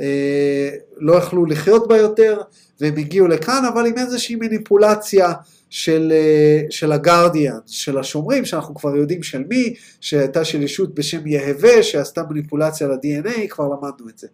אה, 0.00 0.70
לא 0.96 1.12
יכלו 1.12 1.46
לחיות 1.46 1.88
בה 1.88 1.96
יותר, 1.96 2.40
והם 2.80 2.96
הגיעו 2.96 3.28
לכאן, 3.28 3.64
אבל 3.72 3.86
עם 3.86 3.98
איזושהי 3.98 4.36
מניפולציה 4.36 5.32
של, 5.70 6.12
אה, 6.14 6.62
של 6.70 6.92
הגרדיאנס, 6.92 7.62
של 7.66 7.98
השומרים, 7.98 8.44
שאנחנו 8.44 8.74
כבר 8.74 8.96
יודעים 8.96 9.22
של 9.22 9.44
מי, 9.48 9.74
שהייתה 10.00 10.44
של 10.44 10.62
ישות 10.62 10.94
בשם 10.94 11.26
יהווה, 11.26 11.82
שעשתה 11.82 12.22
מניפולציה 12.30 12.88
ל-DNA, 12.88 13.48
כבר 13.48 13.64
למדנו 13.68 14.08
את 14.08 14.18
זה. 14.18 14.26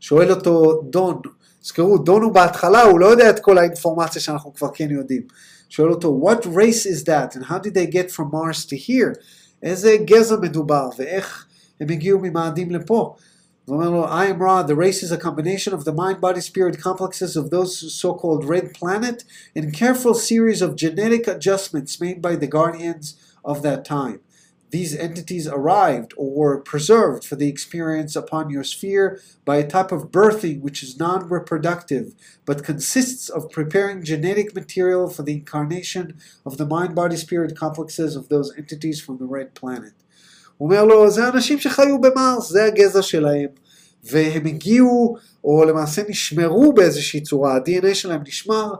שואל 0.00 0.30
אותו 0.30 0.82
דון, 0.90 1.20
זכרו, 1.63 1.97
דון 1.97 2.23
הוא 2.23 2.31
בהתחלה, 2.31 2.81
הוא 2.81 2.99
לא 2.99 3.05
יודע 3.05 3.29
את 3.29 3.39
כל 3.39 3.57
האינפורמציה 3.57 4.21
שאנחנו 4.21 4.53
כבר 4.53 4.69
כן 4.73 4.91
יודעים. 4.91 5.21
שואל 5.69 5.89
אותו, 5.89 6.21
what 6.23 6.43
race 6.45 6.85
is 6.85 7.03
that 7.05 7.35
and 7.35 7.43
how 7.43 7.57
did 7.57 7.73
they 7.73 7.93
get 7.93 8.11
from 8.11 8.31
Mars 8.31 8.65
to 8.65 8.75
here? 8.75 9.19
איזה 9.63 9.97
גזע 10.05 10.35
מדובר 10.41 10.89
ואיך 10.97 11.45
הם 11.81 11.89
הגיעו 11.89 12.19
ממאדים 12.19 12.71
לפה? 12.71 13.15
הוא 13.65 13.75
אומר 13.75 13.89
לו, 13.89 14.05
I 14.05 14.27
am 14.27 14.39
Ra, 14.41 14.63
the 14.63 14.75
race 14.75 15.03
is 15.03 15.11
a 15.11 15.17
combination 15.17 15.73
of 15.73 15.83
the 15.83 15.91
mind, 15.91 16.21
body, 16.21 16.39
spirit 16.39 16.79
complexes 16.79 17.35
of 17.35 17.49
those 17.49 17.93
so-called 17.93 18.45
red 18.45 18.73
planet 18.73 19.25
and 19.57 19.73
careful 19.73 20.13
series 20.13 20.61
of 20.61 20.77
genetic 20.77 21.27
adjustments 21.27 21.99
made 21.99 22.21
by 22.21 22.37
the 22.37 22.47
guardians 22.47 23.05
of 23.43 23.63
that 23.63 23.83
time. 23.83 24.19
These 24.71 24.97
entities 24.97 25.47
arrived 25.47 26.13
or 26.17 26.29
were 26.29 26.59
preserved 26.59 27.23
for 27.23 27.37
the 27.37 27.47
experience 27.47 28.17
upon 28.17 28.49
your 28.49 28.65
sphere 28.65 29.21
by 29.45 29.57
a 29.57 29.67
type 29.67 29.93
of 29.93 30.11
birthing 30.11 30.59
which 30.59 30.83
is 30.83 30.99
non 30.99 31.29
reproductive, 31.29 32.13
but 32.45 32.65
consists 32.65 33.29
of 33.29 33.49
preparing 33.49 34.03
genetic 34.03 34.53
material 34.53 35.09
for 35.09 35.23
the 35.23 35.33
incarnation 35.33 36.17
of 36.45 36.57
the 36.57 36.65
mind 36.65 36.95
body 36.95 37.15
spirit 37.15 37.55
complexes 37.55 38.17
of 38.17 38.27
those 38.27 38.53
entities 38.57 38.99
from 38.99 39.17
the 39.19 39.25
red 39.25 39.55
planet. 39.55 39.93
הוא 40.57 40.69
אומר 40.69 40.85
לו, 40.85 41.09
זה 41.09 41.29
אנשים 41.29 41.59
שחיו 41.59 42.01
במרס, 42.01 42.49
זה 42.49 42.65
הגזע 42.65 43.01
שלהם, 43.01 43.49
והם 44.03 44.45
הגיעו, 44.45 45.17
או 45.43 45.65
למעשה 45.65 46.01
נשמרו 46.09 46.73
באיזושהי 46.73 47.21
צורה, 47.21 47.55
ה-DNA 47.55 47.93
שלהם 47.93 48.21
נשמר 48.27 48.73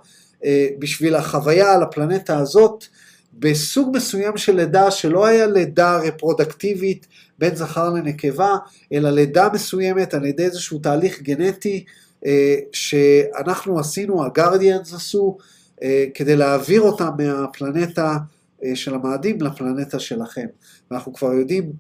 אה, 0.46 0.68
בשביל 0.80 1.16
החוויה 1.16 1.74
על 1.74 1.84
הפלנטה 1.84 2.38
הזאת, 2.38 2.86
בסוג 3.35 3.97
מסוים 3.97 4.37
של 4.37 4.57
לידה 4.57 4.91
שלא 4.91 5.27
היה 5.27 5.47
לידה 5.47 5.97
רפרודקטיבית 5.97 7.07
בין 7.39 7.57
זכר 7.57 7.91
לנקבה, 7.91 8.57
אלא 8.93 9.11
לידה 9.11 9.49
מסוימת 9.55 10.15
על 10.15 10.25
ידי 10.25 10.45
איזשהו 10.45 10.79
תהליך 10.79 11.23
גנטי 11.23 11.85
אה, 12.27 12.57
שאנחנו 12.73 13.79
עשינו, 13.79 14.25
הגרדיאנס 14.25 14.95
עשו, 14.95 15.39
אה, 15.83 16.07
כדי 16.15 16.37
להעביר 16.37 16.81
אותם 16.81 17.11
מהפלנטה 17.19 18.17
אה, 18.65 18.77
של 18.77 18.95
המאדים 18.95 19.43
לפלנטה 19.43 19.99
שלכם. 19.99 20.47
ואנחנו 20.91 21.13
כבר 21.13 21.33
יודעים, 21.33 21.73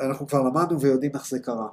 אנחנו 0.00 0.26
כבר 0.26 0.42
למדנו 0.42 0.80
ויודעים 0.80 1.12
איך 1.14 1.28
זה 1.28 1.38
קרה. 1.38 1.68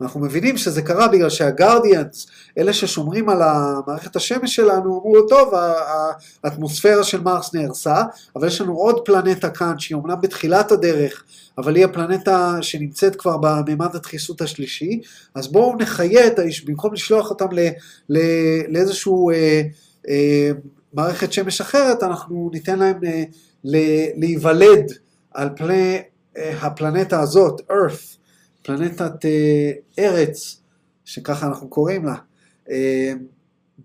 אנחנו 0.00 0.20
מבינים 0.20 0.56
שזה 0.56 0.82
קרה 0.82 1.08
בגלל 1.08 1.30
שהגרדיאנס, 1.30 2.26
אלה 2.58 2.72
ששומרים 2.72 3.28
על 3.28 3.42
המערכת 3.42 4.16
השמש 4.16 4.56
שלנו, 4.56 5.00
אמרו, 5.00 5.22
טוב, 5.28 5.54
האטמוספירה 6.44 7.04
של 7.04 7.20
מרס 7.20 7.54
נהרסה, 7.54 8.02
אבל 8.36 8.46
יש 8.46 8.60
לנו 8.60 8.72
עוד 8.72 9.00
פלנטה 9.04 9.50
כאן, 9.50 9.78
שהיא 9.78 9.96
אומנם 9.96 10.20
בתחילת 10.20 10.72
הדרך, 10.72 11.24
אבל 11.58 11.76
היא 11.76 11.84
הפלנטה 11.84 12.56
שנמצאת 12.60 13.16
כבר 13.16 13.36
בממד 13.36 13.96
הדחיסות 13.96 14.40
השלישי, 14.40 15.00
אז 15.34 15.52
בואו 15.52 15.76
נחיה 15.78 16.26
את 16.26 16.38
האיש, 16.38 16.64
במקום 16.64 16.94
לשלוח 16.94 17.30
אותם 17.30 17.52
ל, 17.52 17.68
ל, 18.08 18.18
לאיזשהו 18.68 19.30
אה, 19.30 19.62
אה, 20.08 20.50
מערכת 20.92 21.32
שמש 21.32 21.60
אחרת, 21.60 22.02
אנחנו 22.02 22.50
ניתן 22.52 22.78
להם 22.78 23.04
אה, 23.04 23.22
ל, 23.64 23.76
להיוולד 24.16 24.92
על 25.34 25.48
פני 25.56 26.02
אה, 26.36 26.58
הפלנטה 26.60 27.20
הזאת, 27.20 27.60
Earth. 27.60 28.23
פלנטת 28.64 29.24
אה, 29.24 29.72
ארץ, 29.98 30.60
שככה 31.04 31.46
אנחנו 31.46 31.68
קוראים 31.68 32.04
לה, 32.04 32.14
אה, 32.70 33.12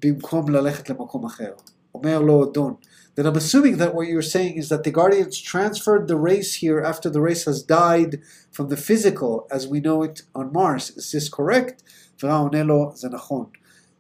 במקום 0.04 0.50
ללכת 0.50 0.90
למקום 0.90 1.26
אחר. 1.26 1.52
אומר 1.96 2.20
לו 2.20 2.46
דון, 2.46 2.74
then 3.16 3.26
I'm 3.26 3.36
assuming 3.36 3.78
that 3.78 3.94
what 3.94 4.08
you're 4.08 4.32
saying 4.36 4.56
is 4.56 4.70
that 4.70 4.84
the 4.84 4.92
Guardians 4.92 5.38
transferred 5.52 6.08
the 6.08 6.16
race 6.16 6.54
here 6.54 6.80
after 6.92 7.10
the 7.10 7.22
race 7.30 7.44
has 7.46 7.62
died 7.62 8.12
from 8.56 8.70
the 8.70 8.78
physical 8.78 9.48
as 9.52 9.68
we 9.68 9.80
know 9.82 10.04
it 10.08 10.22
on 10.40 10.54
Mars. 10.54 10.86
Is 11.00 11.12
this 11.12 11.28
correct? 11.30 11.84
ורע 12.24 12.36
עונה 12.36 12.64
לו, 12.64 12.92
זה 12.96 13.10
נכון. 13.10 13.46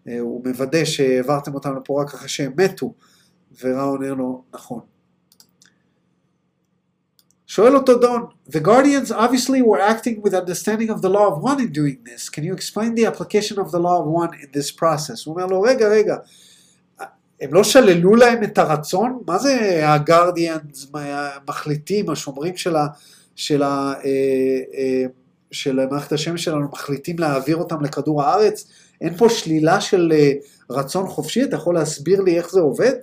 אה, 0.08 0.20
הוא 0.20 0.42
מוודא 0.46 0.86
שהעברתם 0.86 1.54
אותם 1.54 1.76
לפה 1.76 2.02
רק 2.02 2.14
אחרי 2.14 2.30
שהם 2.30 2.54
מתו, 2.56 2.94
ורע 3.62 3.84
עונה 3.84 4.10
לו, 4.10 4.44
נכון. 4.54 4.80
שואל 7.50 7.76
אותו 7.76 7.97
דון, 7.97 8.26
The 8.50 8.60
Guardians 8.60 9.12
obviously 9.12 9.62
were 9.64 9.82
acting 9.82 10.22
with 10.22 10.34
understanding 10.36 10.89
of 10.91 11.02
the 11.02 11.10
law 11.10 11.28
of 11.32 11.41
one 11.41 11.60
in 11.60 11.72
doing 11.72 11.97
this. 12.06 12.30
Can 12.30 12.43
you 12.43 12.54
explain 12.54 12.93
the 12.93 13.06
application 13.12 13.58
of 13.58 13.72
the 13.72 13.80
law 13.80 13.97
of 14.02 14.06
one 14.06 14.34
in 14.43 14.50
this 14.54 14.72
process? 14.72 15.26
הוא 15.26 15.36
אומר 15.36 15.45
לו, 15.45 15.62
רגע, 15.62 15.88
רגע, 15.88 16.16
הם 17.41 17.54
לא 17.54 17.64
שללו 17.64 18.16
להם 18.16 18.43
את 18.43 18.58
הרצון? 18.58 19.22
מה 19.28 19.38
זה 19.38 19.82
הגרדיאנס 19.84 20.91
מחליטים, 21.47 22.10
השומרים 22.10 22.58
של, 22.58 22.76
ה, 22.76 22.88
של, 23.36 23.64
ה, 23.64 23.93
אה, 24.06 24.60
אה, 24.78 25.06
של 25.52 25.86
מערכת 25.91 26.12
השמש 26.12 26.43
שלנו 26.43 26.68
מחליטים 26.72 27.20
להעביר 27.20 27.58
אותם 27.58 27.82
לכדור 27.82 28.24
הארץ? 28.24 28.68
אין 29.02 29.18
פה 29.18 29.30
שלילה 29.30 29.82
של 29.82 30.12
אה, 30.16 30.32
רצון 30.70 31.08
חופשי? 31.08 31.43
אתה 31.43 31.56
יכול 31.56 31.76
להסביר 31.76 32.22
לי 32.22 32.38
איך 32.38 32.52
זה 32.52 32.60
עובד? 32.60 32.95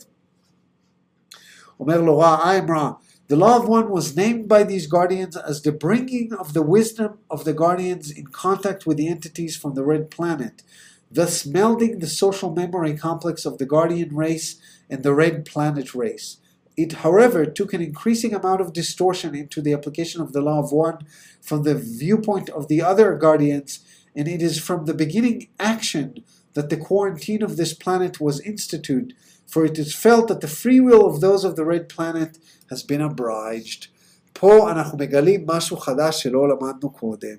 אומר 1.80 2.00
לו 2.00 2.18
רע, 2.18 2.44
I'm 2.44 2.72
רע. 2.72 2.90
The 3.28 3.34
law 3.36 3.56
of 3.56 3.66
one 3.66 3.90
was 3.90 4.14
named 4.14 4.48
by 4.48 4.62
these 4.62 4.86
guardians 4.86 5.36
as 5.36 5.62
the 5.62 5.72
bringing 5.72 6.32
of 6.32 6.52
the 6.52 6.62
wisdom 6.62 7.18
of 7.28 7.42
the 7.42 7.52
guardians 7.52 8.08
in 8.08 8.28
contact 8.28 8.86
with 8.86 8.98
the 8.98 9.08
entities 9.08 9.56
from 9.56 9.74
the 9.74 9.82
red 9.82 10.12
planet, 10.12 10.62
thus 11.10 11.42
melding 11.42 11.98
the 11.98 12.06
social 12.06 12.54
memory 12.54 12.96
complex 12.96 13.44
of 13.44 13.58
the 13.58 13.66
guardian 13.66 14.14
race 14.14 14.60
and 14.88 15.02
the 15.02 15.12
red 15.12 15.44
planet 15.44 15.92
race. 15.92 16.36
It, 16.76 16.92
however, 17.04 17.46
took 17.46 17.72
an 17.72 17.82
increasing 17.82 18.32
amount 18.32 18.60
of 18.60 18.72
distortion 18.72 19.34
into 19.34 19.60
the 19.60 19.72
application 19.72 20.20
of 20.20 20.32
the 20.32 20.40
law 20.40 20.60
of 20.60 20.70
one 20.70 20.98
from 21.40 21.64
the 21.64 21.74
viewpoint 21.74 22.48
of 22.50 22.68
the 22.68 22.80
other 22.80 23.16
guardians, 23.16 23.80
and 24.14 24.28
it 24.28 24.40
is 24.40 24.60
from 24.60 24.84
the 24.84 24.94
beginning 24.94 25.48
action 25.58 26.22
that 26.54 26.70
the 26.70 26.76
quarantine 26.76 27.42
of 27.42 27.56
this 27.56 27.74
planet 27.74 28.20
was 28.20 28.38
instituted, 28.40 29.14
for 29.46 29.64
it 29.64 29.78
is 29.78 29.94
felt 29.94 30.28
that 30.28 30.40
the 30.40 30.48
free 30.60 30.80
will 30.80 31.04
of 31.10 31.20
those 31.20 31.44
of 31.44 31.56
the 31.56 31.64
red 31.64 31.88
planet 31.88 32.38
has 32.70 32.82
been 32.82 33.00
obliged. 33.00 33.86
פה 34.32 34.70
אנחנו 34.70 34.98
מגלים 34.98 35.44
משהו 35.46 35.76
חדש 35.76 36.22
שלא 36.22 36.48
למדנו 36.48 36.90
קודם. 36.90 37.36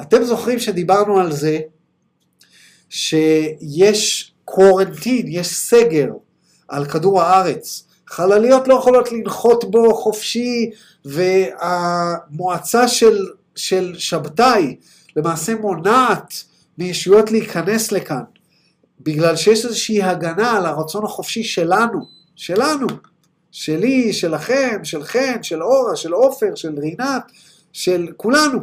אתם 0.00 0.24
זוכרים 0.24 0.58
שדיברנו 0.58 1.20
על 1.20 1.32
זה 1.32 1.58
שיש 2.88 4.32
קורנטין, 4.44 5.26
יש 5.28 5.46
סגר 5.46 6.08
על 6.68 6.84
כדור 6.84 7.22
הארץ. 7.22 7.84
חלליות 8.06 8.68
לא 8.68 8.74
יכולות 8.74 9.12
לנחות 9.12 9.70
בו 9.70 9.94
חופשי, 9.94 10.70
והמועצה 11.04 12.88
של, 12.88 13.26
של 13.56 13.94
שבתאי 13.98 14.76
למעשה 15.16 15.54
מונעת 15.54 16.44
מישויות 16.78 17.30
להיכנס 17.30 17.92
לכאן, 17.92 18.22
בגלל 19.00 19.36
שיש 19.36 19.64
איזושהי 19.64 20.02
הגנה 20.02 20.56
על 20.56 20.66
הרצון 20.66 21.04
החופשי 21.04 21.42
שלנו, 21.42 22.00
שלנו. 22.36 22.86
שלי, 23.52 24.12
שלכם, 24.12 24.84
של 24.84 25.04
חן, 25.04 25.42
של 25.42 25.62
אורה, 25.62 25.96
של 25.96 26.12
עופר, 26.12 26.54
של 26.54 26.78
רינת, 26.78 27.22
של 27.72 28.08
כולנו. 28.16 28.58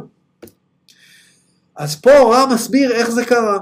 אז 1.76 2.00
פה 2.00 2.10
רם 2.10 2.52
מסביר 2.54 2.92
איך 2.92 3.10
זה 3.10 3.24
קרה. 3.24 3.58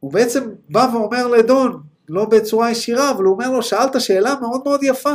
הוא 0.00 0.12
בעצם 0.12 0.50
בא 0.68 0.88
ואומר 0.92 1.26
לדון, 1.26 1.82
לא 2.08 2.24
בצורה 2.24 2.70
ישירה, 2.70 3.10
אבל 3.10 3.24
הוא 3.24 3.34
אומר 3.34 3.50
לו, 3.50 3.62
שאלת 3.62 4.00
שאלה 4.00 4.34
מאוד 4.40 4.60
מאוד 4.64 4.80
יפה. 4.82 5.14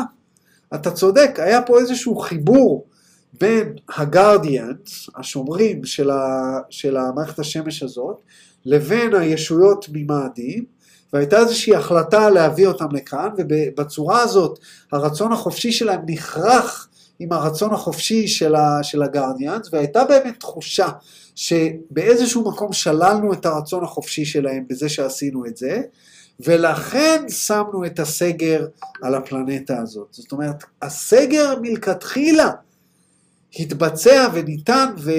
אתה 0.75 0.91
צודק, 0.91 1.31
היה 1.37 1.61
פה 1.61 1.79
איזשהו 1.79 2.15
חיבור 2.15 2.87
בין 3.33 3.75
הגרדיאנס, 3.89 5.09
השומרים 5.15 5.85
של, 5.85 6.09
ה, 6.09 6.59
של 6.69 6.97
המערכת 6.97 7.39
השמש 7.39 7.83
הזאת, 7.83 8.21
לבין 8.67 9.15
הישויות 9.15 9.85
ממאדים, 9.93 10.65
והייתה 11.13 11.39
איזושהי 11.39 11.75
החלטה 11.75 12.29
להביא 12.29 12.67
אותם 12.67 12.87
לכאן, 12.91 13.29
ובצורה 13.37 14.21
הזאת 14.21 14.59
הרצון 14.91 15.31
החופשי 15.31 15.71
שלהם 15.71 16.01
נכרך 16.07 16.87
עם 17.19 17.31
הרצון 17.31 17.73
החופשי 17.73 18.27
של, 18.27 18.55
ה, 18.55 18.79
של 18.83 19.03
הגרדיאנס, 19.03 19.69
והייתה 19.73 20.03
באמת 20.03 20.39
תחושה 20.39 20.87
שבאיזשהו 21.35 22.49
מקום 22.51 22.73
שללנו 22.73 23.33
את 23.33 23.45
הרצון 23.45 23.83
החופשי 23.83 24.25
שלהם 24.25 24.63
בזה 24.69 24.89
שעשינו 24.89 25.45
את 25.45 25.57
זה, 25.57 25.81
ולכן 26.39 27.25
שמנו 27.29 27.85
את 27.85 27.99
הסגר 27.99 28.67
על 29.01 29.15
הפלנטה 29.15 29.77
הזאת. 29.81 30.07
זאת 30.11 30.31
אומרת, 30.31 30.63
הסגר 30.81 31.55
מלכתחילה 31.61 32.51
התבצע 33.59 34.27
וניתן, 34.33 34.93
ו, 34.97 35.11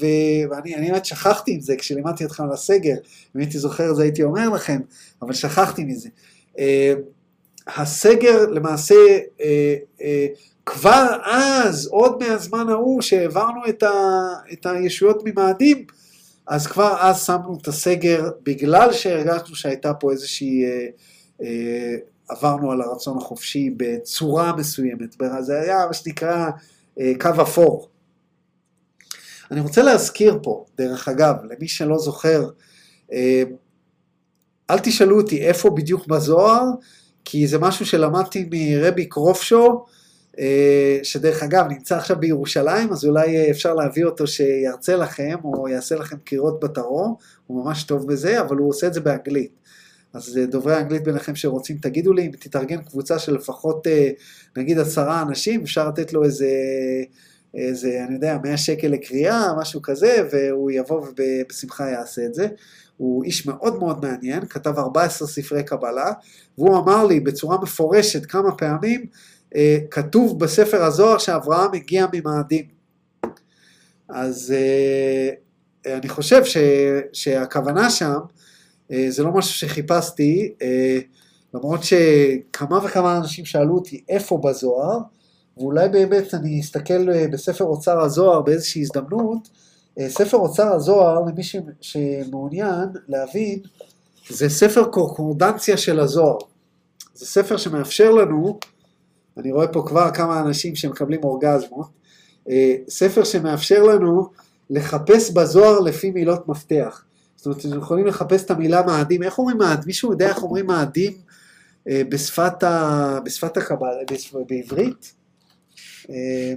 ו, 0.00 0.06
ואני 0.50 0.90
באמת 0.90 1.04
שכחתי 1.04 1.56
את 1.56 1.62
זה 1.62 1.76
כשלימדתי 1.76 2.24
אתכם 2.24 2.44
על 2.44 2.52
הסגר, 2.52 2.94
אם 3.36 3.40
הייתי 3.40 3.58
זוכר 3.58 3.90
את 3.90 3.96
זה 3.96 4.02
הייתי 4.02 4.22
אומר 4.22 4.48
לכם, 4.48 4.80
אבל 5.22 5.32
שכחתי 5.32 5.84
מזה. 5.84 6.08
Uh, 6.56 6.58
הסגר 7.66 8.50
למעשה, 8.50 9.18
uh, 9.38 9.42
uh, 9.98 10.02
כבר 10.66 11.16
אז, 11.24 11.86
עוד 11.86 12.24
מהזמן 12.24 12.68
ההוא 12.68 13.02
שהעברנו 13.02 13.60
את, 13.68 13.82
ה, 13.82 13.90
את 14.52 14.66
הישויות 14.66 15.22
ממאדים, 15.24 15.86
אז 16.46 16.66
כבר 16.66 16.96
אז 17.00 17.26
שמנו 17.26 17.58
את 17.62 17.68
הסגר 17.68 18.30
בגלל 18.42 18.92
שהרגשנו 18.92 19.56
שהייתה 19.56 19.94
פה 19.94 20.12
איזושהי, 20.12 20.64
אה, 20.64 20.86
אה, 21.42 21.96
עברנו 22.28 22.72
על 22.72 22.80
הרצון 22.80 23.18
החופשי 23.18 23.70
בצורה 23.76 24.56
מסוימת, 24.56 25.16
זה 25.40 25.60
היה 25.60 25.86
מה 25.86 25.92
שנקרא 25.92 26.36
אה, 26.36 26.50
קו 27.20 27.42
אפור. 27.42 27.88
אני 29.50 29.60
רוצה 29.60 29.82
להזכיר 29.82 30.38
פה, 30.42 30.64
דרך 30.78 31.08
אגב, 31.08 31.34
למי 31.50 31.68
שלא 31.68 31.98
זוכר, 31.98 32.48
אה, 33.12 33.42
אל 34.70 34.78
תשאלו 34.78 35.20
אותי 35.20 35.42
איפה 35.42 35.70
בדיוק 35.70 36.06
בזוהר, 36.06 36.64
כי 37.24 37.46
זה 37.46 37.58
משהו 37.58 37.86
שלמדתי 37.86 38.48
מרבי 38.50 39.06
קרופשו, 39.06 39.84
אה, 40.38 40.98
שדרך 41.02 41.42
אגב 41.42 41.66
נמצא 41.68 41.96
עכשיו 41.96 42.16
בירושלים, 42.20 42.92
אז 42.92 43.04
אולי 43.04 43.36
אה, 43.36 43.50
אפשר 43.50 43.74
להביא 43.74 44.04
אותו 44.04 44.26
שירצה 44.26 44.96
לכם, 44.96 45.36
או 45.44 45.68
יעשה 45.68 45.94
לכם 45.94 46.16
קריאות 46.24 46.60
בתרום, 46.60 47.14
הוא 47.46 47.64
ממש 47.64 47.84
טוב 47.84 48.06
בזה, 48.06 48.40
אבל 48.40 48.56
הוא 48.56 48.68
עושה 48.68 48.86
את 48.86 48.94
זה 48.94 49.00
באנגלית. 49.00 49.52
אז 50.14 50.38
אה, 50.38 50.46
דוברי 50.46 50.74
האנגלית 50.74 51.04
ביניכם 51.04 51.34
שרוצים, 51.34 51.78
תגידו 51.78 52.12
לי, 52.12 52.26
אם 52.26 52.30
תתארגן 52.30 52.82
קבוצה 52.82 53.18
של 53.18 53.34
לפחות 53.34 53.86
נגיד 54.56 54.78
עשרה 54.78 55.22
אנשים, 55.22 55.62
אפשר 55.62 55.88
לתת 55.88 56.12
לו 56.12 56.24
איזה, 56.24 56.48
איזה, 57.54 58.04
אני 58.06 58.14
יודע, 58.14 58.38
100 58.44 58.56
שקל 58.56 58.88
לקריאה, 58.88 59.52
משהו 59.60 59.82
כזה, 59.82 60.28
והוא 60.32 60.70
יבוא 60.70 61.06
ובשמחה 61.16 61.90
יעשה 61.90 62.26
את 62.26 62.34
זה. 62.34 62.46
הוא 62.96 63.24
איש 63.24 63.46
מאוד 63.46 63.78
מאוד 63.78 64.04
מעניין, 64.04 64.46
כתב 64.46 64.78
14 64.78 65.28
ספרי 65.28 65.62
קבלה, 65.62 66.12
והוא 66.58 66.78
אמר 66.78 67.06
לי 67.06 67.20
בצורה 67.20 67.58
מפורשת 67.62 68.26
כמה 68.26 68.56
פעמים, 68.56 69.06
אה, 69.56 69.78
כתוב 69.90 70.40
בספר 70.40 70.82
הזוהר 70.82 71.18
שאברהם 71.18 71.74
הגיע 71.74 72.06
ממאדים. 72.12 72.64
אז 74.08 74.54
אה, 74.56 75.98
אני 75.98 76.08
חושב 76.08 76.44
ש, 76.44 76.56
שהכוונה 77.12 77.90
שם, 77.90 78.06
אה, 78.06 78.41
זה 79.08 79.22
לא 79.22 79.32
משהו 79.32 79.54
שחיפשתי, 79.54 80.52
למרות 81.54 81.80
שכמה 81.82 82.80
וכמה 82.84 83.16
אנשים 83.16 83.44
שאלו 83.44 83.74
אותי 83.74 84.04
איפה 84.08 84.38
בזוהר, 84.44 84.98
ואולי 85.56 85.88
באמת 85.88 86.34
אני 86.34 86.60
אסתכל 86.60 87.26
בספר 87.30 87.64
אוצר 87.64 88.00
הזוהר 88.00 88.40
באיזושהי 88.40 88.82
הזדמנות, 88.82 89.48
ספר 90.08 90.36
אוצר 90.36 90.72
הזוהר, 90.72 91.20
למי 91.20 91.42
שמעוניין 91.80 92.88
להבין, 93.08 93.58
זה 94.28 94.48
ספר 94.48 94.84
קורקורדנציה 94.84 95.76
של 95.76 96.00
הזוהר. 96.00 96.38
זה 97.14 97.26
ספר 97.26 97.56
שמאפשר 97.56 98.10
לנו 98.10 98.58
אני 99.36 99.52
רואה 99.52 99.68
פה 99.68 99.82
כבר 99.86 100.10
כמה 100.10 100.40
אנשים 100.40 100.76
שמקבלים 100.76 101.24
אורגזמות, 101.24 101.86
אה, 102.50 102.74
ספר 102.88 103.24
שמאפשר 103.24 103.82
לנו 103.82 104.28
לחפש 104.70 105.30
בזוהר 105.30 105.80
לפי 105.80 106.10
מילות 106.10 106.48
מפתח. 106.48 107.04
זאת 107.42 107.46
אומרת, 107.46 107.66
אתם 107.66 107.78
יכולים 107.78 108.06
לחפש 108.06 108.44
את 108.44 108.50
המילה 108.50 108.82
מאדים, 108.86 109.22
איך 109.22 109.38
אומרים 109.38 109.58
מאדים? 109.58 109.84
מישהו 109.86 110.12
יודע 110.12 110.28
איך 110.28 110.42
אומרים 110.42 110.66
מאדים 110.66 111.12
אה, 111.88 112.02
בשפת, 112.08 112.62
ה... 112.62 113.18
בשפת 113.24 113.56
הקבלה, 113.56 113.90
בעברית? 114.48 115.14
אה, 116.10 116.54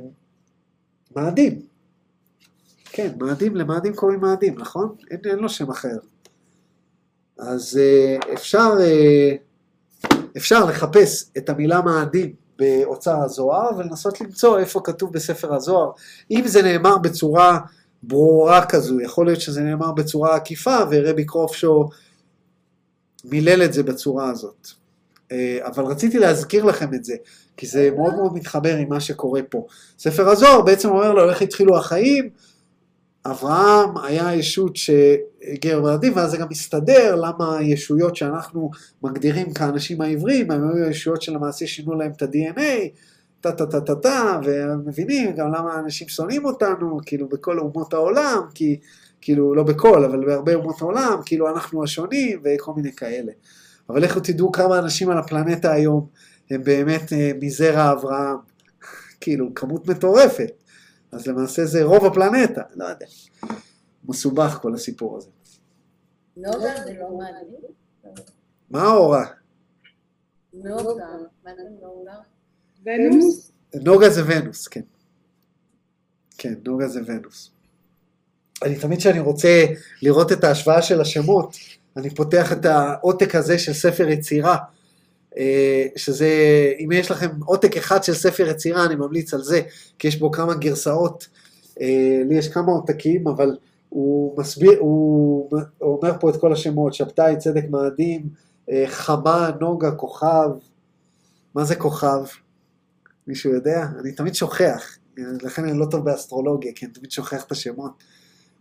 מאדים. 1.15 1.61
כן, 2.85 3.11
מאדים, 3.19 3.55
למאדים 3.55 3.95
קוראים 3.95 4.19
מאדים, 4.19 4.55
נכון? 4.57 4.95
אין, 5.11 5.19
אין 5.25 5.39
לו 5.39 5.49
שם 5.49 5.69
אחר. 5.69 5.97
אז 7.39 7.79
אפשר, 8.33 8.73
אפשר 10.37 10.65
לחפש 10.65 11.31
את 11.37 11.49
המילה 11.49 11.81
מאדים 11.81 12.33
באוצר 12.59 13.23
הזוהר 13.23 13.77
ולנסות 13.77 14.21
למצוא 14.21 14.59
איפה 14.59 14.81
כתוב 14.83 15.13
בספר 15.13 15.53
הזוהר. 15.53 15.91
אם 16.31 16.43
זה 16.45 16.61
נאמר 16.61 16.97
בצורה 16.97 17.59
ברורה 18.07 18.65
כזו, 18.65 19.01
יכול 19.01 19.25
להיות 19.25 19.41
שזה 19.41 19.61
נאמר 19.61 19.91
בצורה 19.91 20.35
עקיפה 20.35 20.77
ורבי 20.91 21.25
קרופשו 21.25 21.89
מילל 23.25 23.63
את 23.63 23.73
זה 23.73 23.83
בצורה 23.83 24.29
הזאת. 24.29 24.67
אה, 25.31 25.59
אבל 25.65 25.83
רציתי 25.83 26.19
להזכיר 26.19 26.65
לכם 26.65 26.93
את 26.93 27.05
זה, 27.05 27.15
כי 27.57 27.67
זה 27.67 27.89
מאוד 27.97 28.15
מאוד 28.15 28.33
מתחבר 28.33 28.75
עם 28.77 28.89
מה 28.89 28.99
שקורה 28.99 29.41
פה. 29.49 29.65
ספר 29.99 30.29
הזוהר 30.29 30.61
בעצם 30.61 30.89
אומר 30.89 31.13
לו 31.13 31.29
איך 31.29 31.41
התחילו 31.41 31.77
החיים, 31.77 32.29
אברהם 33.25 33.97
היה 33.97 34.33
ישות 34.33 34.75
שהגיע 34.75 35.77
לבלעדים, 35.77 36.13
ואז 36.15 36.31
זה 36.31 36.37
גם 36.37 36.47
מסתדר 36.49 37.15
למה 37.15 37.57
הישויות 37.57 38.15
שאנחנו 38.15 38.71
מגדירים 39.03 39.53
כאנשים 39.53 40.01
העבריים, 40.01 40.51
הם 40.51 40.69
היו 40.69 40.89
ישויות 40.89 41.21
שלמעשה 41.21 41.67
שינו 41.67 41.95
להם 41.95 42.11
את 42.11 42.21
ה-DNA, 42.21 42.89
טה 43.51 43.51
טה 43.51 43.65
טה 43.65 43.81
טה 43.81 43.95
טה, 43.95 44.39
ומבינים 44.45 45.35
גם 45.35 45.53
למה 45.53 45.79
אנשים 45.79 46.07
שונאים 46.07 46.45
אותנו, 46.45 46.99
כאילו 47.05 47.29
בכל 47.29 47.59
אומות 47.59 47.93
העולם, 47.93 48.47
כי, 48.53 48.79
כאילו 49.21 49.55
לא 49.55 49.63
בכל, 49.63 50.03
אבל 50.03 50.25
בהרבה 50.25 50.53
אומות 50.53 50.81
העולם, 50.81 51.19
כאילו 51.25 51.49
אנחנו 51.49 51.83
השונים 51.83 52.41
וכל 52.43 52.73
מיני 52.73 52.93
כאלה. 52.93 53.31
אבל 53.89 54.01
לכו 54.01 54.19
תדעו 54.19 54.51
כמה 54.51 54.79
אנשים 54.79 55.09
על 55.09 55.17
הפלנטה 55.17 55.71
היום 55.71 56.07
הם 56.51 56.63
באמת 56.63 57.13
אה, 57.13 57.31
מזרע 57.41 57.91
אברהם, 57.91 58.37
כאילו 59.21 59.55
כמות 59.55 59.87
מטורפת. 59.87 60.51
אז 61.11 61.27
למעשה 61.27 61.65
זה 61.65 61.83
רוב 61.83 62.05
הפלנטה, 62.05 62.61
לא 62.75 62.85
יודע. 62.85 63.05
מסובך 64.05 64.59
כל 64.61 64.73
הסיפור 64.73 65.17
הזה. 65.17 65.29
נוגה 66.37 66.75
זה 66.85 66.93
לא 66.99 67.09
מעניין? 67.17 67.61
מה 68.69 68.81
ההורה? 68.81 69.25
נוגה, 70.53 71.05
מה 71.43 71.51
זה 71.55 71.61
נוגה? 71.81 72.34
ונוס? 72.85 73.51
נוגה 73.75 74.09
זה 74.09 74.21
ונוס, 74.25 74.67
כן. 74.67 74.81
כן, 76.37 76.53
נוגה 76.65 76.87
זה 76.87 76.99
ונוס. 77.05 77.51
אני 78.63 78.75
תמיד 78.75 78.99
כשאני 78.99 79.19
רוצה 79.19 79.65
לראות 80.01 80.31
את 80.31 80.43
ההשוואה 80.43 80.81
של 80.81 81.01
השמות, 81.01 81.57
אני 81.97 82.09
פותח 82.09 82.51
את 82.51 82.65
העותק 82.65 83.35
הזה 83.35 83.59
של 83.59 83.73
ספר 83.73 84.09
יצירה, 84.09 84.57
אה, 85.37 85.85
שזה, 85.95 86.29
אם 86.79 86.91
יש 86.91 87.11
לכם 87.11 87.29
עותק 87.45 87.77
אחד 87.77 88.03
של 88.03 88.13
ספר 88.13 88.49
יצירה, 88.49 88.85
אני 88.85 88.95
ממליץ 88.95 89.33
על 89.33 89.43
זה, 89.43 89.61
כי 89.99 90.07
יש 90.07 90.19
בו 90.19 90.31
כמה 90.31 90.53
גרסאות, 90.53 91.27
אה, 91.81 92.21
לי 92.25 92.35
יש 92.35 92.47
כמה 92.47 92.71
עותקים, 92.71 93.27
אבל 93.27 93.57
הוא 93.89 94.39
מסביר, 94.39 94.79
הוא 94.79 95.49
אומר 95.81 96.13
פה 96.19 96.29
את 96.29 96.35
כל 96.35 96.53
השמות, 96.53 96.93
שבתאי, 96.93 97.37
צדק 97.37 97.63
מאדים, 97.69 98.29
אה, 98.71 98.83
חמה, 98.87 99.49
נוגה, 99.59 99.91
כוכב, 99.91 100.49
מה 101.55 101.63
זה 101.63 101.75
כוכב? 101.75 102.23
מישהו 103.27 103.51
יודע? 103.51 103.87
אני 103.99 104.11
תמיד 104.11 104.35
שוכח, 104.35 104.97
לכן 105.17 105.63
אני 105.63 105.79
לא 105.79 105.85
טוב 105.91 106.05
באסטרולוגיה, 106.05 106.71
כי 106.75 106.85
אני 106.85 106.93
תמיד 106.93 107.11
שוכח 107.11 107.43
את 107.43 107.51
השמות. 107.51 108.03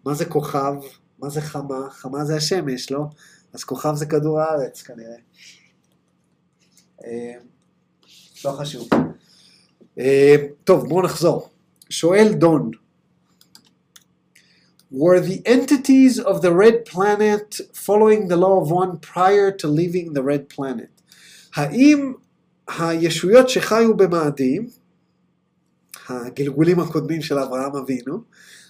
מה 0.04 0.14
זה 0.14 0.24
כוכב? 0.24 0.74
מה 1.18 1.30
זה 1.30 1.40
חמה? 1.40 1.90
חמה 1.90 2.24
זה 2.24 2.36
השמש, 2.36 2.90
לא? 2.90 3.04
אז 3.52 3.64
כוכב 3.64 3.94
זה 3.94 4.06
כדור 4.06 4.40
הארץ 4.40 4.82
כנראה. 4.82 5.16
אה, 7.04 7.34
לא 8.44 8.50
חשוב. 8.50 8.88
אה, 9.98 10.36
טוב, 10.64 10.88
בואו 10.88 11.02
נחזור. 11.02 11.48
שואל 11.90 12.32
דון, 12.32 12.70
were 14.92 15.20
the 15.20 15.42
entities 15.46 16.18
of 16.18 16.40
the 16.42 16.52
red 16.52 16.84
planet 16.84 17.60
following 17.72 18.28
the 18.28 18.36
law 18.36 18.60
of 18.62 18.70
one 18.70 18.98
prior 18.98 19.50
to 19.50 19.66
leaving 19.66 20.12
the 20.12 20.22
red 20.22 20.48
planet? 20.56 21.02
האם 21.54 22.14
הישויות 22.68 23.48
שחיו 23.48 23.96
במאדים, 23.96 24.68
הגלגולים 26.08 26.80
הקודמים 26.80 27.22
של 27.22 27.38
אברהם 27.38 27.76
אבינו, 27.76 28.18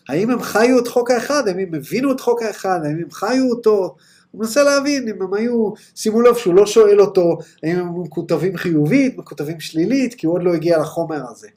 האם 0.09 0.31
הם 0.31 0.43
חיו 0.43 0.79
את 0.79 0.89
חוק 0.89 1.11
האחד, 1.11 1.49
האם 1.49 1.59
הם 1.59 1.75
הבינו 1.75 2.13
את 2.13 2.21
חוק 2.21 2.43
האחד, 2.43 2.81
האם 2.85 2.97
הם 3.03 3.11
חיו 3.11 3.45
אותו, 3.51 3.97
הוא 4.31 4.41
מנסה 4.41 4.63
להבין 4.63 5.09
אם 5.09 5.23
הם 5.23 5.35
היו, 5.35 5.73
שימו 5.95 6.23
לב 6.23 6.35
שהוא 6.35 6.55
לא 6.55 6.67
שואל 6.67 7.01
אותו 7.01 7.39
האם 7.63 7.79
הם 7.79 8.03
מקוטבים 8.03 8.57
חיובית, 8.57 9.19
מקוטבים 9.19 9.61
שלילית, 9.61 10.15
כי 10.15 10.27
הוא 10.27 10.35
עוד 10.35 10.43
לא 10.43 10.55
הגיע 10.55 10.79
לחומר 10.79 11.23
הזה. 11.31 11.49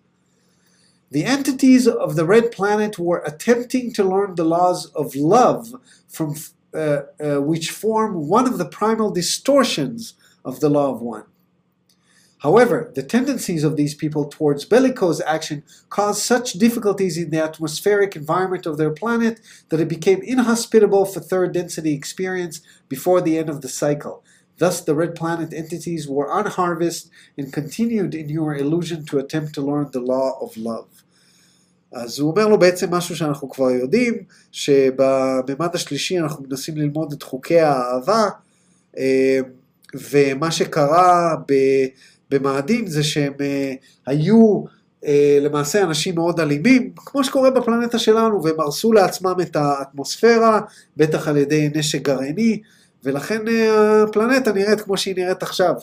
The 1.13 1.23
entities 1.23 1.87
of 1.87 2.15
the 2.15 2.25
red 2.25 2.51
planet 2.51 2.99
were 2.99 3.21
attempting 3.25 3.93
to 3.93 4.03
learn 4.03 4.35
the 4.35 4.43
laws 4.43 4.91
of 4.93 5.15
love 5.15 5.73
from 6.15 6.29
uh, 6.33 6.77
uh, 6.77 7.41
which 7.49 7.71
form 7.71 8.27
one 8.27 8.45
of 8.45 8.57
the 8.57 8.65
primal 8.65 9.09
distortions 9.09 10.13
of 10.43 10.59
the 10.59 10.69
law 10.69 10.89
of 10.93 11.01
one. 11.01 11.23
However, 12.46 12.90
the 12.96 13.04
tendencies 13.04 13.62
of 13.62 13.76
these 13.76 13.94
people 13.94 14.24
towards 14.24 14.64
bellicose 14.64 15.20
action 15.36 15.62
caused 15.90 16.22
such 16.22 16.54
difficulties 16.54 17.16
in 17.16 17.30
the 17.30 17.42
atmospheric 17.50 18.16
environment 18.16 18.66
of 18.66 18.78
their 18.78 18.90
planet 18.90 19.40
that 19.68 19.78
it 19.84 19.88
became 19.96 20.20
inhospitable 20.22 21.04
for 21.04 21.20
third 21.20 21.52
density 21.52 21.92
experience 21.94 22.60
before 22.88 23.20
the 23.20 23.38
end 23.38 23.48
of 23.48 23.60
the 23.60 23.68
cycle. 23.68 24.24
Thus, 24.58 24.80
the 24.80 24.96
red 25.02 25.14
planet 25.14 25.52
entities 25.54 26.08
were 26.08 26.28
unharvested 26.40 27.10
and 27.38 27.52
continued 27.52 28.12
in 28.14 28.28
your 28.28 28.54
illusion 28.56 29.04
to 29.06 29.18
attempt 29.18 29.54
to 29.54 29.62
learn 29.62 29.88
the 29.92 30.00
law 30.00 30.38
of 30.40 30.56
love. 30.56 30.88
אז 31.92 32.18
הוא 32.18 32.30
אומר 32.30 32.48
לו 32.48 32.58
בעצם 32.58 32.94
משהו 32.94 33.16
שאנחנו 33.16 33.50
כבר 33.50 33.70
יודעים, 33.70 34.14
שבממד 34.52 35.74
השלישי 35.74 36.18
אנחנו 36.18 36.44
מנסים 36.44 36.76
ללמוד 36.76 37.12
את 37.12 37.22
חוקי 37.22 37.60
האהבה, 37.60 38.28
אה, 38.98 39.40
ומה 39.94 40.50
שקרה 40.50 41.36
ב- 41.48 41.86
במאדים 42.29 42.87
זה 42.87 43.03
שהם 43.03 43.33
אה, 43.41 43.73
היו 44.05 44.63
אה, 45.05 45.37
למעשה 45.41 45.83
אנשים 45.83 46.15
מאוד 46.15 46.39
אלימים, 46.39 46.91
כמו 46.95 47.23
שקורה 47.23 47.51
בפלנטה 47.51 47.99
שלנו, 47.99 48.43
והם 48.43 48.59
הרסו 48.59 48.93
לעצמם 48.93 49.35
את 49.41 49.55
האטמוספירה, 49.55 50.61
בטח 50.97 51.27
על 51.27 51.37
ידי 51.37 51.69
נשק 51.75 52.01
גרעיני, 52.01 52.61
ולכן 53.03 53.47
אה, 53.47 54.03
הפלנטה 54.03 54.51
נראית 54.51 54.81
כמו 54.81 54.97
שהיא 54.97 55.15
נראית 55.15 55.43
עכשיו, 55.43 55.73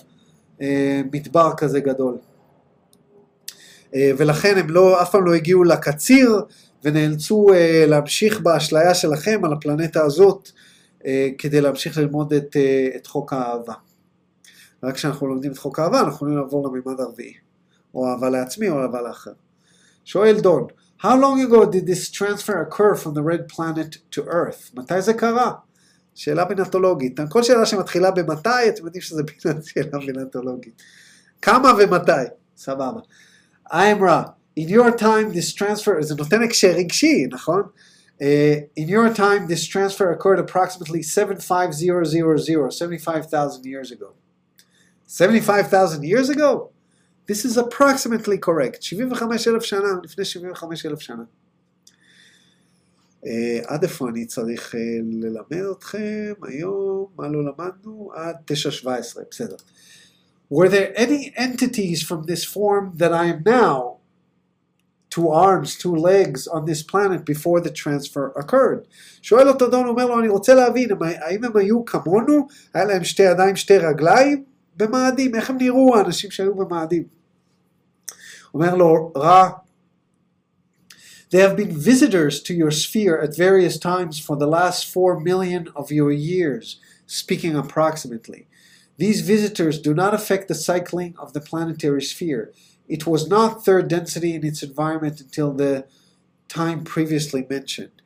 מדבר 1.13 1.51
כזה 1.57 1.81
גדול. 1.81 2.17
ולכן 3.93 4.59
הם 4.59 4.71
לא, 4.71 5.03
אף 5.03 5.11
פעם 5.11 5.27
לא 5.27 5.35
הגיעו 5.35 5.65
לקציר, 5.65 6.43
ונאלצו 6.85 7.47
להמשיך 7.87 8.41
באשליה 8.41 8.95
שלכם 8.95 9.41
על 9.45 9.53
הפלנטה 9.53 10.03
הזאת, 10.03 10.51
כדי 11.39 11.61
להמשיך 11.61 11.99
ללמוד 11.99 12.33
את, 12.33 12.57
את 12.97 13.07
חוק 13.07 13.33
האהבה. 13.33 13.75
רק 14.85 14.95
כשאנחנו 14.95 15.27
לומדים 15.27 15.53
את 15.53 15.59
חוק 15.59 15.79
האהבה, 15.79 16.01
אנחנו 16.01 16.13
יכולים 16.15 16.37
לעבור 16.37 16.69
לממד 16.69 17.01
הרביעי, 17.01 17.35
או 17.95 18.11
אהבה 18.11 18.31
לעצמי 18.31 18.69
או 18.69 18.83
אהבה 18.83 19.03
לאחר. 19.03 19.33
שואל 20.05 20.41
דון, 20.41 20.67
How 21.05 21.17
long 21.17 21.39
ago 21.41 21.67
did 21.67 21.87
this 21.87 22.09
transfer 22.09 22.63
occur 22.63 22.95
from 22.95 23.13
the 23.13 23.23
red 23.23 23.49
planet 23.49 23.99
to 24.13 24.23
Earth? 24.23 24.71
מתי 24.75 25.03
זה 25.03 25.15
קרה? 25.15 25.53
שאלה 26.15 26.45
בינתולוגית. 26.45 27.21
כל 27.29 27.43
שאלה 27.43 27.67
שמתחילה 27.67 28.11
במתי, 28.11 28.69
אתם 28.69 28.85
יודעים 28.85 29.03
פינת 29.27 29.65
שאלה 29.69 29.99
בינתולוגית. 30.07 30.83
כמה 31.43 31.73
ומתי? 31.79 32.13
סבבה. 32.57 33.01
איימרה, 33.73 34.23
in 34.61 34.69
your 34.69 34.99
time 34.99 35.35
this 35.35 35.53
transfer, 35.59 36.01
זה 36.01 36.15
נותן 36.15 36.43
הקשר 36.43 36.69
רגשי, 36.77 37.27
נכון? 37.31 37.63
Uh, 38.19 38.23
in 38.81 38.89
your 38.89 39.15
time 39.17 39.49
this 39.49 39.67
transfer 39.67 40.11
occurred 40.11 40.39
approximately 40.39 41.03
75000, 41.03 42.71
75,000 42.71 43.67
years 43.67 43.91
ago. 43.91 44.24
75,000 45.08 46.04
years 46.04 46.30
ago? 46.30 46.70
This 47.26 47.46
is 47.46 47.58
approximately 47.58 48.38
correct. 48.38 48.84
75,000 48.84 49.64
שנה, 49.64 49.88
לפני 50.04 50.26
75,000 50.26 51.00
שנה. 51.00 51.24
Uh, 53.24 53.28
עד 53.68 53.84
איפה 53.84 54.10
אני 54.10 54.26
צריך 54.26 54.76
uh, 54.76 54.78
ללמד 55.12 55.72
אתכם 55.72 56.34
היום? 56.44 57.06
מה 57.18 57.28
לא 57.28 57.44
למדנו? 57.44 58.12
עד 58.16 58.36
9.17, 58.52 58.90
בסדר. 59.32 59.56
Were 60.50 60.70
there 60.70 60.92
any 60.96 61.34
entities 61.36 62.02
from 62.02 62.24
this 62.24 62.44
form 62.44 62.94
that 62.98 63.14
I 63.14 63.26
am 63.26 63.44
now, 63.46 63.98
two 65.12 65.30
arms, 65.30 65.78
two 65.78 65.96
legs 65.96 66.48
on 66.48 66.66
this 66.66 66.82
planet 66.82 67.24
before 67.26 67.60
the 67.62 67.70
transfer 67.70 68.34
occurred? 68.36 68.88
שואל 69.22 69.48
אותו 69.48 69.70
דון, 69.70 69.88
אומר 69.88 70.06
לו, 70.06 70.20
אני 70.20 70.28
רוצה 70.28 70.54
להבין, 70.54 70.90
האם 71.02 71.44
הם 71.44 71.58
היו 71.58 71.86
כמונו? 71.86 72.48
היה 72.74 72.86
להם 72.86 73.04
שתי 73.04 73.24
ידיים, 73.24 73.56
שתי 73.56 73.78
רגליים? 73.78 74.44
במאדים, 74.76 75.36
איך 75.36 75.50
הם 75.50 75.58
נראו 75.58 75.98
האנשים 75.98 76.32
שהיו 76.32 76.56
במאדים? 76.56 77.04
אומר 78.54 78.76
לו, 78.76 79.12
רע, 79.18 79.50
They 81.32 81.42
have 81.42 81.56
been 81.56 81.78
visitors 81.78 82.42
to 82.42 82.56
your 82.56 82.72
sphere 82.72 83.22
at 83.22 83.38
various 83.38 83.78
times 83.78 84.20
for 84.20 84.36
the 84.36 84.48
last 84.48 84.92
four 84.92 85.20
million 85.20 85.68
of 85.76 85.92
your 85.92 86.12
years, 86.12 86.80
speaking 87.06 87.56
approximately. 87.56 88.48
These 88.98 89.22
visitors 89.22 89.80
do 89.80 89.94
not 89.94 90.16
affect 90.16 90.48
the 90.48 90.56
cycling 90.56 91.14
of 91.20 91.34
the 91.34 91.40
planetary 91.40 92.02
sphere. 92.02 92.52
It 92.88 93.06
was 93.06 93.30
not 93.30 93.64
third 93.64 93.88
density 93.88 94.34
in 94.34 94.44
its 94.44 94.64
environment 94.64 95.22
until 95.22 95.54
the 95.54 95.86
time 96.48 96.84
previously 96.84 97.46
mentioned. 97.50 98.02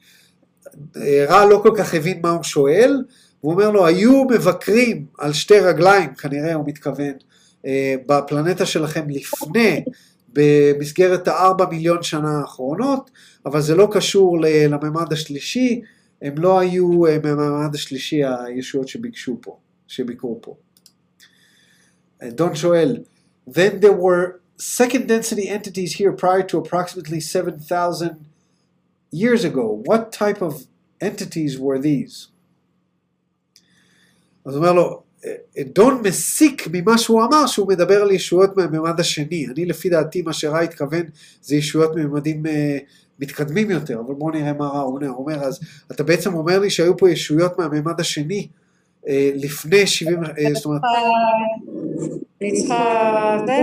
רע 1.29 1.45
לא 1.45 1.59
כל 1.63 1.73
כך 1.77 1.93
הבין 1.93 2.21
מה 2.21 2.29
הוא 2.29 2.43
שואל, 2.43 3.03
הוא 3.40 3.52
אומר 3.52 3.70
לו, 3.70 3.86
היו 3.86 4.24
מבקרים 4.24 5.06
על 5.18 5.32
שתי 5.32 5.60
רגליים, 5.60 6.14
כנראה 6.14 6.54
הוא 6.54 6.64
מתכוון, 6.66 7.12
בפלנטה 8.06 8.66
שלכם 8.66 9.10
לפני, 9.10 9.84
במסגרת 10.32 11.28
הארבע 11.28 11.66
מיליון 11.70 12.02
שנה 12.02 12.38
האחרונות, 12.40 13.10
אבל 13.46 13.60
זה 13.60 13.74
לא 13.74 13.88
קשור 13.92 14.38
לממד 14.40 15.12
השלישי, 15.12 15.80
הם 16.22 16.34
לא 16.38 16.58
היו 16.58 16.88
מהממד 17.22 17.74
השלישי 17.74 18.20
הישויות 18.24 18.88
שביקשו 18.88 19.38
פה, 19.40 19.56
שביקרו 19.86 20.38
פה. 20.42 20.56
דון 22.24 22.54
שואל, 22.54 22.98
then 23.50 23.80
there 23.80 23.92
were 23.92 24.40
second 24.58 25.06
density 25.08 25.48
entities 25.48 25.92
here 25.94 26.12
prior 26.12 26.42
to 26.42 26.58
approximately 26.58 27.20
7,000 27.20 28.10
years 29.12 29.44
ago. 29.44 29.82
What 29.84 30.12
type 30.12 30.42
of 30.42 30.66
entities 31.00 31.58
were 31.58 31.78
these? 31.78 32.28
אז 34.48 34.54
הוא 34.54 34.64
אומר 34.64 34.72
לו, 34.72 35.02
דון 35.74 36.02
מסיק 36.04 36.68
ממה 36.72 36.98
שהוא 36.98 37.24
אמר 37.24 37.46
שהוא 37.46 37.68
מדבר 37.68 38.02
על 38.02 38.10
ישויות 38.10 38.56
מהממד 38.56 39.00
השני. 39.00 39.46
אני 39.46 39.66
לפי 39.66 39.88
דעתי 39.88 40.22
מה 40.22 40.32
שרע 40.32 40.60
התכוון 40.60 41.02
זה 41.42 41.56
ישויות 41.56 41.96
מממדים 41.96 42.46
uh, 42.46 42.48
מתקדמים 43.20 43.70
יותר, 43.70 44.00
אבל 44.06 44.14
בואו 44.14 44.30
נראה 44.30 44.52
מה 44.52 44.66
רע 44.66 44.82
אומר. 44.82 45.10
אומר, 45.10 45.44
אז 45.44 45.60
אתה 45.90 46.02
בעצם 46.02 46.34
אומר 46.34 46.58
לי 46.58 46.70
שהיו 46.70 46.96
פה 46.96 47.10
ישויות 47.10 47.58
מהממד 47.58 48.00
השני 48.00 48.48
uh, 49.04 49.08
לפני 49.34 49.86
70, 49.86 50.24
uh, 50.24 50.28
זאת 50.54 50.64
אומרת... 50.64 50.80
אני 52.42 52.52
צריכה... 52.52 53.38
זה? 53.46 53.62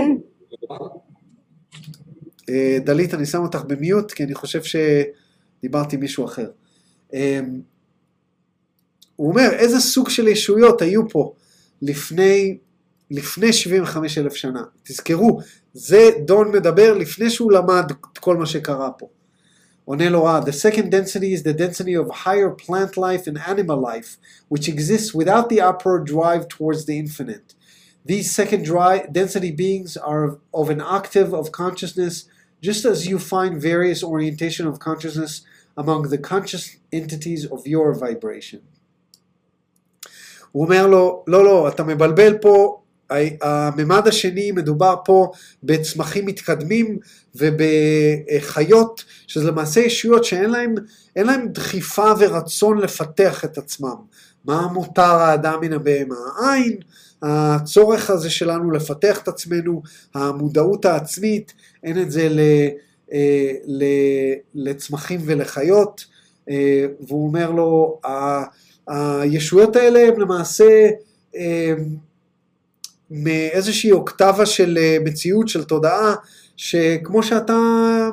דלית, 2.84 3.14
אני 3.14 3.26
שם 3.26 3.42
אותך 3.42 3.62
במיוט, 3.66 4.12
כי 4.12 4.24
אני 4.24 4.34
חושב 4.34 4.60
שדיברתי 4.62 5.96
עם 5.96 6.02
מישהו 6.02 6.24
אחר. 6.24 6.50
Uh, 9.16 9.22
הוא 9.22 9.30
אומר, 9.30 9.48
איזה 9.52 9.80
סוג 9.80 10.08
של 10.08 10.28
ישויות 10.28 10.82
היו 10.82 11.08
פה 11.08 11.32
לפני, 11.82 12.58
לפני 13.10 13.52
75 13.52 14.18
אלף 14.18 14.34
שנה? 14.34 14.62
תזכרו, 14.82 15.40
זה 15.74 16.10
דון 16.24 16.52
מדבר 16.52 16.94
לפני 16.94 17.30
שהוא 17.30 17.52
למד 17.52 17.92
את 18.12 18.18
כל 18.18 18.36
מה 18.36 18.46
שקרה 18.46 18.90
פה. 18.90 19.08
עונה 19.84 20.08
לו 20.08 20.24
רע, 20.24 20.40
the 20.40 20.52
second 20.52 20.90
density 20.90 21.32
is 21.32 21.42
the 21.42 21.52
density 21.52 21.94
of 21.94 22.10
higher 22.10 22.50
plant 22.50 22.96
life 22.96 23.26
and 23.28 23.38
animal 23.38 23.80
life, 23.80 24.16
which 24.48 24.68
exists 24.68 25.14
without 25.14 25.48
the 25.48 25.60
upward 25.60 26.04
drive 26.06 26.48
towards 26.48 26.86
the 26.86 26.98
infinite. 26.98 27.54
These 28.04 28.30
second 28.30 28.64
dry, 28.64 29.06
density 29.20 29.52
beings 29.52 29.96
are 29.96 30.38
of 30.52 30.70
an 30.70 30.80
octave 30.80 31.32
of 31.32 31.52
consciousness, 31.52 32.14
just 32.60 32.84
as 32.84 33.06
you 33.06 33.18
find 33.18 33.62
various 33.72 34.02
orientation 34.02 34.66
of 34.66 34.80
consciousness 34.88 35.42
among 35.76 36.02
the 36.08 36.18
conscious 36.18 36.64
entities 36.92 37.44
of 37.54 37.66
your 37.66 37.94
vibration. 37.94 38.62
הוא 40.56 40.64
אומר 40.64 40.86
לו, 40.86 41.24
לא, 41.26 41.44
לא, 41.44 41.68
אתה 41.68 41.84
מבלבל 41.84 42.38
פה, 42.38 42.80
הממד 43.42 44.08
השני 44.08 44.52
מדובר 44.52 44.94
פה 45.04 45.30
בצמחים 45.62 46.26
מתקדמים 46.26 46.98
ובחיות, 47.34 49.04
שזה 49.26 49.48
למעשה 49.48 49.80
ישויות 49.80 50.24
שאין 50.24 50.50
להם, 50.50 50.74
להם 51.16 51.48
דחיפה 51.48 52.12
ורצון 52.18 52.78
לפתח 52.78 53.44
את 53.44 53.58
עצמם. 53.58 53.94
מה 54.44 54.66
מותר 54.72 55.02
האדם 55.02 55.58
מן 55.60 55.72
הבהמה? 55.72 56.16
העין, 56.38 56.76
הצורך 57.22 58.10
הזה 58.10 58.30
שלנו 58.30 58.70
לפתח 58.70 59.18
את 59.22 59.28
עצמנו, 59.28 59.82
המודעות 60.14 60.84
העצמית, 60.84 61.52
אין 61.84 62.02
את 62.02 62.10
זה 62.10 62.28
ל, 62.28 62.40
ל, 63.66 63.84
לצמחים 64.54 65.20
ולחיות, 65.24 66.04
והוא 67.00 67.26
אומר 67.26 67.50
לו, 67.50 68.00
הישויות 68.86 69.76
האלה 69.76 70.00
הם 70.08 70.20
למעשה 70.20 70.88
מאיזושהי 73.10 73.92
אוקטבה 73.92 74.46
של 74.46 74.78
מציאות, 75.04 75.48
של 75.48 75.64
תודעה, 75.64 76.14
שכמו 76.56 77.22
שאתה 77.22 77.56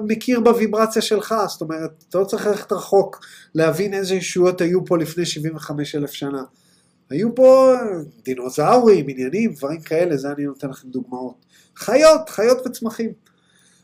מכיר 0.08 0.40
בוויברציה 0.40 1.02
שלך, 1.02 1.36
זאת 1.48 1.62
אומרת, 1.62 2.04
אתה 2.10 2.18
לא 2.18 2.26
צריך 2.26 2.48
ללכת 2.48 2.72
רחוק 2.72 3.26
להבין 3.56 3.94
איזה 3.94 4.16
ישויות 4.16 4.62
היו 4.62 4.86
פה 4.86 4.98
לפני 4.98 5.26
75 5.26 5.96
אלף 5.96 6.12
שנה. 6.12 6.44
היו 7.10 7.36
פה 7.36 7.74
דינוזאורים, 8.26 9.06
עניינים, 9.10 9.54
דברים 9.54 9.82
כאלה, 9.82 10.18
זה 10.18 10.32
אני 10.32 10.46
נותן 10.46 10.70
לכם 10.70 10.88
דוגמאות. 10.88 11.36
חיות, 11.78 12.30
חיות 12.30 12.68
וצמחים. 12.68 13.12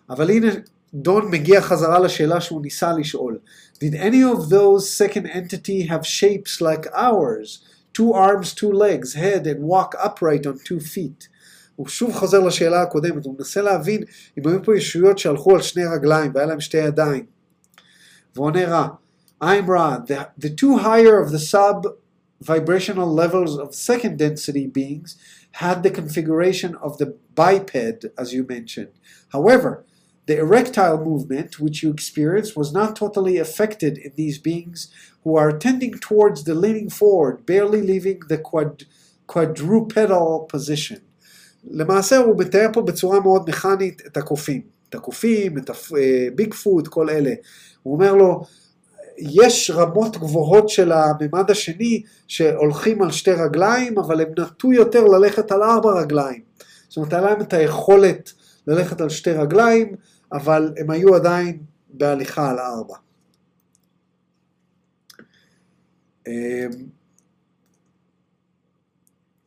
אבל 0.10 0.30
הנה, 0.30 0.48
דון 0.94 1.32
מגיע 1.32 1.62
חזרה 1.62 2.00
לשאלה 2.00 2.42
שהוא 2.42 2.62
ניסה 2.62 2.94
לשאול. 2.94 3.38
Did 3.81 3.95
any 3.95 4.23
of 4.23 4.51
those 4.51 4.91
second 4.91 5.27
entity 5.27 5.87
have 5.87 6.07
shapes 6.07 6.61
like 6.61 6.87
ours? 6.95 7.49
Two 7.93 8.13
arms, 8.13 8.55
two 8.55 8.73
legs, 8.73 9.15
head 9.15 9.47
and 9.47 9.61
walk 9.63 9.95
upright 9.99 10.47
on 10.47 10.59
two 10.65 10.81
feet. 10.81 11.29
הוא 11.77 11.89
שוב 11.89 12.13
חוזר 12.13 12.41
לשאלה 12.41 12.83
הקודמת, 12.83 13.25
הוא 13.25 13.35
מנסה 13.39 13.63
להבין 13.63 14.03
אם 14.39 14.49
היו 14.49 14.65
פה 14.65 14.77
ישויות 14.77 15.19
שהלכו 15.19 15.55
על 15.55 15.63
שני 15.63 15.85
רגליים 15.85 16.33
והיה 16.35 16.47
להם 16.47 16.61
שתי 16.61 16.77
ידיים. 16.77 17.27
ועונה 18.37 18.65
רע, 18.65 18.89
I'm 19.43 19.67
Ra, 19.67 19.99
the, 19.99 20.29
the 20.39 20.51
two 20.51 20.79
higher 20.79 21.21
of 21.21 21.31
the 21.31 21.39
sub 21.39 21.87
vibrational 22.41 23.13
levels 23.13 23.59
of 23.59 23.75
second 23.75 24.19
density 24.19 24.67
beings 24.67 25.17
had 25.53 25.83
the 25.83 25.91
configuration 25.91 26.75
of 26.77 26.99
the 26.99 27.17
biped, 27.35 28.07
as 28.19 28.33
you 28.33 28.45
mentioned. 28.49 28.93
However, 29.33 29.85
the 30.30 30.38
erectile 30.46 31.00
movement 31.10 31.52
which 31.64 31.78
you 31.82 31.90
experienced 31.98 32.54
was 32.62 32.70
not 32.80 32.90
totally 33.04 33.38
affected 33.46 33.94
in 34.06 34.12
these 34.22 34.38
beings 34.50 34.80
who 35.24 35.32
are 35.42 35.54
tending 35.66 35.94
towards 36.08 36.40
the 36.48 36.56
leaning 36.64 36.90
forward, 37.00 37.36
barely 37.54 37.82
leaving 37.92 38.20
the 38.32 38.40
quad, 38.50 38.74
quadrupedal 39.28 40.48
position. 40.54 41.00
למעשה 41.72 42.18
הוא 42.18 42.36
מתאר 42.38 42.68
פה 42.74 42.82
בצורה 42.82 43.20
מאוד 43.20 43.50
מכנית 43.50 44.02
את 44.06 44.18
הקופים. 44.18 44.62
את 44.90 44.96
הקופים, 44.96 45.58
את 45.58 45.70
הביג 45.70 46.54
פוד, 46.54 46.88
כל 46.88 47.10
אלה. 47.10 47.34
הוא 47.84 47.94
אומר 47.94 48.14
לו, 48.14 48.44
יש 49.18 49.72
רמות 49.72 50.18
גבוהות 50.18 50.70
של 50.70 50.92
הממד 50.92 51.52
השני 51.52 52.02
שהולכים 52.28 53.02
על 53.02 53.12
שתי 53.12 53.32
רגליים, 53.32 54.00
אבל 54.00 54.22
הם 54.22 54.28
נטו 54.40 54.74
יותר 54.74 55.04
ללכת 55.04 55.52
על 55.52 55.64
ארבע 55.64 56.02
רגליים. 56.02 56.42
זאת 56.88 56.98
אומרת, 56.98 57.14
היה 57.14 57.22
להם 57.22 57.42
את 57.42 57.54
היכולת 57.54 58.34
ללכת 58.68 59.02
על 59.02 59.10
שתי 59.10 59.32
רגליים, 59.32 59.96
אבל 60.32 60.74
הם 60.78 60.90
היו 60.90 61.16
עדיין 61.16 61.64
בהליכה 61.90 62.50
על 62.50 62.60
ארבע. 62.60 62.96
אמ, 66.28 66.70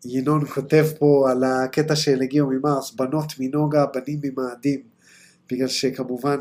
ינון 0.04 0.44
כותב 0.46 0.86
פה 0.98 1.30
על 1.30 1.44
הקטע 1.44 1.96
של 1.96 2.22
הגיעו 2.22 2.50
ממרס, 2.50 2.90
בנות 2.90 3.32
מנוגה, 3.38 3.86
בנים 3.86 4.20
ממאדים, 4.22 4.82
בגלל 5.50 5.68
שכמובן 5.68 6.40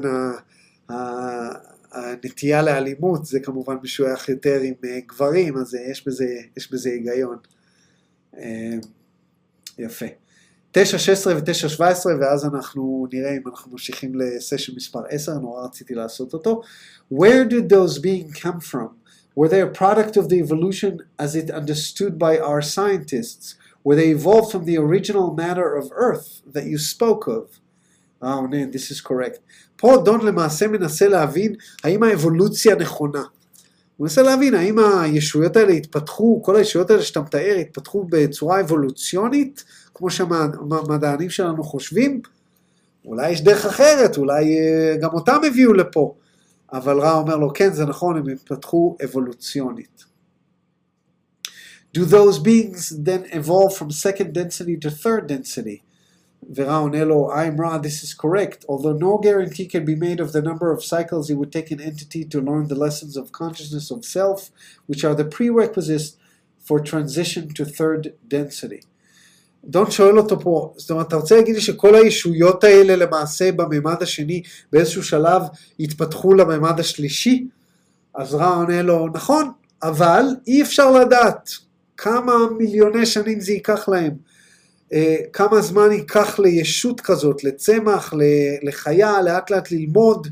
הנטייה 1.92 2.62
לאלימות 2.62 3.26
זה 3.26 3.39
כמובן 3.39 3.76
משוייך 3.84 4.30
יותר 4.30 4.60
עם 4.64 4.74
אה, 4.86 5.00
גברים, 5.08 5.58
אז 5.58 5.74
יש 5.92 6.08
בזה, 6.08 6.36
יש 6.58 6.72
בזה 6.72 6.89
היגיון. 6.89 7.38
אמ, 8.38 8.80
יפה. 9.78 10.20
9, 10.72 10.97
16 10.97 11.36
ו-9, 11.36 11.53
17, 11.53 12.13
ואז 12.22 12.45
אנחנו 12.45 13.07
נראה 13.13 13.32
אם 13.32 13.41
אנחנו 13.47 13.72
ממשיכים 13.72 14.15
לסשן 14.15 14.76
מספר 14.76 14.99
10, 15.09 15.34
נורא 15.34 15.63
רציתי 15.65 15.95
לעשות 15.95 16.34
אותו. 16.34 16.61
Where 17.13 17.45
did 17.49 17.69
those 17.69 17.99
beings 17.99 18.39
come 18.39 18.59
from? 18.72 18.89
Were 19.36 19.49
they 19.49 19.61
a 19.61 19.67
product 19.67 20.17
of 20.17 20.30
the 20.30 20.39
evolution 20.39 20.99
as 21.19 21.36
it 21.36 21.49
understood 21.51 22.17
by 22.17 22.38
our 22.38 22.61
scientists? 22.61 23.55
Were 23.86 23.95
they 23.95 24.09
evolved 24.17 24.51
from 24.53 24.65
the 24.65 24.78
original 24.78 25.34
matter 25.34 25.76
of 25.80 25.86
Earth 26.07 26.41
that 26.53 26.65
you 26.72 26.78
spoke 26.78 27.28
of? 27.28 27.43
Oh, 28.22 28.41
man, 28.47 28.72
this 28.72 28.91
is 28.91 29.01
correct. 29.01 29.39
פה 29.76 30.01
דון 30.05 30.26
למעשה 30.26 30.67
מנסה 30.67 31.07
להבין 31.07 31.55
האם 31.84 32.03
האבולוציה 32.03 32.76
נכונה. 32.76 33.24
הוא 33.97 34.05
מנסה 34.05 34.22
להבין 34.22 34.55
האם 34.55 34.80
הישויות 34.80 35.57
האלה 35.57 35.72
התפתחו, 35.72 36.41
כל 36.43 36.55
הישויות 36.55 36.89
האלה 36.89 37.01
שאתה 37.01 37.22
מתאר 37.22 37.55
התפתחו 37.61 38.05
בצורה 38.09 38.59
אבולוציונית, 38.59 39.63
כמו 39.95 40.11
שהמדענים 40.11 41.30
שלנו 41.30 41.64
חושבים, 41.64 42.20
אולי 43.05 43.30
יש 43.30 43.41
דרך 43.41 43.66
אחרת, 43.66 44.16
אולי 44.16 44.59
אה, 44.59 44.97
גם 45.03 45.11
אותם 45.12 45.41
הביאו 45.47 45.72
לפה, 45.72 46.14
אבל 46.72 47.01
רע 47.01 47.12
אומר 47.12 47.37
לו, 47.37 47.53
כן, 47.53 47.72
זה 47.72 47.84
נכון, 47.84 48.16
הם 48.16 48.28
התפתחו 48.28 48.97
אבולוציונית. 49.05 50.05
Do 51.97 52.05
those 52.05 52.39
beings 52.39 52.91
then 52.91 53.24
evolve 53.32 53.74
from 53.74 53.91
second 53.91 54.34
density 54.34 54.76
to 54.76 54.91
third 54.91 55.26
density? 55.28 55.80
ורע 56.55 56.76
עונה 56.76 57.05
לו, 57.05 57.30
I'm 57.32 57.61
Ra, 57.61 57.78
this 57.78 58.03
is 58.03 58.14
correct. 58.14 58.64
Although 58.68 58.93
no 58.93 59.18
guarantee 59.18 59.66
can 59.66 59.84
be 59.84 59.95
made 59.95 60.20
of 60.20 60.32
the 60.32 60.43
number 60.43 60.72
of 60.72 60.84
cycles 60.84 61.30
it 61.30 61.34
would 61.34 61.53
take 61.53 61.70
an 61.70 61.80
entity 61.80 62.24
to 62.24 62.41
learn 62.41 62.68
the 62.68 62.74
lessons 62.74 63.16
of 63.16 63.32
consciousness 63.32 63.91
of 63.91 64.05
self, 64.05 64.51
which 64.87 65.03
are 65.05 65.14
the 65.14 65.24
prerequisites 65.24 66.16
for 66.66 66.78
transition 66.80 67.49
to 67.55 67.64
third 67.64 68.14
density. 68.28 68.82
דון 69.66 69.91
שואל 69.91 70.18
אותו 70.18 70.39
פה, 70.39 70.74
זאת 70.78 70.91
אומרת, 70.91 71.07
אתה 71.07 71.16
רוצה 71.16 71.36
להגיד 71.36 71.55
לי 71.55 71.62
שכל 71.62 71.95
הישויות 71.95 72.64
האלה 72.64 72.95
למעשה 72.95 73.51
בממד 73.51 74.03
השני 74.03 74.41
באיזשהו 74.72 75.03
שלב 75.03 75.41
התפתחו 75.80 76.34
לממד 76.34 76.80
השלישי? 76.80 77.47
אז 78.16 78.34
רע 78.34 78.47
עונה 78.47 78.82
לו, 78.82 79.07
נכון, 79.14 79.51
אבל 79.84 80.26
אי 80.47 80.62
אפשר 80.62 80.91
לדעת 80.91 81.49
כמה 81.97 82.34
מיליוני 82.57 83.05
שנים 83.05 83.39
זה 83.39 83.51
ייקח 83.51 83.89
להם. 83.89 84.12
אה, 84.93 85.16
כמה 85.34 85.62
זמן 85.62 85.91
ייקח 85.91 86.39
לישות 86.39 87.01
כזאת, 87.01 87.43
לצמח, 87.43 88.14
לחיה, 88.64 89.22
לאט 89.22 89.51
לאט 89.51 89.72
ללמוד 89.72 90.28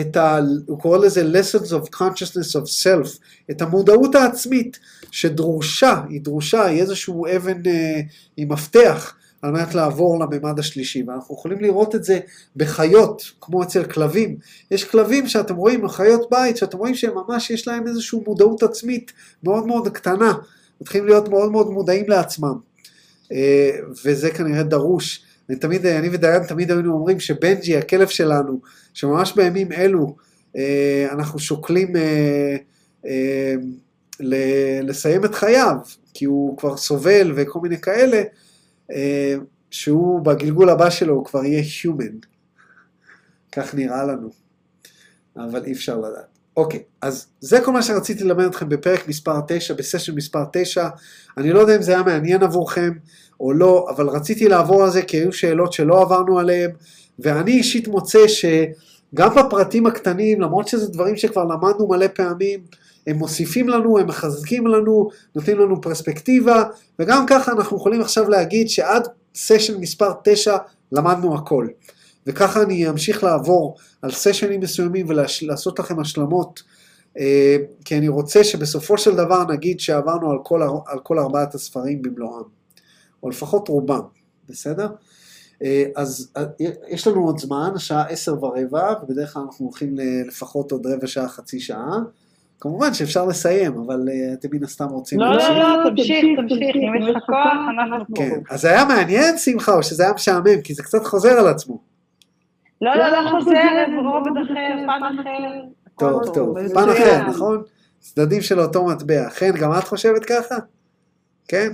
את 0.00 0.16
ה... 0.16 0.38
הוא 0.66 0.78
קורא 0.78 0.98
לזה 0.98 1.22
lessons 1.22 1.68
of 1.68 1.96
consciousness 1.96 2.60
of 2.60 2.84
self, 2.84 3.18
את 3.50 3.62
המודעות 3.62 4.14
העצמית 4.14 4.78
שדרושה, 5.10 6.02
היא 6.08 6.20
דרושה, 6.20 6.66
היא 6.66 6.80
איזשהו 6.80 7.26
אבן 7.36 7.66
אה, 7.66 8.00
עם 8.36 8.52
מפתח 8.52 9.14
על 9.42 9.50
מנת 9.50 9.74
לעבור 9.74 10.20
לממד 10.20 10.58
השלישי, 10.58 11.02
ואנחנו 11.06 11.34
יכולים 11.34 11.60
לראות 11.60 11.94
את 11.94 12.04
זה 12.04 12.20
בחיות, 12.56 13.22
כמו 13.40 13.62
אצל 13.62 13.84
כלבים. 13.84 14.36
יש 14.70 14.84
כלבים 14.84 15.28
שאתם 15.28 15.56
רואים, 15.56 15.88
חיות 15.88 16.30
בית, 16.30 16.56
שאתם 16.56 16.78
רואים 16.78 16.94
שהם 16.94 17.12
ממש 17.14 17.50
יש 17.50 17.68
להם 17.68 17.86
איזושהי 17.86 18.18
מודעות 18.26 18.62
עצמית 18.62 19.12
מאוד 19.42 19.66
מאוד 19.66 19.88
קטנה, 19.88 20.32
מתחילים 20.80 21.06
להיות 21.06 21.28
מאוד 21.28 21.52
מאוד 21.52 21.70
מודעים 21.70 22.08
לעצמם. 22.08 22.54
אה, 23.32 23.70
וזה 24.04 24.30
כנראה 24.30 24.62
דרוש. 24.62 25.24
אני 25.48 25.56
תמיד, 25.56 25.86
אני 25.86 26.08
ודיין 26.12 26.46
תמיד 26.46 26.70
היינו 26.70 26.92
אומרים 26.92 27.20
שבנג'י, 27.20 27.76
הכלב 27.76 28.08
שלנו, 28.08 28.60
שממש 28.94 29.32
בימים 29.36 29.72
אלו 29.72 30.16
אה, 30.56 31.08
אנחנו 31.12 31.38
שוקלים 31.38 31.96
אה, 31.96 33.54
לסיים 34.82 35.24
את 35.24 35.34
חייו, 35.34 35.76
כי 36.14 36.24
הוא 36.24 36.58
כבר 36.58 36.76
סובל 36.76 37.32
וכל 37.36 37.60
מיני 37.60 37.80
כאלה, 37.80 38.22
שהוא 39.70 40.20
בגלגול 40.20 40.70
הבא 40.70 40.90
שלו 40.90 41.14
הוא 41.14 41.24
כבר 41.24 41.44
יהיה 41.44 41.62
human. 41.62 42.26
כך 43.52 43.74
נראה 43.74 44.04
לנו, 44.04 44.30
אבל 45.36 45.64
אי 45.64 45.72
אפשר 45.72 45.98
לדעת. 45.98 46.38
אוקיי, 46.56 46.82
אז 47.02 47.26
זה 47.40 47.60
כל 47.64 47.72
מה 47.72 47.82
שרציתי 47.82 48.24
ללמד 48.24 48.44
אתכם 48.44 48.68
בפרק 48.68 49.08
מספר 49.08 49.40
9, 49.48 49.74
בסשן 49.74 50.14
מספר 50.14 50.44
9. 50.52 50.88
אני 51.36 51.52
לא 51.52 51.58
יודע 51.58 51.76
אם 51.76 51.82
זה 51.82 51.92
היה 51.92 52.02
מעניין 52.02 52.42
עבורכם 52.42 52.92
או 53.40 53.52
לא, 53.52 53.86
אבל 53.90 54.08
רציתי 54.08 54.48
לעבור 54.48 54.82
על 54.82 54.90
זה 54.90 55.02
כי 55.02 55.16
היו 55.16 55.32
שאלות 55.32 55.72
שלא 55.72 56.02
עברנו 56.02 56.38
עליהן, 56.38 56.70
ואני 57.18 57.52
אישית 57.52 57.88
מוצא 57.88 58.28
שגם 58.28 59.34
בפרטים 59.34 59.86
הקטנים, 59.86 60.40
למרות 60.40 60.68
שזה 60.68 60.92
דברים 60.92 61.16
שכבר 61.16 61.44
למדנו 61.44 61.88
מלא 61.88 62.06
פעמים, 62.14 62.60
הם 63.06 63.16
מוסיפים 63.16 63.68
לנו, 63.68 63.98
הם 63.98 64.06
מחזקים 64.06 64.66
לנו, 64.66 65.08
נותנים 65.34 65.58
לנו 65.58 65.80
פרספקטיבה, 65.80 66.64
וגם 66.98 67.26
ככה 67.26 67.52
אנחנו 67.52 67.76
יכולים 67.76 68.00
עכשיו 68.00 68.28
להגיד 68.28 68.68
שעד 68.68 69.08
סשן 69.34 69.80
מספר 69.80 70.12
9 70.24 70.56
למדנו 70.92 71.34
הכל. 71.34 71.66
וככה 72.26 72.62
אני 72.62 72.88
אמשיך 72.88 73.24
לעבור 73.24 73.76
על 74.02 74.10
סשנים 74.10 74.60
מסוימים 74.60 75.06
ולעשות 75.08 75.78
לכם 75.78 76.00
השלמות, 76.00 76.62
אה, 77.18 77.56
כי 77.84 77.98
אני 77.98 78.08
רוצה 78.08 78.44
שבסופו 78.44 78.98
של 78.98 79.16
דבר 79.16 79.44
נגיד 79.44 79.80
שעברנו 79.80 80.30
על 80.30 80.38
כל, 80.42 80.62
על 80.86 80.98
כל 81.02 81.18
ארבעת 81.18 81.54
הספרים 81.54 82.02
במלואם, 82.02 82.42
או 83.22 83.28
לפחות 83.28 83.68
רובם, 83.68 84.00
בסדר? 84.48 84.88
אה, 85.64 85.84
אז 85.96 86.32
אה, 86.36 86.42
יש 86.88 87.06
לנו 87.06 87.24
עוד 87.24 87.38
זמן, 87.38 87.70
השעה 87.74 88.06
עשר 88.06 88.44
ורבע, 88.44 88.94
ובדרך 89.02 89.32
כלל 89.32 89.42
אנחנו 89.42 89.64
הולכים 89.64 89.96
לפחות 90.26 90.72
עוד 90.72 90.86
רבע 90.86 91.06
שעה, 91.06 91.28
חצי 91.28 91.60
שעה. 91.60 91.98
כמובן 92.60 92.94
שאפשר 92.94 93.26
לסיים, 93.26 93.78
אבל 93.78 94.08
אתם 94.32 94.48
מן 94.52 94.64
הסתם 94.64 94.88
רוצים... 94.88 95.20
לא, 95.20 95.36
לא, 95.36 95.58
לא, 95.58 95.90
תמשיך, 95.90 96.24
תמשיך, 96.38 96.76
אם 96.76 97.02
יש 97.02 97.16
לך 97.16 97.22
כוח, 97.26 97.58
אנחנו. 97.78 98.14
כן, 98.14 98.40
אז 98.50 98.60
זה 98.60 98.68
היה 98.68 98.84
מעניין, 98.84 99.38
שמחה, 99.38 99.74
או 99.74 99.82
שזה 99.82 100.02
היה 100.02 100.12
משעמם, 100.12 100.62
כי 100.64 100.74
זה 100.74 100.82
קצת 100.82 101.06
חוזר 101.06 101.30
על 101.30 101.46
עצמו. 101.46 101.78
לא, 102.80 102.94
לא, 102.94 103.08
לא 103.08 103.30
חוזר, 103.30 103.84
רובד 104.04 104.42
אחר, 104.44 104.86
פן 104.86 105.18
אחר. 105.20 105.60
טוב, 105.98 106.34
טוב, 106.34 106.68
פן 106.74 106.88
אחר, 106.88 107.28
נכון? 107.28 107.62
צדדים 107.98 108.40
של 108.40 108.60
אותו 108.60 108.84
מטבע. 108.84 109.30
חן, 109.30 109.50
גם 109.60 109.72
את 109.78 109.84
חושבת 109.84 110.24
ככה? 110.24 110.54
כן? 111.48 111.68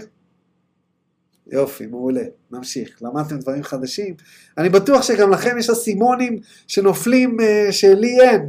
יופי, 1.52 1.86
מעולה, 1.86 2.22
נמשיך. 2.50 3.02
למדתם 3.02 3.38
דברים 3.38 3.62
חדשים? 3.62 4.14
אני 4.58 4.68
בטוח 4.68 5.02
שגם 5.02 5.30
לכם 5.30 5.58
יש 5.58 5.70
אסימונים 5.70 6.38
שנופלים 6.66 7.36
uh, 7.40 7.72
שלי 7.72 8.20
אין, 8.20 8.48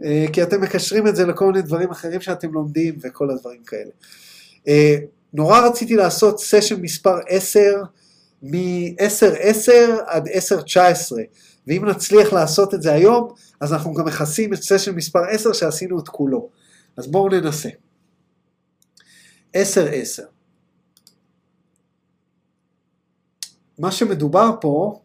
uh, 0.00 0.02
כי 0.32 0.42
אתם 0.42 0.60
מקשרים 0.60 1.06
את 1.06 1.16
זה 1.16 1.26
לכל 1.26 1.46
מיני 1.46 1.62
דברים 1.62 1.90
אחרים 1.90 2.20
שאתם 2.20 2.52
לומדים 2.52 2.96
וכל 3.00 3.30
הדברים 3.30 3.62
כאלה. 3.66 3.90
Uh, 4.64 4.70
נורא 5.32 5.60
רציתי 5.60 5.96
לעשות 5.96 6.40
סשן 6.40 6.80
מספר 6.80 7.18
10, 7.28 7.60
מ-10-10 8.42 9.72
עד 10.06 10.28
10-19. 10.28 10.30
ואם 11.66 11.84
נצליח 11.84 12.32
לעשות 12.32 12.74
את 12.74 12.82
זה 12.82 12.92
היום, 12.92 13.28
אז 13.60 13.72
אנחנו 13.72 13.94
גם 13.94 14.04
מכסים 14.04 14.52
את 14.52 14.62
סשן 14.62 14.94
מספר 14.94 15.24
10 15.30 15.52
שעשינו 15.52 15.98
את 15.98 16.08
כולו. 16.08 16.48
אז 16.96 17.06
בואו 17.06 17.28
ננסה. 17.28 17.68
10-10. 19.56 19.58
מה 23.78 23.92
שמדובר 23.92 24.50
פה, 24.60 25.00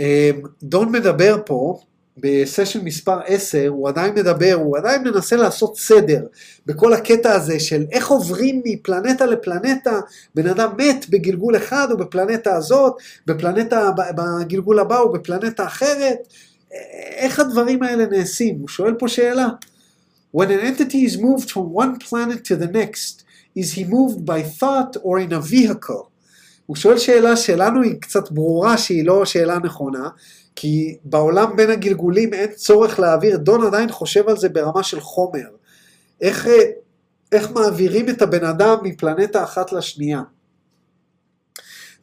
אמ, 0.00 0.42
דון 0.62 0.92
מדבר 0.92 1.36
פה 1.46 1.80
בסשן 2.16 2.84
מספר 2.84 3.20
10, 3.26 3.68
הוא 3.68 3.88
עדיין 3.88 4.14
מדבר, 4.14 4.52
הוא 4.54 4.78
עדיין 4.78 5.02
מנסה 5.02 5.36
לעשות 5.36 5.76
סדר 5.78 6.26
בכל 6.66 6.92
הקטע 6.92 7.32
הזה 7.32 7.60
של 7.60 7.84
איך 7.92 8.08
עוברים 8.08 8.62
מפלנטה 8.64 9.26
לפלנטה, 9.26 10.00
בן 10.34 10.46
אדם 10.46 10.70
מת 10.76 11.06
בגלגול 11.10 11.56
אחד 11.56 11.88
או 11.90 11.96
בפלנטה 11.96 12.56
הזאת, 12.56 12.94
בפלנטה, 13.26 13.90
בגלגול 14.16 14.78
הבא 14.78 14.98
או 14.98 15.12
בפלנטה 15.12 15.66
אחרת, 15.66 16.18
איך 17.16 17.40
הדברים 17.40 17.82
האלה 17.82 18.06
נעשים? 18.06 18.58
הוא 18.60 18.68
שואל 18.68 18.94
פה 18.94 19.08
שאלה. 19.08 19.48
When 20.32 20.50
an 20.50 20.60
entity 20.60 21.04
is 21.04 21.18
moved 21.18 21.50
from 21.50 21.66
one 21.82 21.98
planet 21.98 22.42
to 22.48 22.56
the 22.56 22.66
next, 22.66 23.24
is 23.54 23.72
he 23.72 23.84
moved 23.84 24.24
by 24.24 24.40
thought 24.42 24.96
or 25.02 25.18
in 25.18 25.32
a 25.32 25.40
vehicle? 25.40 26.08
הוא 26.66 26.76
שואל 26.76 26.98
שאלה 26.98 27.36
שלנו 27.36 27.82
היא 27.82 28.00
קצת 28.00 28.30
ברורה 28.30 28.78
שהיא 28.78 29.06
לא 29.06 29.24
שאלה 29.24 29.58
נכונה, 29.58 30.08
כי 30.56 30.96
בעולם 31.04 31.56
בין 31.56 31.70
הגלגולים 31.70 32.34
אין 32.34 32.50
צורך 32.52 33.00
להעביר, 33.00 33.36
דון 33.36 33.66
עדיין 33.66 33.92
חושב 33.92 34.28
על 34.28 34.36
זה 34.36 34.48
ברמה 34.48 34.82
של 34.82 35.00
חומר. 35.00 35.48
איך, 36.20 36.48
איך 37.32 37.50
מעבירים 37.50 38.08
את 38.08 38.22
הבן 38.22 38.44
אדם 38.44 38.76
מפלנטה 38.82 39.44
אחת 39.44 39.72
לשנייה. 39.72 40.22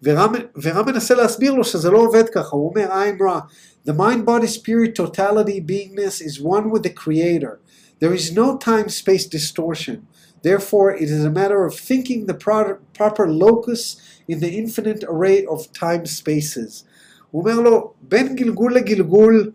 ורם, 0.03 0.33
ורם 0.61 0.85
מנסה 0.85 1.15
להסביר 1.15 1.53
לו 1.53 1.63
שזה 1.63 1.89
לא 1.89 1.97
עובד 1.97 2.29
ככה, 2.29 2.55
הוא 2.55 2.69
אומר, 2.69 2.87
I'm 2.87 3.23
רע. 3.23 3.39
The 3.87 3.91
mind, 3.91 4.25
body, 4.25 4.47
spirit, 4.47 4.95
totality, 4.95 5.59
beingness 5.61 6.21
is 6.21 6.41
one 6.41 6.69
with 6.69 6.83
the 6.83 6.93
creator. 7.03 7.59
There 7.99 8.13
is 8.13 8.31
no 8.31 8.57
time-space 8.57 9.25
distortion. 9.25 10.07
Therefore, 10.41 10.91
it 10.91 11.09
is 11.09 11.25
a 11.25 11.29
matter 11.29 11.65
of 11.65 11.75
thinking 11.75 12.25
the 12.25 12.33
pro- 12.33 12.79
proper 12.93 13.27
locus 13.29 13.81
in 14.27 14.39
the 14.39 14.51
infinite 14.61 15.03
array 15.07 15.45
of 15.45 15.71
time 15.73 16.05
spaces. 16.05 16.85
הוא 17.31 17.41
אומר 17.41 17.59
לו, 17.59 17.93
בין 18.01 18.35
גלגול 18.35 18.75
לגלגול, 18.75 19.51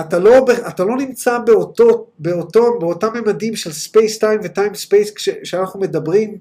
אתה 0.00 0.18
לא, 0.18 0.46
אתה 0.68 0.84
לא 0.84 0.96
נמצא 0.96 1.38
באותו, 1.38 2.06
באותו, 2.18 2.78
באותם 2.80 3.08
ממדים 3.14 3.56
של 3.56 3.72
space 3.72 4.18
time 4.18 4.40
ו 4.44 4.50
time 4.50 4.74
space 4.74 5.10
כשאנחנו 5.10 5.80
מדברים, 5.80 6.38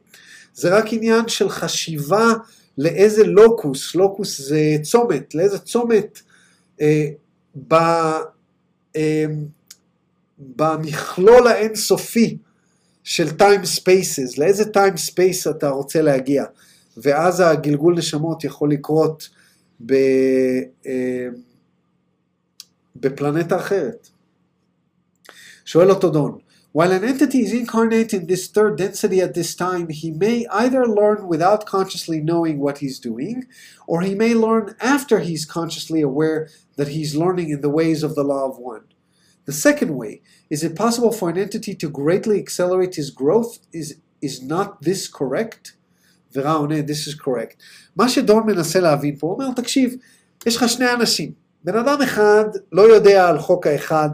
זה 0.54 0.78
רק 0.78 0.86
עניין 0.92 1.28
של 1.28 1.50
חשיבה 1.50 2.34
לאיזה 2.78 3.24
locus, 3.24 3.96
locus 3.96 4.42
זה 4.42 4.60
צומת, 4.82 5.36
לאיזה 5.36 5.60
צומת 5.60 6.22
אה, 6.82 7.08
ב, 7.68 7.74
אה, 8.96 9.26
במכלול 10.39 11.47
האינסופי 11.47 12.39
של 13.05 13.31
טיים 13.31 13.65
ספייסס, 13.65 14.39
לאיזה 14.39 14.65
טיים 14.65 14.97
ספייס 14.97 15.47
אתה 15.47 15.69
רוצה 15.69 16.03
להגיע. 16.03 16.45
ואז 16.97 17.41
הגלגול 17.41 17.95
נשמות 17.99 18.45
יכול 18.45 18.71
לקרות 18.71 19.29
ב, 19.87 19.93
אה, 20.87 21.29
בפלנטה 22.97 23.57
אחרת. 23.57 24.09
שואל 25.65 25.91
אותו 25.91 26.11
דון, 26.11 26.39
While 26.75 26.93
an 26.93 27.05
entity 27.05 27.41
is 27.43 27.53
incarnate 27.53 28.15
in 28.15 28.27
this 28.27 28.49
third 28.49 28.79
density 28.79 29.21
at 29.21 29.35
this 29.35 29.55
time, 29.55 29.91
he 29.91 30.11
may 30.11 30.47
either 30.51 30.87
learn 30.87 31.29
without 31.29 31.67
consciously 31.67 32.19
knowing 32.21 32.59
what 32.59 32.79
he's 32.79 32.99
doing, 32.99 33.45
or 33.87 34.01
he 34.01 34.15
may 34.15 34.33
learn 34.33 34.75
after 34.81 35.19
he's 35.21 35.45
consciously 35.45 36.01
aware 36.01 36.49
that 36.79 36.89
he's 36.89 37.15
learning 37.15 37.51
in 37.51 37.61
the 37.61 37.69
ways 37.69 38.03
of 38.03 38.15
the 38.15 38.25
law 38.25 38.49
of 38.49 38.57
one. 38.57 38.85
The 39.48 39.54
second 39.54 39.92
way, 39.96 40.22
is 40.50 40.64
it 40.64 40.76
possible 40.76 41.12
for 41.12 41.30
an 41.30 41.38
entity 41.38 41.74
to 41.76 41.88
greatly 41.90 42.38
accelerate 42.38 42.96
his 42.96 43.10
growth? 43.10 43.60
Is, 43.74 43.96
is 44.22 44.44
not 44.44 44.82
this 44.82 45.08
correct? 45.08 45.74
ורע 46.36 46.52
עונה, 46.52 46.76
this 46.80 47.08
is 47.08 47.16
correct. 47.16 47.56
מה 47.96 48.10
שדון 48.10 48.44
מנסה 48.48 48.80
להבין 48.80 49.16
פה, 49.16 49.28
הוא 49.28 49.34
אומר, 49.34 49.54
תקשיב, 49.56 49.96
יש 50.46 50.56
לך 50.56 50.70
שני 50.70 50.94
אנשים. 50.94 51.32
בן 51.64 51.78
אדם 51.78 52.02
אחד 52.02 52.46
לא 52.72 52.82
יודע 52.82 53.28
על 53.28 53.40
חוק 53.40 53.68
האחד, 53.68 54.10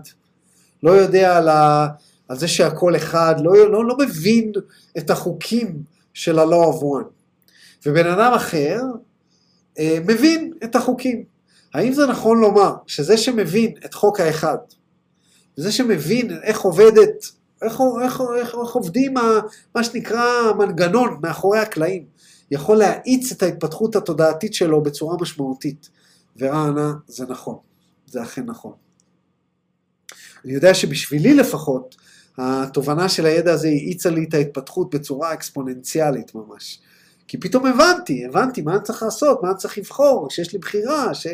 לא 0.84 0.92
יודע 0.92 1.38
על, 1.38 1.50
ה, 1.50 1.88
על 2.28 2.38
זה 2.38 2.48
שהכל 2.48 2.96
אחד, 2.96 3.36
לא, 3.44 3.72
לא, 3.72 3.86
לא 3.86 3.96
מבין 4.00 4.52
את 4.98 5.10
החוקים 5.10 5.84
של 6.14 6.40
ה-law 6.40 6.74
of 6.74 6.82
one. 6.82 7.08
ובן 7.86 8.08
אדם 8.08 8.34
אחר 8.34 8.82
אה, 9.80 9.98
מבין 10.06 10.54
את 10.64 10.76
החוקים. 10.76 11.24
האם 11.74 11.94
זה 11.94 12.08
נכון 12.08 12.40
לומר 12.40 12.76
שזה 12.88 13.18
שמבין 13.18 13.74
את 13.86 13.94
חוק 13.94 14.20
האחד, 14.20 14.58
זה 15.56 15.72
שמבין 15.72 16.40
איך 16.44 16.62
עובדת, 16.62 17.26
איך, 17.62 17.82
איך, 18.04 18.22
איך, 18.40 18.56
איך 18.66 18.72
עובדים 18.74 19.18
ה, 19.18 19.22
מה 19.76 19.84
שנקרא 19.84 20.24
המנגנון 20.50 21.20
מאחורי 21.22 21.60
הקלעים, 21.60 22.06
יכול 22.52 22.78
להאיץ 22.78 23.32
את 23.32 23.44
ההתפתחות 23.44 23.96
התודעתית 23.96 24.54
שלו 24.54 24.84
בצורה 24.84 25.18
משמעותית. 25.22 25.90
ורענה, 26.38 26.94
זה 27.08 27.26
נכון, 27.30 27.58
זה 28.08 28.24
אכן 28.24 28.46
נכון. 28.46 28.74
אני 30.46 30.54
יודע 30.54 30.74
שבשבילי 30.74 31.34
לפחות, 31.34 31.96
התובנה 32.38 33.10
של 33.10 33.26
הידע 33.26 33.54
הזה 33.54 33.68
האיצה 33.68 34.10
לי 34.10 34.24
את 34.24 34.34
ההתפתחות 34.34 34.96
בצורה 34.96 35.34
אקספוננציאלית 35.34 36.36
ממש. 36.36 36.80
כי 37.28 37.38
פתאום 37.38 37.66
הבנתי, 37.66 38.26
הבנתי 38.26 38.62
מה 38.62 38.74
אני 38.74 38.84
צריך 38.84 39.04
לעשות, 39.04 39.44
מה 39.44 39.50
אני 39.50 39.58
צריך 39.58 39.78
לבחור, 39.78 40.30
שיש 40.30 40.54
לי 40.54 40.60
בחירה, 40.60 41.14
ש... 41.14 41.28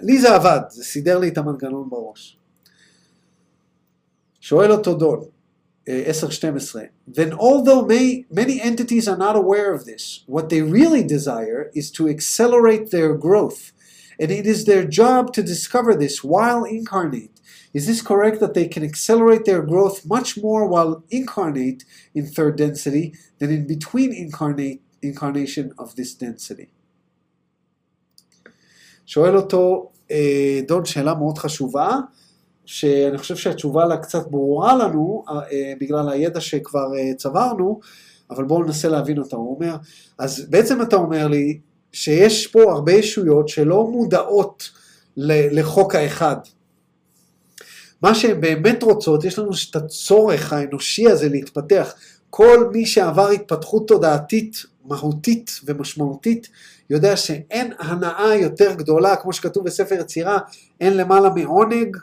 לי 0.00 0.20
זה 0.20 0.34
עבד, 0.34 0.60
זה 0.68 0.84
סידר 0.84 1.18
לי 1.18 1.28
את 1.28 1.38
המנגנון 1.38 1.90
בראש. 1.90 2.36
שואל 4.45 4.71
אותו 4.71 4.93
דון, 4.93 5.25
10-12, 5.87 6.89
then 7.07 7.33
although 7.33 7.81
may, 7.81 8.25
many 8.29 8.61
entities 8.61 9.07
are 9.07 9.17
not 9.17 9.35
aware 9.35 9.73
of 9.73 9.85
this, 9.85 10.23
what 10.27 10.49
they 10.49 10.61
really 10.61 11.03
desire 11.03 11.71
is 11.73 11.89
to 11.89 12.07
accelerate 12.07 12.91
their 12.91 13.15
growth, 13.15 13.71
and 14.19 14.29
it 14.31 14.45
is 14.45 14.65
their 14.65 14.85
job 14.85 15.33
to 15.33 15.41
discover 15.41 15.95
this 15.95 16.23
while 16.23 16.63
incarnate. 16.63 17.41
Is 17.73 17.87
this 17.87 18.01
correct 18.03 18.39
that 18.41 18.53
they 18.53 18.67
can 18.67 18.83
accelerate 18.83 19.45
their 19.45 19.63
growth 19.63 20.05
much 20.05 20.37
more 20.37 20.67
while 20.67 21.03
incarnate 21.09 21.83
in 22.13 22.27
third 22.27 22.57
density 22.57 23.15
than 23.39 23.49
in 23.49 23.65
between 23.65 24.13
incarnate 24.13 24.81
incarnation 25.01 25.73
of 25.79 25.95
this 25.95 26.13
density? 26.13 26.69
שואל 29.05 29.35
אותו 29.35 29.91
דון 30.67 30.85
שאלה 30.85 31.13
מאוד 31.15 31.37
חשובה, 31.37 31.99
שאני 32.66 33.18
חושב 33.18 33.36
שהתשובה 33.36 33.84
לה 33.84 33.96
קצת 33.96 34.26
ברורה 34.30 34.76
לנו, 34.76 35.24
בגלל 35.80 36.08
הידע 36.08 36.40
שכבר 36.40 36.86
צברנו, 37.16 37.80
אבל 38.30 38.44
בואו 38.44 38.62
ננסה 38.62 38.88
להבין 38.88 39.18
אותה. 39.18 39.36
הוא 39.36 39.54
אומר, 39.54 39.76
אז 40.18 40.46
בעצם 40.50 40.82
אתה 40.82 40.96
אומר 40.96 41.28
לי 41.28 41.58
שיש 41.92 42.46
פה 42.46 42.72
הרבה 42.72 42.92
ישויות 42.92 43.48
שלא 43.48 43.86
מודעות 43.86 44.70
לחוק 45.16 45.94
האחד. 45.94 46.36
מה 48.02 48.14
שהן 48.14 48.40
באמת 48.40 48.82
רוצות, 48.82 49.24
יש 49.24 49.38
לנו 49.38 49.50
את 49.70 49.76
הצורך 49.76 50.52
האנושי 50.52 51.08
הזה 51.08 51.28
להתפתח. 51.28 51.94
כל 52.30 52.70
מי 52.72 52.86
שעבר 52.86 53.28
התפתחות 53.28 53.88
תודעתית 53.88 54.62
מהותית 54.84 55.60
ומשמעותית, 55.64 56.48
יודע 56.90 57.16
שאין 57.16 57.72
הנאה 57.78 58.34
יותר 58.34 58.74
גדולה, 58.74 59.16
כמו 59.16 59.32
שכתוב 59.32 59.64
בספר 59.64 59.94
יצירה, 59.94 60.38
אין 60.80 60.96
למעלה 60.96 61.30
מעונג. 61.30 61.96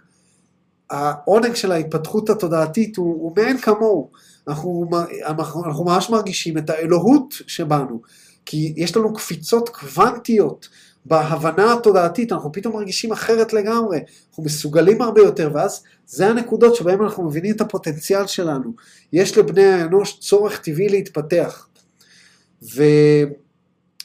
העונג 0.93 1.53
של 1.53 1.71
ההתפתחות 1.71 2.29
התודעתית 2.29 2.97
הוא, 2.97 3.13
הוא 3.13 3.33
מאין 3.37 3.57
כמוהו. 3.57 4.09
אנחנו, 4.47 4.89
אנחנו, 5.25 5.65
אנחנו 5.65 5.83
ממש 5.85 6.09
מרגישים 6.09 6.57
את 6.57 6.69
האלוהות 6.69 7.33
שבנו, 7.47 8.01
כי 8.45 8.73
יש 8.77 8.97
לנו 8.97 9.13
קפיצות 9.13 9.69
קוונטיות 9.69 10.69
בהבנה 11.05 11.73
התודעתית, 11.73 12.31
אנחנו 12.31 12.51
פתאום 12.51 12.73
מרגישים 12.73 13.11
אחרת 13.11 13.53
לגמרי, 13.53 13.99
אנחנו 14.29 14.43
מסוגלים 14.43 15.01
הרבה 15.01 15.21
יותר, 15.21 15.49
ואז 15.53 15.83
זה 16.05 16.27
הנקודות 16.27 16.75
שבהן 16.75 17.01
אנחנו 17.01 17.23
מבינים 17.23 17.55
את 17.55 17.61
הפוטנציאל 17.61 18.27
שלנו. 18.27 18.73
יש 19.13 19.37
לבני 19.37 19.63
האנוש 19.63 20.19
צורך 20.19 20.59
טבעי 20.59 20.89
להתפתח. 20.89 21.67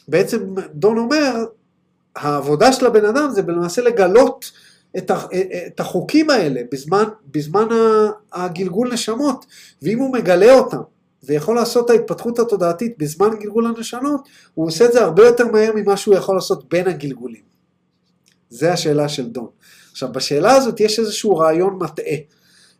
ובעצם 0.07 0.39
דון 0.73 0.97
אומר, 0.97 1.45
העבודה 2.15 2.73
של 2.73 2.85
הבן 2.85 3.05
אדם 3.05 3.29
זה 3.31 3.41
למעשה 3.41 3.81
לגלות 3.81 4.51
את, 4.99 5.11
את 5.67 5.79
החוקים 5.79 6.29
האלה 6.29 6.61
בזמן, 6.71 7.03
בזמן 7.31 7.67
הגלגול 8.33 8.93
נשמות, 8.93 9.45
ואם 9.81 9.99
הוא 9.99 10.13
מגלה 10.13 10.53
אותם 10.53 10.81
ויכול 11.23 11.55
לעשות 11.55 11.85
את 11.85 11.89
ההתפתחות 11.89 12.39
התודעתית 12.39 12.97
בזמן 12.97 13.29
גלגול 13.39 13.65
הנשמות, 13.65 14.27
הוא 14.53 14.67
עושה 14.67 14.85
את 14.85 14.93
זה 14.93 15.01
הרבה 15.01 15.25
יותר 15.25 15.47
מהר 15.47 15.71
ממה 15.75 15.97
שהוא 15.97 16.15
יכול 16.15 16.35
לעשות 16.35 16.69
בין 16.69 16.87
הגלגולים. 16.87 17.41
זה 18.49 18.73
השאלה 18.73 19.09
של 19.09 19.29
דון. 19.29 19.47
עכשיו, 19.91 20.11
בשאלה 20.11 20.51
הזאת 20.55 20.79
יש 20.79 20.99
איזשהו 20.99 21.37
רעיון 21.37 21.77
מטעה, 21.81 22.15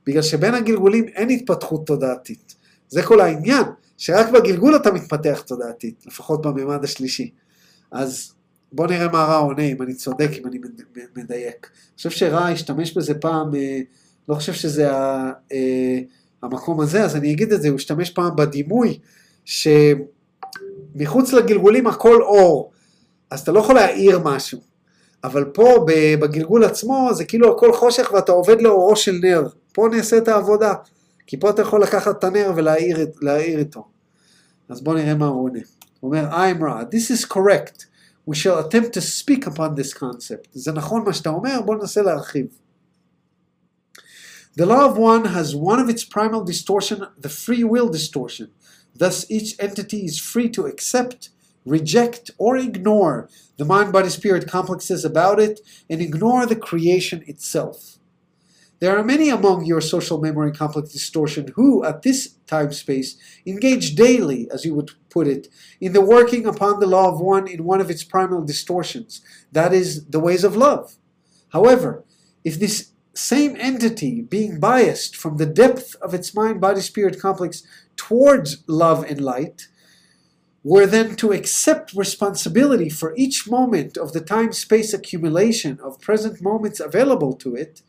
בגלל 0.08 0.22
שבין 0.22 0.54
הגלגולים 0.54 1.08
אין 1.08 1.30
התפתחות 1.30 1.88
תודעתית. 1.88 2.56
זה 2.90 3.04
כל 3.04 3.22
העניין, 3.22 3.64
שרק 3.98 4.30
בגלגול 4.30 4.76
אתה 4.76 4.92
מתפתח 4.92 5.44
תודעתית, 5.48 6.04
לפחות 6.08 6.42
בממד 6.42 6.84
השלישי. 6.84 7.32
אז 7.92 8.34
בוא 8.72 8.88
נראה 8.88 9.08
מה 9.08 9.24
רע 9.26 9.38
עונה, 9.38 9.64
אם 9.64 9.82
אני 9.82 9.94
צודק, 9.94 10.30
אם 10.40 10.48
אני 10.48 10.58
מד- 10.58 10.82
מדייק. 11.16 11.70
אני 11.74 11.96
חושב 11.98 12.10
שרע 12.10 12.48
השתמש 12.48 12.98
בזה 12.98 13.14
פעם, 13.14 13.56
אה, 13.56 13.80
לא 14.30 14.36
חושב 14.36 14.54
שזה 14.54 14.92
אה, 15.52 16.00
המקום 16.44 16.80
הזה, 16.80 17.04
אז 17.04 17.16
אני 17.16 17.32
אגיד 17.32 17.54
את 17.54 17.62
זה, 17.62 17.70
הוא 17.70 17.76
השתמש 17.76 18.10
פעם 18.10 18.36
בדימוי, 18.36 19.00
שמחוץ 19.46 21.34
לגלגולים 21.34 21.88
הכל 21.88 22.22
אור, 22.22 22.72
אז 23.32 23.40
אתה 23.40 23.52
לא 23.52 23.60
יכול 23.60 23.76
להאיר 23.76 24.20
משהו. 24.24 24.60
אבל 25.24 25.46
פה 25.46 25.86
בגלגול 26.20 26.64
עצמו 26.64 27.10
זה 27.14 27.26
כאילו 27.26 27.56
הכל 27.56 27.74
חושך 27.74 28.12
ואתה 28.14 28.32
עובד 28.32 28.62
לאורו 28.62 28.96
של 28.96 29.12
נר. 29.22 29.48
פה 29.74 29.88
נעשה 29.92 30.18
את 30.18 30.28
העבודה. 30.28 30.74
כי 31.28 31.40
פה 31.40 31.50
אתה 31.50 31.62
יכול 31.62 31.84
לקחת 31.84 32.20
את 32.20 32.24
הנר 32.24 32.52
להאיר 33.22 33.60
איתו. 33.60 33.88
אז 34.70 34.82
בואו 34.82 34.96
נראה 34.96 35.16
מה 35.16 35.28
הוא 35.28 35.44
עונה. 35.44 35.60
הוא 36.00 36.16
אומר, 36.16 36.30
I'm 36.32 36.62
right, 36.62 36.96
this 36.96 37.12
is 37.16 37.34
correct. 37.34 37.86
We 38.27 38.35
shall 38.35 38.59
attempt 38.59 38.93
to 38.95 39.01
speak 39.01 39.47
upon 39.47 39.75
this 39.75 39.93
concept. 39.93 40.49
זה 40.53 40.73
נכון 40.73 41.05
מה 41.05 41.13
שאתה 41.13 41.29
אומר, 41.29 41.61
בואו 41.65 41.79
ננסה 41.79 42.03
להרחיב. 42.03 42.47
The 44.57 44.67
law 44.67 44.87
of 44.87 44.97
one 44.97 45.25
has 45.25 45.55
one 45.57 45.81
of 45.81 45.89
its 45.89 46.05
primal 46.05 46.45
distortion, 46.45 47.07
the 47.19 47.29
free 47.29 47.65
will 47.65 47.89
distortion. 47.89 48.51
Thus, 48.95 49.29
each 49.29 49.57
entity 49.59 50.05
is 50.05 50.21
free 50.21 50.49
to 50.51 50.67
accept, 50.67 51.31
reject, 51.67 52.31
or 52.39 52.57
ignore 52.57 53.29
the 53.57 53.65
mind 53.65 53.93
body 53.93 54.09
spirit 54.09 54.49
complexes 54.49 55.05
about 55.05 55.41
it 55.41 55.61
and 55.91 56.01
ignore 56.01 56.47
the 56.47 56.57
creation 56.57 57.25
itself. 57.27 57.99
There 58.81 58.97
are 58.97 59.03
many 59.05 59.29
among 59.29 59.65
your 59.65 59.81
social 59.81 60.21
memory 60.21 60.53
complex 60.53 60.91
distortion 60.91 61.53
who, 61.57 61.85
at 61.85 62.03
this 62.03 62.35
time 62.50 62.72
space, 62.72 63.18
engage 63.46 63.96
daily, 63.96 64.50
as 64.52 64.66
you 64.66 64.74
would 64.76 64.92
put 65.10 65.28
it, 65.28 65.48
in 65.80 65.94
the 65.94 66.02
working 66.02 66.46
upon 66.46 66.80
the 66.80 66.88
law 66.88 67.12
of 67.12 67.20
one 67.20 67.48
in 67.48 67.64
one 67.64 67.82
of 67.82 67.90
its 67.90 68.04
primal 68.04 68.44
distortions, 68.44 69.22
that 69.52 69.74
is, 69.74 70.06
the 70.08 70.20
ways 70.20 70.44
of 70.44 70.56
love. 70.56 70.96
However, 71.50 72.04
if 72.44 72.60
this 72.60 72.92
same 73.14 73.56
entity, 73.58 74.22
being 74.22 74.60
biased 74.60 75.16
from 75.16 75.38
the 75.38 75.46
depth 75.46 75.96
of 76.02 76.14
its 76.14 76.34
mind 76.34 76.62
body 76.62 76.82
spirit 76.82 77.20
complex 77.20 77.64
towards 77.96 78.64
love 78.68 79.04
and 79.04 79.22
light, 79.22 79.68
were 80.64 80.86
then 80.86 81.16
to 81.16 81.32
accept 81.32 81.94
responsibility 81.94 82.90
for 82.90 83.14
each 83.16 83.50
moment 83.50 83.98
of 83.98 84.14
the 84.14 84.22
time 84.22 84.52
space 84.52 84.94
accumulation 84.94 85.80
of 85.82 86.02
present 86.02 86.42
moments 86.42 86.80
available 86.80 87.34
to 87.34 87.56
it, 87.56 87.82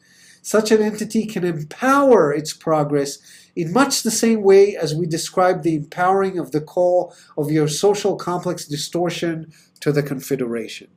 such 0.43 0.71
an 0.73 0.83
entity 0.83 1.27
can 1.27 1.45
empower 1.45 2.33
its 2.33 2.53
progress 2.53 3.19
in 3.57 3.73
much 3.73 4.03
the 4.03 4.11
same 4.11 4.43
way 4.43 4.77
as 4.77 4.95
we 4.95 5.07
describe 5.07 5.63
the 5.63 5.75
empowering 5.77 6.39
of 6.39 6.53
the 6.53 6.61
call 6.61 7.15
of 7.37 7.51
your 7.51 7.69
social 7.69 8.17
complex 8.17 8.67
distortion 8.67 9.53
to 9.81 9.93
the 9.93 10.03
confederation. 10.03 10.89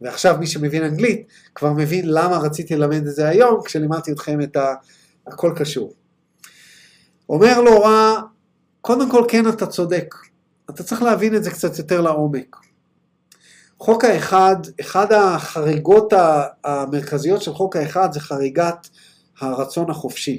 ועכשיו 0.00 0.36
מי 0.40 0.46
שמבין 0.46 0.82
אנגלית 0.82 1.26
כבר 1.54 1.72
מבין 1.72 2.04
למה 2.08 2.38
רציתי 2.38 2.76
ללמד 2.76 3.06
את 3.06 3.14
זה 3.14 3.28
היום 3.28 3.60
כשלימדתי 3.64 4.12
אתכם 4.12 4.40
את 4.40 4.56
ה... 4.56 4.74
הכל 5.26 5.52
קשור. 5.56 5.94
אומר 7.28 7.60
לו 7.60 7.80
רע, 7.80 8.20
קודם 8.80 9.10
כל 9.10 9.24
כן 9.28 9.48
אתה 9.48 9.66
צודק, 9.66 10.14
אתה 10.70 10.82
צריך 10.82 11.02
להבין 11.02 11.36
את 11.36 11.44
זה 11.44 11.50
קצת 11.50 11.78
יותר 11.78 12.00
לעומק. 12.00 12.56
חוק 13.82 14.04
האחד, 14.04 14.56
אחד 14.80 15.12
החריגות 15.12 16.12
המרכזיות 16.64 17.42
של 17.42 17.52
חוק 17.52 17.76
האחד 17.76 18.12
זה 18.12 18.20
חריגת 18.20 18.88
הרצון 19.40 19.90
החופשי. 19.90 20.38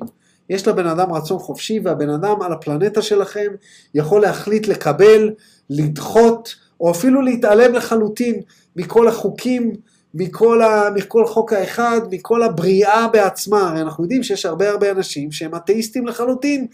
יש 0.49 0.68
לבן 0.68 0.88
אדם 0.88 1.14
רצון 1.14 1.40
חופשי 1.40 1.80
והבן 1.84 2.10
אדם 2.10 2.41
על 2.41 2.53
הפלנטה 2.53 3.02
שלכם 3.02 3.48
יכול 3.95 4.22
להחליט 4.22 4.68
לקבל, 4.68 5.30
לדחות 5.70 6.56
או 6.82 6.91
אפילו 6.91 7.22
להתעלם 7.22 7.74
לחלוטין 7.74 8.41
מכל 8.76 9.07
החוקים, 9.07 9.72
מכל, 10.14 10.61
ה, 10.61 10.90
מכל 10.95 11.26
חוק 11.26 11.53
האחד, 11.53 12.02
מכל 12.11 12.44
הבריאה 12.44 13.07
בעצמה. 13.07 13.70
הרי 13.70 13.82
אנחנו 13.82 14.03
יודעים 14.03 14.24
שיש 14.24 14.45
הרבה 14.45 14.70
הרבה 14.70 14.91
אנשים 14.91 15.32
שהם 15.32 15.56
אתאיסטים 15.56 16.07
לחלוטין, 16.07 16.68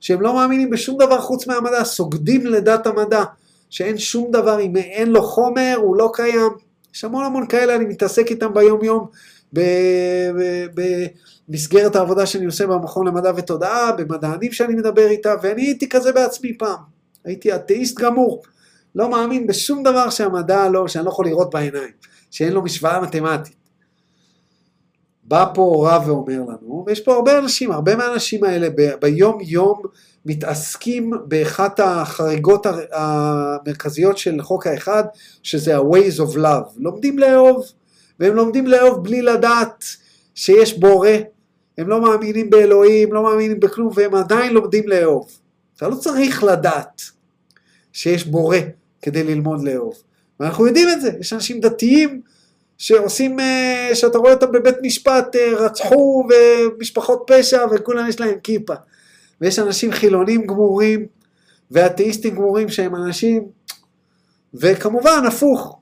שהם 0.00 0.20
לא 0.20 0.34
מאמינים 0.34 0.70
בשום 0.70 0.98
דבר 0.98 1.20
חוץ 1.20 1.46
מהמדע, 1.46 1.84
סוגדים 1.84 2.46
לדת 2.46 2.86
המדע, 2.86 3.24
שאין 3.72 3.98
שום 3.98 4.30
דבר, 4.30 4.60
אם 4.60 4.76
אין 4.76 5.12
לו 5.12 5.22
חומר, 5.22 5.74
הוא 5.76 5.96
לא 5.96 6.10
קיים. 6.14 6.50
יש 6.94 7.04
המון 7.04 7.24
המון 7.24 7.46
כאלה, 7.46 7.76
אני 7.76 7.84
מתעסק 7.84 8.30
איתם 8.30 8.54
ביום 8.54 8.84
יום, 8.84 9.06
במסגרת 11.48 11.96
העבודה 11.96 12.26
שאני 12.26 12.46
עושה 12.46 12.66
במכון 12.66 13.06
למדע 13.06 13.32
ותודעה, 13.36 13.92
במדענים 13.92 14.52
שאני 14.52 14.74
מדבר 14.74 15.06
איתם, 15.06 15.34
ואני 15.42 15.62
הייתי 15.62 15.88
כזה 15.88 16.12
בעצמי 16.12 16.58
פעם. 16.58 16.78
הייתי 17.24 17.54
אתאיסט 17.54 18.00
גמור. 18.00 18.42
לא 18.94 19.10
מאמין 19.10 19.46
בשום 19.46 19.82
דבר 19.82 20.10
שהמדע 20.10 20.68
לא, 20.68 20.88
שאני 20.88 21.04
לא 21.04 21.10
יכול 21.10 21.26
לראות 21.26 21.50
בעיניים, 21.50 21.92
שאין 22.30 22.52
לו 22.52 22.62
משוואה 22.62 23.00
מתמטית. 23.00 23.56
בא 25.24 25.46
פה 25.54 25.88
רב 25.90 26.08
ואומר 26.08 26.40
לנו, 26.40 26.84
ויש 26.86 27.00
פה 27.00 27.14
הרבה 27.14 27.38
אנשים, 27.38 27.72
הרבה 27.72 27.96
מהאנשים 27.96 28.44
האלה 28.44 28.68
ביום 29.00 29.38
יום 29.40 29.82
מתעסקים 30.26 31.12
באחת 31.24 31.80
החריגות 31.80 32.66
המרכזיות 32.92 34.18
של 34.18 34.42
חוק 34.42 34.66
האחד, 34.66 35.04
שזה 35.42 35.76
ה-ways 35.76 36.18
of 36.18 36.36
love. 36.36 36.72
לומדים 36.76 37.18
לאהוב, 37.18 37.64
והם 38.20 38.34
לומדים 38.34 38.66
לאהוב 38.66 39.04
בלי 39.04 39.22
לדעת 39.22 39.84
שיש 40.34 40.78
בורא, 40.78 41.08
הם 41.78 41.88
לא 41.88 42.00
מאמינים 42.00 42.50
באלוהים, 42.50 43.12
לא 43.12 43.22
מאמינים 43.22 43.60
בכלום, 43.60 43.90
והם 43.94 44.14
עדיין 44.14 44.52
לומדים 44.52 44.88
לאהוב. 44.88 45.30
אתה 45.76 45.88
לא 45.88 45.94
צריך 45.94 46.44
לדעת 46.44 47.02
שיש 47.92 48.24
בורא 48.24 48.58
כדי 49.02 49.24
ללמוד 49.24 49.64
לאהוב. 49.64 49.94
ואנחנו 50.40 50.66
יודעים 50.66 50.88
את 50.88 51.00
זה, 51.00 51.10
יש 51.20 51.32
אנשים 51.32 51.60
דתיים 51.60 52.20
שעושים, 52.78 53.40
אה, 53.40 53.90
שאתה 53.94 54.18
רואה 54.18 54.32
אותם 54.32 54.52
בבית 54.52 54.76
משפט, 54.82 55.36
אה, 55.36 55.54
רצחו 55.56 56.28
ומשפחות 56.30 57.24
פשע 57.26 57.66
וכולם 57.70 58.08
יש 58.08 58.20
להם 58.20 58.34
כיפה. 58.42 58.74
ויש 59.42 59.58
אנשים 59.58 59.92
חילונים 59.92 60.46
גמורים 60.46 61.06
ואתאיסטים 61.70 62.34
גמורים 62.34 62.68
שהם 62.68 62.96
אנשים, 62.96 63.44
וכמובן 64.54 65.22
הפוך, 65.28 65.78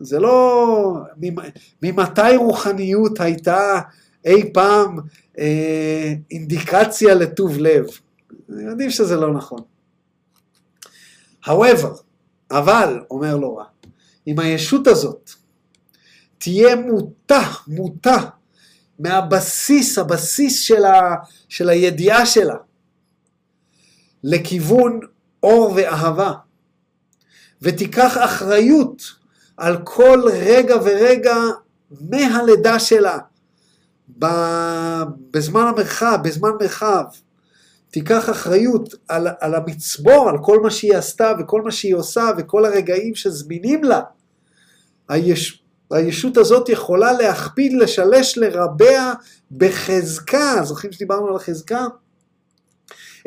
זה 0.00 0.18
לא, 0.18 0.94
ממ- 1.16 1.50
ממתי 1.82 2.36
רוחניות 2.36 3.20
הייתה 3.20 3.80
אי 4.24 4.52
פעם 4.52 4.98
אה, 5.38 6.12
אינדיקציה 6.30 7.14
לטוב 7.14 7.58
לב? 7.58 7.84
יודעים 8.48 8.90
שזה 8.90 9.16
לא 9.16 9.32
נכון. 9.34 9.58
however, 11.44 12.00
אבל, 12.50 13.00
אומר 13.10 13.36
לו 13.36 13.56
רע, 13.56 13.64
אם 14.26 14.38
הישות 14.38 14.86
הזאת 14.86 15.30
תהיה 16.38 16.76
מוטה, 16.76 17.42
מוטה, 17.68 18.16
מהבסיס, 18.98 19.98
הבסיס 19.98 20.60
של, 20.60 20.84
ה, 20.84 21.14
של 21.48 21.68
הידיעה 21.68 22.26
שלה, 22.26 22.54
לכיוון 24.28 25.00
אור 25.42 25.72
ואהבה, 25.76 26.32
ותיקח 27.62 28.16
אחריות 28.20 29.02
על 29.56 29.76
כל 29.84 30.22
רגע 30.32 30.76
ורגע 30.84 31.36
מהלידה 31.90 32.78
שלה, 32.78 33.18
בזמן 35.30 35.66
המרחב, 35.66 36.18
בזמן 36.24 36.50
מרחב, 36.60 37.04
תיקח 37.90 38.30
אחריות 38.30 38.94
על, 39.08 39.28
על 39.40 39.54
המצבור, 39.54 40.28
על 40.28 40.36
כל 40.42 40.60
מה 40.60 40.70
שהיא 40.70 40.96
עשתה 40.96 41.32
וכל 41.38 41.62
מה 41.62 41.70
שהיא 41.70 41.94
עושה 41.94 42.30
וכל 42.38 42.64
הרגעים 42.64 43.14
שזמינים 43.14 43.84
לה. 43.84 44.00
היש, 45.08 45.62
הישות 45.90 46.36
הזאת 46.36 46.68
יכולה 46.68 47.12
להכפיל, 47.12 47.82
לשלש, 47.82 48.38
לרבע 48.38 49.12
בחזקה, 49.50 50.54
זוכרים 50.64 50.92
שדיברנו 50.92 51.28
על 51.28 51.36
החזקה? 51.36 51.86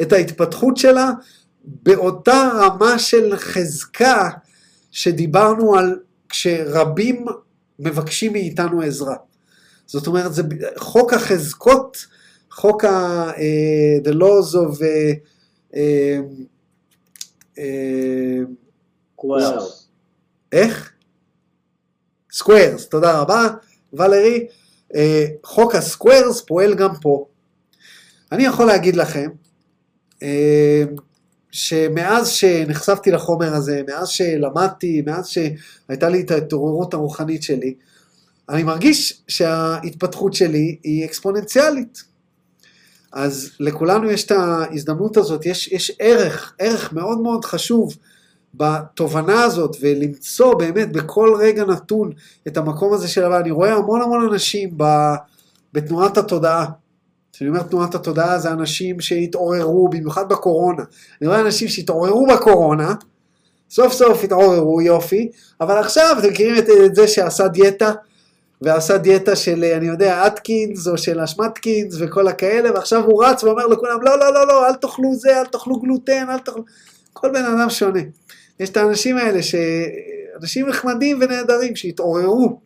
את 0.02 0.14
ההתפתחות 0.14 0.78
שלה 0.78 1.12
באותה 1.64 2.50
רמה 2.56 3.00
של 3.00 3.36
חזקה 3.36 4.30
שדיברנו 4.92 5.76
על 5.76 6.00
כשרבים 6.30 7.26
מבקשים 7.80 8.34
מאיתנו 8.34 8.82
עזרה. 8.82 9.16
זאת 9.86 10.08
אומרת, 10.08 10.34
זה 10.34 10.44
חוק 10.78 11.14
החזקות, 11.14 12.06
חוק 12.52 12.86
ה... 12.86 13.30
uh, 13.32 14.08
the 14.08 14.12
laws 14.12 14.56
of... 14.56 14.82
Uh, 14.82 15.74
uh, 15.74 15.78
uh, 17.58 17.62
איך? 20.52 20.92
Squares, 22.32 22.88
תודה 22.88 23.20
רבה, 23.20 23.48
ולרי. 23.94 24.48
חוק 25.44 25.76
ה 25.76 25.84
squares 25.84 26.42
פועל 26.42 26.76
גם 26.76 26.96
פה. 27.02 27.26
אני 28.32 28.46
יכול 28.46 28.66
להגיד 28.66 28.96
לכם, 28.96 29.30
שמאז 31.52 32.28
שנחשפתי 32.30 33.12
לחומר 33.12 33.54
הזה, 33.54 33.82
מאז 33.88 34.08
שלמדתי, 34.08 35.02
מאז 35.06 35.28
שהייתה 35.28 36.10
לי 36.10 36.22
את 36.22 36.32
ההתעוררות 36.32 36.94
הרוחנית 36.94 37.44
שלי, 37.44 37.74
אני 38.50 38.64
מרגיש 38.64 39.22
שההתפתחות 39.28 40.34
שלי 40.34 40.78
היא 40.84 41.06
אקספוננציאלית. 41.06 42.04
אז 43.12 43.52
לכולנו 43.60 44.12
יש 44.12 44.26
את 44.26 44.32
ההזדמנות 44.32 45.18
הזאת, 45.18 45.46
יש, 45.46 45.68
יש 45.68 45.92
ערך, 46.00 46.54
ערך 46.60 46.94
מאוד 46.94 47.20
מאוד 47.20 47.46
חשוב 47.46 47.98
בתובנה 48.54 49.44
הזאת, 49.44 49.78
ולמצוא 49.82 50.54
באמת 50.56 50.92
בכל 50.92 51.36
רגע 51.40 51.66
נתון 51.66 52.12
את 52.48 52.58
המקום 52.58 52.94
הזה 52.94 53.08
של 53.08 53.24
הבא. 53.24 53.40
אני 53.40 53.52
רואה 53.52 53.74
המון 53.74 54.02
המון 54.02 54.30
אנשים 54.32 54.70
ב, 54.78 54.84
בתנועת 55.74 56.18
התודעה. 56.18 56.66
כשאני 57.40 57.50
אומר 57.50 57.64
תנועת 57.64 57.96
התודעה 57.96 58.40
זה 58.40 58.52
אנשים 58.52 59.02
שהתעוררו, 59.02 59.90
במיוחד 59.90 60.30
בקורונה. 60.30 60.84
אני 61.22 61.28
רואה 61.28 61.42
אנשים 61.42 61.68
שהתעוררו 61.68 62.28
בקורונה, 62.28 62.94
סוף 63.70 63.94
סוף 63.94 64.24
התעוררו, 64.24 64.82
יופי, 64.82 65.32
אבל 65.62 65.78
עכשיו 65.78 66.16
אתם 66.20 66.30
מכירים 66.30 66.58
את, 66.58 66.66
את 66.86 66.96
זה 66.96 67.08
שעשה 67.08 67.48
דיאטה, 67.48 67.92
ועשה 68.62 68.98
דיאטה 68.98 69.36
של, 69.36 69.64
אני 69.64 69.88
יודע, 69.88 70.28
אטקינס 70.28 70.88
או 70.88 70.98
של 70.98 71.20
השמטקינס 71.20 71.96
וכל 72.00 72.28
הכאלה, 72.28 72.74
ועכשיו 72.74 73.06
הוא 73.06 73.24
רץ 73.26 73.44
ואומר 73.44 73.68
לכולם, 73.68 74.02
לא, 74.02 74.20
לא, 74.20 74.34
לא, 74.34 74.48
לא, 74.48 74.68
אל 74.68 74.76
תאכלו 74.76 75.16
זה, 75.16 75.40
אל 75.40 75.46
תאכלו 75.46 75.80
גלוטן, 75.80 76.30
אל 76.30 76.40
תאכלו... 76.40 76.64
כל 77.14 77.30
בן 77.30 77.46
אדם 77.46 77.70
שונה. 77.70 78.02
יש 78.60 78.70
את 78.70 78.78
האנשים 78.78 79.18
האלה, 79.18 79.44
ש... 79.44 79.56
אנשים 80.42 80.68
נחמדים 80.68 81.20
ונהדרים 81.22 81.76
שהתעוררו, 81.76 82.60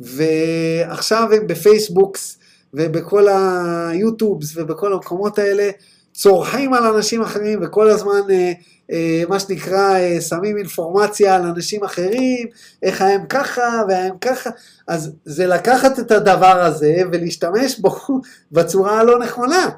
ועכשיו 0.00 1.28
הם 1.32 1.46
בפייסבוקס 1.46 2.38
ובכל 2.74 3.28
היוטיובס 3.28 4.56
ובכל 4.56 4.92
המקומות 4.92 5.38
האלה, 5.38 5.70
צורחים 6.12 6.74
על 6.74 6.94
אנשים 6.94 7.22
אחרים 7.22 7.58
וכל 7.62 7.90
הזמן 7.90 8.20
אה, 8.30 8.52
אה, 8.92 9.22
מה 9.28 9.40
שנקרא 9.40 9.98
אה, 9.98 10.20
שמים 10.20 10.56
אינפורמציה 10.56 11.34
על 11.34 11.42
אנשים 11.42 11.84
אחרים, 11.84 12.48
איך 12.82 13.02
הם 13.02 13.26
ככה 13.28 13.82
והם 13.88 14.18
ככה, 14.20 14.50
אז 14.88 15.12
זה 15.24 15.46
לקחת 15.46 15.98
את 15.98 16.10
הדבר 16.10 16.60
הזה 16.60 16.96
ולהשתמש 17.12 17.78
בו 17.78 17.96
בצורה 18.52 19.00
הלא 19.00 19.18
נכונה. 19.18 19.68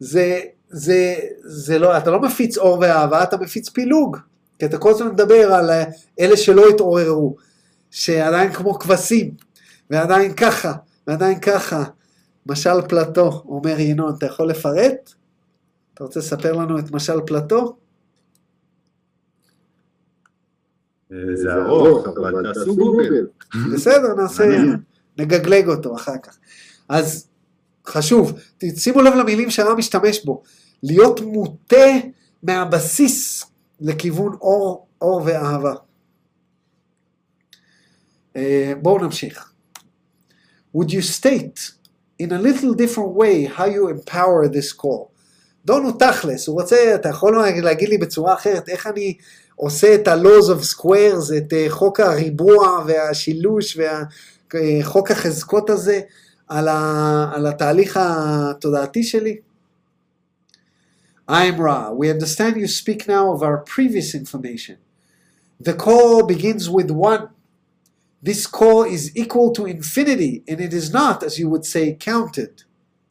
זה, 0.00 0.40
זה, 0.70 1.14
זה 1.44 1.78
לא, 1.78 1.96
אתה 1.96 2.10
לא 2.10 2.20
מפיץ 2.20 2.58
אור 2.58 2.78
ואהבה, 2.80 3.22
אתה 3.22 3.36
מפיץ 3.36 3.68
פילוג. 3.68 4.16
כי 4.58 4.66
אתה 4.66 4.78
כל 4.78 4.90
הזמן 4.90 5.08
מדבר 5.08 5.54
על 5.54 5.70
אה, 5.70 5.84
אלה 6.20 6.36
שלא 6.36 6.68
התעוררו, 6.68 7.36
שעדיין 7.90 8.52
כמו 8.52 8.78
כבשים, 8.78 9.30
ועדיין 9.90 10.34
ככה, 10.34 10.72
ועדיין 11.06 11.40
ככה. 11.40 11.84
משל 12.48 12.82
פלטו, 12.88 13.42
אומר 13.48 13.80
ינון, 13.80 14.14
אתה 14.18 14.26
יכול 14.26 14.48
לפרט? 14.48 15.12
אתה 15.94 16.04
רוצה 16.04 16.20
לספר 16.20 16.52
לנו 16.52 16.78
את 16.78 16.90
משל 16.90 17.20
פלטו? 17.26 17.76
זה 21.34 21.54
ארוך, 21.54 22.06
אבל 22.08 22.52
תעשו 22.54 22.76
גוגל. 22.76 23.26
בסדר, 23.74 24.14
נעשה, 24.14 24.44
נגגלג 25.18 25.68
אותו 25.68 25.96
אחר 25.96 26.18
כך. 26.22 26.38
אז 26.88 27.28
חשוב, 27.86 28.38
שימו 28.76 29.02
לב 29.02 29.14
למילים 29.14 29.50
שהרב 29.50 29.78
משתמש 29.78 30.24
בו, 30.24 30.42
להיות 30.82 31.20
מוטה 31.20 31.86
מהבסיס 32.42 33.44
לכיוון 33.80 34.32
אור, 34.32 34.86
אור 35.00 35.22
ואהבה. 35.24 35.74
אה, 38.36 38.72
בואו 38.82 38.98
נמשיך. 38.98 39.52
Would 40.76 40.88
you 40.88 41.20
state 41.20 41.77
in 42.19 42.31
a 42.31 42.39
little 42.39 42.73
different 42.73 43.13
way 43.21 43.45
how 43.45 43.65
you 43.65 43.89
empower 43.89 44.47
this 44.47 44.73
call? 44.73 45.09
דון 45.65 45.83
הוא 45.83 45.91
תכלס, 45.99 46.47
הוא 46.47 46.61
רוצה, 46.61 46.95
אתה 46.95 47.09
יכול 47.09 47.43
להגיד 47.63 47.89
לי 47.89 47.97
בצורה 47.97 48.33
אחרת, 48.33 48.69
איך 48.69 48.87
אני 48.87 49.17
עושה 49.55 49.95
את 49.95 50.07
ה-laws 50.07 50.49
of 50.49 50.77
squares, 50.77 51.37
את 51.37 51.53
uh, 51.53 51.69
חוק 51.69 51.99
הריבוע 51.99 52.83
והשילוש 52.87 53.77
וחוק 54.53 55.11
החזקות 55.11 55.69
הזה 55.69 55.99
על, 56.47 56.67
ה, 56.67 57.31
על 57.35 57.47
התהליך 57.47 57.99
התודעתי 58.01 59.03
שלי? 59.03 59.37
I'm 61.29 61.57
Ra. 61.57 61.91
We 61.93 62.09
understand 62.09 62.57
you 62.57 62.67
speak 62.67 63.07
now 63.07 63.31
of 63.33 63.41
our 63.41 63.57
previous 63.59 64.13
information. 64.13 64.77
The 65.59 65.73
call 65.73 66.23
begins 66.27 66.69
with 66.69 66.91
one. 66.91 67.29
This 68.21 68.47
call 68.47 68.83
is 68.83 69.11
equal 69.15 69.51
to 69.53 69.65
infinity, 69.65 70.43
and 70.47 70.61
it 70.61 70.73
is 70.73 70.93
not, 70.93 71.23
as 71.23 71.37
you 71.39 71.49
would 71.49 71.65
say, 71.65 71.95
counted. 71.99 72.63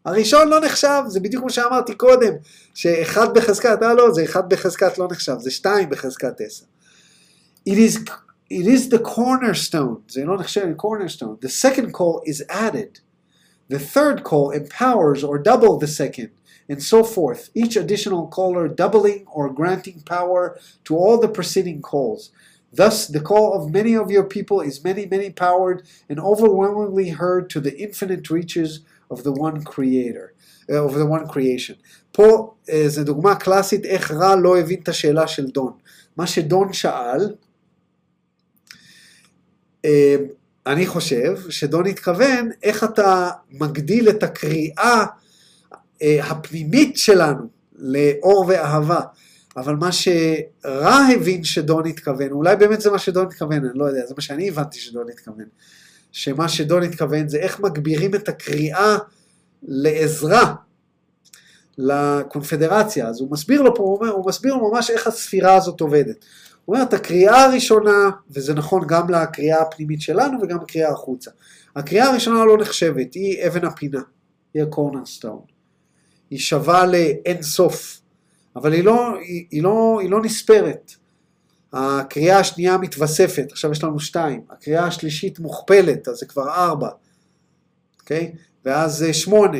הראשון 0.05 0.49
לא 0.49 0.61
נחשב, 0.61 1.03
זה 1.09 1.21
בדיוק 1.21 1.41
כמו 1.41 1.51
שאמרתי 1.51 1.95
קודם, 1.95 2.33
שאחד 2.75 3.35
בחזקת, 3.35 3.83
אה 3.83 3.95
לא, 3.95 4.13
זה 4.13 4.25
אחד 4.25 4.49
בחזקת 4.49 4.99
לא 4.99 5.09
נחשב, 5.11 5.37
זה 5.41 5.51
שתיים 5.51 5.91
בחזקת 5.91 6.41
עשר. 6.41 6.65
It 7.69 7.73
is, 7.73 7.99
it 8.51 8.67
is 8.67 8.89
the 8.95 8.99
cornerstone, 8.99 10.13
זה 10.13 10.25
לא 10.25 10.39
נחשב, 10.39 10.75
cornerstone. 10.77 11.47
The 11.47 11.49
second 11.49 11.93
call 11.93 12.21
is 12.27 12.43
added. 12.49 13.01
The 13.69 13.79
third 13.79 14.25
call 14.25 14.51
empowers 14.51 15.23
or 15.25 15.39
double 15.39 15.79
the 15.79 15.87
second, 15.87 16.31
and 16.69 16.83
so 16.83 17.05
forth, 17.05 17.51
each 17.55 17.77
additional 17.77 18.27
caller 18.27 18.67
doubling 18.69 19.25
or 19.37 19.51
granting 19.51 20.03
power 20.15 20.59
to 20.85 20.97
all 20.97 21.19
the 21.19 21.29
preceding 21.29 21.81
calls. 21.81 22.31
Thus, 22.78 23.08
the 23.08 23.20
call 23.20 23.48
of 23.58 23.72
many 23.80 23.94
of 23.96 24.12
your 24.12 24.28
people 24.36 24.62
is 24.62 24.84
many, 24.84 25.04
many 25.16 25.30
powered 25.32 25.80
and 26.10 26.20
overwhelmingly 26.20 27.10
heard 27.10 27.50
to 27.54 27.60
the 27.60 27.76
infinite 27.86 28.30
reaches 28.30 28.82
of 29.10 29.24
the 29.24 29.32
one 29.32 29.64
creator, 29.64 30.28
uh, 30.70 30.86
of 30.86 30.94
the 30.94 31.06
one 31.06 31.28
creation. 31.28 31.76
פה 32.12 32.54
uh, 32.70 32.74
זו 32.88 33.04
דוגמה 33.04 33.36
קלאסית 33.36 33.86
איך 33.86 34.12
רע 34.12 34.36
לא 34.36 34.60
הבין 34.60 34.80
את 34.84 34.88
השאלה 34.88 35.28
של 35.28 35.48
דון. 35.48 35.72
מה 36.18 36.28
שדון 36.28 36.74
שאל, 36.74 37.36
uh, 39.86 39.90
אני 40.66 40.86
חושב 40.86 41.50
שדון 41.50 41.88
התכוון 41.88 42.50
איך 42.64 42.84
אתה 42.84 43.30
מגדיל 43.52 44.10
את 44.10 44.24
הקריאה 44.24 45.06
uh, 45.06 46.04
הפנימית 46.24 46.98
שלנו 46.98 47.48
לאור 47.76 48.46
ואהבה. 48.48 49.00
אבל 49.58 49.76
מה 49.76 49.92
שרע 49.92 50.98
הבין 51.16 51.44
שדון 51.44 51.88
התכוון, 51.88 52.32
אולי 52.32 52.56
באמת 52.56 52.82
זה 52.82 52.92
מה 52.92 53.00
שדון 53.00 53.26
התכוון, 53.26 53.66
אני 53.66 53.78
לא 53.80 53.86
יודע, 53.86 54.06
זה 54.06 54.14
מה 54.18 54.22
שאני 54.22 54.50
הבנתי 54.50 54.80
שדון 54.80 55.10
התכוון. 55.10 55.46
שמה 56.12 56.50
שדון 56.50 56.84
התכוון 56.84 57.30
זה 57.30 57.38
איך 57.38 57.60
מגבירים 57.60 58.16
את 58.16 58.30
הקריאה 58.30 58.98
לעזרה 59.64 60.56
לקונפדרציה. 61.78 63.08
אז 63.08 63.22
הוא 63.22 63.32
מסביר 63.32 63.62
לו 63.62 63.76
פה, 63.76 63.84
הוא, 63.84 63.98
אומר, 63.98 64.10
הוא 64.10 64.28
מסביר 64.28 64.54
לו 64.54 64.72
ממש 64.72 64.90
איך 64.90 65.08
הספירה 65.08 65.56
הזאת 65.56 65.82
עובדת. 65.82 66.26
הוא 66.66 66.76
אומר, 66.76 66.88
את 66.88 66.94
הקריאה 66.94 67.46
הראשונה, 67.46 68.10
וזה 68.32 68.54
נכון 68.54 68.84
גם 68.88 69.10
לקריאה 69.10 69.62
הפנימית 69.62 70.02
שלנו 70.02 70.42
וגם 70.42 70.58
לקריאה 70.62 70.92
החוצה. 70.92 71.32
הקריאה 71.76 72.10
הראשונה 72.10 72.46
לא 72.46 72.58
נחשבת, 72.58 73.14
היא 73.14 73.48
אבן 73.48 73.66
הפינה, 73.66 74.02
היא 74.54 74.64
הקורנרסטון. 74.64 75.40
היא 76.30 76.40
שווה 76.40 76.86
לאין 76.86 77.42
סוף, 77.42 78.02
אבל 78.58 78.74
היא 78.74 78.84
לא, 78.84 79.18
היא, 79.20 79.46
היא, 79.52 79.64
לא, 79.64 79.98
היא 80.02 80.10
לא 80.10 80.22
נספרת. 80.22 80.92
הקריאה 81.74 82.40
השנייה 82.40 82.78
מתווספת, 82.78 83.52
עכשיו 83.52 83.72
יש 83.72 83.84
לנו 83.84 84.00
שתיים, 84.00 84.42
הקריאה 84.50 84.86
השלישית 84.86 85.40
מוכפלת, 85.40 86.08
אז 86.08 86.18
זה 86.18 86.26
כבר 86.26 86.50
ארבע, 86.50 86.90
אוקיי? 88.00 88.32
ואז 88.66 88.98
זה 88.98 89.14
שמונה, 89.14 89.58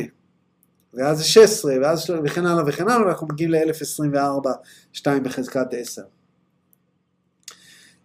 ואז 0.94 1.18
זה 1.18 1.24
שש 1.24 1.36
עשרה, 1.36 1.74
ואז 1.82 2.10
וכן 2.24 2.46
הלאה 2.46 2.64
וכן 2.66 2.88
הלאה, 2.88 3.06
ואנחנו 3.06 3.26
מגיעים 3.26 3.50
ל-1024, 3.50 4.48
שתיים 4.92 5.22
בחזקת 5.22 5.66
עשר. 5.72 6.02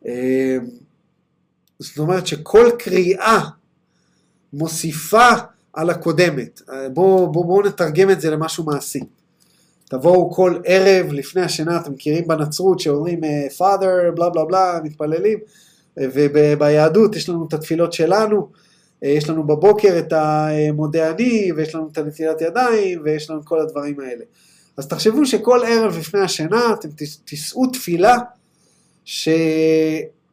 אמ, 0.06 0.12
זאת 1.80 1.98
אומרת 1.98 2.28
שכל 2.28 2.70
קריאה 2.80 3.50
מוסיפה 4.54 5.30
על 5.74 5.90
הקודמת. 5.90 6.62
בואו 6.94 7.32
בוא, 7.32 7.46
בוא 7.46 7.64
נתרגם 7.64 8.10
את 8.10 8.22
זה 8.22 8.30
למשהו 8.30 8.64
מעשי. 8.64 9.04
תבואו 9.94 10.32
כל 10.32 10.60
ערב 10.66 11.12
לפני 11.12 11.42
השינה, 11.42 11.78
אתם 11.78 11.92
מכירים 11.92 12.28
בנצרות 12.28 12.80
שאומרים 12.80 13.20
father, 13.58 14.12
בלה 14.16 14.30
בלה 14.30 14.46
בלה, 14.46 14.80
מתפללים, 14.84 15.40
וביהדות 15.98 17.16
יש 17.16 17.30
לנו 17.30 17.48
את 17.48 17.54
התפילות 17.54 17.94
שלנו, 17.94 18.50
יש 19.02 19.30
לנו 19.30 19.44
בבוקר 19.44 20.00
את 20.00 20.14
המודה 20.14 21.12
אני, 21.12 21.52
ויש 21.56 21.76
לנו 21.76 21.90
את 21.92 21.98
הנטילת 21.98 22.42
ידיים, 22.42 23.02
ויש 23.04 23.30
לנו 23.30 23.46
כל 23.46 23.60
הדברים 23.60 24.00
האלה. 24.00 24.24
אז 24.78 24.88
תחשבו 24.88 25.26
שכל 25.26 25.60
ערב 25.68 25.98
לפני 25.98 26.20
השינה 26.20 26.74
אתם 26.74 26.90
תישאו 27.26 27.68
תפילה 27.68 28.18
ש... 29.06 29.30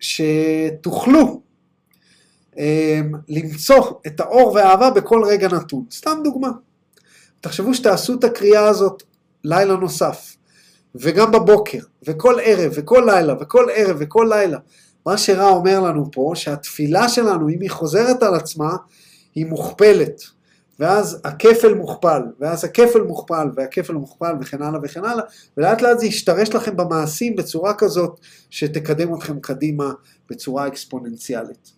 שתוכלו 0.00 1.40
למצוא 3.28 3.92
את 4.06 4.20
האור 4.20 4.52
והאהבה 4.54 4.90
בכל 4.90 5.24
רגע 5.24 5.48
נתון. 5.48 5.84
סתם 5.92 6.18
דוגמה. 6.24 6.50
תחשבו 7.40 7.74
שתעשו 7.74 8.14
את 8.14 8.24
הקריאה 8.24 8.68
הזאת 8.68 9.02
לילה 9.44 9.76
נוסף, 9.76 10.36
וגם 10.94 11.32
בבוקר, 11.32 11.78
וכל 12.02 12.34
ערב, 12.42 12.72
וכל 12.74 13.02
לילה, 13.06 13.34
וכל 13.40 13.66
ערב, 13.74 13.96
וכל 14.00 14.26
לילה. 14.30 14.58
מה 15.06 15.18
שרע 15.18 15.48
אומר 15.48 15.80
לנו 15.80 16.10
פה, 16.12 16.32
שהתפילה 16.34 17.08
שלנו, 17.08 17.48
אם 17.48 17.60
היא 17.60 17.70
חוזרת 17.70 18.22
על 18.22 18.34
עצמה, 18.34 18.76
היא 19.34 19.46
מוכפלת. 19.46 20.22
ואז 20.80 21.20
הכפל 21.24 21.74
מוכפל, 21.74 22.22
ואז 22.40 22.64
הכפל 22.64 23.02
מוכפל, 23.02 23.48
והכפל 23.54 23.92
מוכפל, 23.92 24.32
וכן 24.40 24.62
הלאה 24.62 24.80
וכן 24.82 25.04
הלאה, 25.04 25.24
ולאט 25.56 25.82
לאט 25.82 25.98
זה 25.98 26.06
ישתרש 26.06 26.54
לכם 26.54 26.76
במעשים 26.76 27.36
בצורה 27.36 27.74
כזאת, 27.74 28.20
שתקדם 28.50 29.14
אתכם 29.14 29.40
קדימה 29.40 29.92
בצורה 30.30 30.66
אקספוננציאלית. 30.66 31.72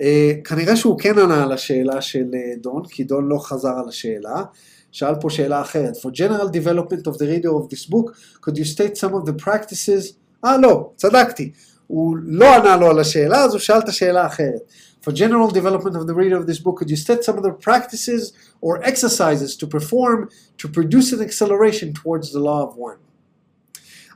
אה, 0.00 0.32
כנראה 0.44 0.76
שהוא 0.76 0.98
כן 0.98 1.18
ענה 1.18 1.42
על 1.42 1.52
השאלה 1.52 2.00
של 2.00 2.30
אה, 2.34 2.56
דון, 2.60 2.82
כי 2.88 3.04
דון 3.04 3.28
לא 3.28 3.38
חזר 3.38 3.78
על 3.82 3.88
השאלה. 3.88 4.42
שאל 4.92 5.14
פה 5.20 5.30
שאלה 5.30 5.60
אחרת. 5.60 5.96
For 5.96 6.10
general 6.10 6.48
development 6.48 7.06
of 7.06 7.18
the 7.18 7.26
reader 7.26 7.50
of 7.50 7.68
this 7.70 7.86
book, 7.86 8.14
could 8.40 8.58
you 8.58 8.64
state 8.64 8.96
some 8.96 9.14
of 9.14 9.26
the 9.26 9.44
practices? 9.44 10.14
אה, 10.44 10.56
לא, 10.58 10.90
צדקתי. 10.96 11.50
הוא 11.86 12.16
לא 12.22 12.56
ענה 12.56 12.76
לו 12.76 12.90
על 12.90 12.98
השאלה, 12.98 13.44
אז 13.44 13.52
הוא 13.52 13.60
שאל 13.60 13.78
את 13.78 13.88
השאלה 13.88 14.22
האחרת. 14.22 14.60
For 15.02 15.12
general 15.12 15.50
development 15.50 15.96
of 15.96 16.06
the 16.06 16.14
reader 16.14 16.36
of 16.36 16.46
this 16.46 16.58
book, 16.58 16.76
could 16.76 16.90
you 16.90 16.96
state 16.96 17.24
some 17.24 17.36
of 17.38 17.42
the 17.42 17.52
practices 17.52 18.32
or 18.60 18.82
exercises 18.82 19.56
to 19.56 19.66
perform 19.66 20.28
to 20.58 20.68
produce 20.68 21.12
an 21.14 21.20
acceleration 21.26 21.92
towards 21.94 22.32
the 22.32 22.40
law 22.40 22.62
of 22.62 22.76
one? 22.76 22.98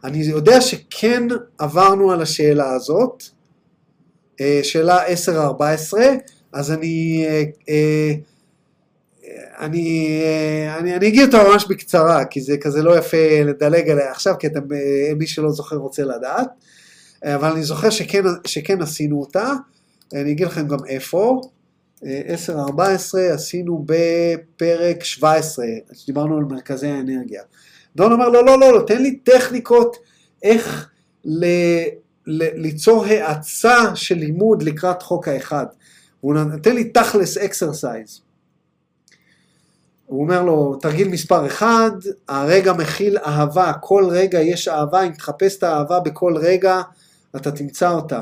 אני 0.04 0.18
יודע 0.18 0.60
שכן 0.60 1.22
עברנו 1.58 2.12
על 2.12 2.22
השאלה 2.22 2.74
הזאת, 2.74 3.22
אה, 4.40 4.60
שאלה 4.62 4.98
10-14, 5.06 5.96
אז 6.52 6.72
אני, 6.72 7.24
אה, 7.26 7.42
אה, 7.68 8.14
אני, 9.58 10.20
אני, 10.78 10.96
אני 10.96 11.08
אגיד 11.08 11.34
אותה 11.34 11.48
ממש 11.48 11.66
בקצרה, 11.68 12.24
כי 12.24 12.40
זה 12.40 12.56
כזה 12.58 12.82
לא 12.82 12.98
יפה 12.98 13.42
לדלג 13.44 13.90
עליה 13.90 14.10
עכשיו, 14.10 14.34
כי 14.38 14.46
אתם, 14.46 14.60
מי 15.16 15.26
שלא 15.26 15.50
זוכר 15.50 15.76
רוצה 15.76 16.02
לדעת, 16.04 16.48
אבל 17.24 17.52
אני 17.52 17.62
זוכר 17.62 17.90
שכן, 17.90 18.22
שכן 18.46 18.82
עשינו 18.82 19.20
אותה, 19.20 19.52
אני 20.14 20.32
אגיד 20.32 20.46
לכם 20.46 20.68
גם 20.68 20.78
איפה, 20.88 21.40
אה, 22.04 22.34
10-14 22.46 22.80
עשינו 23.34 23.84
בפרק 23.86 25.04
17, 25.04 25.64
דיברנו 26.06 26.36
על 26.36 26.44
מרכזי 26.44 26.86
האנרגיה. 26.86 27.42
דון 27.96 28.12
אומר 28.12 28.28
לא, 28.28 28.44
לא, 28.44 28.60
לא, 28.60 28.72
לא, 28.72 28.84
תן 28.86 29.02
לי 29.02 29.16
טכניקות 29.16 29.96
איך 30.42 30.88
ל, 31.24 31.44
ל, 32.26 32.62
ליצור 32.62 33.04
האצה 33.04 33.96
של 33.96 34.14
לימוד 34.14 34.62
לקראת 34.62 35.02
חוק 35.02 35.28
האחד. 35.28 35.66
הוא 36.20 36.34
נותן 36.34 36.74
לי 36.74 36.84
תכלס 36.84 37.38
exercise. 37.38 38.20
הוא 40.06 40.22
אומר 40.22 40.42
לו, 40.42 40.76
תרגיל 40.80 41.08
מספר 41.08 41.46
אחד, 41.46 41.90
הרגע 42.28 42.72
מכיל 42.72 43.18
אהבה, 43.18 43.72
כל 43.80 44.08
רגע 44.10 44.40
יש 44.40 44.68
אהבה, 44.68 45.02
אם 45.02 45.12
תחפש 45.12 45.58
את 45.58 45.62
האהבה 45.62 46.00
בכל 46.00 46.36
רגע, 46.36 46.82
אתה 47.36 47.50
תמצא 47.52 47.90
אותה. 47.90 48.20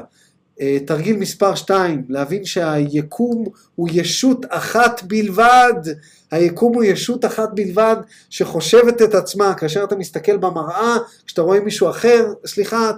אה, 0.61 0.79
תרגיל 0.87 1.17
מספר 1.17 1.55
2, 1.55 2.05
להבין 2.09 2.45
שהיקום 2.45 3.45
הוא 3.75 3.89
ישות 3.93 4.47
אחת 4.49 5.03
בלבד, 5.03 5.75
היקום 6.31 6.75
הוא 6.75 6.85
ישות 6.85 7.25
אחת 7.25 7.49
בלבד 7.55 7.97
שחושבת 8.31 9.03
את 9.03 9.15
עצמה, 9.15 9.55
כאשר 9.55 9.85
אתה 9.85 9.97
מסתכל 9.97 10.37
במראה, 10.37 10.97
כשאתה 11.27 11.43
רואה 11.43 11.61
מישהו 11.61 11.91
אחר, 11.91 12.33
סליחה, 12.47 12.91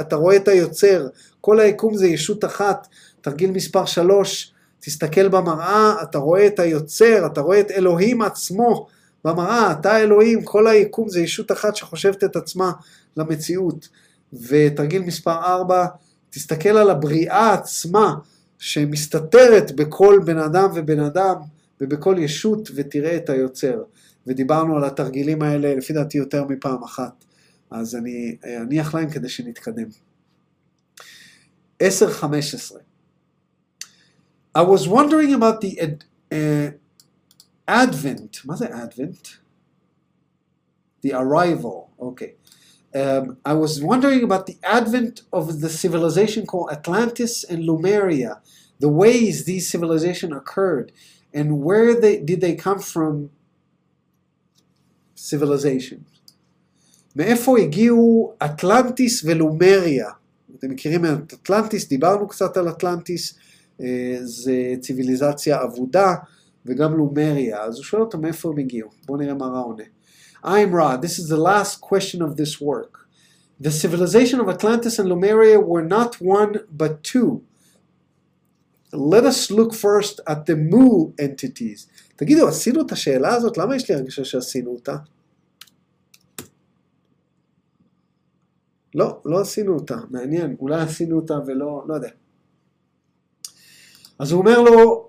אתה 0.00 0.16
רואה 0.16 0.36
את 0.36 0.48
היוצר, 0.48 1.06
כל 1.40 1.60
היקום 1.60 1.96
זה 1.96 2.06
ישות 2.06 2.44
אחת. 2.44 2.86
תרגיל 3.20 3.50
מספר 3.50 3.84
3, 3.84 4.53
תסתכל 4.84 5.28
במראה, 5.28 6.02
אתה 6.02 6.18
רואה 6.18 6.46
את 6.46 6.58
היוצר, 6.58 7.26
אתה 7.26 7.40
רואה 7.40 7.60
את 7.60 7.70
אלוהים 7.70 8.22
עצמו 8.22 8.86
במראה, 9.24 9.72
אתה 9.72 10.00
אלוהים, 10.00 10.44
כל 10.44 10.66
היקום 10.66 11.08
זה 11.08 11.20
ישות 11.20 11.52
אחת 11.52 11.76
שחושבת 11.76 12.24
את 12.24 12.36
עצמה 12.36 12.72
למציאות. 13.16 13.88
ותרגיל 14.32 15.02
מספר 15.02 15.44
4, 15.44 15.86
תסתכל 16.30 16.68
על 16.68 16.90
הבריאה 16.90 17.52
עצמה 17.52 18.14
שמסתתרת 18.58 19.72
בכל 19.72 20.20
בן 20.24 20.38
אדם 20.38 20.70
ובן 20.74 21.00
אדם 21.00 21.34
ובכל 21.80 22.16
ישות 22.18 22.68
ותראה 22.74 23.16
את 23.16 23.30
היוצר. 23.30 23.82
ודיברנו 24.26 24.76
על 24.76 24.84
התרגילים 24.84 25.42
האלה 25.42 25.74
לפי 25.74 25.92
דעתי 25.92 26.18
יותר 26.18 26.44
מפעם 26.44 26.84
אחת. 26.84 27.24
אז 27.70 27.96
אני 27.96 28.36
אניח 28.60 28.94
להם 28.94 29.10
כדי 29.10 29.28
שנתקדם. 29.28 29.88
10-15 31.82 31.84
I 34.55 34.63
was 34.63 34.87
wondering 34.87 35.33
about 35.33 35.61
the 35.61 35.79
ad, 35.79 36.03
uh, 36.31 36.71
advent. 37.67 38.41
מה 38.45 38.55
זה 38.55 38.65
advent? 38.65 39.39
The 41.01 41.13
arrival. 41.13 41.91
Okay. 41.99 42.33
Um, 42.93 43.37
I 43.45 43.53
was 43.53 43.83
wondering 43.83 44.23
about 44.23 44.47
the 44.47 44.57
advent 44.63 45.21
of 45.31 45.61
the 45.61 45.69
civilization 45.69 46.45
called 46.47 46.71
Atlantis 46.71 47.43
and 47.43 47.63
Lemuria, 47.63 48.41
the 48.79 48.89
ways 48.89 49.45
these 49.45 49.69
civilizations 49.69 50.33
occurred, 50.33 50.91
and 51.33 51.61
where 51.61 51.93
they 51.93 52.17
did 52.19 52.41
they 52.41 52.55
come 52.55 52.79
from? 52.79 53.29
Civilization. 55.15 56.05
מאיפה 57.15 57.59
הגיעו 57.59 58.33
אטלנטיס 58.45 59.23
ולומריה? 59.25 60.09
אתם 60.57 60.69
מכירים 60.69 61.05
את 61.05 61.33
אטלנטיס, 61.33 61.87
דיברנו 61.87 62.27
קצת 62.27 62.57
על 62.57 62.69
אטלנטיס, 62.69 63.33
אה, 63.33 63.42
זה 64.22 64.74
ציוויליזציה 64.80 65.62
אבודה, 65.64 66.14
וגם 66.66 66.96
לומריה, 66.96 67.62
אז 67.62 67.76
הוא 67.76 67.84
שואל 67.84 68.02
אותם 68.02 68.20
מאיפה 68.20 68.50
הם 68.50 68.58
הגיעו. 68.58 68.90
בואו 69.06 69.18
נראה 69.18 69.34
מה 69.34 69.46
רע 69.46 69.60
עונה. 69.60 69.84
I'm 70.44 70.74
Ra, 70.74 70.96
this 70.98 71.18
is 71.18 71.28
the 71.28 71.38
last 71.38 71.80
question 71.80 72.20
of 72.20 72.36
this 72.36 72.60
work. 72.60 73.08
The 73.60 73.70
civilization 73.70 74.40
of 74.40 74.48
Atlantis 74.48 74.98
and 74.98 75.08
Lemuria 75.08 75.58
were 75.58 75.86
not 75.96 76.20
one 76.20 76.52
but 76.80 77.02
two. 77.02 77.42
Let 78.92 79.24
us 79.24 79.50
look 79.50 79.72
first 79.74 80.20
at 80.26 80.40
the 80.46 80.56
Mu 80.56 81.12
entities. 81.18 81.88
תגידו, 82.16 82.48
עשינו 82.48 82.80
את 82.86 82.92
השאלה 82.92 83.34
הזאת? 83.34 83.58
למה 83.58 83.76
יש 83.76 83.90
לי 83.90 83.96
הרגשה 83.96 84.24
שעשינו 84.24 84.70
אותה? 84.70 84.96
לא, 88.94 89.20
לא 89.24 89.40
עשינו 89.40 89.74
אותה, 89.74 89.96
מעניין, 90.10 90.56
אולי 90.60 90.80
עשינו 90.80 91.16
אותה 91.16 91.34
ולא, 91.46 91.84
לא 91.88 91.94
יודע. 91.94 92.08
אז 94.18 94.32
הוא 94.32 94.40
אומר 94.40 94.60
לו, 94.60 95.08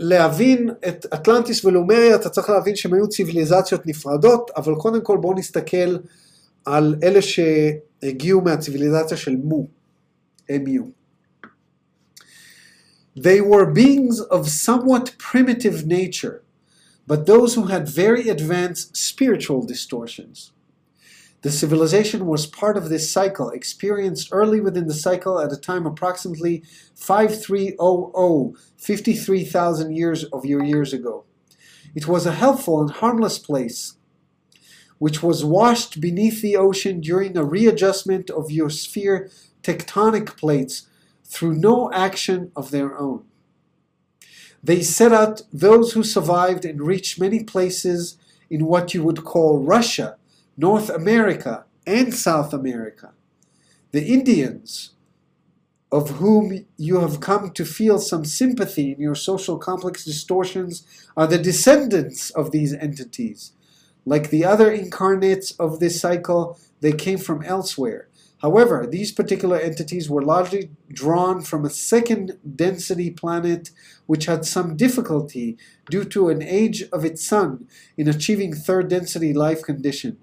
להבין 0.00 0.70
את 0.88 1.06
אטלנטיס 1.14 1.64
ולומריה, 1.64 2.14
אתה 2.14 2.28
צריך 2.28 2.50
להבין 2.50 2.76
שהם 2.76 2.94
היו 2.94 3.08
ציוויליזציות 3.08 3.86
נפרדות, 3.86 4.50
אבל 4.56 4.74
קודם 4.74 5.00
כל 5.00 5.18
בואו 5.20 5.34
נסתכל 5.34 5.96
על 6.64 6.94
אלה 7.02 7.20
שהגיעו 7.22 8.40
מהציוויליזציה 8.40 9.16
של 9.16 9.36
מו, 9.44 9.66
MU. 10.50 10.82
They 13.18 13.40
were 13.40 13.66
beings 13.74 14.20
of 14.30 14.46
somewhat 14.48 15.16
primitive 15.18 15.86
nature, 15.86 16.42
but 17.06 17.24
those 17.26 17.54
who 17.54 17.66
had 17.66 17.88
very 17.88 18.28
advanced 18.28 18.96
spiritual 18.96 19.62
distortions. 19.72 20.52
The 21.46 21.52
civilization 21.52 22.26
was 22.26 22.44
part 22.44 22.76
of 22.76 22.88
this 22.88 23.08
cycle, 23.08 23.50
experienced 23.50 24.30
early 24.32 24.60
within 24.60 24.88
the 24.88 24.94
cycle 24.94 25.38
at 25.38 25.52
a 25.52 25.56
time 25.56 25.86
approximately 25.86 26.64
5300, 26.96 28.54
53,000 28.76 29.94
years 29.94 30.24
of 30.24 30.44
your 30.44 30.64
years 30.64 30.92
ago. 30.92 31.22
It 31.94 32.08
was 32.08 32.26
a 32.26 32.32
helpful 32.32 32.80
and 32.80 32.90
harmless 32.90 33.38
place, 33.38 33.94
which 34.98 35.22
was 35.22 35.44
washed 35.44 36.00
beneath 36.00 36.42
the 36.42 36.56
ocean 36.56 37.00
during 37.00 37.36
a 37.36 37.44
readjustment 37.44 38.28
of 38.28 38.50
your 38.50 38.68
sphere 38.68 39.30
tectonic 39.62 40.36
plates 40.36 40.88
through 41.24 41.54
no 41.54 41.92
action 41.92 42.50
of 42.56 42.72
their 42.72 42.98
own. 42.98 43.22
They 44.64 44.82
set 44.82 45.12
out 45.12 45.42
those 45.52 45.92
who 45.92 46.02
survived 46.02 46.64
and 46.64 46.82
reached 46.82 47.20
many 47.20 47.44
places 47.44 48.18
in 48.50 48.66
what 48.66 48.94
you 48.94 49.04
would 49.04 49.22
call 49.22 49.60
Russia, 49.62 50.16
North 50.56 50.88
America, 50.88 51.66
and 51.86 52.14
South 52.14 52.54
America. 52.54 53.12
The 53.92 54.06
Indians, 54.06 54.92
of 55.92 56.10
whom 56.12 56.64
you 56.78 57.00
have 57.00 57.20
come 57.20 57.50
to 57.50 57.64
feel 57.64 57.98
some 57.98 58.24
sympathy 58.24 58.92
in 58.92 59.00
your 59.00 59.14
social 59.14 59.58
complex 59.58 60.04
distortions, 60.04 60.86
are 61.16 61.26
the 61.26 61.38
descendants 61.38 62.30
of 62.30 62.52
these 62.52 62.72
entities. 62.72 63.52
Like 64.06 64.30
the 64.30 64.44
other 64.44 64.70
incarnates 64.70 65.52
of 65.52 65.78
this 65.78 66.00
cycle, 66.00 66.58
they 66.80 66.92
came 66.92 67.18
from 67.18 67.42
elsewhere. 67.42 68.08
However, 68.42 68.86
these 68.86 69.12
particular 69.12 69.58
entities 69.58 70.08
were 70.08 70.22
largely 70.22 70.70
drawn 70.92 71.42
from 71.42 71.64
a 71.64 71.70
second 71.70 72.38
density 72.54 73.10
planet 73.10 73.70
which 74.06 74.26
had 74.26 74.44
some 74.44 74.76
difficulty 74.76 75.58
due 75.90 76.04
to 76.04 76.28
an 76.28 76.42
age 76.42 76.84
of 76.92 77.04
its 77.04 77.26
sun 77.26 77.66
in 77.96 78.08
achieving 78.08 78.54
third 78.54 78.88
density 78.88 79.34
life 79.34 79.62
condition. 79.62 80.18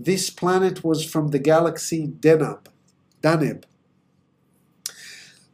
This 0.00 0.30
planet 0.30 0.84
was 0.84 1.04
from 1.04 1.28
the 1.28 1.38
galaxy 1.38 2.06
Deneb. 2.20 2.68
Daneb. 3.22 3.66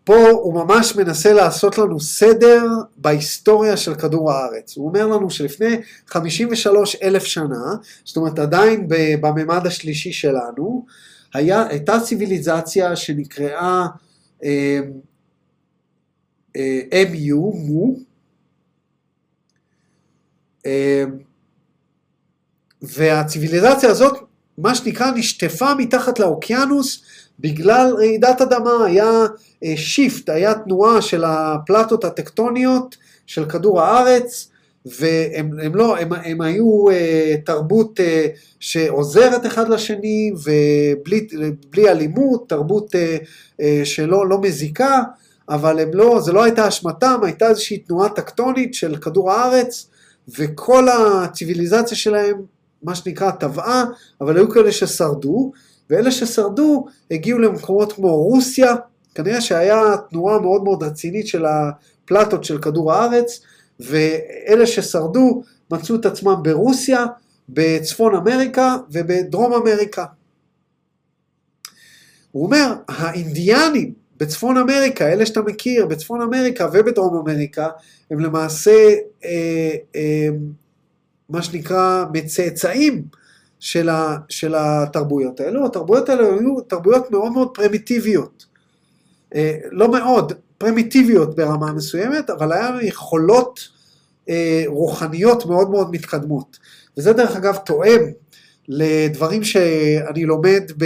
פה 0.04 0.28
הוא 0.30 0.54
ממש 0.54 0.96
מנסה 0.96 1.32
לעשות 1.32 1.78
לנו 1.78 2.00
סדר 2.00 2.64
בהיסטוריה 2.96 3.76
של 3.76 3.94
כדור 3.94 4.32
הארץ. 4.32 4.76
הוא 4.76 4.88
אומר 4.88 5.06
לנו 5.06 5.30
שלפני 5.30 5.76
53 6.06 6.96
אלף 7.02 7.24
שנה, 7.24 7.74
זאת 8.04 8.16
אומרת 8.16 8.38
עדיין 8.38 8.86
בממד 9.20 9.66
השלישי 9.66 10.12
שלנו, 10.12 10.86
היה, 11.34 11.66
הייתה 11.68 12.00
ציוויליזציה 12.00 12.96
שנקראה 12.96 13.86
אה, 14.44 14.80
אה, 16.56 17.04
מו, 17.54 17.94
אה, 20.66 21.04
והציוויליזציה 22.82 23.90
הזאת, 23.90 24.29
מה 24.62 24.74
שנקרא, 24.74 25.10
נשטפה 25.10 25.74
מתחת 25.74 26.18
לאוקיינוס 26.18 27.02
בגלל 27.40 27.94
רעידת 27.96 28.40
אדמה, 28.40 28.84
היה 28.84 29.26
שיפט, 29.76 30.28
היה 30.28 30.54
תנועה 30.54 31.02
של 31.02 31.24
הפלטות 31.24 32.04
הטקטוניות 32.04 32.96
של 33.26 33.44
כדור 33.44 33.80
הארץ, 33.80 34.50
והם 34.86 35.58
הם 35.62 35.74
לא, 35.74 35.98
הם, 35.98 36.12
הם 36.12 36.40
היו 36.40 36.90
אה, 36.90 37.34
תרבות 37.44 38.00
אה, 38.00 38.26
שעוזרת 38.60 39.46
אחד 39.46 39.68
לשני 39.68 40.32
ובלי 40.34 41.26
בלי 41.70 41.88
אלימות, 41.88 42.48
תרבות 42.48 42.94
אה, 42.94 43.16
אה, 43.60 43.80
שלא 43.84 44.28
לא 44.28 44.40
מזיקה, 44.40 45.02
אבל 45.48 45.80
הם 45.80 45.90
לא, 45.94 46.20
זה 46.20 46.32
לא 46.32 46.42
הייתה 46.44 46.68
אשמתם, 46.68 47.20
הייתה 47.22 47.48
איזושהי 47.48 47.78
תנועה 47.78 48.08
טקטונית 48.08 48.74
של 48.74 48.96
כדור 48.96 49.32
הארץ, 49.32 49.90
וכל 50.38 50.88
הציוויליזציה 50.88 51.96
שלהם, 51.96 52.36
מה 52.82 52.94
שנקרא, 52.94 53.30
טבעה, 53.30 53.84
אבל 54.20 54.36
היו 54.36 54.50
כאלה 54.50 54.72
ששרדו, 54.72 55.52
ואלה 55.90 56.10
ששרדו 56.10 56.86
הגיעו 57.10 57.38
למקומות 57.38 57.92
כמו 57.92 58.16
רוסיה, 58.16 58.74
כנראה 59.14 59.40
שהיה 59.40 59.82
תנועה 60.10 60.38
מאוד 60.38 60.64
מאוד 60.64 60.82
רצינית 60.82 61.26
של 61.26 61.44
הפלטות 61.46 62.44
של 62.44 62.58
כדור 62.58 62.92
הארץ, 62.92 63.40
ואלה 63.80 64.66
ששרדו 64.66 65.42
מצאו 65.70 65.96
את 65.96 66.06
עצמם 66.06 66.36
ברוסיה, 66.42 67.06
בצפון 67.48 68.14
אמריקה 68.14 68.76
ובדרום 68.90 69.52
אמריקה. 69.52 70.04
הוא 72.32 72.44
אומר, 72.44 72.74
האינדיאנים 72.88 73.92
בצפון 74.16 74.56
אמריקה, 74.56 75.12
אלה 75.12 75.26
שאתה 75.26 75.40
מכיר, 75.42 75.86
בצפון 75.86 76.22
אמריקה 76.22 76.68
ובדרום 76.72 77.16
אמריקה, 77.16 77.68
הם 78.10 78.20
למעשה 78.20 78.94
אה, 79.24 79.74
אה, 79.96 80.28
מה 81.30 81.42
שנקרא 81.42 82.04
מצאצאים 82.12 83.04
של, 83.60 83.88
ה, 83.88 84.16
של 84.28 84.54
התרבויות 84.58 85.40
האלו. 85.40 85.66
התרבויות 85.66 86.08
האלו 86.08 86.38
היו 86.38 86.60
תרבויות 86.60 87.10
מאוד 87.10 87.32
מאוד 87.32 87.48
פרימיטיביות. 87.54 88.46
אה, 89.34 89.56
לא 89.70 89.90
מאוד, 89.90 90.32
פרימיטיביות 90.58 91.36
ברמה 91.36 91.72
מסוימת, 91.72 92.30
אבל 92.30 92.52
היה 92.52 92.70
יכולות 92.82 93.68
אה, 94.28 94.62
רוחניות 94.66 95.46
מאוד 95.46 95.70
מאוד 95.70 95.90
מתקדמות. 95.90 96.58
וזה 96.98 97.12
דרך 97.12 97.36
אגב 97.36 97.56
תואם 97.56 98.00
לדברים 98.68 99.44
שאני 99.44 100.24
לומד 100.24 100.62
ב, 100.78 100.84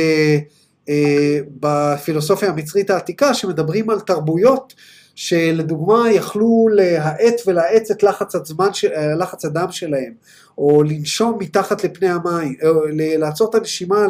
אה, 0.88 1.38
בפילוסופיה 1.60 2.48
המצרית 2.48 2.90
העתיקה, 2.90 3.34
שמדברים 3.34 3.90
על 3.90 4.00
תרבויות 4.00 4.74
שלדוגמה 5.14 6.12
יכלו 6.12 6.68
להאט 6.72 7.40
ולהאץ 7.46 7.90
את 7.90 8.02
לחץ, 8.02 8.34
הזמן, 8.34 8.68
אה, 8.94 9.14
לחץ 9.14 9.44
הדם 9.44 9.66
שלהם, 9.70 10.12
או 10.58 10.82
לנשום 10.82 11.38
מתחת 11.40 11.84
לפני 11.84 12.08
המים, 12.08 12.54
או 12.66 12.80
לעצור 13.18 13.50
את 13.50 13.54
הנשימה 13.54 14.06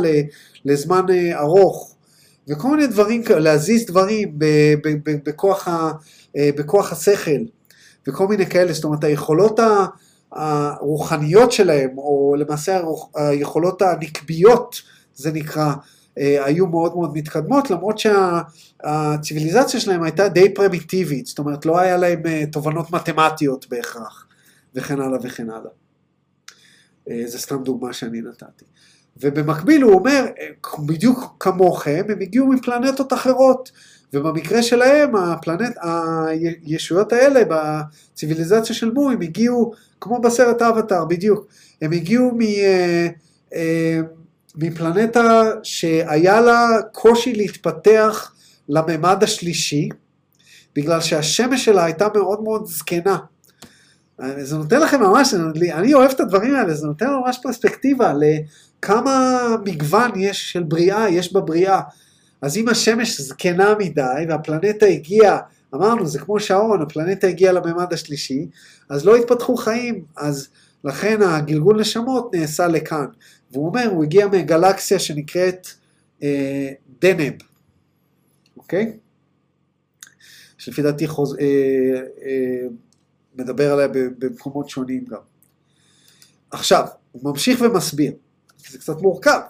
לזמן 0.64 1.05
אה, 1.10 1.40
ארוך, 1.40 1.94
וכל 2.48 2.68
מיני 2.68 2.86
דברים, 2.86 3.22
להזיז 3.39 3.86
דברים 3.86 4.39
בכוח, 5.24 5.68
ה, 5.68 5.90
אה, 6.36 6.51
בכוח 6.56 6.93
השכל, 6.93 7.40
וכל 8.09 8.28
מיני 8.28 8.47
כאלה, 8.47 8.72
זאת 8.72 8.85
אומרת 8.85 9.05
היכולות 9.05 9.60
הרוחניות 10.32 11.52
שלהם, 11.52 11.98
או 11.98 12.35
למעשה 12.39 12.81
היכולות 13.14 13.82
הנקביות, 13.82 14.76
זה 15.14 15.32
נקרא, 15.32 15.66
אה, 15.66 15.72
היו 16.16 16.66
מאוד 16.66 16.94
מאוד 16.94 17.16
מתקדמות, 17.16 17.70
למרות 17.70 17.98
שהציוויליזציה 17.98 19.80
שלהם 19.80 20.02
הייתה 20.02 20.28
די 20.28 20.54
פרימיטיבית, 20.54 21.26
זאת 21.26 21.38
אומרת 21.38 21.66
לא 21.66 21.78
היה 21.78 21.96
להם 21.96 22.26
אה, 22.26 22.44
תובנות 22.52 22.90
מתמטיות 22.90 23.66
בהכרח, 23.68 24.26
וכן 24.74 25.00
הלאה 25.00 25.18
וכן 25.22 25.50
הלאה. 25.50 25.70
זה 27.26 27.38
סתם 27.38 27.62
דוגמה 27.62 27.92
שאני 27.92 28.20
נתתי. 28.20 28.64
ובמקביל 29.16 29.82
הוא 29.82 29.94
אומר, 29.94 30.26
בדיוק 30.86 31.36
כמוכם, 31.40 32.02
הם 32.08 32.20
הגיעו 32.20 32.46
מפלנטות 32.46 33.12
אחרות, 33.12 33.70
ובמקרה 34.12 34.62
שלהם, 34.62 35.16
הפלנט, 35.16 35.76
הישויות 35.82 37.12
האלה 37.12 37.40
בציוויליזציה 37.48 38.74
של 38.74 38.92
מו, 38.92 39.10
הם 39.10 39.20
הגיעו, 39.20 39.72
כמו 40.00 40.20
בסרט 40.20 40.62
האבטאר, 40.62 41.04
בדיוק, 41.04 41.46
הם 41.82 41.92
הגיעו 41.92 42.30
מ... 42.34 42.40
אה, 42.40 43.08
אה, 43.54 44.00
מפלנטה 44.56 45.43
שהיה 45.62 46.40
לה 46.40 46.68
קושי 46.93 47.35
להתפתח 47.35 48.32
לממד 48.68 49.22
השלישי, 49.22 49.89
בגלל 50.76 51.01
שהשמש 51.01 51.64
שלה 51.64 51.85
הייתה 51.85 52.09
מאוד 52.14 52.43
מאוד 52.43 52.66
זקנה. 52.66 53.18
זה 54.39 54.56
נותן 54.56 54.81
לכם 54.81 55.01
ממש, 55.01 55.35
אני 55.72 55.94
אוהב 55.94 56.10
את 56.10 56.20
הדברים 56.20 56.55
האלה, 56.55 56.74
זה 56.74 56.86
נותן 56.86 57.06
ממש 57.06 57.39
פרספקטיבה 57.43 58.12
כמה 58.82 59.47
מגוון 59.64 60.10
יש 60.16 60.52
של 60.52 60.62
בריאה, 60.62 61.10
יש 61.10 61.32
בבריאה. 61.32 61.81
אז 62.43 62.56
אם 62.56 62.68
השמש 62.68 63.20
זקנה 63.20 63.74
מדי 63.78 64.24
והפלנטה 64.28 64.86
הגיעה, 64.86 65.39
אמרנו 65.74 66.06
זה 66.06 66.18
כמו 66.18 66.40
שעון, 66.40 66.82
הפלנטה 66.82 67.26
הגיעה 67.26 67.52
לממד 67.52 67.93
השלישי, 67.93 68.47
אז 68.89 69.05
לא 69.05 69.16
התפתחו 69.16 69.56
חיים, 69.56 70.05
אז 70.16 70.48
לכן 70.85 71.22
הגלגול 71.22 71.81
נשמות 71.81 72.35
נעשה 72.35 72.66
לכאן. 72.66 73.06
והוא 73.55 73.66
אומר, 73.66 73.86
הוא 73.90 74.05
הגיע 74.05 74.26
מגלקסיה 74.26 74.98
שנקראת 74.98 75.68
אה, 76.22 76.70
דנב, 77.01 77.35
אוקיי? 78.56 78.98
שלפי 80.59 80.82
דעתי 80.82 81.06
חוז... 81.06 81.36
אה, 81.40 81.44
אה, 82.24 82.66
מדבר 83.35 83.72
עליה 83.72 83.89
במקומות 84.18 84.68
שונים 84.68 85.05
גם. 85.05 85.20
עכשיו, 86.51 86.86
הוא 87.12 87.31
ממשיך 87.31 87.60
ומסביר. 87.60 88.12
זה 88.70 88.78
קצת 88.78 89.01
מורכב. 89.01 89.40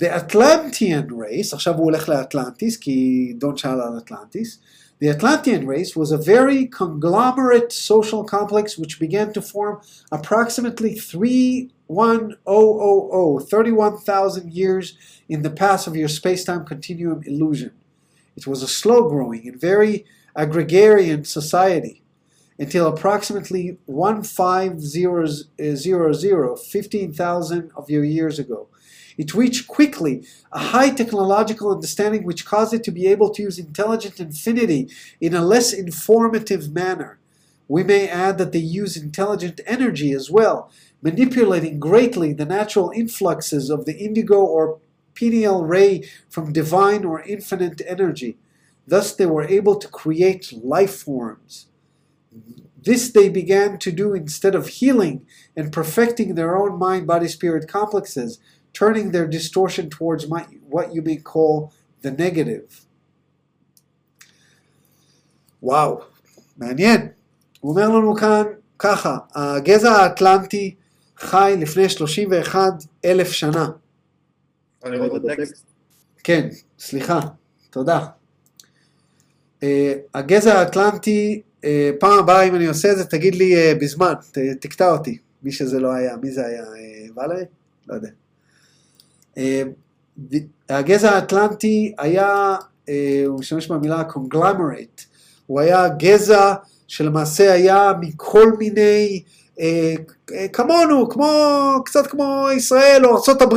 The 0.00 0.04
Atlantean 0.04 1.10
race, 1.10 1.52
עכשיו 1.52 1.74
הוא 1.74 1.84
הולך 1.84 2.08
לאטלנטיס, 2.08 2.76
כי 2.76 3.32
דון 3.38 3.56
שאל 3.56 3.80
על 3.80 3.98
אטלנטיס. 3.98 4.58
The 5.02 5.10
Atlantean 5.10 5.66
race 5.66 5.96
was 5.96 6.12
a 6.12 6.16
very 6.16 6.64
conglomerate 6.64 7.72
social 7.72 8.22
complex 8.22 8.78
which 8.78 9.00
began 9.00 9.32
to 9.32 9.42
form 9.42 9.80
approximately 10.12 10.94
3100, 10.94 13.48
31,000 13.48 14.52
years 14.52 14.96
in 15.28 15.42
the 15.42 15.50
path 15.50 15.88
of 15.88 15.96
your 15.96 16.06
space-time 16.06 16.64
continuum 16.64 17.24
illusion. 17.26 17.72
It 18.36 18.46
was 18.46 18.62
a 18.62 18.68
slow-growing 18.68 19.48
and 19.48 19.60
very 19.60 20.04
agrarian 20.36 21.24
society 21.24 22.04
until 22.56 22.86
approximately 22.86 23.78
1500, 23.86 25.46
uh, 25.58 26.56
15,000 26.56 27.72
of 27.74 27.90
your 27.90 28.04
years 28.04 28.38
ago. 28.38 28.68
It 29.16 29.34
reached 29.34 29.68
quickly 29.68 30.26
a 30.52 30.58
high 30.58 30.90
technological 30.90 31.70
understanding 31.70 32.24
which 32.24 32.46
caused 32.46 32.74
it 32.74 32.84
to 32.84 32.90
be 32.90 33.06
able 33.06 33.30
to 33.30 33.42
use 33.42 33.58
intelligent 33.58 34.20
infinity 34.20 34.88
in 35.20 35.34
a 35.34 35.44
less 35.44 35.72
informative 35.72 36.72
manner. 36.72 37.18
We 37.68 37.82
may 37.82 38.08
add 38.08 38.38
that 38.38 38.52
they 38.52 38.58
use 38.58 38.96
intelligent 38.96 39.60
energy 39.66 40.12
as 40.12 40.30
well, 40.30 40.70
manipulating 41.00 41.80
greatly 41.80 42.32
the 42.32 42.44
natural 42.44 42.90
influxes 42.94 43.70
of 43.70 43.84
the 43.84 43.96
indigo 43.96 44.40
or 44.40 44.78
pineal 45.14 45.64
ray 45.64 46.08
from 46.28 46.52
divine 46.52 47.04
or 47.04 47.22
infinite 47.22 47.80
energy. 47.86 48.38
Thus, 48.86 49.14
they 49.14 49.26
were 49.26 49.44
able 49.44 49.76
to 49.76 49.88
create 49.88 50.52
life 50.52 50.96
forms. 50.96 51.66
This 52.82 53.10
they 53.10 53.28
began 53.28 53.78
to 53.78 53.92
do 53.92 54.12
instead 54.12 54.54
of 54.54 54.66
healing 54.66 55.24
and 55.56 55.72
perfecting 55.72 56.34
their 56.34 56.56
own 56.56 56.78
mind 56.78 57.06
body 57.06 57.28
spirit 57.28 57.68
complexes, 57.68 58.40
turning 58.72 59.10
their 59.12 59.26
distortion 59.26 59.90
towards 59.90 60.28
my, 60.28 60.42
what 60.68 60.94
you 60.94 61.02
may 61.02 61.16
call 61.16 61.72
the 62.02 62.10
negative. 62.10 62.86
וואו, 65.62 66.00
מעניין. 66.56 67.08
הוא 67.60 67.70
אומר 67.70 67.88
לנו 67.88 68.14
כאן 68.14 68.42
ככה, 68.78 69.18
הגזע 69.34 69.90
האטלנטי 69.90 70.74
חי 71.16 71.54
לפני 71.58 71.88
31 71.88 72.72
אלף 73.04 73.32
שנה. 73.32 73.68
אני 74.84 74.96
רואה 74.96 75.16
את 75.16 75.24
הטקסט. 75.24 75.66
כן, 76.24 76.48
סליחה, 76.78 77.20
תודה. 77.70 78.06
Uh, 79.60 79.64
הגזע 80.14 80.58
האטלנטי 80.58 81.42
אה, 81.64 81.90
פעם 82.00 82.18
הבאה 82.18 82.42
אם 82.42 82.54
אני 82.54 82.66
עושה 82.66 82.92
את 82.92 82.96
זה 82.96 83.04
תגיד 83.04 83.34
לי 83.34 83.56
אה, 83.56 83.72
בזמן, 83.80 84.12
ת, 84.32 84.38
תקטע 84.60 84.90
אותי, 84.90 85.18
מי 85.42 85.52
שזה 85.52 85.80
לא 85.80 85.92
היה, 85.92 86.16
מי 86.16 86.30
זה 86.30 86.46
היה, 86.46 86.64
ולרי? 87.16 87.44
לא 87.88 87.94
יודע. 87.94 88.08
הגזע 90.68 91.10
האטלנטי 91.10 91.94
היה, 91.98 92.56
הוא 93.26 93.38
משתמש 93.38 93.66
במילה 93.66 94.04
קונגלמרט, 94.04 95.04
הוא 95.46 95.60
היה 95.60 95.88
גזע 95.88 96.54
שלמעשה 96.88 97.52
היה 97.52 97.92
מכל 98.00 98.52
מיני, 98.58 99.22
כמונו, 100.52 101.08
כמו, 101.08 101.28
קצת 101.84 102.06
כמו 102.06 102.46
ישראל 102.56 103.06
או 103.06 103.10
ארה"ב. 103.10 103.54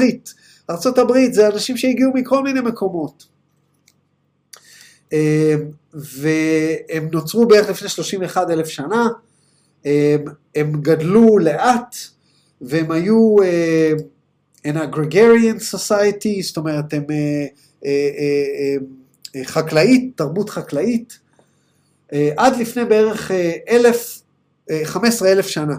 ארה"ב 0.69 1.13
זה 1.31 1.47
אנשים 1.47 1.77
שהגיעו 1.77 2.11
מכל 2.13 2.43
מיני 2.43 2.61
מקומות. 2.61 3.27
והם 5.93 7.07
נוצרו 7.11 7.47
בערך 7.47 7.69
לפני 7.69 7.89
31 7.89 8.49
אלף 8.49 8.67
שנה, 8.67 9.07
הם, 10.55 10.81
גדלו 10.81 11.37
לאט, 11.37 11.95
והם 12.61 12.91
היו 12.91 13.35
an 14.65 14.77
agrarian 14.77 15.59
society, 15.75 16.41
זאת 16.43 16.57
אומרת, 16.57 16.93
הם, 16.93 17.03
אה, 17.09 17.45
אה, 17.85 17.91
אה, 19.35 19.45
חקלאית, 19.45 20.17
תרבות 20.17 20.49
חקלאית, 20.49 21.19
עד 22.37 22.57
לפני 22.57 22.85
בערך 22.85 23.31
אלף, 23.69 24.21
אה, 24.69 24.81
15 24.83 25.31
אלף 25.31 25.47
שנה. 25.47 25.75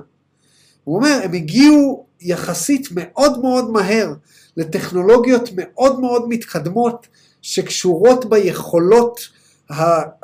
הוא 0.85 0.97
אומר, 0.97 1.21
הם 1.25 1.33
הגיעו 1.33 2.07
יחסית 2.21 2.89
מאוד 2.93 3.41
מאוד 3.41 3.71
מהר 3.71 4.13
לטכנולוגיות 4.57 5.49
מאוד 5.57 6.01
מאוד 6.01 6.29
מתקדמות 6.29 7.07
שקשורות 7.43 8.31
ביכולות 8.31 9.21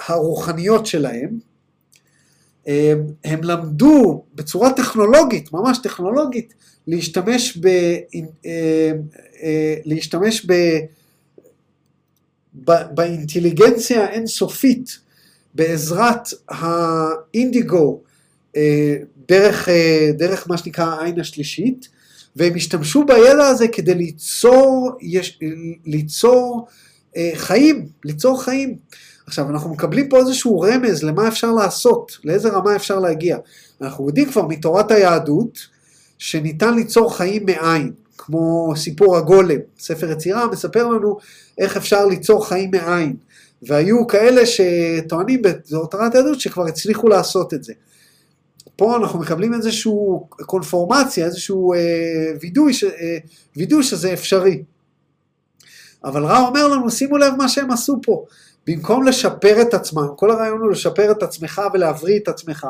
הרוחניות 0.09 0.87
שלהם. 0.87 1.52
הם, 2.67 3.43
למדו 3.43 4.25
בצורה 4.35 4.73
טכנולוגית, 4.73 5.53
ממש 5.53 5.79
טכנולוגית, 5.79 6.55
להשתמש, 6.87 7.57
ב, 7.57 7.67
אה, 7.67 8.93
אה, 9.43 9.75
להשתמש 9.85 10.47
ב, 10.47 10.79
באינטליגנציה 12.95 14.05
האינסופית 14.05 14.99
בעזרת 15.55 16.29
האינדיגו 16.49 18.01
אה, 18.57 18.97
דרך, 19.29 19.69
דרך 20.19 20.49
מה 20.49 20.59
שנקרא 20.59 20.85
העין 20.85 21.21
השלישית, 21.21 21.89
והם 22.37 22.55
השתמשו 22.57 23.05
בידע 23.05 23.47
הזה 23.47 23.69
כדי 23.69 23.95
ליצור, 23.95 24.91
ליצור 25.87 26.67
חיים, 27.35 27.89
ליצור 28.05 28.43
חיים. 28.43 28.77
עכשיו, 29.27 29.51
אנחנו 29.51 29.71
מקבלים 29.71 30.09
פה 30.09 30.19
איזשהו 30.19 30.61
רמז 30.61 31.03
למה 31.03 31.29
אפשר 31.29 31.51
לעשות, 31.53 32.19
לאיזה 32.25 32.49
רמה 32.49 32.77
אפשר 32.77 32.99
להגיע. 32.99 33.37
אנחנו 33.81 34.07
יודעים 34.07 34.31
כבר 34.31 34.47
מתורת 34.47 34.91
היהדות, 34.91 35.59
שניתן 36.19 36.75
ליצור 36.75 37.17
חיים 37.17 37.47
מאין, 37.47 37.93
כמו 38.19 38.73
סיפור 38.77 39.17
הגולם. 39.17 39.59
ספר 39.79 40.11
יצירה 40.11 40.47
מספר 40.47 40.89
לנו 40.89 41.19
איך 41.59 41.77
אפשר 41.77 42.07
ליצור 42.07 42.49
חיים 42.49 42.71
מאין. 42.71 43.17
והיו 43.63 44.07
כאלה 44.07 44.43
שטוענים 44.47 45.43
בתורת 45.43 46.15
היהדות 46.15 46.41
שכבר 46.41 46.67
הצליחו 46.67 47.09
לעשות 47.09 47.55
את 47.55 47.65
זה. 47.65 47.73
פה 48.77 48.97
אנחנו 48.97 49.19
מקבלים 49.19 49.55
איזושהי 49.55 49.93
קונפורמציה, 50.47 51.27
איזשהו 51.27 51.75
אה, 51.75 51.79
וידוי, 52.41 52.75
ש, 52.75 52.85
אה, 52.85 53.19
וידוי 53.57 53.83
שזה 53.83 54.13
אפשרי. 54.13 54.63
אבל 56.05 56.25
רע 56.25 56.39
אומר 56.39 56.69
לנו, 56.69 56.91
שימו 56.91 57.19
לב 57.19 57.35
מה 57.39 57.49
שהם 57.49 57.71
עשו 57.71 58.01
פה. 58.03 58.25
במקום 58.67 59.03
לשפר 59.03 59.63
את 59.63 59.75
עצמם, 59.75 60.07
כל 60.17 60.31
הרעיון 60.31 60.61
הוא 60.61 60.71
לשפר 60.71 61.11
את 61.11 61.23
עצמך 61.23 61.63
ולהבריא 61.75 62.19
את 62.19 62.29
עצמך. 62.29 62.67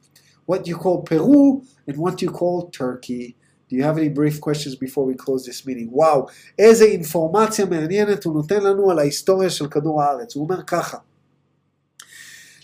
what 0.46 0.66
you 0.66 0.76
call 0.76 1.02
Peru, 1.02 1.62
and 1.86 1.96
what 1.96 2.22
you 2.22 2.30
call 2.30 2.70
Turkey. 2.70 3.36
Do 3.68 3.76
you 3.76 3.82
have 3.82 3.98
any 3.98 4.08
brief 4.08 4.40
questions 4.40 4.74
before 4.76 5.04
we 5.04 5.14
close 5.14 5.44
this 5.44 5.66
meeting? 5.66 5.88
וואו, 5.92 6.26
איזה 6.58 6.84
אינפורמציה 6.84 7.66
מעניינת 7.66 8.24
הוא 8.24 8.34
נותן 8.34 8.62
לנו 8.62 8.90
על 8.90 8.98
ההיסטוריה 8.98 9.50
של 9.50 9.68
כדור 9.68 10.02
הארץ. 10.02 10.34
הוא 10.34 10.44
אומר 10.44 10.62
ככה, 10.62 10.96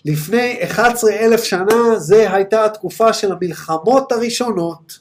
לפני 0.05 0.65
11 0.65 1.13
אלף 1.13 1.45
שנה 1.45 1.99
זה 1.99 2.35
הייתה 2.35 2.65
התקופה 2.65 3.13
של 3.13 3.33
המלחמות 3.33 4.13
הראשונות. 4.13 4.99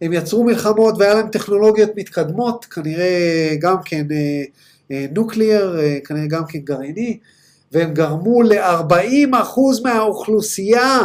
הם 0.00 0.12
יצרו 0.12 0.44
מלחמות 0.44 0.94
והיה 0.98 1.14
להם 1.14 1.28
טכנולוגיות 1.28 1.90
מתקדמות, 1.96 2.64
כנראה 2.64 3.54
גם 3.58 3.76
כן 3.84 4.06
אה, 4.10 4.42
אה, 4.90 5.06
נוקליאר, 5.12 5.80
אה, 5.80 5.98
כנראה 6.04 6.26
גם 6.26 6.46
כן 6.48 6.58
גרעיני, 6.58 7.18
והם 7.72 7.94
גרמו 7.94 8.42
ל-40% 8.42 9.60
מהאוכלוסייה, 9.82 11.00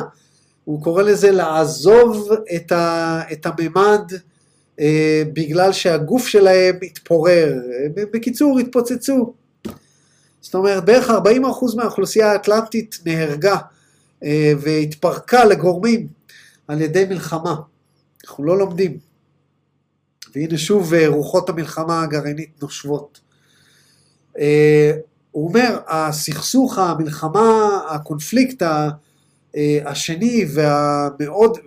הוא 0.65 0.83
קורא 0.83 1.03
לזה 1.03 1.31
לעזוב 1.31 2.29
את, 2.55 2.71
ה, 2.71 3.21
את 3.31 3.45
הממד 3.45 4.11
בגלל 5.33 5.73
שהגוף 5.73 6.27
שלהם 6.27 6.75
התפורר. 6.81 7.53
בקיצור, 7.95 8.59
התפוצצו. 8.59 9.33
זאת 10.41 10.55
אומרת, 10.55 10.85
בערך 10.85 11.09
40% 11.09 11.13
מהאוכלוסייה 11.75 12.31
האטלנטית 12.31 12.99
נהרגה 13.05 13.57
והתפרקה 14.61 15.45
לגורמים 15.45 16.07
על 16.67 16.81
ידי 16.81 17.05
מלחמה. 17.05 17.55
אנחנו 18.31 18.43
לא 18.43 18.57
לומדים. 18.57 18.97
והנה 20.35 20.57
שוב 20.57 20.93
אה, 20.93 21.07
רוחות 21.07 21.49
המלחמה 21.49 22.03
הגרעינית 22.03 22.61
נושבות. 22.61 23.19
אה, 24.39 24.91
הוא 25.31 25.47
אומר, 25.47 25.79
הסכסוך, 25.87 26.77
המלחמה, 26.77 27.79
הקונפליקט 27.89 28.63
אה, 29.55 29.79
השני 29.85 30.45
והמאוד, 30.53 31.57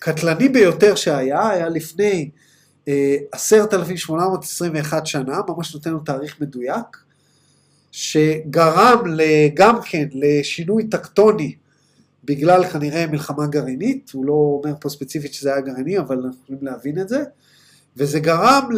והקטלני 0.00 0.48
ביותר 0.48 0.94
שהיה, 0.94 1.48
היה 1.48 1.68
לפני 1.68 2.30
אה, 2.88 3.16
10,821 3.32 5.06
שנה, 5.06 5.40
ממש 5.48 5.74
נותן 5.74 5.90
לו 5.90 5.98
תאריך 5.98 6.40
מדויק, 6.40 6.96
שגרם 7.92 8.98
גם 9.54 9.76
כן 9.82 10.08
לשינוי 10.12 10.88
טקטוני 10.88 11.54
בגלל 12.24 12.64
כנראה 12.64 13.06
מלחמה 13.06 13.46
גרעינית, 13.46 14.10
הוא 14.14 14.26
לא 14.26 14.32
אומר 14.32 14.74
פה 14.80 14.88
ספציפית 14.88 15.34
שזה 15.34 15.52
היה 15.52 15.60
גרעיני, 15.60 15.98
אבל 15.98 16.16
אנחנו 16.16 16.38
יכולים 16.42 16.64
להבין 16.64 16.98
את 16.98 17.08
זה, 17.08 17.22
וזה 17.96 18.20
גרם 18.20 18.68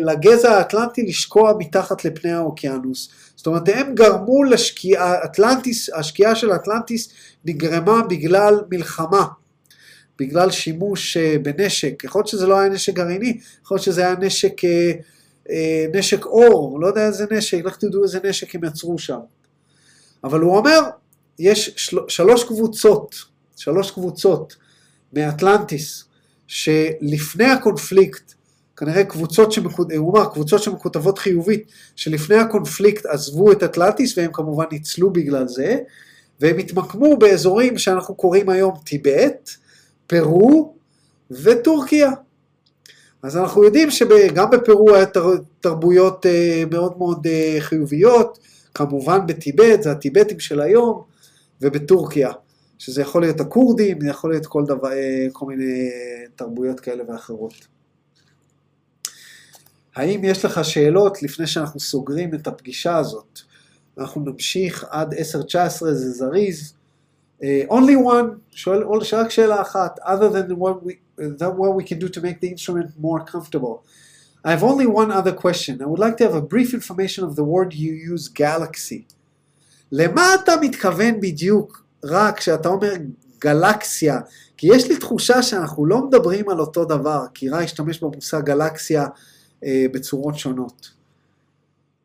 לגזע 0.00 0.52
האטלנטי 0.52 1.02
לשקוע 1.02 1.52
מתחת 1.58 2.04
לפני 2.04 2.32
האוקיינוס. 2.32 3.08
זאת 3.36 3.46
אומרת, 3.46 3.68
הם 3.68 3.94
גרמו 3.94 4.44
לשקיעה, 4.44 5.24
אטלנטיס, 5.24 5.90
השקיעה 5.94 6.34
של 6.34 6.52
אטלנטיס 6.52 7.08
נגרמה 7.44 8.02
בגלל 8.02 8.60
מלחמה, 8.70 9.26
בגלל 10.18 10.50
שימוש 10.50 11.16
אה, 11.16 11.36
בנשק. 11.42 12.04
יכול 12.04 12.18
להיות 12.18 12.28
שזה 12.28 12.46
לא 12.46 12.58
היה 12.58 12.68
נשק 12.68 12.94
גרעיני, 12.94 13.38
יכול 13.64 13.74
להיות 13.74 13.84
שזה 13.84 14.00
היה 14.00 14.14
נשק, 14.20 14.64
אה, 14.64 14.92
אה, 15.50 15.86
נשק 15.94 16.24
אור, 16.26 16.80
לא 16.80 16.86
יודע 16.86 17.06
איזה 17.06 17.26
נשק, 17.30 17.64
לך 17.64 17.76
תדעו 17.76 18.02
איזה 18.02 18.18
נשק 18.24 18.54
הם 18.54 18.64
יצרו 18.64 18.98
שם. 18.98 19.18
אבל 20.24 20.40
הוא 20.40 20.56
אומר, 20.56 20.80
יש 21.42 21.72
של, 21.76 21.98
שלוש 22.08 22.44
קבוצות, 22.44 23.14
שלוש 23.56 23.90
קבוצות 23.90 24.56
מאטלנטיס, 25.12 26.04
שלפני 26.46 27.44
הקונפליקט, 27.44 28.34
כנראה 28.76 29.04
קבוצות, 29.04 29.52
שמקוד... 29.52 29.92
הוא 29.92 30.18
קבוצות 30.32 30.62
שמקוטבות 30.62 31.18
חיובית, 31.18 31.72
שלפני 31.96 32.36
הקונפליקט 32.36 33.06
עזבו 33.06 33.52
את 33.52 33.62
אטלנטיס 33.62 34.18
והם 34.18 34.30
כמובן 34.32 34.64
ניצלו 34.72 35.10
בגלל 35.10 35.48
זה, 35.48 35.76
והם 36.40 36.58
התמקמו 36.58 37.16
באזורים 37.16 37.78
שאנחנו 37.78 38.14
קוראים 38.14 38.48
היום 38.48 38.74
טיבט, 38.84 39.50
פרו 40.06 40.74
וטורקיה. 41.30 42.10
אז 43.22 43.36
אנחנו 43.36 43.64
יודעים 43.64 43.90
שגם 43.90 44.50
בפרו 44.50 44.94
היה 44.94 45.06
תרבויות 45.60 46.26
מאוד 46.70 46.98
מאוד 46.98 47.26
חיוביות, 47.58 48.38
כמובן 48.74 49.26
בטיבט, 49.26 49.82
זה 49.82 49.90
הטיבטים 49.90 50.40
של 50.40 50.60
היום, 50.60 51.11
ובטורקיה, 51.62 52.32
שזה 52.78 53.02
יכול 53.02 53.22
להיות 53.22 53.40
הכורדים, 53.40 54.00
זה 54.00 54.08
יכול 54.08 54.30
להיות 54.30 54.46
כל, 54.46 54.64
דבר, 54.66 54.92
אה, 54.92 55.26
כל 55.32 55.46
מיני 55.46 55.90
תרבויות 56.36 56.80
כאלה 56.80 57.04
ואחרות. 57.08 57.54
האם 59.96 60.24
יש 60.24 60.44
לך 60.44 60.64
שאלות 60.64 61.22
לפני 61.22 61.46
שאנחנו 61.46 61.80
סוגרים 61.80 62.34
את 62.34 62.46
הפגישה 62.46 62.96
הזאת? 62.96 63.40
אנחנו 63.98 64.20
נמשיך 64.20 64.84
עד 64.90 65.14
10-19, 65.14 65.18
זה 65.92 66.10
זריז. 66.10 66.74
Uh, 67.40 67.44
only 67.70 67.96
one, 67.96 68.38
שואל 68.50 68.82
רק 69.12 69.30
שאלה 69.30 69.62
אחת, 69.62 69.98
other 70.00 70.30
than 70.30 70.56
what 70.56 70.86
we, 70.86 70.92
that 71.38 71.52
what 71.56 71.74
we 71.74 71.84
can 71.84 71.98
do 71.98 72.08
to 72.08 72.20
make 72.20 72.40
the 72.40 72.48
instrument 72.48 72.88
more 72.98 73.20
comfortable. 73.32 73.82
I 74.44 74.50
have 74.50 74.62
only 74.62 74.86
one 74.86 75.10
other 75.12 75.32
question. 75.32 75.82
I 75.82 75.86
would 75.86 75.98
like 76.06 76.16
to 76.18 76.24
have 76.24 76.34
a 76.34 76.46
brief 76.54 76.74
information 76.74 77.24
of 77.24 77.36
the 77.36 77.44
word 77.44 77.74
you 77.74 77.92
use, 77.92 78.28
galaxy. 78.28 79.06
למה 79.92 80.34
אתה 80.34 80.52
מתכוון 80.60 81.20
בדיוק 81.20 81.84
רק 82.04 82.38
כשאתה 82.38 82.68
אומר 82.68 82.92
גלקסיה? 83.40 84.20
כי 84.56 84.66
יש 84.74 84.88
לי 84.88 84.96
תחושה 84.96 85.42
שאנחנו 85.42 85.86
לא 85.86 86.06
מדברים 86.06 86.48
על 86.48 86.60
אותו 86.60 86.84
דבר, 86.84 87.24
כי 87.34 87.48
רע 87.48 87.58
השתמש 87.58 88.00
במושג 88.00 88.44
גלקסיה 88.44 89.06
אה, 89.64 89.86
בצורות 89.92 90.38
שונות. 90.38 90.90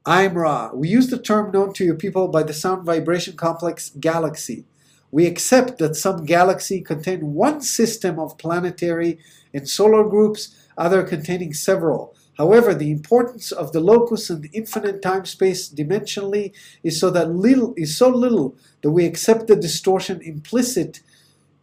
I'm 0.08 0.38
Ra. 0.38 0.72
We 0.74 0.88
use 0.88 1.10
the 1.10 1.20
term 1.20 1.52
known 1.52 1.74
to 1.74 1.84
your 1.84 1.96
people 1.96 2.30
by 2.30 2.44
the 2.44 2.54
sound 2.54 2.86
vibration 2.86 3.36
complex 3.36 3.92
galaxy. 4.00 4.64
We 5.12 5.26
accept 5.26 5.80
that 5.80 5.98
some 5.98 6.24
galaxy 6.26 6.80
contain 6.82 7.34
one 7.34 7.60
system 7.60 8.18
of 8.18 8.38
planetary 8.38 9.20
and 9.54 9.68
solar 9.68 10.06
groups, 10.14 10.42
other 10.78 11.04
containing 11.04 11.54
several. 11.54 12.16
However, 12.38 12.74
the 12.74 12.92
importance 12.92 13.52
of 13.52 13.72
the 13.72 13.80
locus 13.80 14.30
and 14.30 14.48
infinite 14.54 15.02
time-space 15.02 15.70
dimensionally 15.70 16.52
is 16.84 17.00
so 17.00 17.10
that 17.10 17.30
little 17.32 17.74
is 17.76 17.98
so 17.98 18.10
little 18.10 18.56
that 18.82 18.92
we 18.92 19.06
accept 19.06 19.48
the 19.48 19.56
distortion 19.56 20.22
implicit 20.22 21.02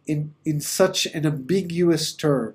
in, 0.05 0.33
in 0.43 0.59
such 0.59 1.05
an 1.07 1.25
ambiguous 1.25 2.13
term. 2.13 2.53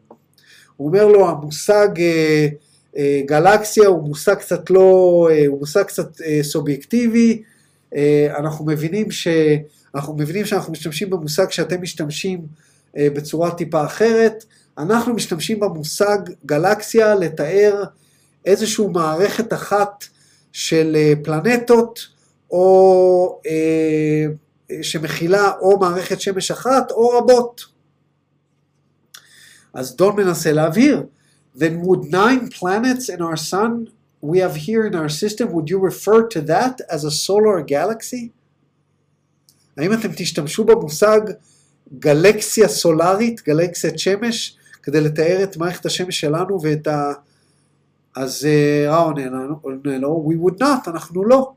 הוא 0.77 0.89
אומר 0.89 1.07
לו, 1.07 1.29
המושג 1.29 1.89
אה, 1.99 2.49
אה, 2.97 3.21
גלקסיה 3.27 3.89
הוא 3.89 4.09
מושג 4.09 4.35
קצת 4.35 4.71
לא, 4.71 5.29
אה, 5.33 5.47
הוא 5.47 5.59
מושג 5.59 5.83
קצת 5.83 6.21
אה, 6.21 6.39
סובייקטיבי, 6.43 7.43
אה, 7.95 8.35
אנחנו 8.39 8.65
מבינים 8.67 9.11
ש... 9.11 9.29
אנחנו 9.95 10.17
מבינים 10.17 10.47
שאנחנו 10.47 10.73
משתמשים 10.73 11.11
במושג 11.11 11.51
שאתם 11.51 11.83
משתמשים 11.83 12.47
אה, 12.97 13.09
בצורה 13.15 13.55
טיפה 13.55 13.85
אחרת, 13.85 14.45
אנחנו 14.79 15.15
משתמשים 15.15 15.61
במושג 15.61 16.19
גלקסיה 16.47 17.15
לתאר 17.15 17.85
איזושהי 18.45 18.87
מערכת 18.87 19.53
אחת 19.53 20.05
של 20.53 20.97
אה, 20.97 21.13
פלנטות, 21.25 22.01
או 22.51 23.41
אה, 23.47 24.27
שמכילה 24.83 25.53
או 25.61 25.79
מערכת 25.79 26.21
שמש 26.21 26.51
אחת 26.51 26.91
או 26.91 27.09
רבות. 27.09 27.65
אז 29.75 29.97
דון 29.97 30.17
מנסה 30.17 30.53
להבהיר, 30.53 31.07
then 31.57 31.85
would 31.85 32.05
nine 32.11 32.51
planets 32.59 33.09
in 33.09 33.21
our 33.21 33.37
sun 33.37 33.91
we 34.23 34.39
have 34.39 34.57
here 34.57 34.85
in 34.87 34.95
our 34.95 35.09
system, 35.09 35.53
would 35.53 35.69
you 35.71 35.79
refer 35.79 36.27
to 36.29 36.41
that 36.43 36.81
as 36.89 37.05
a 37.05 37.11
solar 37.11 37.63
galaxy? 37.63 38.29
האם 39.77 39.93
אתם 39.93 40.09
תשתמשו 40.17 40.65
במושג 40.65 41.21
גלקסיה 41.99 42.69
סולארית, 42.69 43.43
גלקסיית 43.47 43.99
שמש, 43.99 44.57
כדי 44.83 45.01
לתאר 45.01 45.43
את 45.43 45.57
מערכת 45.57 45.87
השמש 45.87 46.21
שלנו 46.21 46.63
ואת 46.63 46.87
ה... 46.87 47.13
אז 48.16 48.48
רע 48.88 48.98
עונה 48.98 49.98
לו, 49.98 50.26
we 50.30 50.46
would 50.46 50.60
not, 50.60 50.88
אנחנו 50.88 51.24
לא. 51.24 51.54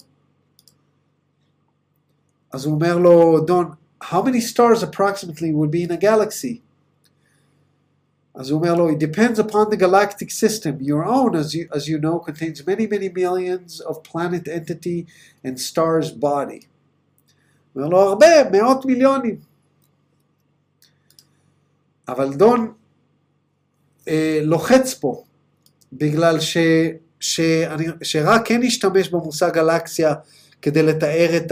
אז 2.52 2.64
הוא 2.64 2.74
אומר 2.74 2.98
לו, 2.98 3.40
דון, 3.46 3.70
how 4.02 4.22
many 4.22 4.40
stars 4.40 4.82
approximately 4.82 5.52
would 5.52 5.70
be 5.70 5.82
in 5.82 5.90
a 5.90 6.00
galaxy? 6.00 6.58
אז 8.34 8.50
הוא 8.50 8.58
אומר 8.58 8.74
לו, 8.74 8.90
it 8.90 8.98
depends 8.98 9.38
upon 9.38 9.70
the 9.70 9.76
galactic 9.76 10.30
system. 10.30 10.80
Your 10.80 11.04
own, 11.04 11.34
as 11.34 11.54
you, 11.54 11.68
as 11.72 11.88
you 11.88 11.98
know, 11.98 12.18
contains 12.18 12.66
many 12.66 12.86
many 12.86 13.08
millions 13.08 13.80
of 13.80 14.02
planet 14.02 14.46
entity 14.48 15.06
and 15.44 15.58
stars 15.58 16.10
body. 16.12 16.66
אומר 17.76 17.88
לו, 17.88 18.00
הרבה, 18.00 18.26
מאות 18.52 18.84
מיליונים. 18.84 19.36
אבל 22.08 22.34
דון 22.34 22.72
אה, 24.08 24.40
לוחץ 24.42 24.94
פה, 24.94 25.24
בגלל 25.97 26.39
ש, 26.39 26.57
שאני, 27.19 27.85
שרק 28.03 28.41
כן 28.45 28.61
השתמש 28.63 29.09
במושג 29.09 29.53
גלקסיה 29.53 30.13
כדי 30.61 30.83
לתאר 30.83 31.37
את 31.37 31.51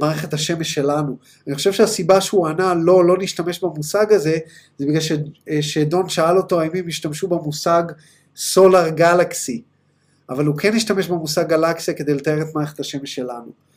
מערכת 0.00 0.34
השמש 0.34 0.74
שלנו. 0.74 1.16
אני 1.46 1.54
חושב 1.54 1.72
שהסיבה 1.72 2.20
שהוא 2.20 2.48
ענה 2.48 2.74
לא, 2.74 3.04
לא 3.04 3.16
נשתמש 3.18 3.64
במושג 3.64 4.12
הזה, 4.12 4.38
זה 4.78 4.86
בגלל 4.86 5.00
ש, 5.00 5.12
שדון 5.60 6.08
שאל 6.08 6.36
אותו 6.36 6.60
האם 6.60 6.70
הם 6.74 6.88
השתמשו 6.88 7.28
במושג 7.28 7.82
סולר 8.36 8.88
גלקסי, 8.88 9.62
אבל 10.30 10.46
הוא 10.46 10.56
כן 10.56 10.74
השתמש 10.74 11.06
במושג 11.06 11.48
גלקסיה 11.48 11.94
כדי 11.94 12.14
לתאר 12.14 12.42
את 12.42 12.54
מערכת 12.54 12.80
השמש 12.80 13.14
שלנו. 13.14 13.67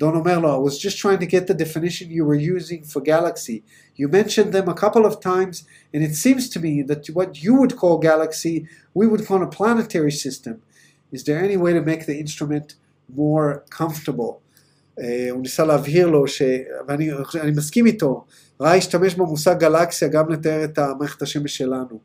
דון 0.00 0.14
אומר 0.14 0.38
לו, 0.38 0.66
I 0.66 0.70
was 0.70 0.78
just 0.78 0.98
trying 0.98 1.18
to 1.18 1.26
get 1.26 1.46
the 1.46 1.54
definition 1.54 2.10
you 2.10 2.24
were 2.24 2.34
using 2.34 2.84
for 2.84 3.00
galaxy. 3.00 3.62
You 3.96 4.08
mentioned 4.08 4.52
them 4.52 4.68
a 4.68 4.74
couple 4.74 5.06
of 5.06 5.20
times, 5.20 5.64
and 5.92 6.02
it 6.02 6.14
seems 6.14 6.50
to 6.50 6.60
me 6.60 6.82
that 6.82 7.06
what 7.18 7.42
you 7.42 7.54
would 7.60 7.76
call 7.76 7.96
galaxy, 7.98 8.56
we 8.94 9.06
would 9.10 9.24
call 9.28 9.42
a 9.42 9.50
planetary 9.58 10.14
system. 10.24 10.54
Is 11.16 11.24
there 11.24 11.40
any 11.48 11.56
way 11.56 11.72
to 11.78 11.82
make 11.90 12.02
the 12.10 12.18
instrument 12.24 12.74
more 13.20 13.64
comfortable? 13.70 14.42
Uh, 14.98 15.30
הוא 15.30 15.42
ניסה 15.42 15.64
להבהיר 15.64 16.06
לו, 16.06 16.26
ש... 16.28 16.42
ואני 16.88 17.10
אני 17.40 17.50
מסכים 17.50 17.86
איתו, 17.86 18.24
ראה 18.60 18.74
השתמש 18.74 19.14
במושג 19.14 19.58
גלקסיה 19.58 20.08
גם 20.08 20.28
לתאר 20.30 20.64
את 20.64 20.78
מערכת 20.78 21.22
השמש 21.22 21.56
שלנו. 21.56 22.00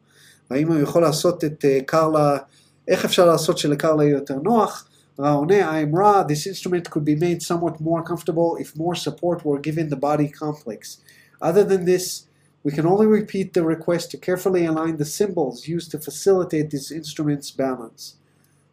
והאם 0.49 0.67
הוא 0.67 0.79
יכול 0.79 1.01
לעשות 1.01 1.43
את 1.43 1.65
uh, 1.65 1.83
קרלה, 1.85 2.37
איך 2.87 3.05
אפשר 3.05 3.25
לעשות 3.25 3.57
שלקרלה 3.57 4.03
יהיה 4.03 4.13
יותר 4.13 4.35
נוח? 4.43 4.87
Raone, 5.17 5.61
I 5.61 5.79
am 5.79 5.91
Ra, 5.91 6.23
this 6.23 6.47
instrument 6.47 6.89
could 6.89 7.05
be 7.05 7.15
made 7.15 7.43
somewhat 7.43 7.79
more 7.79 8.01
comfortable 8.03 8.55
if 8.57 8.75
more 8.75 8.95
support 8.95 9.45
were 9.45 9.59
given 9.59 9.89
the 9.89 9.95
body 9.95 10.29
complex. 10.29 10.97
Other 11.41 11.63
than 11.63 11.85
this, 11.85 12.25
we 12.63 12.71
can 12.71 12.85
only 12.85 13.07
repeat 13.07 13.53
the 13.53 13.63
request 13.63 14.11
to 14.11 14.17
carefully 14.17 14.65
align 14.65 14.97
the 14.97 15.05
symbols 15.05 15.67
used 15.67 15.91
to 15.91 15.99
facilitate 15.99 16.69
this 16.69 16.91
instrument's 16.91 17.51
balance. 17.51 18.15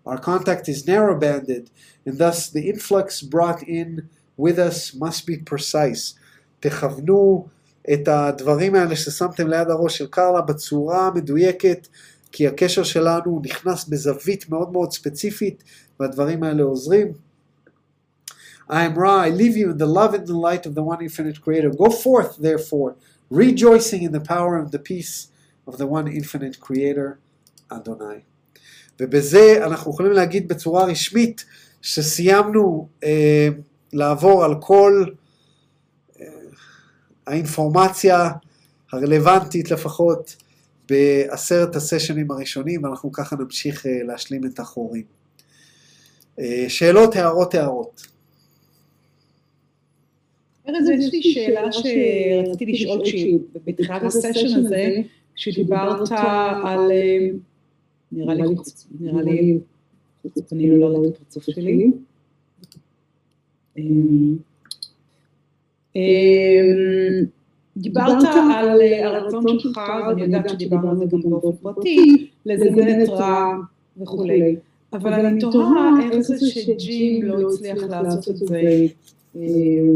Our 0.06 0.18
contact 0.18 0.68
is 0.68 0.86
narrow 0.86 1.18
banded, 1.18 1.70
and 2.06 2.18
thus 2.18 2.48
the 2.48 2.68
influx 2.68 3.20
brought 3.20 3.62
in 3.62 4.08
with 4.36 4.58
us 4.58 4.94
must 4.94 5.26
be 5.26 5.36
precise. 5.36 6.14
תכוונו 6.60 7.46
את 7.92 8.08
הדברים 8.08 8.74
האלה 8.74 8.96
ששמתם 8.96 9.48
ליד 9.48 9.70
הראש 9.70 9.98
של 9.98 10.06
קרלה 10.06 10.40
בצורה 10.40 11.10
מדויקת, 11.14 11.88
כי 12.33 12.47
הקשר 12.47 12.83
שלנו 12.83 13.41
נכנס 13.45 13.85
בזווית 13.85 14.49
מאוד 14.49 14.71
מאוד 14.71 14.91
ספציפית, 14.91 15.63
והדברים 15.99 16.43
האלה 16.43 16.63
עוזרים. 16.63 17.07
I 18.69 18.85
am 18.89 18.95
Ra, 18.95 19.15
I 19.27 19.29
leave 19.29 19.55
you 19.57 19.69
in 19.71 19.77
the 19.77 19.91
love 19.99 20.13
and 20.17 20.25
the 20.25 20.39
light 20.47 20.65
of 20.65 20.73
the 20.73 20.83
one 20.91 21.01
infinite 21.07 21.39
creator. 21.45 21.69
Go 21.69 21.89
forth, 22.05 22.31
therefore, 22.37 22.95
rejoicing 23.29 24.01
in 24.07 24.11
the 24.17 24.25
power 24.33 24.53
of 24.63 24.71
the 24.71 24.81
peace 24.89 25.27
of 25.67 25.77
the 25.77 25.85
one 25.85 26.07
infinite 26.07 26.59
creator, 26.59 27.19
אדוני. 27.69 28.19
ובזה 28.99 29.65
אנחנו 29.65 29.91
יכולים 29.91 30.11
להגיד 30.11 30.47
בצורה 30.47 30.85
רשמית 30.85 31.45
שסיימנו 31.81 32.87
אה, 33.03 33.49
לעבור 33.93 34.43
על 34.43 34.55
כל 34.61 35.05
אה, 36.19 36.25
האינפורמציה 37.27 38.29
הרלוונטית 38.91 39.71
לפחות 39.71 40.42
בעשרת 40.89 41.75
הסשנים 41.75 42.31
הראשונים, 42.31 42.83
ואנחנו 42.83 43.11
ככה 43.11 43.35
נמשיך 43.35 43.85
אה, 43.85 44.03
להשלים 44.03 44.45
את 44.45 44.59
החורים. 44.59 45.03
אה, 46.39 46.65
שאלות, 46.67 47.15
הערות, 47.15 47.55
הערות. 47.55 48.07
ארז, 50.69 50.89
יש 50.89 51.13
לי 51.13 51.23
שאלה 51.23 51.71
שרציתי 51.71 52.71
לשאול 52.71 53.01
בתחילת 53.65 54.03
הסשן 54.03 54.59
הזה, 54.59 54.89
כשדיברת 55.35 56.11
על, 56.63 56.91
אה, 56.91 57.27
נראה 58.11 58.33
לי, 58.33 58.43
נראה 58.99 59.21
לי, 59.21 59.59
אני 60.51 60.79
לא 60.79 60.85
רואה 60.85 61.09
את 61.09 61.15
הפרצוף 61.15 61.43
שלי. 61.43 61.91
דיברת 67.77 68.23
על 68.55 68.81
הרצון 69.03 69.59
שלך, 69.59 69.81
ואני 70.07 70.21
יודעת 70.21 70.49
שדיברנו 70.49 70.89
על 70.89 70.97
זה 70.97 71.05
גם 71.05 71.19
באופן 71.29 71.57
פרטי, 71.61 72.27
לזמן 72.45 73.03
את 73.03 73.09
רע 73.09 73.53
וכולי. 74.01 74.55
אבל 74.93 75.13
אני 75.13 75.39
תוהה 75.39 75.89
איך 76.11 76.19
זה 76.19 76.47
שג'ים 76.47 77.23
לא 77.23 77.49
הצליח 77.49 77.83
לעשות 77.83 78.29
את 78.29 78.35
זה 78.35 78.61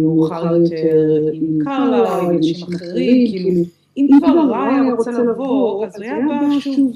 מאוחר 0.01 0.55
יותר 0.55 1.29
עם 1.33 1.59
קרלה 1.63 2.19
או 2.19 2.21
עם 2.21 2.37
אנשים 2.37 2.67
אחרים, 2.75 3.31
כאילו, 3.31 3.61
אם 3.97 4.07
כבר 4.19 4.49
רע 4.49 4.63
היה 4.63 4.93
רוצה 4.93 5.11
לבוא, 5.11 5.85
אז 5.85 6.01
היה 6.01 6.15
בא 6.27 6.59
שוב 6.59 6.91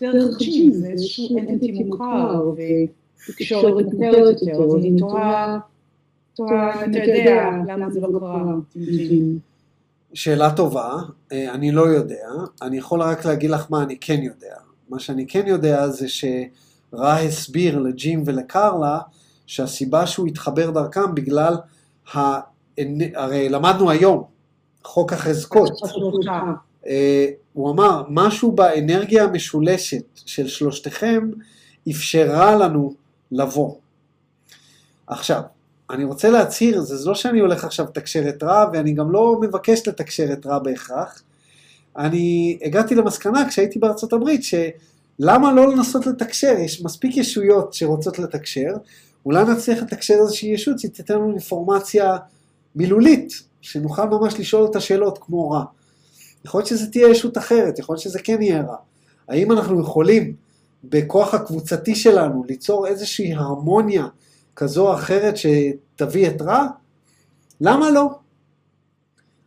דרך 0.00 0.38
ג'ים, 0.38 0.72
זה 0.72 0.88
איזשהו 0.88 1.38
אנטי 1.38 1.72
מוכר 1.72 2.50
ותקשורת 3.28 3.84
מוכרת 3.84 4.42
יותר, 4.42 4.62
אז 4.64 4.74
אני 4.74 4.98
תוהה 4.98 5.58
אתה 6.34 6.98
יודע 6.98 7.50
למה 7.68 7.90
זה 7.90 8.00
לא 8.00 8.18
קרה 8.18 8.42
עם 8.42 8.60
ג'ים. 8.76 9.51
שאלה 10.14 10.50
טובה, 10.50 10.94
אה, 11.32 11.54
אני 11.54 11.72
לא 11.72 11.82
יודע, 11.82 12.28
אני 12.62 12.78
יכול 12.78 13.02
רק 13.02 13.24
להגיד 13.24 13.50
לך 13.50 13.66
מה 13.70 13.82
אני 13.82 13.96
כן 14.00 14.22
יודע. 14.22 14.56
מה 14.88 14.98
שאני 14.98 15.26
כן 15.26 15.46
יודע 15.46 15.88
זה 15.88 16.06
שרע 16.08 17.14
הסביר 17.14 17.78
לג'ים 17.78 18.22
ולקרלה 18.26 18.98
שהסיבה 19.46 20.06
שהוא 20.06 20.26
התחבר 20.26 20.70
דרכם 20.70 21.14
בגלל, 21.14 21.56
ה... 22.14 22.18
הרי 23.14 23.48
למדנו 23.48 23.90
היום, 23.90 24.24
חוק 24.84 25.12
החזקות. 25.12 25.70
אה, 26.86 27.26
הוא 27.52 27.70
אמר, 27.70 28.02
משהו 28.08 28.52
באנרגיה 28.52 29.24
המשולשת 29.24 30.04
של 30.14 30.48
שלושתכם 30.48 31.30
אפשרה 31.90 32.56
לנו 32.56 32.94
לבוא. 33.32 33.74
עכשיו, 35.06 35.42
אני 35.92 36.04
רוצה 36.04 36.30
להצהיר, 36.30 36.80
זה 36.80 37.08
לא 37.08 37.14
שאני 37.14 37.40
הולך 37.40 37.64
עכשיו 37.64 37.86
לתקשר 37.86 38.28
את 38.28 38.42
רע, 38.42 38.70
ואני 38.72 38.92
גם 38.92 39.12
לא 39.12 39.36
מבקש 39.40 39.88
לתקשר 39.88 40.32
את 40.32 40.46
רע 40.46 40.58
בהכרח. 40.58 41.22
אני 41.96 42.58
הגעתי 42.62 42.94
למסקנה 42.94 43.48
כשהייתי 43.48 43.78
בארצות 43.78 44.12
הברית, 44.12 44.40
שלמה 44.44 45.52
לא 45.52 45.72
לנסות 45.72 46.06
לתקשר? 46.06 46.54
יש 46.58 46.82
מספיק 46.82 47.16
ישויות 47.16 47.74
שרוצות 47.74 48.18
לתקשר, 48.18 48.70
אולי 49.26 49.44
נצליח 49.44 49.82
לתקשר 49.82 50.14
איזושהי 50.14 50.48
ישות 50.48 50.78
שתיתן 50.78 51.14
לנו 51.14 51.30
אינפורמציה 51.30 52.16
מילולית, 52.76 53.32
שנוכל 53.60 54.04
ממש 54.08 54.34
לשאול 54.38 54.62
אותה 54.62 54.80
שאלות 54.80 55.18
כמו 55.18 55.50
רע. 55.50 55.64
יכול 56.44 56.58
להיות 56.58 56.68
שזה 56.68 56.90
תהיה 56.90 57.08
ישות 57.08 57.38
אחרת, 57.38 57.78
יכול 57.78 57.92
להיות 57.92 58.02
שזה 58.02 58.18
כן 58.18 58.42
יהיה 58.42 58.62
רע. 58.62 58.76
האם 59.28 59.52
אנחנו 59.52 59.80
יכולים 59.80 60.34
בכוח 60.84 61.34
הקבוצתי 61.34 61.94
שלנו 61.94 62.44
ליצור 62.48 62.86
איזושהי 62.86 63.34
הרמוניה 63.34 64.06
כזו 64.56 64.88
או 64.88 64.94
אחרת 64.94 65.34
שתביא 65.36 66.28
את 66.28 66.42
רע? 66.42 66.66
למה 67.60 67.90
לא? 67.90 68.10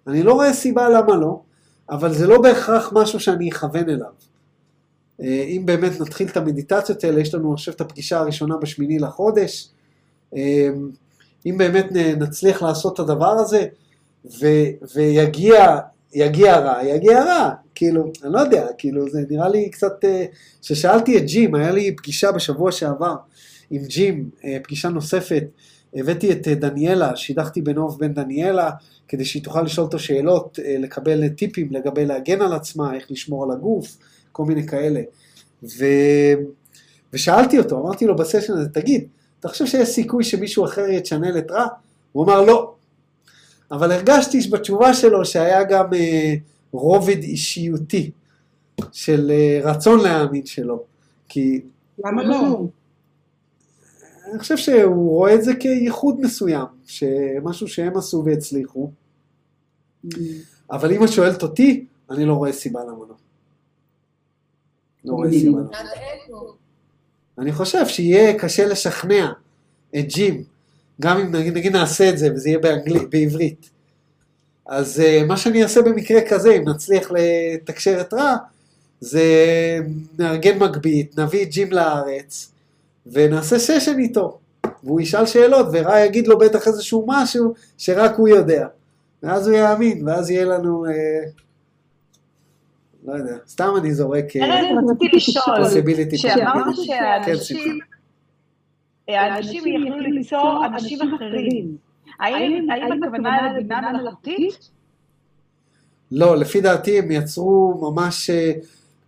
אני 0.07 0.23
לא 0.23 0.34
רואה 0.34 0.53
סיבה 0.53 0.90
למה 0.90 1.15
לא, 1.15 1.41
אבל 1.90 2.14
זה 2.14 2.27
לא 2.27 2.41
בהכרח 2.41 2.94
משהו 2.94 3.19
שאני 3.19 3.49
אכוון 3.49 3.90
אליו. 3.90 4.11
אה, 5.22 5.44
אם 5.48 5.61
באמת 5.65 6.02
נתחיל 6.02 6.27
את 6.27 6.38
המדיטציות 6.38 7.03
האלה, 7.03 7.22
יש 7.22 7.34
לנו 7.34 7.53
עכשיו 7.53 7.73
את 7.73 7.82
הפגישה 7.82 8.19
הראשונה 8.19 8.57
בשמיני 8.57 8.99
לחודש. 8.99 9.69
אה, 10.36 10.69
אם 11.45 11.57
באמת 11.57 11.88
נצליח 11.91 12.61
לעשות 12.61 12.94
את 12.94 12.99
הדבר 12.99 13.32
הזה, 13.40 13.65
ו- 14.26 14.86
ויגיע 14.95 15.80
יגיע 16.15 16.60
רע, 16.60 16.84
יגיע 16.84 17.23
רע. 17.23 17.49
כאילו, 17.76 18.11
אני 18.23 18.34
לא 18.34 18.40
יודע, 18.40 18.68
כאילו, 18.77 19.10
זה 19.10 19.22
נראה 19.30 19.49
לי 19.49 19.69
קצת... 19.69 20.06
אה, 20.06 20.26
כששאלתי 20.61 21.18
את 21.18 21.26
ג'ים, 21.26 21.56
היה 21.56 21.72
לי 21.72 21.95
פגישה 21.95 22.32
בשבוע 22.32 22.72
שעבר 22.72 23.15
עם 23.72 23.84
ג'ים, 23.86 24.30
אה, 24.46 24.58
פגישה 24.64 24.90
נוספת, 24.90 25.44
הבאתי 25.96 26.32
את 26.32 26.48
אה, 26.48 26.56
דניאלה, 26.56 27.16
שידכתי 27.16 27.62
בינו 27.62 27.92
ובין 27.92 28.14
דניאלה, 28.14 28.72
כדי 29.08 29.26
שהיא 29.26 29.44
תוכל 29.44 29.62
לשאול 29.62 29.86
אותו 29.86 30.00
שאלות, 30.00 30.60
אה, 30.66 30.76
לקבל 30.80 31.28
טיפים 31.30 31.68
לגבי 31.72 32.06
להגן 32.06 32.42
על 32.42 32.54
עצמה, 32.54 32.96
איך 32.96 33.12
לשמור 33.12 33.44
על 33.44 33.52
הגוף, 33.52 33.98
כל 34.32 34.46
מיני 34.46 34.68
כאלה. 34.68 35.02
ו... 35.64 35.86
ושאלתי 37.14 37.60
אותו, 37.60 37.82
אמרתי 37.82 38.06
לו 38.06 38.16
בסשן 38.16 38.54
הזה, 38.54 38.70
תגיד, 38.70 39.08
אתה 39.40 39.48
חושב 39.48 39.66
שיש 39.66 39.90
סיכוי 39.90 40.24
שמישהו 40.24 40.66
אחר 40.66 40.90
יצ'נל 40.90 41.38
את 41.38 41.52
רע? 41.52 41.68
הוא 42.12 42.26
אמר 42.26 42.42
לא. 42.42 42.74
אבל 43.72 43.92
הרגשתי 43.92 44.40
בתשובה 44.52 44.94
שלו 44.94 45.26
שהיה 45.26 45.64
גם 45.64 45.94
אה, 45.94 46.34
רובד 46.72 47.24
אישיותי 47.24 48.12
של 48.92 49.32
אה, 49.32 49.60
רצון 49.64 50.00
להאמין 50.00 50.46
שלו. 50.46 50.84
כי 51.30 51.62
למה 52.06 52.24
לא? 52.24 52.66
אני 54.32 54.40
חושב 54.40 54.58
שהוא 54.58 55.10
רואה 55.10 55.34
את 55.34 55.44
זה 55.44 55.56
כייחוד 55.56 56.22
מסוים, 56.22 56.66
שמשהו 56.86 57.68
שהם 57.68 57.98
עשו 57.98 58.24
והצליחו, 58.26 58.92
אבל 60.72 60.92
אם 60.92 61.04
את 61.04 61.10
שואלת 61.12 61.44
אותי, 61.44 61.86
אני 62.10 62.26
לא 62.26 62.34
רואה 62.34 62.54
סיבה 62.54 62.80
למה 62.84 63.06
לא. 63.10 63.16
לא 65.06 65.14
רואה 65.14 65.32
סיבה 65.32 65.60
למה. 65.60 65.70
איפה? 65.72 66.54
אני 67.40 67.52
חושב 67.52 67.88
שיהיה 67.88 68.40
קשה 68.40 68.68
לשכנע 68.68 69.32
את 69.96 70.06
ג'ים, 70.08 70.44
גם 71.02 71.18
אם 71.18 71.36
נגיד, 71.36 71.54
נגיד 71.54 71.74
נעשה 71.74 72.10
את 72.10 72.18
זה 72.18 72.34
וזה 72.34 72.50
יהיה 72.50 72.60
באנגלית, 72.60 73.10
בעברית. 73.10 73.70
אז 74.66 75.00
uh, 75.00 75.26
מה 75.26 75.38
שאני 75.38 75.64
אעשה 75.64 75.82
במקרה 75.82 76.22
כזה, 76.30 76.56
אם 76.56 76.70
נצליח 76.70 77.12
לתקשר 77.12 78.02
את 78.02 78.14
רע, 78.14 78.36
זה 79.00 79.24
נארגן 80.20 80.60
מגבית, 80.60 81.20
נביא 81.20 81.44
את 81.44 81.50
ג'ים 81.50 81.72
לארץ, 81.72 82.52
ונעשה 83.06 83.60
סשן 83.60 83.99
איתו. 83.99 84.40
והוא 84.84 85.02
ישאל 85.02 85.26
שאלות, 85.26 85.65
ורע 85.73 85.99
יגיד 85.99 86.27
לו 86.27 86.38
בטח 86.38 86.68
איזשהו 86.68 87.06
משהו 87.07 87.53
שרק 87.77 88.15
הוא 88.15 88.27
יודע. 88.27 88.68
ואז 89.23 89.48
הוא 89.48 89.57
יאמין, 89.57 90.07
ואז 90.07 90.30
יהיה 90.30 90.45
לנו... 90.45 90.86
אה, 90.86 90.91
לא 93.06 93.14
יודע, 93.14 93.36
סתם 93.48 93.73
אני 93.77 93.94
זורק... 93.94 94.36
אה, 94.36 94.60
ארז, 94.60 94.91
רציתי 94.91 95.15
לשאול. 95.15 95.69
שאמרת 96.18 96.65
כן, 97.26 97.36
שמחה. 97.36 97.45
שאנשים 97.45 97.80
האנשים 99.07 99.64
יכלו 99.68 99.99
ליצור 99.99 100.65
אנשים 100.65 100.99
אחרים. 101.15 101.77
האם 102.19 103.03
הכוונה 103.03 103.53
לבינה 103.57 103.91
מלאכותית? 104.02 104.69
לא, 106.11 106.38
לפי 106.38 106.61
דעתי 106.61 106.99
הם 106.99 107.11
יצרו 107.11 107.77
ממש, 107.82 108.30
אה, 108.30 108.52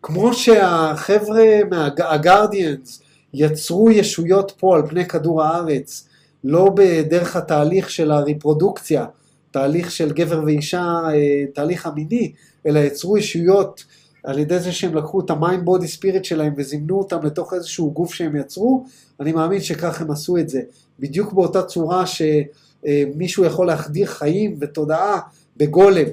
כמו 0.01 0.33
שהחבר'ה 0.33 1.43
מהגרדיאנס 1.69 3.03
יצרו 3.33 3.91
ישויות 3.91 4.53
פה 4.57 4.75
על 4.75 4.87
פני 4.87 5.05
כדור 5.05 5.43
הארץ, 5.43 6.07
לא 6.43 6.69
בדרך 6.75 7.35
התהליך 7.35 7.89
של 7.89 8.11
הרפרודוקציה, 8.11 9.05
תהליך 9.51 9.91
של 9.91 10.11
גבר 10.11 10.41
ואישה, 10.45 10.83
אה, 11.13 11.45
תהליך 11.53 11.85
המיני, 11.85 12.31
אלא 12.65 12.79
יצרו 12.79 13.17
ישויות 13.17 13.83
על 14.23 14.39
ידי 14.39 14.59
זה 14.59 14.71
שהם 14.71 14.95
לקחו 14.95 15.19
את 15.19 15.29
ה 15.29 15.36
mind 15.36 15.65
body 15.65 15.87
spirit 15.87 16.25
שלהם 16.25 16.53
וזימנו 16.57 16.97
אותם 16.97 17.25
לתוך 17.25 17.53
איזשהו 17.53 17.91
גוף 17.91 18.13
שהם 18.13 18.35
יצרו, 18.35 18.85
אני 19.19 19.31
מאמין 19.31 19.61
שכך 19.61 20.01
הם 20.01 20.11
עשו 20.11 20.37
את 20.37 20.49
זה. 20.49 20.61
בדיוק 20.99 21.33
באותה 21.33 21.63
צורה 21.63 22.03
שמישהו 22.05 23.45
יכול 23.45 23.67
להחדיר 23.67 24.05
חיים 24.05 24.57
ותודעה 24.59 25.19
בגולם. 25.57 26.05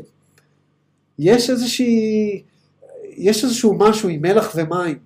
יש 1.18 1.50
איזושהי, 1.50 2.42
יש 3.16 3.44
איזשהו 3.44 3.74
משהו 3.74 4.08
עם 4.08 4.22
מלח 4.22 4.52
ומים, 4.56 4.98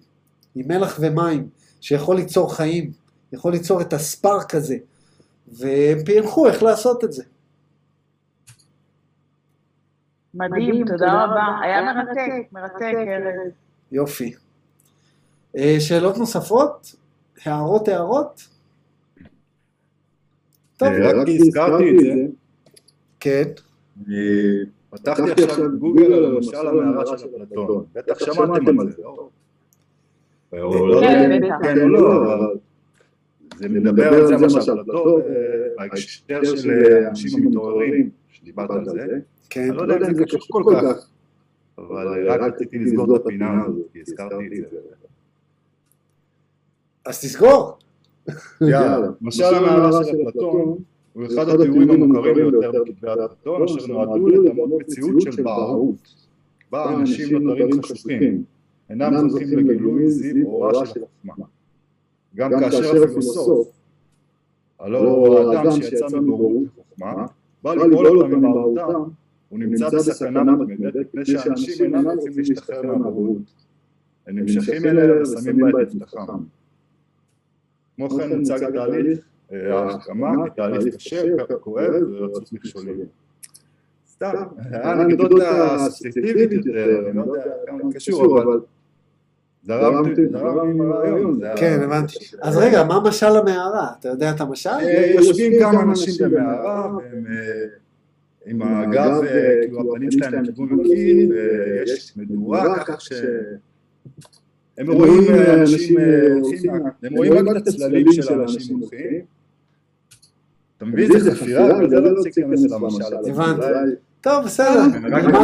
עם 0.55 0.69
מלח 0.69 0.99
ומים, 1.01 1.49
שיכול 1.81 2.17
ליצור 2.17 2.55
חיים, 2.55 2.91
יכול 3.33 3.53
ליצור 3.53 3.81
את 3.81 3.93
הספארק 3.93 4.55
הזה, 4.55 4.77
והם 5.49 5.99
פענחו 6.05 6.49
איך 6.49 6.63
לעשות 6.63 7.05
את 7.05 7.13
זה. 7.13 7.25
מדהים, 10.35 10.87
תודה 10.87 11.25
רבה. 11.25 11.59
היה 11.63 11.83
מרתק, 11.83 12.53
מרתק, 12.53 12.95
ארז. 13.09 13.53
יופי. 13.93 14.35
אה, 15.57 15.77
שאלות 15.81 16.19
נוספות? 16.19 16.95
הערות, 17.45 17.89
הערות? 17.89 18.49
טוב, 20.77 20.89
אה, 20.89 21.21
רק 21.21 21.29
הזכרתי 21.29 21.91
את 21.91 21.99
זה, 22.01 22.13
כן. 23.21 23.43
אני 24.07 24.15
פתחתי 24.91 25.45
עכשיו 25.45 25.79
גוגל 25.79 26.13
על 26.13 26.27
למשל 26.27 26.67
המערה 26.67 27.19
של 27.19 27.27
אפלטון. 27.43 27.85
בטח 27.93 28.19
שמעתם 28.19 28.81
על 28.81 28.91
זה, 28.91 29.03
לא? 29.03 29.29
לא 30.53 31.01
כן. 31.01 31.41
כן 31.63 31.81
או 31.81 31.89
לא, 31.89 32.35
אבל 32.35 32.57
זה 33.57 33.69
מדבר 33.69 34.15
על 34.15 34.27
זה 34.27 34.33
למשל 34.33 34.59
אפלטון, 34.59 35.21
אה, 35.21 35.27
בהקשר 35.79 36.57
של 36.57 36.71
אה, 36.71 37.09
אנשים 37.09 37.45
המתעוררים, 37.45 38.11
שדיברת 38.29 38.71
על 38.71 38.85
זה. 38.85 39.07
כן. 39.51 39.69
אני 39.69 39.77
לא 39.77 39.83
יודע 39.83 40.09
אם 40.09 40.15
זה 40.15 40.25
קשור 40.25 40.41
כל 40.49 40.75
כך, 40.83 41.09
אבל 41.79 42.31
רק 42.31 42.41
רציתי 42.41 42.79
לסגור 42.79 43.17
את 43.17 43.21
הפינה 43.21 43.65
הזאת, 43.67 43.87
כי 43.93 44.01
הזכרתי 44.01 44.47
את 44.47 44.71
זה. 44.71 44.77
אז 47.05 47.21
תסגור. 47.21 47.79
יאללה, 48.61 49.09
למשל 49.21 49.45
המערה 49.45 50.05
של 50.05 50.17
אפלטון 50.29 50.79
הוא 51.13 51.27
אחד 51.27 51.49
התיאורים 51.49 51.91
המוכרים 51.91 52.35
ביותר 52.35 52.71
בכתבי 52.83 53.09
אפלטון, 53.25 53.63
אשר 53.63 53.87
נועדו 53.87 54.29
לדמות 54.29 54.71
מציאות 54.81 55.23
של 55.23 55.43
בערות, 55.43 56.15
בה 56.73 56.95
אנשים 56.95 57.43
נותרים 57.43 57.83
חשוכים, 57.83 58.45
אינם 58.91 59.29
זוכים 59.29 59.59
לגילוי 59.59 60.11
זיו 60.11 60.47
אורה 60.47 60.87
של 60.87 61.01
עצמם. 61.05 61.45
גם 62.35 62.51
כאשר 62.61 63.05
הפילוסוף, 63.05 63.69
הלא 64.81 65.53
האדם 65.53 65.83
שיצא 65.83 66.17
מבורות 66.17 66.63
וחוכמה, 66.67 67.27
בא 67.63 67.75
לגאול 67.75 68.07
אותם 68.07 68.39
ממערותם, 68.39 69.11
הוא 69.49 69.59
נמצא 69.59 69.89
בסכנה 69.89 70.43
מתמדת 70.43 71.15
מפני 71.15 71.25
שאנשים 71.25 71.85
אינם 71.85 72.11
רוצים 72.11 72.33
להשתחרר 72.37 72.97
מהבורות. 72.97 73.43
הם 74.27 74.39
נמשכים 74.39 74.87
אליה 74.87 75.23
ושמים 75.23 75.57
בה 75.73 75.83
את 75.83 75.95
מבטחם. 75.95 76.43
כמו 77.97 78.11
כן 78.11 78.37
מוצג 78.39 78.65
התהליך, 78.65 79.19
אה, 79.53 79.79
ההחכמה 79.79 80.51
כתהליך 80.51 80.95
קשה, 80.95 81.23
כואב 81.61 81.91
ורצוף 82.13 82.53
מכשולים. 82.53 83.07
סתם, 84.07 84.35
האנקדוטה 84.73 85.77
אסוציאטיבית 85.77 86.53
יותר, 86.53 87.09
אני 87.09 87.17
לא 87.17 87.23
יודע 87.23 87.51
כמה 87.67 87.93
קשור, 87.95 88.43
אבל 88.43 88.61
זרמתי, 89.69 90.29
זרמתי 90.33 90.71
עם 90.71 90.81
הרעיון. 90.81 91.39
זה 91.41 91.47
היה- 91.47 91.57
כן, 91.57 91.81
הבנתי. 91.83 92.15
אז 92.43 92.57
רגע, 92.57 92.85
מה 92.85 93.01
משל 93.05 93.37
המערה? 93.37 93.89
אתה 94.01 94.09
יודע 94.09 94.31
את 94.31 94.41
המשל? 94.41 94.71
אה, 94.71 95.13
יושבים 95.15 95.53
כמה 95.61 95.83
אנשים 95.83 96.15
במערה, 96.21 96.87
אה, 96.87 97.65
עם 98.47 98.63
הגב, 98.63 99.23
אה, 99.25 99.55
כאילו 99.63 99.81
הפנים 99.95 100.11
שלהם 100.11 100.45
לכיוון 100.45 100.81
הקיר, 100.81 101.29
ויש 101.31 102.13
מדורה, 102.17 102.85
ככה 102.85 103.01
ש... 103.01 103.13
הם 104.79 104.91
רואים 104.93 105.23
אנשים 105.61 105.99
הולכים, 106.43 106.71
הם 107.03 107.17
רואים 107.17 107.49
רק 107.49 107.57
את 107.57 107.69
הצללים 107.69 108.13
של 108.13 108.41
האנשים 108.41 108.77
הולכים. 108.77 109.21
אתה 110.77 110.85
מבין? 110.85 111.19
זה 111.19 111.35
חפירה, 111.35 111.77
אבל 111.79 111.91
זה 111.91 112.01
לא 112.01 112.21
צריך 112.21 112.39
להיכנס 112.39 112.71
למשל. 112.71 113.17
הזה. 113.17 113.31
הבנתי. 113.31 113.67
טוב, 114.21 114.45
בסדר. 114.45 114.81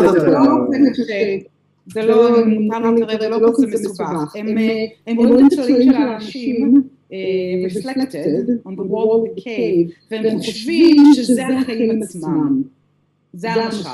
אותו. 0.04 1.53
זה 1.86 2.02
לא 2.02 2.44
מותר 2.46 2.78
להתקרב, 2.78 3.20
זה 3.20 3.28
לא 3.28 3.50
כזה 3.54 3.66
מסובך. 3.66 4.36
הם, 4.36 4.58
אה, 4.58 4.84
הם 5.06 5.16
רואים 5.16 5.46
את 5.46 5.52
הצללים 5.52 5.92
של 5.92 5.96
האנשים 5.96 6.82
אה, 7.12 7.18
reflected 7.68 8.68
on 8.68 8.70
the 8.70 8.90
wall 8.90 9.10
of 9.14 9.28
the 9.28 9.40
cave, 9.40 9.92
והם 10.10 10.38
חושבים 10.38 10.96
שזה 11.14 11.46
החיים 11.46 12.02
עצמם. 12.02 12.62
זה 13.32 13.52
המשל. 13.52 13.88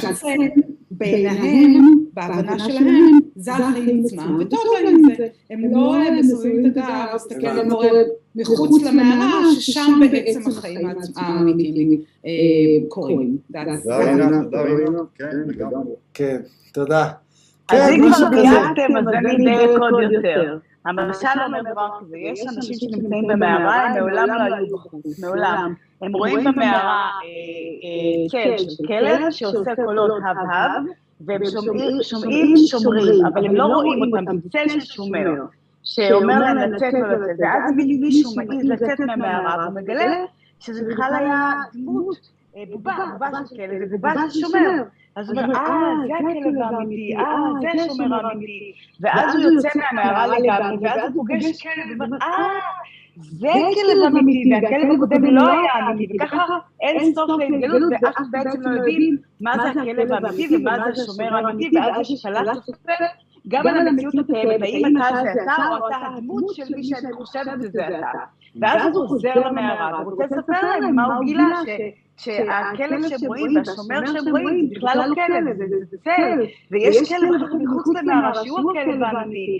שהצל 0.00 0.38
בעיניהם, 0.90 1.94
בהבנה 2.14 2.58
שלהם, 2.58 3.18
זה 3.36 3.52
החיים 3.52 4.02
עצמם, 4.04 4.36
וטוב 4.40 4.60
להם 4.84 5.02
זה. 5.16 5.26
הם 5.50 5.74
לא 5.74 5.94
אה, 5.94 6.10
מסובבים 6.20 6.66
את 6.66 6.76
הגב, 6.76 7.06
להסתכל 7.12 7.46
על 7.46 7.70
קורה 7.70 7.88
מחוץ 8.36 8.82
למערה, 8.84 9.40
ששם 9.60 10.00
בעצם 10.10 10.40
החיים 10.50 10.88
האמיתיים 11.16 12.00
אה, 12.26 12.30
קורים. 12.88 13.36
That's- 13.52 13.82
תודה 13.82 13.98
רינה, 13.98 14.42
תודה 14.44 14.62
רינה, 14.62 14.98
כן, 15.18 15.30
לגמרי. 15.46 15.90
כן, 16.14 16.36
תודה. 16.72 17.04
אז 17.68 17.80
כן, 17.88 17.92
אם 18.04 18.12
כבר. 18.12 18.28
דייקתם, 18.28 18.96
אז 18.98 19.04
אני 19.08 19.36
אדייק 19.36 19.70
עוד 19.80 20.12
יותר. 20.12 20.58
המשל 20.86 21.26
אומר 21.46 21.72
דבר 21.72 21.88
כזה, 22.00 22.16
יש 22.18 22.40
אנשים 22.56 22.74
שנמצאים 22.74 23.24
במערה, 23.28 23.86
הם 23.86 23.94
מעולם 23.98 24.28
לא 24.28 24.54
היו 24.56 24.76
בחוץ, 24.76 25.18
מעולם. 25.20 25.74
הם 26.02 26.16
רואים 26.16 26.44
במערה 26.44 27.10
אה, 27.24 28.38
אה, 28.38 28.56
של 28.56 28.86
כלב 28.86 29.30
שעושה 29.30 29.74
קולות 29.84 30.10
הב-הב, 30.30 30.82
והם 31.26 31.40
שומעים- 31.50 31.98
שומעים 32.02 32.54
שומרים, 32.66 33.26
אבל 33.26 33.44
הם 33.46 33.54
לא 33.54 33.64
רואים 33.64 34.00
אותם, 34.14 34.36
זה 34.42 34.48
צל 34.50 34.68
של 34.68 34.80
שומר, 34.80 35.30
שאומר 35.84 36.38
להם 36.38 36.56
לצאת 36.56 36.94
או 36.94 37.00
לצאת, 37.00 37.36
ואז 37.38 37.72
מישהו 37.76 38.30
מעז 38.36 38.64
לצאת 38.64 39.00
מהמערה, 39.00 39.56
והוא 39.64 39.74
מגלה 39.74 40.24
שזה 40.60 40.84
בכלל 40.90 41.14
היה 41.18 41.52
דמות, 41.74 42.16
אה, 42.56 42.62
בובה, 42.70 42.94
בובה 43.12 43.28
של 43.48 43.56
כלב, 43.56 43.80
ובובה 43.82 44.12
של 44.30 44.40
שומר. 44.40 44.82
אז 45.16 45.30
הוא 45.30 45.40
אומר, 45.40 45.56
אה, 45.56 45.70
זה 46.06 46.14
הכלב 46.14 46.62
האמיתי, 46.62 47.16
אה, 47.16 47.24
זה 47.60 47.82
השומר 47.82 48.26
האמיתי. 48.26 48.72
ואז 49.00 49.34
הוא 49.34 49.42
יוצא 49.42 49.68
מהמערה 49.74 50.26
לגמרי, 50.26 50.76
ואז 50.80 51.12
הוא 51.14 51.24
פוגש 51.28 51.62
כלב, 51.62 52.00
ואומר, 52.00 52.16
אה, 52.22 52.28
זה 53.16 53.48
הכלב 53.48 54.14
האמיתי, 54.16 54.50
והכלב 54.52 54.94
הקודם 54.94 55.24
לא 55.24 55.50
היה 55.50 55.90
אמיתי, 55.90 56.16
וככה 56.16 56.44
אין 56.80 57.14
סוף 57.14 57.30
להתגלות, 57.38 57.82
ואף 58.02 58.26
בעצם 58.30 58.60
לא 58.62 58.70
יודעים 58.76 59.16
מה 59.40 59.52
זה 59.62 59.80
הכלב 59.80 60.12
האמיתי 60.12 60.56
ומה 60.56 60.76
זה 60.76 61.02
השומר 61.02 61.34
האמיתי, 61.36 61.78
ואז 61.78 62.00
יש 62.00 62.08
שלט 62.08 62.54
סופר 62.66 63.04
גם 63.48 63.66
על 63.66 63.88
המציאות 63.88 64.14
הקיימת, 64.18 64.62
האם 64.62 64.96
אתה 64.96 65.16
זה 65.22 65.42
אתה 65.42 65.68
או 65.68 65.88
אתה 65.88 65.96
הדמות 66.16 66.54
של 66.54 66.64
מי 66.76 66.84
שאני 66.84 67.12
חושבת 67.12 67.62
שזה 67.62 67.88
אתה. 67.88 68.18
ואז 68.60 68.96
הוא 68.96 69.08
חוזר 69.08 69.34
למערה, 69.34 70.00
והוא 70.00 70.10
רוצה 70.10 70.24
לספר 70.24 70.78
להם 70.80 70.94
מה 70.94 71.04
הוא 71.04 71.24
גילה, 71.24 71.60
שהכלב 72.16 73.08
שהם 73.08 73.26
רואים 73.26 73.56
והשומר 73.56 74.06
שהם 74.06 74.30
רואים 74.30 74.68
זה 74.68 74.74
בכלל 74.76 74.98
לא 75.08 75.14
כלב, 75.14 75.56
זה 75.90 75.96
צל, 76.04 76.46
ויש 76.70 77.12
כלב 77.12 77.28
מחוץ 77.62 77.86
למערה 77.96 78.44
שהוא 78.44 78.70
הכלב 78.70 79.02
האמיתי. 79.02 79.58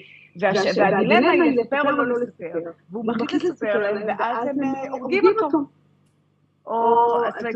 והדילמה 0.77 1.31
היא 1.31 1.61
לספר 1.61 1.83
או 1.83 1.91
לא 1.91 2.21
לספר, 2.21 2.59
והוא 2.91 3.07
מחליט 3.07 3.33
לספר 3.33 3.79
להם, 3.79 4.03
ואז 4.07 4.49
הם 4.49 4.65
אה, 4.65 4.91
הורגים 4.91 5.23
אותו. 5.27 5.59
או, 6.67 7.07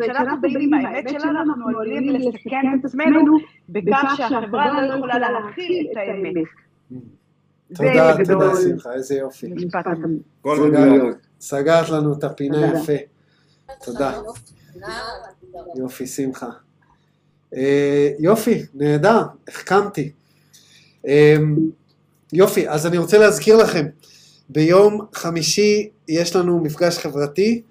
כשאנחנו 0.03 0.41
באים 0.41 0.75
עם 0.75 0.87
האמת 0.87 1.09
שלנו, 1.11 1.39
אנחנו 1.41 1.69
עלולים 1.69 2.09
לסכן 2.09 2.79
את 2.81 2.85
עצמנו 2.85 3.37
בכך 3.69 4.15
שהחברה 4.17 4.83
לא 4.83 4.95
יכולה 4.95 5.19
להכיל 5.19 5.87
את 5.93 5.97
האמת. 5.97 6.35
תודה, 7.75 8.17
תודה 8.25 8.51
שמחה, 8.63 8.93
איזה 8.93 9.15
יופי. 9.15 9.47
סגרת- 11.41 11.89
לנו 11.91 12.13
את 12.13 12.25
הפינה. 12.25 12.67
יפה. 12.67 12.93
תודה. 13.85 14.21
יופי, 15.77 16.07
שמחה. 16.07 16.47
אה, 17.55 18.11
יופי, 18.19 18.63
נהדר, 18.75 19.23
החכמתי. 19.49 20.13
אה, 21.07 21.37
יופי, 22.33 22.69
אז 22.69 22.87
אני 22.87 22.99
רוצה 22.99 23.19
להזכיר 23.19 23.57
לכם, 23.57 23.87
ביום 24.49 25.01
חמישי 25.13 25.89
יש 26.09 26.37
לנו 26.37 26.59
מפגש 26.61 26.99
חברתי, 26.99 27.63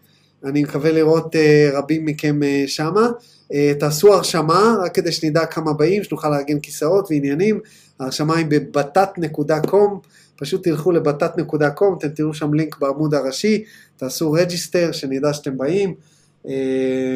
אני 0.46 0.64
מקווה 0.64 0.92
לראות 0.92 1.36
אה, 1.36 1.70
רבים 1.74 2.06
מכם 2.06 2.44
אה, 2.44 2.64
שמה. 2.68 3.10
אה, 3.54 3.74
תעשו 3.80 4.14
הרשמה, 4.14 4.76
רק 4.84 4.96
כדי 4.96 5.12
שנדע 5.12 5.46
כמה 5.46 5.74
באים, 5.74 6.04
שנוכל 6.04 6.30
לארגן 6.30 6.60
כיסאות 6.60 7.08
ועניינים. 7.10 7.60
ההרשמה 8.00 8.38
היא 8.38 8.46
ב 8.50 8.64
batat.com, 8.64 10.08
פשוט 10.36 10.64
תלכו 10.64 10.92
ל 10.92 11.01
batat.com, 11.01 11.98
אתם 11.98 12.08
תראו 12.08 12.34
שם 12.34 12.54
לינק 12.54 12.80
בעמוד 12.80 13.14
הראשי, 13.14 13.64
תעשו 13.98 14.32
register, 14.32 14.92
שנדע 14.92 15.34
שאתם 15.34 15.58
באים. 15.58 15.94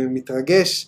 מתרגש. 0.09 0.87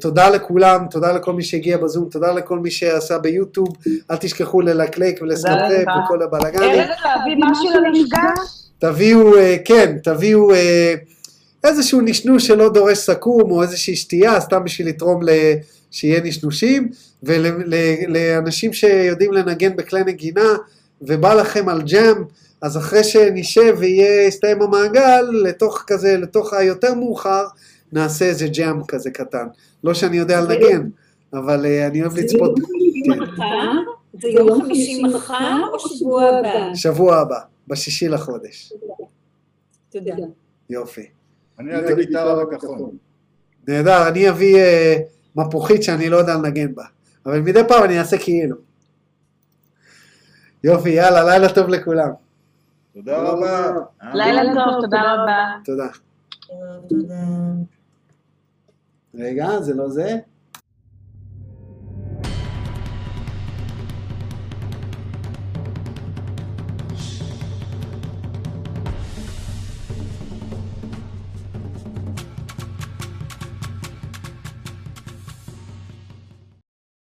תודה 0.00 0.30
לכולם, 0.30 0.86
תודה 0.90 1.12
לכל 1.12 1.32
מי 1.32 1.42
שהגיע 1.42 1.76
בזום, 1.76 2.08
תודה 2.10 2.32
לכל 2.32 2.58
מי 2.58 2.70
שעשה 2.70 3.18
ביוטיוב, 3.18 3.68
אל 4.10 4.16
תשכחו 4.16 4.60
ללייקק 4.60 5.18
ולסבסקרייב. 5.22 6.04
וכל 6.04 6.22
הבלאגנים. 6.22 6.70
ארז, 6.70 6.88
להביא 7.04 7.36
משהו 7.38 7.70
למפגש? 7.70 8.68
תביאו, 8.78 9.32
כן, 9.64 9.96
תביאו 10.02 10.48
איזשהו 11.64 12.00
נשנוש 12.00 12.46
שלא 12.46 12.68
דורש 12.68 12.98
סכו"ם, 12.98 13.50
או 13.50 13.62
איזושהי 13.62 13.96
שתייה, 13.96 14.40
סתם 14.40 14.64
בשביל 14.64 14.88
לתרום 14.88 15.22
ל... 15.22 15.30
שיהיה 15.90 16.20
נשנושים, 16.20 16.88
ולאנשים 17.22 18.72
שיודעים 18.72 19.32
לנגן 19.32 19.76
בכלי 19.76 20.04
נגינה, 20.04 20.56
ובא 21.02 21.34
לכם 21.34 21.68
על 21.68 21.82
ג'אם, 21.82 22.24
אז 22.62 22.76
אחרי 22.76 23.04
שנשב 23.04 23.74
ויהיה, 23.78 24.26
יסתיים 24.26 24.62
המעגל, 24.62 25.22
לתוך 25.44 25.84
כזה, 25.86 26.16
לתוך 26.16 26.52
היותר 26.52 26.94
מאוחר, 26.94 27.44
נעשה 27.92 28.24
איזה 28.24 28.46
ג'אם 28.48 28.84
כזה 28.88 29.10
קטן. 29.10 29.46
לא 29.84 29.94
שאני 29.94 30.16
יודע 30.16 30.40
לנגן, 30.40 30.88
אבל 31.32 31.66
אה, 31.66 31.86
אני 31.86 32.02
אוהב 32.02 32.18
לצפות. 32.18 32.58
כן. 33.06 33.42
זה 34.22 34.28
יום 34.28 34.62
חמישי 34.62 35.02
מחר 35.02 35.58
או 35.72 35.78
שבוע 35.78 36.24
הבא? 36.24 36.74
שבוע 36.74 37.16
הבא, 37.16 37.38
בשישי 37.68 38.08
לחודש. 38.08 38.72
תודה. 39.90 40.12
יופי. 40.70 41.15
אני 41.58 41.74
על 41.74 41.86
הגיטרה 41.86 42.44
בכחול. 42.44 42.90
נהדר, 43.68 44.08
אני 44.08 44.28
אביא 44.28 44.56
אה, 44.56 44.96
מפוחית 45.36 45.82
שאני 45.82 46.08
לא 46.08 46.16
יודע 46.16 46.34
לנגן 46.34 46.74
בה, 46.74 46.84
אבל 47.26 47.40
מדי 47.40 47.60
פעם 47.68 47.84
אני 47.84 47.98
אעשה 47.98 48.18
כאילו. 48.18 48.56
יופי, 50.64 50.90
יאללה, 50.90 51.24
לילה 51.24 51.54
טוב 51.54 51.68
לכולם. 51.68 52.10
תודה 52.94 53.18
רבה. 53.18 53.72
לילה 54.14 54.42
טוב, 54.42 54.80
תודה 54.80 55.14
רבה. 55.14 55.44
תודה. 55.64 55.88
תודה. 56.88 57.22
רגע, 59.14 59.60
זה 59.60 59.74
לא 59.74 59.88
זה? 59.88 60.18